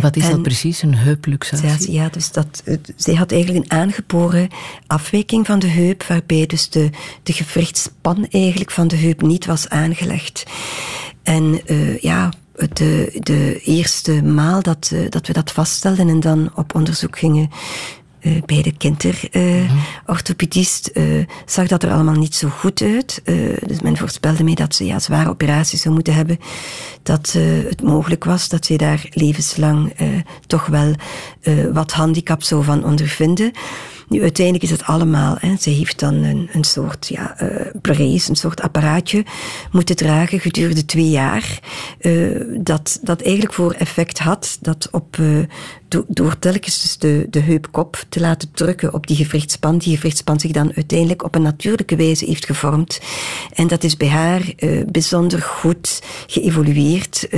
Wat 0.00 0.16
is 0.16 0.28
dat 0.28 0.42
precies, 0.42 0.82
een 0.82 0.94
heupluxatie? 0.94 1.92
Ja, 1.92 2.08
dus 2.08 2.32
dat, 2.32 2.62
zij 2.96 3.14
had 3.14 3.32
eigenlijk 3.32 3.64
een 3.64 3.78
aangeboren 3.78 4.48
afwijking 4.86 5.46
van 5.46 5.58
de 5.58 5.66
heup, 5.66 6.02
waarbij 6.02 6.46
dus 6.46 6.68
de, 6.70 6.90
de 7.22 7.32
gewrichtspan 7.32 8.26
eigenlijk 8.30 8.70
van 8.70 8.88
de 8.88 8.96
heup 8.96 9.22
niet 9.22 9.46
was 9.46 9.68
aangelegd. 9.68 10.44
En 11.22 11.60
uh, 11.66 11.98
ja, 11.98 12.32
de, 12.72 13.16
de 13.20 13.60
eerste 13.60 14.22
maal 14.22 14.62
dat, 14.62 14.90
uh, 14.92 15.10
dat 15.10 15.26
we 15.26 15.32
dat 15.32 15.52
vaststelden 15.52 16.08
en 16.08 16.20
dan 16.20 16.50
op 16.54 16.74
onderzoek 16.74 17.18
gingen 17.18 17.50
uh, 18.24 18.42
bij 18.46 18.62
de 18.62 18.76
kinderorthopedist 18.76 20.90
uh, 20.94 21.18
uh, 21.18 21.24
zag 21.46 21.68
dat 21.68 21.82
er 21.82 21.90
allemaal 21.90 22.14
niet 22.14 22.34
zo 22.34 22.48
goed 22.48 22.82
uit. 22.82 23.22
dus 23.66 23.80
men 23.80 23.96
voorspelde 23.96 24.44
mij 24.44 24.54
dat 24.54 24.74
ze 24.74 24.84
ja, 24.84 24.98
zware 24.98 25.28
operaties 25.28 25.82
zou 25.82 25.94
moeten 25.94 26.14
hebben. 26.14 26.38
Dat 27.02 27.32
het 27.68 27.82
mogelijk 27.82 28.24
was 28.24 28.48
dat 28.48 28.66
ze 28.66 28.76
daar 28.76 29.06
levenslang 29.10 29.92
toch 30.46 30.66
wel 30.66 30.94
wat 31.72 31.92
handicap 31.92 32.42
zou 32.42 32.64
van 32.64 32.84
ondervinden. 32.84 33.52
Nu, 34.08 34.22
uiteindelijk 34.22 34.64
is 34.64 34.70
het 34.70 34.82
allemaal. 34.82 35.36
Hè. 35.40 35.56
Ze 35.56 35.70
heeft 35.70 35.98
dan 35.98 36.14
een, 36.14 36.48
een 36.52 36.64
soort 36.64 37.08
ja, 37.08 37.42
uh, 37.42 37.66
brace, 37.80 38.30
een 38.30 38.36
soort 38.36 38.60
apparaatje 38.60 39.24
moeten 39.70 39.96
dragen 39.96 40.40
gedurende 40.40 40.84
twee 40.84 41.10
jaar. 41.10 41.58
Uh, 42.00 42.40
dat, 42.58 42.98
dat 43.02 43.22
eigenlijk 43.22 43.54
voor 43.54 43.72
effect 43.72 44.18
had 44.18 44.58
dat 44.60 44.88
op, 44.90 45.16
uh, 45.16 45.44
do, 45.88 46.04
door 46.08 46.38
telkens 46.38 46.82
dus 46.82 46.98
de, 46.98 47.26
de 47.30 47.40
heupkop 47.40 48.04
te 48.08 48.20
laten 48.20 48.48
drukken 48.52 48.94
op 48.94 49.06
die 49.06 49.16
gewrichtspan, 49.16 49.78
die 49.78 49.94
gewrichtspan 49.94 50.40
zich 50.40 50.50
dan 50.50 50.72
uiteindelijk 50.74 51.24
op 51.24 51.34
een 51.34 51.42
natuurlijke 51.42 51.96
wijze 51.96 52.24
heeft 52.24 52.46
gevormd. 52.46 53.00
En 53.52 53.66
dat 53.66 53.84
is 53.84 53.96
bij 53.96 54.08
haar 54.08 54.42
bijzonder 54.86 55.42
goed 55.42 56.02
geëvolueerd. 56.26 57.28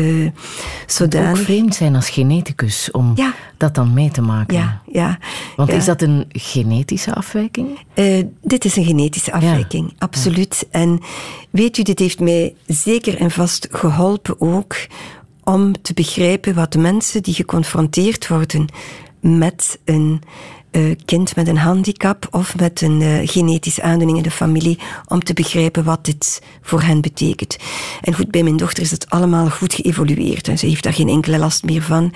zodanig... 0.86 1.38
Ook 1.38 1.44
vreemd 1.44 1.74
zijn 1.74 1.94
als 1.94 2.10
geneticus 2.10 2.90
om 2.90 3.12
ja. 3.14 3.34
dat 3.56 3.74
dan 3.74 3.92
mee 3.92 4.10
te 4.10 4.20
maken. 4.20 4.56
Ja, 4.56 4.82
ja. 4.92 5.18
Want 5.56 5.70
ja. 5.70 5.76
is 5.76 5.84
dat 5.84 6.02
een 6.02 6.24
genetische 6.28 6.64
afwijking? 7.14 7.78
Uh, 7.94 8.24
dit 8.42 8.64
is 8.64 8.76
een 8.76 8.84
genetische 8.84 9.32
afwijking, 9.32 9.88
ja. 9.88 9.94
absoluut. 9.98 10.66
Ja. 10.70 10.80
En 10.80 11.00
weet 11.50 11.78
u, 11.78 11.82
dit 11.82 11.98
heeft 11.98 12.20
mij 12.20 12.54
zeker 12.66 13.16
en 13.16 13.30
vast 13.30 13.68
geholpen 13.70 14.40
ook 14.40 14.76
om 15.44 15.82
te 15.82 15.94
begrijpen 15.94 16.54
wat 16.54 16.72
de 16.72 16.78
mensen 16.78 17.22
die 17.22 17.34
geconfronteerd 17.34 18.28
worden 18.28 18.68
met 19.20 19.78
een 19.84 20.22
uh, 20.72 20.94
kind 21.04 21.36
met 21.36 21.48
een 21.48 21.56
handicap 21.58 22.28
of 22.30 22.58
met 22.58 22.80
een 22.80 23.00
uh, 23.00 23.18
genetische 23.22 23.82
aandoening 23.82 24.16
in 24.16 24.22
de 24.22 24.30
familie, 24.30 24.78
om 25.08 25.24
te 25.24 25.34
begrijpen 25.34 25.84
wat 25.84 26.04
dit 26.04 26.42
voor 26.62 26.82
hen 26.82 27.00
betekent. 27.00 27.56
En 28.02 28.14
goed, 28.14 28.30
bij 28.30 28.42
mijn 28.42 28.56
dochter 28.56 28.82
is 28.82 28.90
het 28.90 29.10
allemaal 29.10 29.50
goed 29.50 29.74
geëvolueerd 29.74 30.48
en 30.48 30.58
ze 30.58 30.66
heeft 30.66 30.82
daar 30.82 30.92
geen 30.92 31.08
enkele 31.08 31.38
last 31.38 31.64
meer 31.64 31.82
van. 31.82 32.12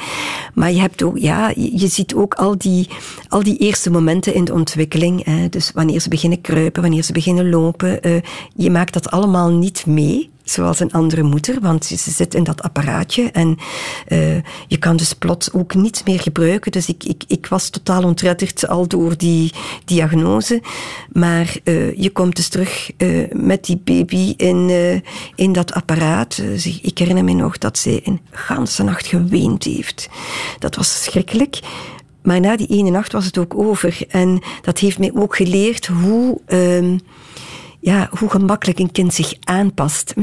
Maar 0.54 0.72
je 0.72 0.80
hebt 0.80 1.02
ook, 1.02 1.18
ja, 1.18 1.52
je 1.56 1.86
ziet 1.86 2.14
ook 2.14 2.34
al 2.34 2.58
die, 2.58 2.88
al 3.28 3.42
die 3.42 3.56
eerste 3.58 3.90
momenten 3.90 4.34
in 4.34 4.44
de 4.44 4.52
ontwikkeling. 4.52 5.24
Hè, 5.24 5.48
dus 5.48 5.70
wanneer 5.74 6.00
ze 6.00 6.08
beginnen 6.08 6.40
kruipen, 6.40 6.82
wanneer 6.82 7.02
ze 7.02 7.12
beginnen 7.12 7.50
lopen, 7.50 8.08
uh, 8.08 8.20
je 8.54 8.70
maakt 8.70 8.92
dat 8.92 9.10
allemaal 9.10 9.50
niet 9.50 9.86
mee 9.86 10.30
zoals 10.50 10.80
een 10.80 10.92
andere 10.92 11.22
moeder, 11.22 11.60
want 11.60 11.84
ze 11.84 12.10
zit 12.10 12.34
in 12.34 12.44
dat 12.44 12.62
apparaatje 12.62 13.30
en 13.30 13.58
uh, 14.08 14.34
je 14.66 14.76
kan 14.78 14.96
dus 14.96 15.12
plots 15.12 15.52
ook 15.52 15.74
niets 15.74 16.02
meer 16.02 16.20
gebruiken. 16.20 16.72
Dus 16.72 16.86
ik, 16.88 17.04
ik, 17.04 17.24
ik 17.26 17.46
was 17.46 17.68
totaal 17.68 18.02
ontredderd 18.02 18.68
al 18.68 18.88
door 18.88 19.16
die 19.16 19.52
diagnose. 19.84 20.62
Maar 21.12 21.56
uh, 21.64 21.96
je 21.96 22.10
komt 22.10 22.36
dus 22.36 22.48
terug 22.48 22.90
uh, 22.98 23.32
met 23.32 23.64
die 23.64 23.80
baby 23.84 24.34
in, 24.36 24.70
in 25.34 25.52
dat 25.52 25.72
apparaat. 25.72 26.42
Ik 26.82 26.98
herinner 26.98 27.24
me 27.24 27.32
nog 27.32 27.58
dat 27.58 27.78
zij 27.78 28.00
een 28.04 28.20
ganse 28.30 28.82
nacht 28.82 29.06
geweend 29.06 29.64
heeft. 29.64 30.08
Dat 30.58 30.76
was 30.76 31.02
schrikkelijk. 31.02 31.60
Maar 32.22 32.40
na 32.40 32.56
die 32.56 32.66
ene 32.66 32.90
nacht 32.90 33.12
was 33.12 33.24
het 33.24 33.38
ook 33.38 33.54
over. 33.54 33.98
En 34.08 34.42
dat 34.62 34.78
heeft 34.78 34.98
mij 34.98 35.10
ook 35.14 35.36
geleerd 35.36 35.86
hoe, 35.86 36.40
uh, 36.48 36.98
ja, 37.80 38.08
hoe 38.18 38.30
gemakkelijk 38.30 38.78
een 38.78 38.92
kind 38.92 39.14
zich 39.14 39.34
aanpast. 39.40 40.14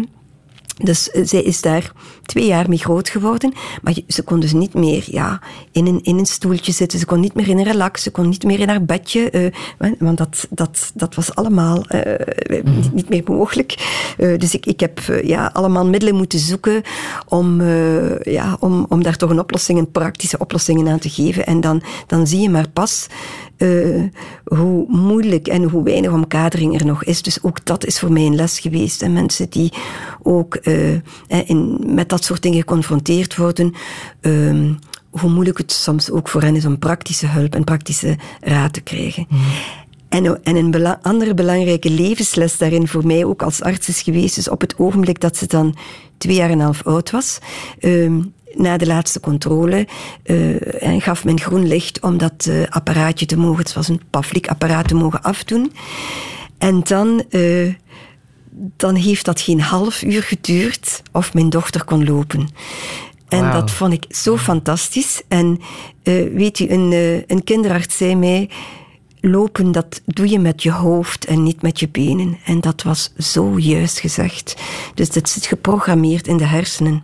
Dus 0.83 1.09
uh, 1.13 1.25
zij 1.25 1.41
is 1.41 1.61
daar 1.61 1.91
twee 2.25 2.45
jaar 2.45 2.69
mee 2.69 2.77
groot 2.77 3.09
geworden. 3.09 3.53
Maar 3.81 3.93
ze 4.07 4.23
kon 4.23 4.39
dus 4.39 4.53
niet 4.53 4.73
meer 4.73 5.03
ja, 5.05 5.41
in, 5.71 5.87
een, 5.87 5.99
in 6.03 6.17
een 6.17 6.25
stoeltje 6.25 6.71
zitten. 6.71 6.99
Ze 6.99 7.05
kon 7.05 7.19
niet 7.19 7.33
meer 7.33 7.47
in 7.47 7.57
een 7.57 7.63
relax. 7.63 8.03
Ze 8.03 8.11
kon 8.11 8.29
niet 8.29 8.43
meer 8.43 8.59
in 8.59 8.69
haar 8.69 8.85
bedje. 8.85 9.51
Uh, 9.77 9.91
want 9.99 10.17
dat, 10.17 10.47
dat, 10.49 10.91
dat 10.93 11.15
was 11.15 11.35
allemaal 11.35 11.85
uh, 11.89 12.01
niet, 12.93 13.09
meer 13.09 13.23
mogelijk. 13.25 13.75
dus 14.17 14.53
ik, 14.53 14.65
ik 14.65 14.79
heb 14.79 14.99
ja, 15.23 15.49
allemaal 15.53 15.85
middelen 15.85 16.15
moeten 16.15 16.39
zoeken 16.39 16.81
om, 17.27 17.61
ja, 18.21 18.57
om, 18.59 18.85
om 18.89 19.03
daar 19.03 19.17
toch 19.17 19.29
een 19.29 19.39
oplossing, 19.39 19.79
een 19.79 19.91
praktische 19.91 20.37
oplossingen 20.37 20.87
aan 20.87 20.99
te 20.99 21.09
geven. 21.09 21.45
En 21.45 21.61
dan, 21.61 21.83
dan 22.07 22.27
zie 22.27 22.41
je 22.41 22.49
maar 22.49 22.69
pas 22.69 23.07
uh, 23.57 24.03
hoe 24.43 24.85
moeilijk 24.87 25.47
en 25.47 25.63
hoe 25.63 25.83
weinig 25.83 26.11
omkadering 26.11 26.79
er 26.79 26.85
nog 26.85 27.03
is. 27.03 27.21
Dus 27.21 27.43
ook 27.43 27.65
dat 27.65 27.85
is 27.85 27.99
voor 27.99 28.11
mij 28.11 28.25
een 28.25 28.35
les 28.35 28.59
geweest. 28.59 29.01
En 29.01 29.13
mensen 29.13 29.49
die 29.49 29.73
ook 30.23 30.57
uh, 30.63 30.93
in, 31.45 31.79
met 31.85 32.09
dat 32.09 32.23
soort 32.23 32.41
dingen 32.41 32.59
geconfronteerd 32.59 33.35
worden, 33.35 33.73
uh, 34.21 34.71
hoe 35.09 35.29
moeilijk 35.29 35.57
het 35.57 35.71
soms 35.71 36.11
ook 36.11 36.27
voor 36.27 36.41
hen 36.41 36.55
is 36.55 36.65
om 36.65 36.79
praktische 36.79 37.27
hulp 37.27 37.55
en 37.55 37.63
praktische 37.63 38.15
raad 38.41 38.73
te 38.73 38.81
krijgen. 38.81 39.25
Mm. 39.29 39.39
En, 40.09 40.43
en 40.43 40.55
een 40.55 40.71
bela 40.71 40.99
andere 41.01 41.33
belangrijke 41.33 41.89
levensles 41.89 42.57
daarin 42.57 42.87
voor 42.87 43.05
mij 43.05 43.25
ook 43.25 43.41
als 43.41 43.61
arts 43.61 43.87
is 43.87 44.01
geweest, 44.01 44.37
is 44.37 44.49
op 44.49 44.61
het 44.61 44.77
ogenblik 44.77 45.19
dat 45.19 45.37
ze 45.37 45.47
dan 45.47 45.75
twee 46.17 46.35
jaar 46.35 46.49
en 46.49 46.59
een 46.59 46.65
half 46.65 46.83
oud 46.83 47.11
was, 47.11 47.39
ehm, 47.79 48.21
na 48.53 48.77
de 48.77 48.85
laatste 48.85 49.19
controle 49.19 49.87
uh, 50.25 50.83
en 50.83 51.01
gaf 51.01 51.25
men 51.25 51.39
groen 51.39 51.67
licht 51.67 52.01
om 52.01 52.17
dat 52.17 52.45
uh, 52.49 52.67
apparaatje 52.69 53.25
te 53.25 53.37
mogen, 53.37 53.63
het 53.63 53.73
was 53.73 53.87
een 53.87 54.01
Pavlik-apparaat, 54.09 54.87
te 54.87 54.95
mogen 54.95 55.21
afdoen. 55.21 55.73
En 56.57 56.81
dan, 56.83 57.23
dan 58.77 58.95
heeft 58.95 59.25
dat 59.25 59.41
geen 59.41 59.61
half 59.61 60.01
uur 60.01 60.23
geduurd 60.23 61.01
of 61.11 61.33
mijn 61.33 61.49
dochter 61.49 61.83
kon 61.83 62.05
lopen. 62.05 62.49
En 63.27 63.51
dat 63.51 63.71
vond 63.71 63.93
ik 63.93 64.05
zo 64.09 64.37
fantastisch. 64.37 65.21
En 65.27 65.59
weet 66.33 66.59
u, 66.59 66.69
een, 66.69 67.23
een 67.27 67.43
kinderarts 67.43 67.97
zei 67.97 68.15
mij 68.15 68.49
lopen, 69.21 69.71
dat 69.71 70.01
doe 70.05 70.29
je 70.29 70.39
met 70.39 70.63
je 70.63 70.71
hoofd 70.71 71.25
en 71.25 71.43
niet 71.43 71.61
met 71.61 71.79
je 71.79 71.89
benen. 71.89 72.37
En 72.45 72.61
dat 72.61 72.83
was 72.83 73.13
zo 73.17 73.59
juist 73.59 73.99
gezegd. 73.99 74.55
Dus 74.93 75.09
dat 75.09 75.29
zit 75.29 75.45
geprogrammeerd 75.45 76.27
in 76.27 76.37
de 76.37 76.45
hersenen. 76.45 77.03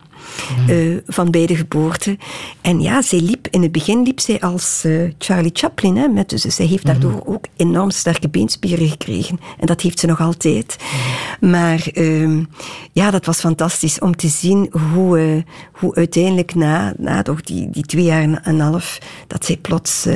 Uh, 0.69 0.97
van 1.07 1.31
beide 1.31 1.55
geboorten. 1.55 2.17
En 2.61 2.81
ja, 2.81 3.01
zij 3.01 3.19
liep, 3.19 3.47
in 3.47 3.61
het 3.61 3.71
begin 3.71 4.03
liep 4.03 4.19
zij 4.19 4.41
als 4.41 4.83
uh, 4.85 5.11
Charlie 5.17 5.51
Chaplin. 5.53 5.97
Hè, 5.97 6.07
met, 6.07 6.29
dus 6.29 6.41
zij 6.41 6.65
heeft 6.65 6.85
daardoor 6.85 7.11
mhm. 7.11 7.29
ook 7.29 7.45
enorm 7.55 7.91
sterke 7.91 8.29
beenspieren 8.29 8.87
gekregen. 8.87 9.39
En 9.59 9.65
dat 9.65 9.81
heeft 9.81 9.99
ze 9.99 10.07
nog 10.07 10.19
altijd. 10.19 10.77
Mhm. 10.77 11.49
Maar 11.51 11.87
uh, 11.93 12.43
ja, 12.91 13.11
dat 13.11 13.25
was 13.25 13.39
fantastisch 13.39 13.99
om 13.99 14.15
te 14.15 14.27
zien 14.27 14.73
hoe, 14.93 15.19
uh, 15.19 15.41
hoe 15.71 15.95
uiteindelijk 15.95 16.55
na, 16.55 16.93
na 16.97 17.21
toch 17.21 17.41
die, 17.41 17.69
die 17.69 17.85
twee 17.85 18.03
jaar 18.03 18.21
en 18.21 18.39
een 18.43 18.59
half, 18.59 18.97
dat 19.27 19.45
zij 19.45 19.57
plots 19.57 20.07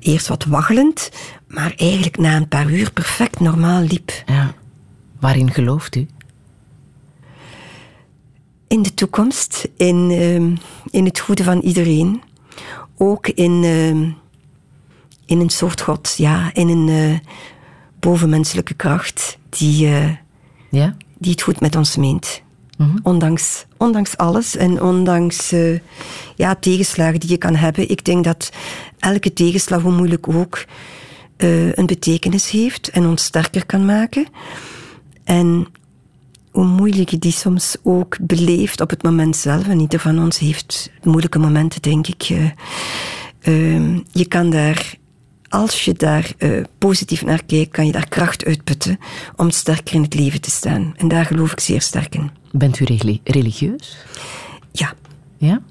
eerst 0.00 0.28
wat 0.28 0.44
waggelend, 0.44 1.10
maar 1.48 1.72
eigenlijk 1.76 2.18
na 2.18 2.36
een 2.36 2.48
paar 2.48 2.70
uur 2.70 2.92
perfect 2.92 3.40
normaal 3.40 3.80
liep. 3.80 4.10
Ja. 4.26 4.54
Waarin 5.20 5.52
gelooft 5.52 5.96
u? 5.96 6.06
In 8.68 8.82
de 8.82 8.94
toekomst, 8.94 9.68
in, 9.76 10.10
uh, 10.10 10.56
in 10.90 11.04
het 11.04 11.18
goede 11.18 11.44
van 11.44 11.60
iedereen. 11.60 12.22
Ook 12.96 13.28
in, 13.28 13.62
uh, 13.62 13.88
in 15.26 15.40
een 15.40 15.50
soort 15.50 15.80
God, 15.80 16.14
ja, 16.16 16.50
in 16.54 16.68
een 16.68 16.88
uh, 16.88 17.18
bovenmenselijke 18.00 18.74
kracht 18.74 19.38
die, 19.48 19.86
eh, 19.86 20.10
ja? 20.70 20.96
die 21.18 21.30
het 21.30 21.42
goed 21.42 21.60
met 21.60 21.76
ons 21.76 21.96
meent. 21.96 22.44
Mm 22.76 22.98
ondanks, 23.02 23.66
ondanks 23.76 24.16
alles 24.16 24.56
en 24.56 24.82
ondanks 24.82 25.52
uh, 25.52 25.78
ja, 26.34 26.54
tegenslagen 26.54 27.20
die 27.20 27.30
je 27.30 27.36
kan 27.36 27.54
hebben. 27.54 27.90
Ik 27.90 28.04
denk 28.04 28.24
dat 28.24 28.50
elke 28.98 29.32
tegenslag, 29.32 29.82
hoe 29.82 29.92
moeilijk 29.92 30.28
ook, 30.28 30.64
een 31.36 31.86
betekenis 31.86 32.50
heeft 32.50 32.88
en 32.88 33.06
ons 33.06 33.24
sterker 33.24 33.66
kan 33.66 33.84
maken. 33.84 34.26
En 35.24 35.66
hoe 36.56 36.64
moeilijk 36.66 37.08
je 37.08 37.18
die 37.18 37.32
soms 37.32 37.76
ook 37.82 38.16
beleeft 38.20 38.80
op 38.80 38.90
het 38.90 39.02
moment 39.02 39.36
zelf. 39.36 39.68
En 39.68 39.80
ieder 39.80 40.00
van 40.00 40.18
ons 40.18 40.38
heeft 40.38 40.90
moeilijke 41.02 41.38
momenten, 41.38 41.82
denk 41.82 42.06
ik. 42.06 42.28
Uh, 42.28 43.96
je 44.12 44.26
kan 44.28 44.50
daar 44.50 44.94
als 45.48 45.84
je 45.84 45.92
daar 45.92 46.32
uh, 46.38 46.64
positief 46.78 47.24
naar 47.24 47.44
kijkt, 47.44 47.72
kan 47.72 47.86
je 47.86 47.92
daar 47.92 48.08
kracht 48.08 48.44
uitputten 48.44 48.98
om 49.36 49.50
sterker 49.50 49.94
in 49.94 50.02
het 50.02 50.14
leven 50.14 50.40
te 50.40 50.50
staan. 50.50 50.94
En 50.96 51.08
daar 51.08 51.24
geloof 51.24 51.52
ik 51.52 51.60
zeer 51.60 51.82
sterk 51.82 52.14
in. 52.14 52.30
Bent 52.52 52.80
u 52.80 52.84
religieus? 53.24 53.96
Ja. 54.72 54.94
Ja? 55.36 55.62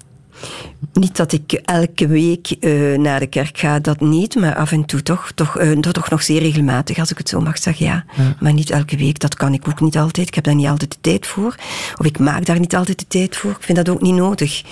Niet 0.94 1.16
dat 1.16 1.32
ik 1.32 1.54
elke 1.54 2.08
week 2.08 2.56
uh, 2.60 2.98
naar 2.98 3.20
de 3.20 3.28
kerk 3.28 3.58
ga, 3.58 3.80
dat 3.80 4.00
niet, 4.00 4.36
maar 4.36 4.56
af 4.56 4.72
en 4.72 4.86
toe 4.86 5.02
toch, 5.02 5.32
toch, 5.36 5.62
uh, 5.62 5.80
toch 5.80 6.10
nog 6.10 6.24
zeer 6.24 6.42
regelmatig, 6.42 6.98
als 6.98 7.12
ik 7.12 7.18
het 7.18 7.30
zo 7.30 7.42
mag 7.42 7.58
zeggen, 7.58 7.86
ja. 7.86 8.06
ja. 8.16 8.36
Maar 8.40 8.54
niet 8.54 8.70
elke 8.70 8.98
week, 8.98 9.20
dat 9.20 9.36
kan 9.36 9.54
ik 9.54 9.68
ook 9.68 9.82
niet 9.82 9.98
altijd. 9.98 10.28
Ik 10.28 10.36
heb 10.36 10.44
daar 10.44 10.56
niet 10.56 10.68
altijd 10.68 10.92
de 10.92 10.98
tijd 11.02 11.28
voor. 11.28 11.56
Of 11.98 12.06
ik 12.06 12.20
maak 12.20 12.46
daar 12.46 12.60
niet 12.60 12.76
altijd 12.76 13.00
de 13.00 13.08
tijd 13.08 13.36
voor. 13.36 13.52
Ik 13.52 13.64
vind 13.64 13.78
dat 13.78 13.90
ook 13.90 14.02
niet 14.02 14.16
nodig. 14.16 14.64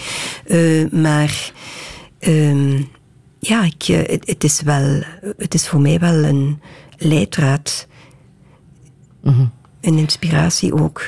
Uh, 0.45 0.91
maar 0.91 1.51
ehm, 2.19 2.81
ja, 3.39 3.63
ik, 3.63 3.83
het, 3.83 4.27
het, 4.27 4.43
is 4.43 4.61
wel, 4.61 5.03
het 5.37 5.53
is 5.53 5.67
voor 5.67 5.81
mij 5.81 5.99
wel 5.99 6.23
een 6.23 6.61
leidraad. 6.97 7.87
Mm 9.23 9.33
-hmm. 9.33 9.51
Een 9.81 9.97
inspiratie 9.97 10.73
ook. 10.73 11.07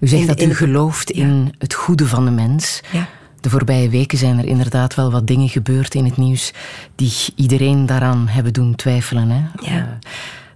u 0.00 0.06
zegt 0.06 0.26
dat 0.26 0.42
u 0.42 0.54
gelooft 0.54 1.10
in 1.10 1.54
het 1.58 1.74
goede 1.74 2.06
van 2.06 2.24
de 2.24 2.30
mens. 2.30 2.80
Ja. 2.92 3.08
De 3.40 3.50
voorbije 3.50 3.88
weken 3.88 4.18
zijn 4.18 4.38
er 4.38 4.44
inderdaad 4.44 4.94
wel 4.94 5.10
wat 5.10 5.26
dingen 5.26 5.48
gebeurd 5.48 5.94
in 5.94 6.04
het 6.04 6.16
nieuws 6.16 6.52
die 6.94 7.12
iedereen 7.34 7.86
daaraan 7.86 8.28
hebben 8.28 8.52
doen 8.52 8.74
twijfelen. 8.74 9.30
Hè? 9.30 9.42
Ja. 9.70 9.76
Uh, 9.76 9.82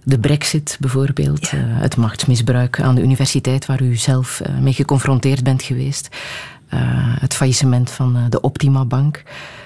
de 0.03 0.19
brexit 0.19 0.77
bijvoorbeeld, 0.79 1.49
ja. 1.49 1.57
uh, 1.57 1.63
het 1.67 1.95
machtsmisbruik 1.95 2.81
aan 2.81 2.95
de 2.95 3.01
universiteit 3.01 3.65
waar 3.65 3.81
u 3.81 3.95
zelf 3.95 4.41
uh, 4.47 4.57
mee 4.57 4.73
geconfronteerd 4.73 5.43
bent 5.43 5.63
geweest, 5.63 6.09
het 7.19 7.33
faillissement 7.33 7.91
van 7.91 8.25
de 8.29 8.41
Optima 8.41 8.85
Bank. 8.85 9.23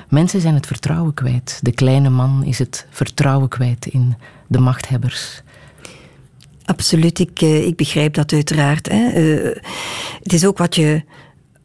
Mensen 0.10 0.42
zijn 0.42 0.54
het 0.54 0.68
vertrouwen 0.68 1.14
kwijt. 1.14 1.60
De 1.62 1.72
kleine 1.72 2.10
man 2.10 2.44
is 2.44 2.60
het 2.60 2.88
vertrouwen 2.90 3.48
kwijt 3.50 3.86
in 3.86 4.16
de 4.48 4.60
machthebbers. 4.60 5.42
Absoluut, 6.66 7.20
ik, 7.20 7.42
ik 7.42 7.76
begrijp 7.76 8.14
dat 8.14 8.34
uiteraard. 8.34 8.90
Hè. 8.90 9.10
het 10.24 10.34
is 10.34 10.46
ook 10.46 10.58
wat 10.58 10.76
je 10.76 11.04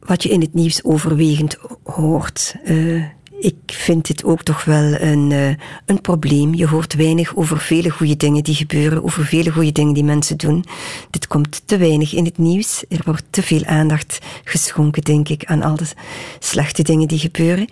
wat 0.01 0.23
je 0.23 0.29
in 0.29 0.41
het 0.41 0.55
nieuws 0.55 0.85
overwegend 0.85 1.59
hoort. 1.83 2.55
Uh, 2.65 3.05
ik 3.41 3.57
vind 3.67 4.07
dit 4.07 4.25
ook 4.25 4.43
toch 4.43 4.65
wel 4.65 5.01
een, 5.01 5.31
uh, 5.31 5.49
een 5.87 6.01
probleem. 6.01 6.55
Je 6.55 6.67
hoort 6.67 6.95
weinig 6.95 7.37
over 7.37 7.59
vele 7.59 7.91
goede 7.91 8.17
dingen 8.17 8.45
die 8.45 8.55
gebeuren, 8.55 9.05
over 9.05 9.25
vele 9.25 9.51
goede 9.51 9.73
dingen 9.73 9.95
die 9.95 10.05
mensen 10.05 10.37
doen. 10.37 10.65
Dit 11.11 11.27
komt 11.27 11.63
te 11.65 11.77
weinig 11.77 12.15
in 12.15 12.25
het 12.25 12.39
nieuws. 12.39 12.85
Er 12.89 13.01
wordt 13.05 13.25
te 13.31 13.43
veel 13.43 13.65
aandacht 13.65 14.19
geschonken, 14.45 15.03
denk 15.03 15.29
ik, 15.29 15.45
aan 15.45 15.63
al 15.63 15.77
de 15.77 15.87
slechte 16.39 16.83
dingen 16.83 17.09
die 17.09 17.19
gebeuren. 17.19 17.69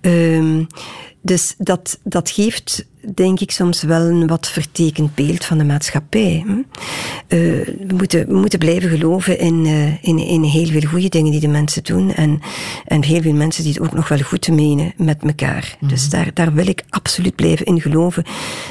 Uh, 0.00 0.66
dus 1.22 1.54
dat, 1.58 1.98
dat 2.02 2.30
geeft, 2.30 2.86
denk 3.14 3.40
ik, 3.40 3.50
soms 3.50 3.82
wel 3.82 4.00
een 4.00 4.26
wat 4.26 4.48
vertekend 4.48 5.14
beeld 5.14 5.44
van 5.44 5.58
de 5.58 5.64
maatschappij. 5.64 6.44
Uh, 6.46 6.58
we, 7.28 7.94
moeten, 7.96 8.26
we 8.26 8.34
moeten 8.34 8.58
blijven 8.58 8.90
geloven 8.90 9.38
in, 9.38 9.64
uh, 9.64 10.04
in, 10.04 10.18
in 10.18 10.42
heel 10.42 10.66
veel 10.66 10.88
goede 10.88 11.08
dingen 11.08 11.30
die 11.30 11.40
de 11.40 11.48
mensen 11.48 11.84
doen. 11.84 12.12
En, 12.12 12.40
en 12.86 13.04
heel 13.04 13.22
veel 13.22 13.32
mensen 13.32 13.62
die 13.62 13.72
het 13.72 13.82
ook 13.82 13.94
nog 13.94 14.08
wel 14.08 14.18
goed 14.18 14.48
menen 14.48 14.92
met 14.96 15.22
elkaar. 15.22 15.76
Mm. 15.80 15.88
Dus 15.88 16.08
daar, 16.08 16.30
daar 16.34 16.52
wil 16.52 16.66
ik 16.66 16.84
absoluut 16.88 17.34
blijven 17.34 17.66
in 17.66 17.80
geloven. 17.80 18.24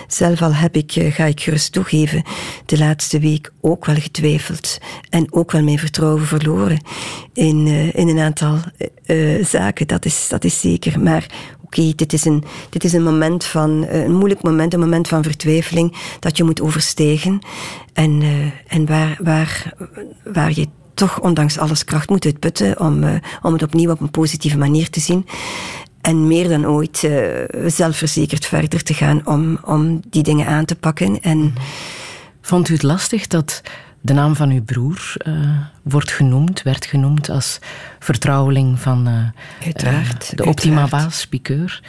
Zelf 0.07 0.41
al 0.41 0.53
heb 0.53 0.75
ik, 0.75 0.95
uh, 0.95 1.13
ga 1.13 1.25
ik 1.25 1.41
gerust 1.41 1.71
toegeven, 1.71 2.23
de 2.65 2.77
laatste 2.77 3.19
week 3.19 3.53
ook 3.61 3.85
wel 3.85 3.95
getwijfeld. 3.95 4.77
En 5.09 5.33
ook 5.33 5.51
wel 5.51 5.63
mijn 5.63 5.79
vertrouwen 5.79 6.25
verloren 6.25 6.83
in, 7.33 7.67
in 7.93 8.07
een 8.07 8.19
aantal 8.19 8.57
zaken. 9.41 9.87
Dat 9.87 10.05
is, 10.05 10.27
dat 10.27 10.43
is 10.43 10.59
zeker. 10.59 10.99
Maar 10.99 11.57
oké, 11.69 11.95
dit, 11.95 12.13
is 12.13 12.25
een, 12.25 12.43
dit 12.69 12.83
is 12.83 12.93
een 12.93 13.03
moment 13.03 13.43
van, 13.43 13.83
uh, 13.83 14.03
een 14.03 14.15
moeilijk 14.15 14.41
moment, 14.41 14.73
een 14.73 14.79
moment 14.79 15.07
van 15.07 15.23
vertwijfeling 15.23 15.95
dat 16.19 16.37
je 16.37 16.43
moet 16.43 16.61
overstijgen. 16.61 17.39
En, 17.93 18.21
uh, 18.21 18.29
en 18.67 18.85
waar, 18.85 19.17
waar, 19.23 19.73
waar 20.23 20.51
je 20.53 20.67
toch 20.93 21.19
ondanks 21.19 21.57
alles 21.57 21.85
kracht 21.85 22.09
moet 22.09 22.25
uitputten 22.25 22.79
om, 22.79 23.03
uh, 23.03 23.15
om 23.41 23.53
het 23.53 23.63
opnieuw 23.63 23.91
op 23.91 24.01
een 24.01 24.11
positieve 24.11 24.57
manier 24.57 24.89
te 24.89 24.99
zien. 24.99 25.25
En 26.01 26.27
meer 26.27 26.47
dan 26.47 26.67
ooit 26.67 27.09
zelfverzekerd 27.65 28.45
verder 28.45 28.83
te 28.83 28.93
gaan 28.93 29.21
om, 29.25 29.59
om 29.65 30.01
die 30.09 30.23
dingen 30.23 30.47
aan 30.47 30.65
te 30.65 30.75
pakken. 30.75 31.21
En, 31.21 31.53
Vond 32.49 32.69
u 32.69 32.73
het 32.73 32.83
lastig 32.83 33.27
dat 33.27 33.61
de 34.01 34.13
naam 34.13 34.35
van 34.35 34.49
uw 34.49 34.63
broer 34.63 35.13
uh, 35.27 35.57
wordt 35.81 36.11
genoemd, 36.11 36.61
werd 36.61 36.85
genoemd 36.85 37.29
als 37.29 37.59
vertrouweling 37.99 38.79
van 38.79 39.07
uh, 39.07 39.23
uiteraard, 39.63 40.37
de 40.37 40.45
Optima-baas, 40.45 41.27
Piqueur. 41.27 41.81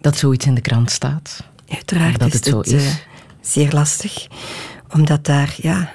Dat 0.00 0.16
zoiets 0.16 0.46
in 0.46 0.54
de 0.54 0.60
krant 0.60 0.90
staat. 0.90 1.44
Uiteraard 1.68 2.18
dat 2.18 2.28
is 2.28 2.34
het 2.34 2.44
zo 2.44 2.58
het, 2.58 2.66
is. 2.66 3.06
zeer 3.40 3.72
lastig, 3.72 4.26
omdat 4.90 5.24
daar 5.24 5.54
ja, 5.56 5.92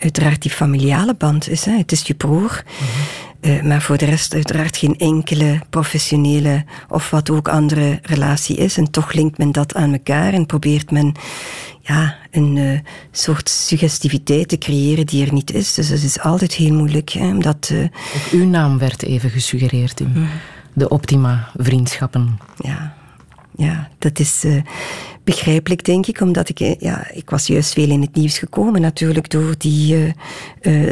uiteraard 0.00 0.42
die 0.42 0.50
familiale 0.50 1.14
band 1.14 1.48
is. 1.48 1.64
Hè. 1.64 1.76
Het 1.76 1.92
is 1.92 2.02
je 2.02 2.14
broer. 2.14 2.62
Mm 2.64 2.86
-hmm. 2.86 3.25
Maar 3.62 3.82
voor 3.82 3.96
de 3.96 4.04
rest 4.04 4.34
uiteraard 4.34 4.76
geen 4.76 4.98
enkele 4.98 5.60
professionele 5.70 6.64
of 6.88 7.10
wat 7.10 7.30
ook 7.30 7.48
andere 7.48 7.98
relatie 8.02 8.56
is. 8.56 8.76
En 8.76 8.90
toch 8.90 9.12
linkt 9.12 9.38
men 9.38 9.52
dat 9.52 9.74
aan 9.74 9.92
elkaar 9.92 10.32
en 10.32 10.46
probeert 10.46 10.90
men 10.90 11.14
ja, 11.80 12.16
een 12.30 12.56
uh, 12.56 12.78
soort 13.10 13.48
suggestiviteit 13.48 14.48
te 14.48 14.58
creëren 14.58 15.06
die 15.06 15.26
er 15.26 15.32
niet 15.32 15.52
is. 15.52 15.74
Dus 15.74 15.88
het 15.88 16.02
is 16.02 16.20
altijd 16.20 16.54
heel 16.54 16.74
moeilijk. 16.74 17.10
Hè, 17.10 17.28
omdat, 17.28 17.70
uh, 17.72 17.82
Ook 17.82 18.30
uw 18.30 18.46
naam 18.46 18.78
werd 18.78 19.02
even 19.02 19.30
gesuggereerd 19.30 20.00
in 20.00 20.12
mm. 20.14 20.28
de 20.72 20.88
Optima 20.88 21.50
Vriendschappen. 21.56 22.38
Ja, 22.58 22.94
ja 23.56 23.88
dat 23.98 24.18
is 24.18 24.44
begrijpelijk, 25.26 25.84
denk 25.84 26.06
ik, 26.06 26.20
omdat 26.20 26.48
ik, 26.48 26.58
ja, 26.78 27.10
ik 27.12 27.30
was 27.30 27.46
juist 27.46 27.72
veel 27.72 27.90
in 27.90 28.00
het 28.00 28.14
nieuws 28.14 28.38
gekomen 28.38 28.80
natuurlijk 28.80 29.30
door 29.30 29.54
die 29.58 30.14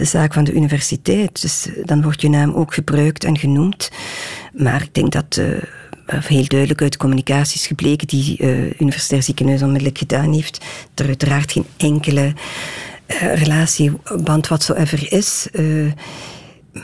zaak 0.02 0.32
van 0.32 0.44
de 0.44 0.52
universiteit. 0.52 1.40
Dus 1.42 1.68
dan 1.84 2.02
wordt 2.02 2.20
je 2.20 2.28
naam 2.28 2.52
ook 2.52 2.74
gebruikt 2.74 3.24
en 3.24 3.38
genoemd. 3.38 3.90
Maar 4.52 4.82
ik 4.82 4.94
denk 4.94 5.12
dat 5.12 5.40
heel 6.06 6.46
duidelijk 6.46 6.82
uit 6.82 6.96
communicaties 6.96 7.66
gebleken 7.66 8.06
die 8.06 8.40
Universitair 8.78 9.22
Ziekenhuis 9.22 9.62
onmiddellijk 9.62 9.98
gedaan 9.98 10.32
heeft, 10.32 10.64
er 10.94 11.06
uiteraard 11.06 11.52
geen 11.52 11.66
enkele 11.76 12.32
relatieband 13.34 14.48
whatsoever 14.48 15.12
is. 15.12 15.48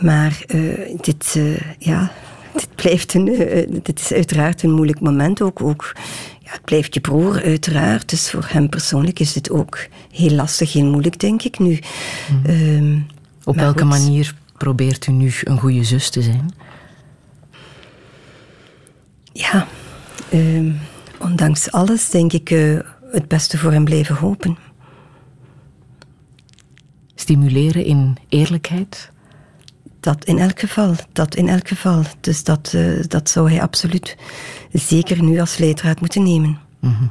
Maar 0.01 0.45
dit, 1.01 1.39
ja, 1.79 2.13
dit 2.55 2.75
blijft 2.75 3.15
een, 3.15 3.25
dit 3.83 4.01
is 4.01 4.13
uiteraard 4.13 4.63
een 4.63 4.75
moeilijk 4.75 5.01
moment 5.01 5.43
ook. 5.43 5.63
ook 5.63 5.93
het 6.51 6.65
blijft 6.65 6.95
je 6.95 7.01
broer, 7.01 7.43
uiteraard. 7.43 8.09
Dus 8.11 8.31
voor 8.31 8.47
hem 8.49 8.69
persoonlijk 8.69 9.19
is 9.19 9.35
het 9.35 9.51
ook 9.51 9.87
heel 10.11 10.31
lastig, 10.31 10.73
heel 10.73 10.85
moeilijk, 10.85 11.19
denk 11.19 11.43
ik 11.43 11.59
nu. 11.59 11.79
Mhm. 12.31 12.51
Ehm, 12.51 12.99
Op 13.45 13.57
welke 13.57 13.85
manier 13.85 14.35
probeert 14.57 15.07
u 15.07 15.13
nu 15.13 15.33
een 15.45 15.59
goede 15.59 15.85
zus 15.85 16.11
te 16.11 16.23
zijn? 16.23 16.55
Ja, 19.33 19.67
ehm, 20.29 20.73
ondanks 21.19 21.71
alles 21.71 22.11
denk 22.11 22.33
ik 22.33 22.51
uh, 22.51 22.81
het 23.11 23.29
beste 23.29 23.59
voor 23.59 23.73
hem 23.73 23.85
blijven 23.85 24.15
hopen. 24.15 24.57
Stimuleren 27.15 27.85
in 27.85 28.17
eerlijkheid? 28.29 29.11
Dat 30.01 30.25
in 30.25 30.39
elk 30.39 30.61
geval, 30.61 30.95
dat 31.13 31.35
in 31.35 31.49
elk 31.49 31.69
geval. 31.69 32.03
Dus 32.21 32.45
dat, 32.45 32.73
uh, 32.75 33.05
dat 33.09 33.31
zou 33.31 33.51
hij 33.51 33.63
absoluut 33.63 34.17
zeker 34.73 35.23
nu 35.23 35.41
als 35.41 35.59
leidraad 35.59 36.01
moeten 36.01 36.23
nemen. 36.23 36.59
-hmm. 36.81 37.11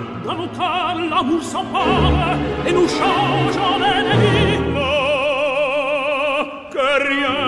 à 0.31 0.35
nos 0.35 0.47
cas 0.47 0.93
l'amour 1.09 1.43
s'empare 1.43 2.37
et 2.67 2.71
nous 2.71 2.87
changeons 2.87 3.71
en 3.75 3.81
ennemis. 3.81 4.59
Oh, 4.75 6.43
que 6.73 6.87
rien 7.09 7.39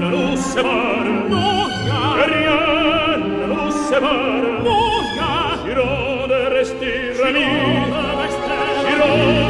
ne 0.00 0.06
nous 0.14 0.36
sépare, 0.36 1.10
non, 1.32 1.54
que 1.86 2.00
rien 2.32 2.64
ne 3.18 3.44
nous 3.52 3.70
sépare, 3.88 4.42
non, 4.64 4.88
Giron 5.64 6.26
de 6.32 6.40
rester, 6.56 6.96
Giron 7.14 7.78
de 7.94 8.02
rester, 8.22 8.58
Giron 8.86 9.47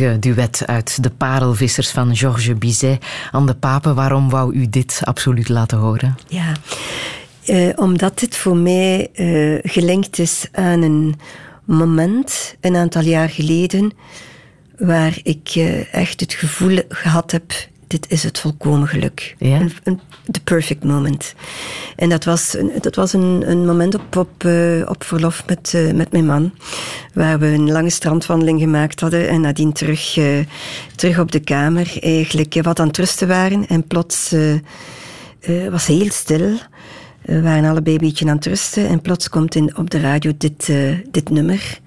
prachtige 0.00 0.18
duet 0.18 0.62
uit 0.66 1.02
De 1.02 1.10
Parelvissers 1.10 1.90
van 1.90 2.16
Georges 2.16 2.58
Bizet. 2.58 3.04
Aan 3.30 3.46
de 3.46 3.54
Pape, 3.54 3.94
waarom 3.94 4.30
wou 4.30 4.54
u 4.54 4.68
dit 4.68 5.00
absoluut 5.04 5.48
laten 5.48 5.78
horen? 5.78 6.16
Ja, 6.28 6.52
eh, 7.44 7.68
omdat 7.76 8.18
dit 8.18 8.36
voor 8.36 8.56
mij 8.56 9.08
eh, 9.12 9.58
gelinkt 9.62 10.18
is 10.18 10.48
aan 10.52 10.82
een 10.82 11.14
moment, 11.64 12.56
een 12.60 12.76
aantal 12.76 13.02
jaar 13.02 13.28
geleden, 13.28 13.92
waar 14.78 15.18
ik 15.22 15.52
eh, 15.54 15.94
echt 15.94 16.20
het 16.20 16.32
gevoel 16.32 16.78
gehad 16.88 17.30
heb 17.30 17.52
dit 17.90 18.10
is 18.10 18.22
het 18.22 18.38
volkomen 18.38 18.88
geluk. 18.88 19.34
Ja? 19.38 19.66
the 20.30 20.40
perfect 20.44 20.84
moment. 20.84 21.34
En 21.96 22.08
dat 22.08 22.24
was, 22.24 22.56
een, 22.56 22.72
dat 22.80 22.94
was 22.94 23.12
een, 23.12 23.50
een 23.50 23.66
moment 23.66 23.94
op, 23.94 24.16
op, 24.16 24.44
uh, 24.44 24.88
op 24.88 25.04
verlof 25.04 25.46
met, 25.46 25.72
uh, 25.76 25.92
met 25.92 26.12
mijn 26.12 26.26
man, 26.26 26.52
waar 27.14 27.38
we 27.38 27.46
een 27.46 27.70
lange 27.70 27.90
strandwandeling 27.90 28.60
gemaakt 28.60 29.00
hadden 29.00 29.28
en 29.28 29.40
nadien 29.40 29.72
terug, 29.72 30.16
uh, 30.16 30.44
terug 30.96 31.18
op 31.18 31.32
de 31.32 31.40
kamer 31.40 31.96
eigenlijk 32.00 32.62
wat 32.62 32.80
aan 32.80 32.86
het 32.86 32.96
rusten 32.96 33.28
waren. 33.28 33.66
En 33.66 33.86
plots 33.86 34.34
was 35.70 35.86
heel 35.86 36.10
stil. 36.10 36.58
We 37.22 37.42
waren 37.42 37.70
allebei 37.70 37.94
een 37.94 38.02
beetje 38.02 38.28
aan 38.28 38.36
het 38.36 38.46
rusten 38.46 38.88
en 38.88 39.00
plots 39.00 39.28
komt 39.28 39.54
in, 39.54 39.76
op 39.76 39.90
de 39.90 40.00
radio 40.00 40.32
dit, 40.38 40.72
dit 41.10 41.30
nummer. 41.30 41.80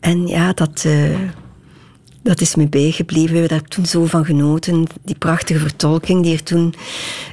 En 0.00 0.26
ja, 0.26 0.52
dat 0.52 0.86
dat 2.26 2.40
is 2.40 2.54
me 2.54 2.68
bijgebleven. 2.68 3.32
We 3.32 3.38
hebben 3.38 3.58
daar 3.58 3.68
toen 3.68 3.86
zo 3.86 4.06
van 4.06 4.24
genoten. 4.24 4.86
Die 5.04 5.18
prachtige 5.18 5.58
vertolking 5.58 6.22
die 6.22 6.32
er 6.32 6.42
toen, 6.42 6.74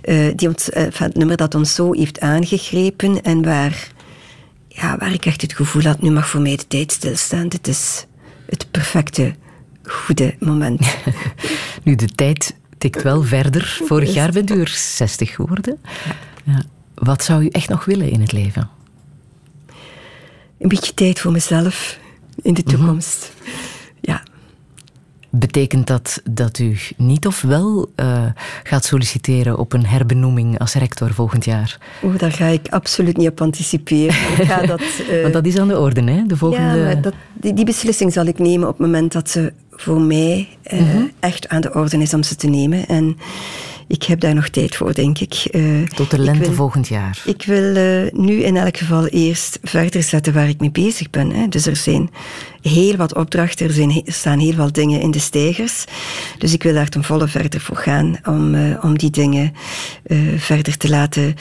uh, 0.03 0.31
die 0.35 0.47
ons, 0.47 0.69
uh, 0.69 0.83
het 0.93 1.15
nummer 1.15 1.37
dat 1.37 1.55
ons 1.55 1.75
zo 1.75 1.93
heeft 1.93 2.19
aangegrepen 2.19 3.23
en 3.23 3.43
waar, 3.43 3.91
ja, 4.67 4.97
waar 4.97 5.13
ik 5.13 5.25
echt 5.25 5.41
het 5.41 5.53
gevoel 5.53 5.81
had, 5.81 6.01
nu 6.01 6.11
mag 6.11 6.27
voor 6.29 6.41
mij 6.41 6.55
de 6.55 6.67
tijd 6.67 6.91
stilstaan. 6.91 7.47
Dit 7.47 7.67
is 7.67 8.05
het 8.45 8.71
perfecte, 8.71 9.35
goede 9.83 10.35
moment. 10.39 10.95
nu, 11.83 11.95
de 11.95 12.07
tijd 12.07 12.55
tikt 12.77 13.01
wel 13.01 13.23
verder. 13.23 13.79
Vorig 13.83 14.13
jaar 14.13 14.31
bent 14.31 14.51
u 14.51 14.59
er 14.59 14.67
60 14.67 15.35
geworden. 15.35 15.81
Ja. 16.43 16.63
Wat 16.93 17.23
zou 17.23 17.43
u 17.43 17.47
echt 17.47 17.69
nog 17.69 17.85
willen 17.85 18.09
in 18.09 18.21
het 18.21 18.31
leven? 18.31 18.69
Een 20.59 20.69
beetje 20.69 20.93
tijd 20.93 21.19
voor 21.19 21.31
mezelf 21.31 21.99
in 22.41 22.53
de 22.53 22.61
mhm. 22.65 22.75
toekomst. 22.75 23.31
Ja. 24.01 24.23
Betekent 25.35 25.87
dat 25.87 26.21
dat 26.29 26.59
u 26.59 26.77
niet 26.97 27.27
of 27.27 27.41
wel 27.41 27.91
uh, 27.95 28.25
gaat 28.63 28.85
solliciteren 28.85 29.57
op 29.57 29.73
een 29.73 29.85
herbenoeming 29.85 30.59
als 30.59 30.73
rector 30.73 31.13
volgend 31.13 31.45
jaar? 31.45 31.77
Oh, 32.01 32.17
daar 32.17 32.31
ga 32.31 32.45
ik 32.45 32.67
absoluut 32.69 33.17
niet 33.17 33.29
op 33.29 33.41
anticiperen. 33.41 34.15
Ik 34.37 34.47
ga 34.47 34.65
dat, 34.75 34.81
uh... 35.09 35.21
Want 35.21 35.33
dat 35.33 35.45
is 35.45 35.57
aan 35.57 35.67
de 35.67 35.79
orde, 35.79 36.11
hè? 36.11 36.25
De 36.25 36.37
volgende... 36.37 36.77
Ja, 36.77 36.95
dat, 36.95 37.13
die, 37.33 37.53
die, 37.53 37.65
beslissing 37.65 38.13
zal 38.13 38.25
ik 38.25 38.39
nemen 38.39 38.67
op 38.67 38.77
het 38.77 38.85
moment 38.85 39.11
dat 39.11 39.29
ze 39.29 39.53
voor 39.71 40.01
mij 40.01 40.47
uh, 40.73 40.79
mm 40.79 40.91
-hmm. 40.91 41.11
echt 41.19 41.49
aan 41.49 41.61
de 41.61 41.73
orde 41.73 41.97
is 41.97 42.13
om 42.13 42.23
ze 42.23 42.35
te 42.35 42.47
nemen. 42.47 42.87
En 42.87 43.17
ik 43.87 44.03
heb 44.03 44.19
daar 44.19 44.33
nog 44.33 44.47
tijd 44.47 44.75
voor, 44.75 44.93
denk 44.93 45.19
ik. 45.19 45.47
Uh, 45.51 45.87
Tot 45.87 46.11
de 46.11 46.19
lente 46.19 46.53
volgend 46.53 46.87
jaar. 46.87 47.21
Ik 47.25 47.43
wil 47.45 47.75
uh, 47.75 48.11
nu 48.11 48.33
in 48.43 48.57
elk 48.57 48.77
geval 48.77 49.07
eerst 49.07 49.59
verder 49.63 50.03
zetten 50.03 50.33
waar 50.33 50.49
ik 50.49 50.59
mee 50.59 50.71
bezig 50.71 51.09
ben. 51.09 51.31
Hè. 51.31 51.47
Dus 51.47 51.65
er 51.65 51.75
zijn 51.75 52.09
heel 52.63 52.95
wat 52.95 53.15
opdrachten, 53.15 53.67
er, 53.67 53.73
zijn, 53.73 54.01
staan 54.05 54.39
heel 54.39 54.55
wat 54.55 54.73
dingen 54.73 55.01
in 55.01 55.11
de 55.11 55.19
stijgers. 55.19 55.85
Dus 56.37 56.53
ik 56.53 56.63
wil 56.63 56.73
daar 56.73 56.89
ten 56.89 57.03
volle 57.03 57.27
verder 57.27 57.61
voor 57.61 57.77
gaan 57.77 58.17
om, 58.25 58.55
uh, 58.55 58.83
om 58.83 58.97
die 58.97 59.09
dingen 59.09 59.53
verder 60.37 60.77
te 60.77 60.89
laten 60.89 61.35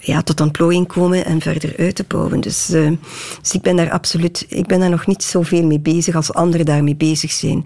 ja, 0.00 0.22
tot 0.22 0.40
ontplooiing 0.40 0.86
komen 0.86 1.24
en 1.24 1.40
verder 1.40 1.74
uit 1.78 1.94
te 1.94 2.04
bouwen. 2.08 2.40
Dus, 2.40 2.66
dus 2.66 3.52
ik 3.52 3.62
ben 3.62 3.76
daar 3.76 3.90
absoluut, 3.90 4.46
ik 4.48 4.66
ben 4.66 4.80
daar 4.80 4.90
nog 4.90 5.06
niet 5.06 5.22
zoveel 5.22 5.66
mee 5.66 5.80
bezig 5.80 6.14
als 6.14 6.32
anderen 6.32 6.66
daarmee 6.66 6.96
bezig 6.96 7.32
zijn. 7.32 7.64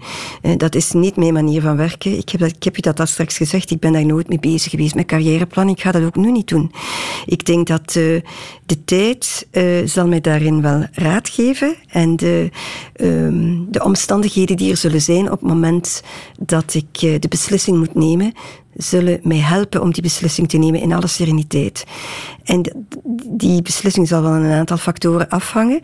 dat 0.57 0.75
is 0.75 0.91
niet 0.91 1.15
mijn 1.15 1.33
manier 1.33 1.61
van 1.61 1.77
werken. 1.77 2.17
Ik 2.17 2.29
heb, 2.29 2.41
ik 2.41 2.63
heb 2.63 2.75
je 2.75 2.81
dat 2.81 2.99
al 2.99 3.05
straks 3.05 3.37
gezegd 3.37 3.71
ik 3.71 3.79
ben 3.79 3.93
daar 3.93 4.05
nooit 4.05 4.29
mee 4.29 4.39
bezig 4.39 4.71
geweest 4.71 4.95
met 4.95 5.05
carrièreplan. 5.05 5.69
Ik 5.69 5.81
ga 5.81 5.91
dat 5.91 6.03
ook 6.03 6.15
nu 6.15 6.31
niet 6.31 6.47
doen. 6.47 6.71
Ik 7.25 7.45
denk 7.45 7.67
dat 7.67 7.91
de 8.65 8.83
tijd 8.85 9.47
zal 9.85 10.07
mij 10.07 10.21
daarin 10.21 10.61
wel 10.61 10.85
raad 10.91 11.29
geven. 11.29 11.75
En 11.87 12.15
de, 12.15 12.46
um, 13.01 13.67
de 13.71 13.83
omstandigheden 13.83 14.57
die 14.57 14.71
er 14.71 14.77
zullen 14.77 15.01
zijn 15.01 15.25
op 15.25 15.39
het 15.39 15.49
moment 15.49 16.03
dat 16.39 16.73
ik 16.73 17.01
uh, 17.01 17.19
de 17.19 17.27
beslissing 17.27 17.77
moet 17.77 17.95
nemen, 17.95 18.33
zullen 18.75 19.19
mij 19.23 19.37
helpen 19.37 19.81
om 19.81 19.91
die 19.91 20.01
beslissing 20.01 20.49
te 20.49 20.57
nemen 20.57 20.81
in 20.81 20.93
alle 20.93 21.07
sereniteit. 21.07 21.85
En 22.43 22.85
die 23.27 23.61
beslissing 23.61 24.07
zal 24.07 24.21
wel 24.21 24.31
een 24.31 24.51
aantal 24.51 24.77
factoren 24.77 25.29
afhangen 25.29 25.79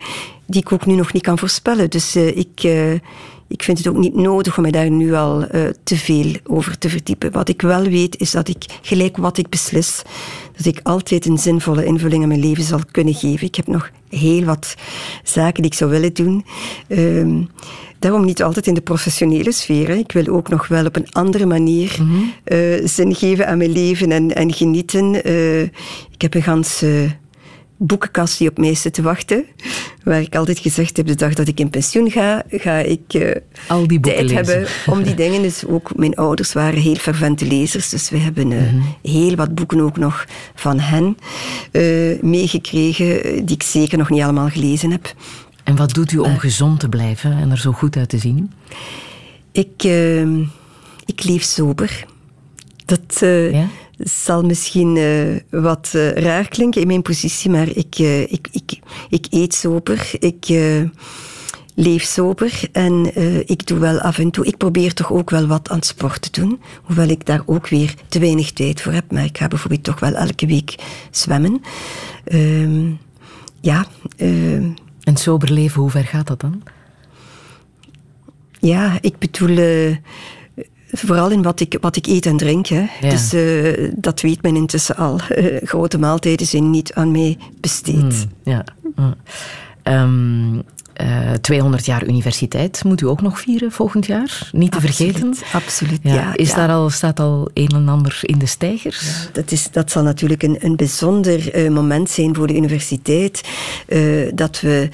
die 0.46 0.60
ik 0.60 0.72
ook 0.72 0.86
nu 0.86 0.94
nog 0.94 1.12
niet 1.12 1.22
kan 1.22 1.38
voorspellen. 1.38 1.90
Dus 1.90 2.16
ik 2.16 2.62
ik 3.54 3.62
vind 3.62 3.78
het 3.78 3.86
ook 3.86 3.96
niet 3.96 4.14
nodig 4.14 4.56
om 4.56 4.62
me 4.62 4.70
daar 4.70 4.90
nu 4.90 5.14
al 5.14 5.42
uh, 5.42 5.68
te 5.82 5.96
veel 5.96 6.32
over 6.44 6.78
te 6.78 6.88
verdiepen. 6.88 7.32
Wat 7.32 7.48
ik 7.48 7.62
wel 7.62 7.82
weet, 7.82 8.20
is 8.20 8.30
dat 8.30 8.48
ik 8.48 8.64
gelijk 8.82 9.16
wat 9.16 9.38
ik 9.38 9.48
beslis, 9.48 10.02
dat 10.56 10.66
ik 10.66 10.80
altijd 10.82 11.26
een 11.26 11.38
zinvolle 11.38 11.84
invulling 11.84 12.22
aan 12.22 12.28
mijn 12.28 12.40
leven 12.40 12.64
zal 12.64 12.80
kunnen 12.90 13.14
geven. 13.14 13.46
Ik 13.46 13.54
heb 13.54 13.66
nog 13.66 13.90
heel 14.08 14.44
wat 14.44 14.74
zaken 15.22 15.62
die 15.62 15.70
ik 15.70 15.76
zou 15.76 15.90
willen 15.90 16.14
doen. 16.14 16.44
Uh, 16.88 17.46
daarom 17.98 18.24
niet 18.24 18.42
altijd 18.42 18.66
in 18.66 18.74
de 18.74 18.80
professionele 18.80 19.52
sfeer. 19.52 19.90
Ik 19.90 20.12
wil 20.12 20.26
ook 20.26 20.48
nog 20.48 20.68
wel 20.68 20.86
op 20.86 20.96
een 20.96 21.12
andere 21.12 21.46
manier 21.46 21.96
mm 22.00 22.08
-hmm. 22.08 22.32
uh, 22.44 22.86
zin 22.86 23.14
geven 23.14 23.46
aan 23.46 23.58
mijn 23.58 23.72
leven 23.72 24.12
en, 24.12 24.34
en 24.34 24.52
genieten. 24.52 25.28
Uh, 25.28 25.62
ik 26.10 26.22
heb 26.22 26.34
een 26.34 26.42
ganse 26.42 27.16
boekenkast 27.76 28.38
die 28.38 28.48
op 28.48 28.58
mij 28.58 28.74
zit 28.74 28.94
te 28.94 29.02
wachten. 29.02 29.44
Waar 30.02 30.20
ik 30.20 30.36
altijd 30.36 30.58
gezegd 30.58 30.96
heb, 30.96 31.06
de 31.06 31.14
dag 31.14 31.34
dat 31.34 31.48
ik 31.48 31.60
in 31.60 31.70
pensioen 31.70 32.10
ga, 32.10 32.42
ga 32.50 32.78
ik 32.78 33.14
uh, 33.14 33.30
Al 33.68 33.86
die 33.86 34.00
tijd 34.00 34.30
hebben 34.30 34.66
om 34.86 35.02
die 35.02 35.14
dingen. 35.24 35.42
Dus 35.42 35.66
ook 35.66 35.96
mijn 35.96 36.14
ouders 36.14 36.52
waren 36.52 36.80
heel 36.80 36.94
fervente 36.94 37.46
lezers. 37.46 37.88
Dus 37.88 38.10
we 38.10 38.18
hebben 38.18 38.50
uh, 38.50 38.58
mm 38.58 38.68
-hmm. 38.68 38.94
heel 39.02 39.34
wat 39.34 39.54
boeken 39.54 39.80
ook 39.80 39.96
nog 39.96 40.26
van 40.54 40.78
hen 40.78 41.16
uh, 41.72 42.22
meegekregen, 42.22 43.44
die 43.44 43.54
ik 43.54 43.62
zeker 43.62 43.98
nog 43.98 44.10
niet 44.10 44.22
allemaal 44.22 44.48
gelezen 44.48 44.90
heb. 44.90 45.14
En 45.64 45.76
wat 45.76 45.94
doet 45.94 46.12
u 46.12 46.18
om 46.18 46.38
gezond 46.38 46.80
te 46.80 46.88
blijven 46.88 47.32
en 47.32 47.50
er 47.50 47.58
zo 47.58 47.72
goed 47.72 47.96
uit 47.96 48.08
te 48.08 48.18
zien? 48.18 48.52
Ik, 49.52 49.82
ik 51.04 51.24
leef 51.24 51.42
sober. 51.42 52.06
Dat... 52.84 53.18
Ja? 53.52 53.68
Zal 53.98 54.42
misschien 54.42 54.96
uh, 54.96 55.36
wat 55.50 55.92
uh, 55.96 56.12
raar 56.12 56.48
klinken 56.48 56.80
in 56.80 56.86
mijn 56.86 57.02
positie, 57.02 57.50
maar 57.50 57.68
ik, 57.68 57.98
uh, 57.98 58.20
ik, 58.20 58.48
ik, 58.52 58.78
ik 59.08 59.26
eet 59.30 59.54
sober, 59.54 60.10
ik 60.18 60.46
leef 61.74 62.02
sober 62.02 62.60
en 62.72 63.16
ik 63.46 63.66
doe 63.66 63.78
wel 63.78 64.00
af 64.00 64.18
en 64.18 64.30
toe, 64.30 64.46
ik 64.46 64.56
probeer 64.56 64.94
toch 64.94 65.12
ook 65.12 65.30
wel 65.30 65.46
wat 65.46 65.70
aan 65.70 65.82
sport 65.82 66.32
te 66.32 66.40
doen, 66.40 66.60
hoewel 66.82 67.08
ik 67.08 67.26
daar 67.26 67.42
ook 67.46 67.68
weer 67.68 67.94
te 68.08 68.18
weinig 68.18 68.52
tijd 68.52 68.80
voor 68.80 68.92
heb, 68.92 69.12
maar 69.12 69.24
ik 69.24 69.38
ga 69.38 69.48
bijvoorbeeld 69.48 69.84
toch 69.84 70.00
wel 70.00 70.14
elke 70.14 70.46
week 70.46 70.74
zwemmen. 71.10 71.62
Ehm, 72.24 72.90
ja. 73.60 73.86
en 74.16 75.16
sober 75.16 75.52
leven, 75.52 75.80
hoe 75.80 75.90
ver 75.90 76.04
gaat 76.04 76.26
dat 76.26 76.40
dan? 76.40 76.62
Ja, 78.60 78.98
ik 79.00 79.18
bedoel 79.18 79.56
Vooral 80.94 81.30
in 81.30 81.42
wat 81.42 81.60
ik, 81.60 81.76
wat 81.80 81.96
ik 81.96 82.06
eet 82.06 82.26
en 82.26 82.36
drink. 82.36 82.66
Hè. 82.66 82.86
Dus 83.00 83.34
uh, 83.34 83.92
dat 83.96 84.20
weet 84.20 84.42
men 84.42 84.56
intussen 84.56 84.96
al. 84.96 85.20
Uh, 85.36 85.56
grote 85.70 85.98
maaltijden 85.98 86.46
zijn 86.46 86.70
niet 86.70 86.92
aan 86.92 87.10
mij 87.10 87.38
besteed. 87.60 87.96
Mm, 87.96 88.30
ja. 88.42 88.64
Mm. 88.96 89.14
Um, 89.82 90.62
uh, 91.02 91.32
200 91.32 91.86
jaar 91.86 92.06
universiteit 92.06 92.84
moet 92.84 93.00
u 93.00 93.06
ook 93.06 93.22
nog 93.22 93.40
vieren 93.40 93.72
volgend 93.72 94.06
jaar. 94.06 94.50
Niet 94.52 94.70
te 94.70 94.76
absoluut, 94.76 94.96
vergeten. 94.96 95.34
Absoluut, 95.52 95.98
ja. 96.02 96.14
ja 96.14 96.36
is 96.36 96.48
ja. 96.48 96.56
Daar 96.56 96.68
al, 96.68 96.90
staat 96.90 97.20
al 97.20 97.50
een 97.54 97.68
en 97.68 97.88
ander 97.88 98.18
in 98.22 98.38
de 98.38 98.46
stijgers? 98.46 99.00
Ja, 99.00 99.30
dat, 99.32 99.50
is, 99.50 99.70
dat 99.70 99.90
zal 99.90 100.02
natuurlijk 100.02 100.42
een, 100.42 100.56
een 100.60 100.76
bijzonder 100.76 101.70
moment 101.72 102.10
zijn 102.10 102.34
voor 102.34 102.46
de 102.46 102.56
universiteit. 102.56 103.48
dat 104.34 104.60
we 104.60 104.88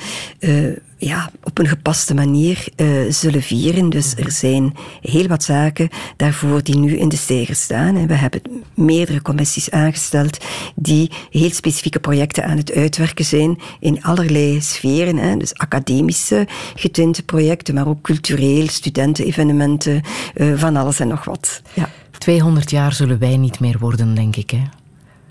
ja, 1.00 1.30
op 1.42 1.58
een 1.58 1.68
gepaste 1.68 2.14
manier 2.14 2.68
uh, 2.76 3.12
zullen 3.12 3.42
vieren. 3.42 3.90
Dus 3.90 4.14
er 4.16 4.30
zijn 4.30 4.74
heel 5.00 5.26
wat 5.26 5.42
zaken 5.42 5.88
daarvoor 6.16 6.62
die 6.62 6.76
nu 6.76 6.96
in 6.96 7.08
de 7.08 7.16
stijgers 7.16 7.62
staan. 7.62 7.96
En 7.96 8.06
we 8.06 8.14
hebben 8.14 8.40
meerdere 8.74 9.22
commissies 9.22 9.70
aangesteld 9.70 10.44
die 10.74 11.10
heel 11.30 11.50
specifieke 11.50 12.00
projecten 12.00 12.44
aan 12.44 12.56
het 12.56 12.72
uitwerken 12.72 13.24
zijn 13.24 13.58
in 13.80 14.02
allerlei 14.02 14.60
sferen. 14.60 15.16
Hè. 15.16 15.36
Dus 15.36 15.54
academische 15.54 16.46
getinte 16.74 17.22
projecten, 17.22 17.74
maar 17.74 17.88
ook 17.88 18.02
cultureel, 18.02 18.68
studentenevenementen, 18.68 20.02
uh, 20.34 20.58
van 20.58 20.76
alles 20.76 21.00
en 21.00 21.08
nog 21.08 21.24
wat. 21.24 21.62
Ja. 21.74 21.88
200 22.18 22.70
jaar 22.70 22.92
zullen 22.92 23.18
wij 23.18 23.36
niet 23.36 23.60
meer 23.60 23.78
worden, 23.78 24.14
denk 24.14 24.36
ik. 24.36 24.50
Hè? 24.50 24.62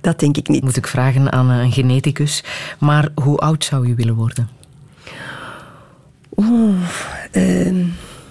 Dat 0.02 0.20
denk 0.20 0.38
ik 0.38 0.48
niet. 0.48 0.64
Moet 0.64 0.78
ik 0.78 0.88
vragen 0.88 1.32
aan 1.32 1.50
een 1.50 1.72
geneticus. 1.72 2.44
Maar 2.80 3.10
hoe 3.16 3.38
oud 3.38 3.64
zou 3.64 3.88
u 3.88 3.96
willen 3.96 4.16
worden? 4.16 4.50
Oeh, 6.36 6.76
uh, 7.34 7.86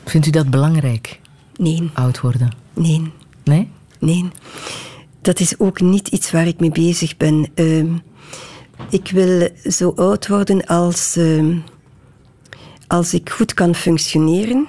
Vindt 0.04 0.26
u 0.26 0.30
dat 0.30 0.50
belangrijk? 0.50 1.20
Nee. 1.56 1.90
Oud 1.94 2.20
worden? 2.20 2.50
Nee. 2.74 3.12
Nee? 3.44 3.68
Nee. 3.98 4.30
Dat 5.20 5.40
is 5.40 5.58
ook 5.58 5.80
niet 5.80 6.08
iets 6.08 6.30
waar 6.30 6.46
ik 6.46 6.60
mee 6.60 6.70
bezig 6.70 7.16
ben. 7.16 7.48
Uh, 7.54 7.84
ik 8.90 9.10
wil 9.10 9.48
zo 9.64 9.92
oud 9.96 10.28
worden 10.28 10.66
als, 10.66 11.16
uh, 11.16 11.56
als 12.86 13.14
ik 13.14 13.30
goed 13.30 13.54
kan 13.54 13.74
functioneren. 13.74 14.68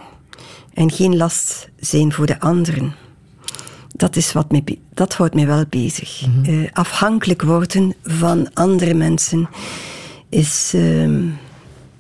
en 0.74 0.92
geen 0.92 1.18
last 1.18 1.70
zijn 1.80 2.14
voor 2.14 2.26
de 2.26 2.40
anderen. 2.40 2.94
Dat, 3.88 4.16
is 4.16 4.34
wat 4.34 4.52
me, 4.52 4.78
dat 4.94 5.14
houdt 5.14 5.34
mij 5.36 5.48
wel 5.48 5.66
bezig. 5.70 6.28
Mhm. 6.28 6.50
Eh, 6.50 6.70
afhankelijk 6.74 7.42
worden 7.42 7.94
van 8.04 8.54
andere 8.54 8.94
mensen 8.94 9.50
is, 10.30 10.72
ehm, 10.76 11.28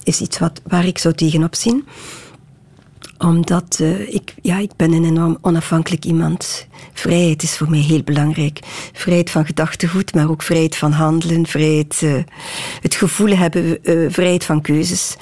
is 0.03 0.21
iets 0.21 0.39
wat, 0.39 0.61
waar 0.67 0.85
ik 0.85 0.97
zo 0.97 1.11
tegenop 1.11 1.55
zie 1.55 1.83
omdat 3.19 3.79
uh, 3.81 4.13
ik, 4.13 4.35
ja, 4.41 4.57
ik 4.57 4.71
ben 4.75 4.93
een 4.93 5.05
enorm 5.05 5.37
onafhankelijk 5.41 6.05
iemand. 6.05 6.67
Vrijheid 6.93 7.43
is 7.43 7.57
voor 7.57 7.69
mij 7.69 7.79
heel 7.79 8.03
belangrijk. 8.03 8.59
Vrijheid 8.93 9.29
van 9.29 9.45
gedachtegoed, 9.45 10.13
maar 10.13 10.29
ook 10.29 10.41
vrijheid 10.41 10.75
van 10.75 10.91
handelen, 10.91 11.47
vrijheid, 11.47 12.01
uh, 12.01 12.23
het 12.81 12.95
gevoel 12.95 13.35
hebben, 13.35 13.79
uh, 13.83 14.11
vrijheid 14.11 14.43
van 14.43 14.61
keuzes. 14.61 15.15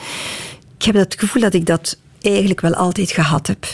Ik 0.78 0.84
heb 0.84 0.96
het 0.96 1.16
gevoel 1.20 1.42
dat 1.42 1.54
ik 1.54 1.66
dat 1.66 1.98
eigenlijk 2.22 2.62
wel 2.62 2.74
altijd 2.74 3.12
gehad 3.12 3.48
heb. 3.48 3.66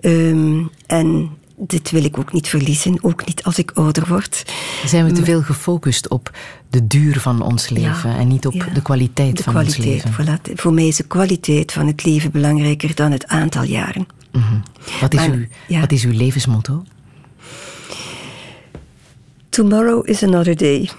Um, 0.00 0.70
en 0.86 1.30
dit 1.66 1.90
wil 1.90 2.04
ik 2.04 2.18
ook 2.18 2.32
niet 2.32 2.48
verliezen, 2.48 2.98
ook 3.00 3.26
niet 3.26 3.42
als 3.42 3.58
ik 3.58 3.70
ouder 3.70 4.08
word. 4.08 4.44
Zijn 4.86 5.04
we 5.04 5.12
te 5.12 5.24
veel 5.24 5.42
gefocust 5.42 6.08
op 6.08 6.30
de 6.70 6.86
duur 6.86 7.20
van 7.20 7.42
ons 7.42 7.68
leven 7.68 8.16
en 8.16 8.28
niet 8.28 8.46
op 8.46 8.64
de 8.74 8.82
kwaliteit 8.82 9.42
van 9.42 9.56
ons 9.56 9.76
leven? 9.76 10.12
Voilà. 10.12 10.52
Voor 10.54 10.72
mij 10.72 10.86
is 10.86 10.96
de 10.96 11.06
kwaliteit 11.06 11.72
van 11.72 11.86
het 11.86 12.04
leven 12.04 12.30
belangrijker 12.30 12.94
dan 12.94 13.12
het 13.12 13.26
aantal 13.26 13.62
jaren. 13.62 14.06
Mhm. 14.32 14.54
wat, 15.00 15.14
is 15.14 15.26
uw, 15.26 15.46
wat 15.80 15.92
is 15.92 16.04
uw 16.04 16.12
levensmotto? 16.12 16.84
Tomorrow 19.48 20.08
is 20.08 20.22
another 20.22 20.56
day. 20.56 20.88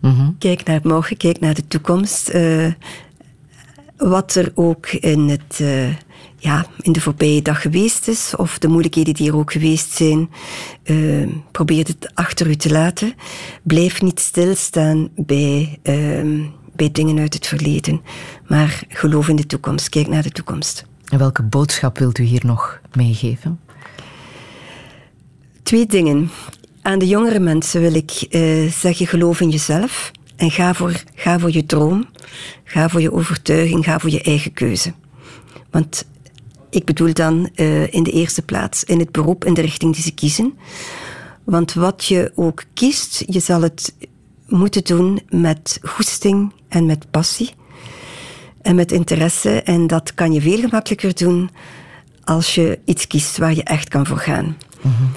Mhm. 0.00 0.30
Kijk 0.38 0.64
naar 0.64 0.80
morgen, 0.82 1.16
kijk 1.16 1.40
naar 1.40 1.54
de 1.54 1.66
toekomst. 1.66 2.30
Uh, 2.34 2.72
wat 3.96 4.34
er 4.34 4.52
ook 4.54 4.86
in 4.86 5.28
het... 5.28 5.58
Uh, 5.60 5.88
ja, 6.38 6.66
in 6.80 6.92
de 6.92 7.00
voorbije 7.00 7.42
dag 7.42 7.62
geweest 7.62 8.08
is, 8.08 8.36
of 8.36 8.58
de 8.58 8.68
moeilijkheden 8.68 9.14
die 9.14 9.28
er 9.28 9.36
ook 9.36 9.52
geweest 9.52 9.92
zijn, 9.92 10.30
uh, 10.84 11.28
probeer 11.50 11.86
het 11.86 12.10
achter 12.14 12.46
u 12.46 12.56
te 12.56 12.70
laten. 12.70 13.14
Blijf 13.62 14.02
niet 14.02 14.20
stilstaan 14.20 15.08
bij, 15.16 15.78
uh, 15.82 16.46
bij 16.76 16.90
dingen 16.92 17.18
uit 17.18 17.34
het 17.34 17.46
verleden, 17.46 18.00
maar 18.46 18.82
geloof 18.88 19.28
in 19.28 19.36
de 19.36 19.46
toekomst, 19.46 19.88
kijk 19.88 20.08
naar 20.08 20.22
de 20.22 20.30
toekomst. 20.30 20.84
En 21.04 21.18
welke 21.18 21.42
boodschap 21.42 21.98
wilt 21.98 22.18
u 22.18 22.22
hier 22.22 22.46
nog 22.46 22.80
meegeven? 22.92 23.60
Twee 25.62 25.86
dingen. 25.86 26.30
Aan 26.82 26.98
de 26.98 27.06
jongere 27.06 27.38
mensen 27.38 27.80
wil 27.80 27.94
ik 27.94 28.26
uh, 28.30 28.70
zeggen: 28.70 29.06
geloof 29.06 29.40
in 29.40 29.50
jezelf 29.50 30.10
en 30.36 30.50
ga 30.50 30.74
voor, 30.74 31.02
ga 31.14 31.38
voor 31.38 31.52
je 31.52 31.66
droom, 31.66 32.06
ga 32.64 32.88
voor 32.88 33.00
je 33.00 33.12
overtuiging, 33.12 33.84
ga 33.84 33.98
voor 33.98 34.10
je 34.10 34.22
eigen 34.22 34.52
keuze. 34.52 34.92
Want 35.70 36.04
ik 36.70 36.84
bedoel 36.84 37.12
dan 37.12 37.48
uh, 37.54 37.92
in 37.94 38.02
de 38.02 38.10
eerste 38.10 38.42
plaats 38.42 38.84
in 38.84 38.98
het 38.98 39.12
beroep 39.12 39.44
en 39.44 39.54
de 39.54 39.60
richting 39.60 39.94
die 39.94 40.02
ze 40.02 40.14
kiezen. 40.14 40.58
Want 41.44 41.72
wat 41.72 42.04
je 42.04 42.32
ook 42.34 42.64
kiest, 42.74 43.24
je 43.26 43.40
zal 43.40 43.62
het 43.62 43.94
moeten 44.46 44.84
doen 44.84 45.20
met 45.28 45.78
goesting 45.82 46.52
en 46.68 46.86
met 46.86 47.10
passie. 47.10 47.50
En 48.62 48.74
met 48.74 48.92
interesse. 48.92 49.62
En 49.62 49.86
dat 49.86 50.14
kan 50.14 50.32
je 50.32 50.40
veel 50.40 50.58
gemakkelijker 50.58 51.14
doen 51.14 51.50
als 52.24 52.54
je 52.54 52.78
iets 52.84 53.06
kiest 53.06 53.38
waar 53.38 53.54
je 53.54 53.62
echt 53.62 53.88
kan 53.88 54.06
voor 54.06 54.18
gaan. 54.18 54.56
Mm 54.80 54.92
-hmm. 54.92 55.10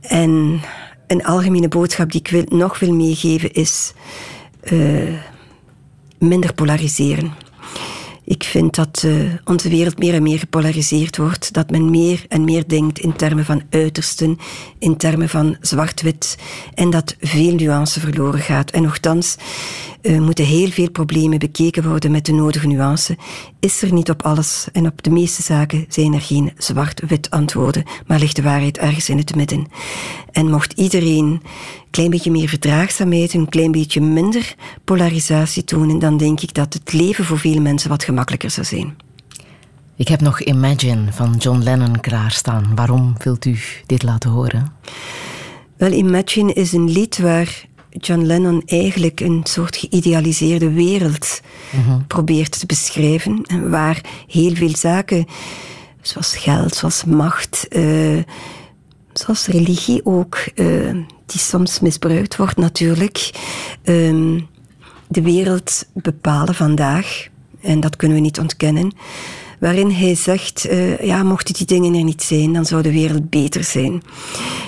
En 0.00 0.60
een 1.06 1.24
algemene 1.24 1.68
boodschap 1.68 2.12
die 2.12 2.20
ik 2.20 2.28
wil, 2.28 2.44
nog 2.48 2.78
wil 2.78 2.94
meegeven 2.94 3.52
is 3.52 3.92
uh, 4.72 5.18
minder 6.18 6.54
polariseren. 6.54 7.32
Ik 8.30 8.44
vind 8.44 8.74
dat 8.74 9.02
uh, 9.06 9.32
onze 9.44 9.68
wereld 9.68 9.98
meer 9.98 10.14
en 10.14 10.22
meer 10.22 10.38
gepolariseerd 10.38 11.16
wordt. 11.16 11.52
Dat 11.52 11.70
men 11.70 11.90
meer 11.90 12.24
en 12.28 12.44
meer 12.44 12.68
denkt 12.68 12.98
in 12.98 13.16
termen 13.16 13.44
van 13.44 13.62
uitersten, 13.70 14.38
in 14.78 14.96
termen 14.96 15.28
van 15.28 15.56
zwart-wit. 15.60 16.38
En 16.74 16.90
dat 16.90 17.16
veel 17.20 17.54
nuance 17.54 18.00
verloren 18.00 18.40
gaat. 18.40 18.70
En 18.70 18.82
nogthans 18.82 19.36
uh, 20.02 20.18
moeten 20.20 20.44
heel 20.44 20.70
veel 20.70 20.90
problemen 20.90 21.38
bekeken 21.38 21.88
worden 21.88 22.10
met 22.10 22.26
de 22.26 22.32
nodige 22.32 22.66
nuance. 22.66 23.16
Is 23.60 23.82
er 23.82 23.92
niet 23.92 24.10
op 24.10 24.22
alles 24.22 24.68
en 24.72 24.86
op 24.86 25.02
de 25.02 25.10
meeste 25.10 25.42
zaken 25.42 25.84
zijn 25.88 26.14
er 26.14 26.20
geen 26.20 26.52
zwart-wit 26.56 27.30
antwoorden, 27.30 27.84
maar 28.06 28.18
ligt 28.18 28.36
de 28.36 28.42
waarheid 28.42 28.78
ergens 28.78 29.08
in 29.08 29.18
het 29.18 29.34
midden. 29.34 29.66
En 30.32 30.50
mocht 30.50 30.72
iedereen 30.72 31.24
een 31.24 31.40
klein 31.90 32.10
beetje 32.10 32.30
meer 32.30 32.48
verdraagzaamheid, 32.48 33.34
een 33.34 33.48
klein 33.48 33.72
beetje 33.72 34.00
minder 34.00 34.54
polarisatie 34.84 35.64
tonen, 35.64 35.98
dan 35.98 36.16
denk 36.16 36.40
ik 36.40 36.54
dat 36.54 36.72
het 36.72 36.92
leven 36.92 37.24
voor 37.24 37.38
veel 37.38 37.60
mensen 37.60 37.90
wat 37.90 38.04
gemakkelijker 38.04 38.50
zou 38.50 38.66
zijn. 38.66 38.96
Ik 39.96 40.08
heb 40.08 40.20
nog 40.20 40.40
Imagine 40.40 41.12
van 41.12 41.34
John 41.38 41.62
Lennon 41.62 42.00
klaarstaan. 42.00 42.72
Waarom 42.74 43.14
wilt 43.18 43.44
u 43.44 43.58
dit 43.86 44.02
laten 44.02 44.30
horen? 44.30 44.72
Wel, 45.76 45.92
Imagine 45.92 46.52
is 46.52 46.72
een 46.72 46.90
lied 46.90 47.18
waar 47.18 47.64
John 47.90 48.20
Lennon 48.22 48.62
eigenlijk 48.66 49.20
een 49.20 49.40
soort 49.42 49.76
geïdealiseerde 49.76 50.72
wereld 50.72 51.40
mhm. 51.72 52.00
probeert 52.06 52.58
te 52.58 52.66
beschrijven. 52.66 53.46
Waar 53.70 54.00
heel 54.26 54.54
veel 54.54 54.76
zaken, 54.76 55.26
zoals 56.00 56.36
geld, 56.36 56.74
zoals 56.74 57.04
macht, 57.04 57.66
uh, 57.70 58.22
zoals 59.12 59.46
religie 59.46 60.00
ook, 60.04 60.38
uh, 60.54 60.92
die 61.26 61.40
soms 61.40 61.80
misbruikt 61.80 62.36
wordt 62.36 62.56
natuurlijk, 62.56 63.30
uh, 63.84 64.42
de 65.08 65.22
wereld 65.22 65.86
bepalen 65.92 66.54
vandaag. 66.54 67.28
En 67.60 67.80
dat 67.80 67.96
kunnen 67.96 68.16
we 68.16 68.22
niet 68.22 68.38
ontkennen 68.38 68.92
waarin 69.60 69.90
hij 69.90 70.14
zegt, 70.14 70.66
uh, 70.70 70.98
ja, 70.98 71.22
mochten 71.22 71.54
die 71.54 71.66
dingen 71.66 71.94
er 71.94 72.04
niet 72.04 72.22
zijn, 72.22 72.52
dan 72.52 72.64
zou 72.64 72.82
de 72.82 72.92
wereld 72.92 73.30
beter 73.30 73.64
zijn. 73.64 74.02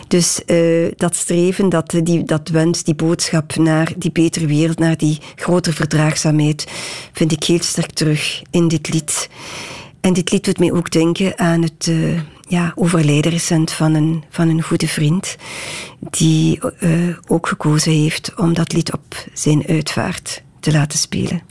Dus 0.09 0.41
uh, 0.47 0.91
dat 0.97 1.17
streven, 1.17 1.69
dat, 1.69 1.95
die, 2.03 2.25
dat 2.25 2.49
wens, 2.49 2.83
die 2.83 2.95
boodschap 2.95 3.57
naar 3.57 3.93
die 3.97 4.13
betere 4.13 4.47
wereld, 4.47 4.79
naar 4.79 4.97
die 4.97 5.19
grotere 5.35 5.75
verdraagzaamheid, 5.75 6.67
vind 7.13 7.33
ik 7.33 7.45
heel 7.45 7.63
sterk 7.63 7.91
terug 7.91 8.43
in 8.51 8.69
dit 8.69 8.93
lied. 8.93 9.29
En 10.01 10.13
dit 10.13 10.33
lied 10.33 10.45
doet 10.45 10.59
mij 10.59 10.73
ook 10.73 10.91
denken 10.91 11.39
aan 11.39 11.63
het 11.63 11.87
uh, 11.87 12.21
ja, 12.49 12.73
overlijden 12.75 13.33
recent 13.33 13.73
van 13.73 13.95
een, 13.95 14.25
van 14.31 14.49
een 14.49 14.63
goede 14.63 14.89
vriend, 14.89 15.37
die 16.11 16.61
ook 17.27 17.47
gekozen 17.47 17.93
heeft 17.93 18.33
om 18.37 18.55
dat 18.55 18.73
lied 18.73 18.93
op 18.93 19.25
zijn 19.33 19.67
uitvaart 19.67 20.43
te 20.61 20.73
laten 20.73 20.99
spelen. 20.99 21.43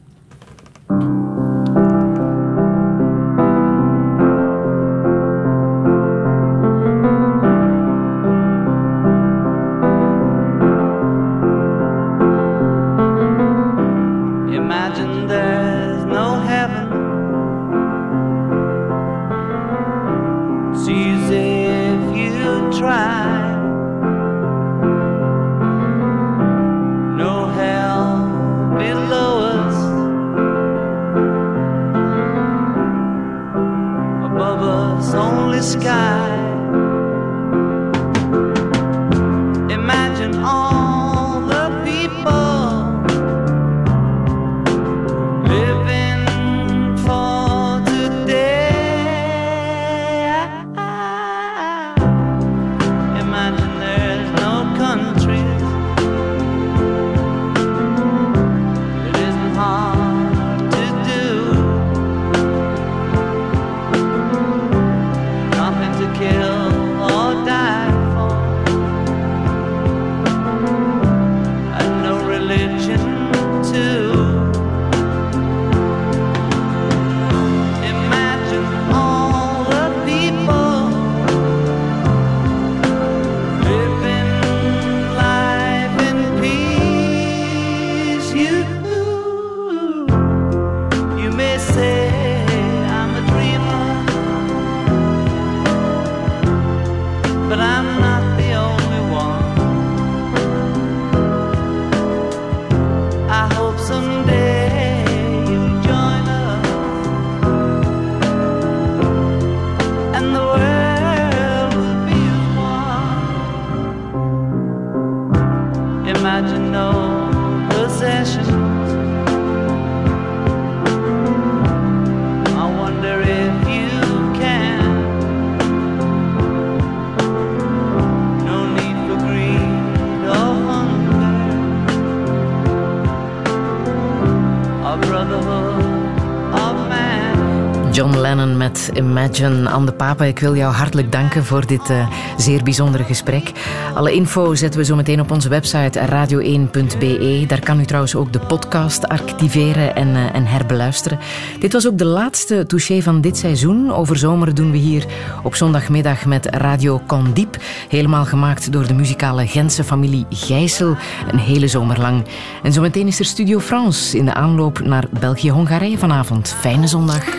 Imagine. 139.21 139.69
Anne 139.69 139.91
Papa, 139.91 140.25
ik 140.25 140.39
wil 140.39 140.55
jou 140.55 140.73
hartelijk 140.73 141.11
danken 141.11 141.45
voor 141.45 141.65
dit 141.65 141.89
uh, 141.89 142.07
zeer 142.37 142.63
bijzondere 142.63 143.03
gesprek. 143.03 143.51
Alle 143.93 144.13
info 144.13 144.55
zetten 144.55 144.79
we 144.79 144.85
zo 144.85 144.95
meteen 144.95 145.19
op 145.19 145.31
onze 145.31 145.49
website 145.49 145.99
radio1.be. 145.99 147.43
Daar 147.47 147.59
kan 147.59 147.79
u 147.79 147.85
trouwens 147.85 148.15
ook 148.15 148.33
de 148.33 148.39
podcast 148.39 149.07
activeren 149.07 149.95
en, 149.95 150.07
uh, 150.07 150.35
en 150.35 150.45
herbeluisteren. 150.45 151.19
Dit 151.59 151.73
was 151.73 151.87
ook 151.87 151.97
de 151.97 152.05
laatste 152.05 152.65
touché 152.65 153.01
van 153.01 153.21
dit 153.21 153.37
seizoen. 153.37 153.93
Over 153.93 154.17
zomer 154.17 154.55
doen 154.55 154.71
we 154.71 154.77
hier 154.77 155.05
op 155.43 155.55
zondagmiddag 155.55 156.25
met 156.25 156.45
Radio 156.45 157.01
Condiep. 157.07 157.57
Helemaal 157.89 158.25
gemaakt 158.25 158.71
door 158.71 158.87
de 158.87 158.93
muzikale 158.93 159.47
Gentse 159.47 159.83
familie 159.83 160.25
Gijssel. 160.29 160.95
Een 161.31 161.39
hele 161.39 161.67
zomer 161.67 161.99
lang. 161.99 162.25
En 162.63 162.73
zometeen 162.73 163.07
is 163.07 163.19
er 163.19 163.25
Studio 163.25 163.59
France 163.59 164.17
in 164.17 164.25
de 164.25 164.33
aanloop 164.33 164.79
naar 164.79 165.05
België-Hongarije 165.19 165.97
vanavond. 165.97 166.55
Fijne 166.59 166.87
zondag. 166.87 167.23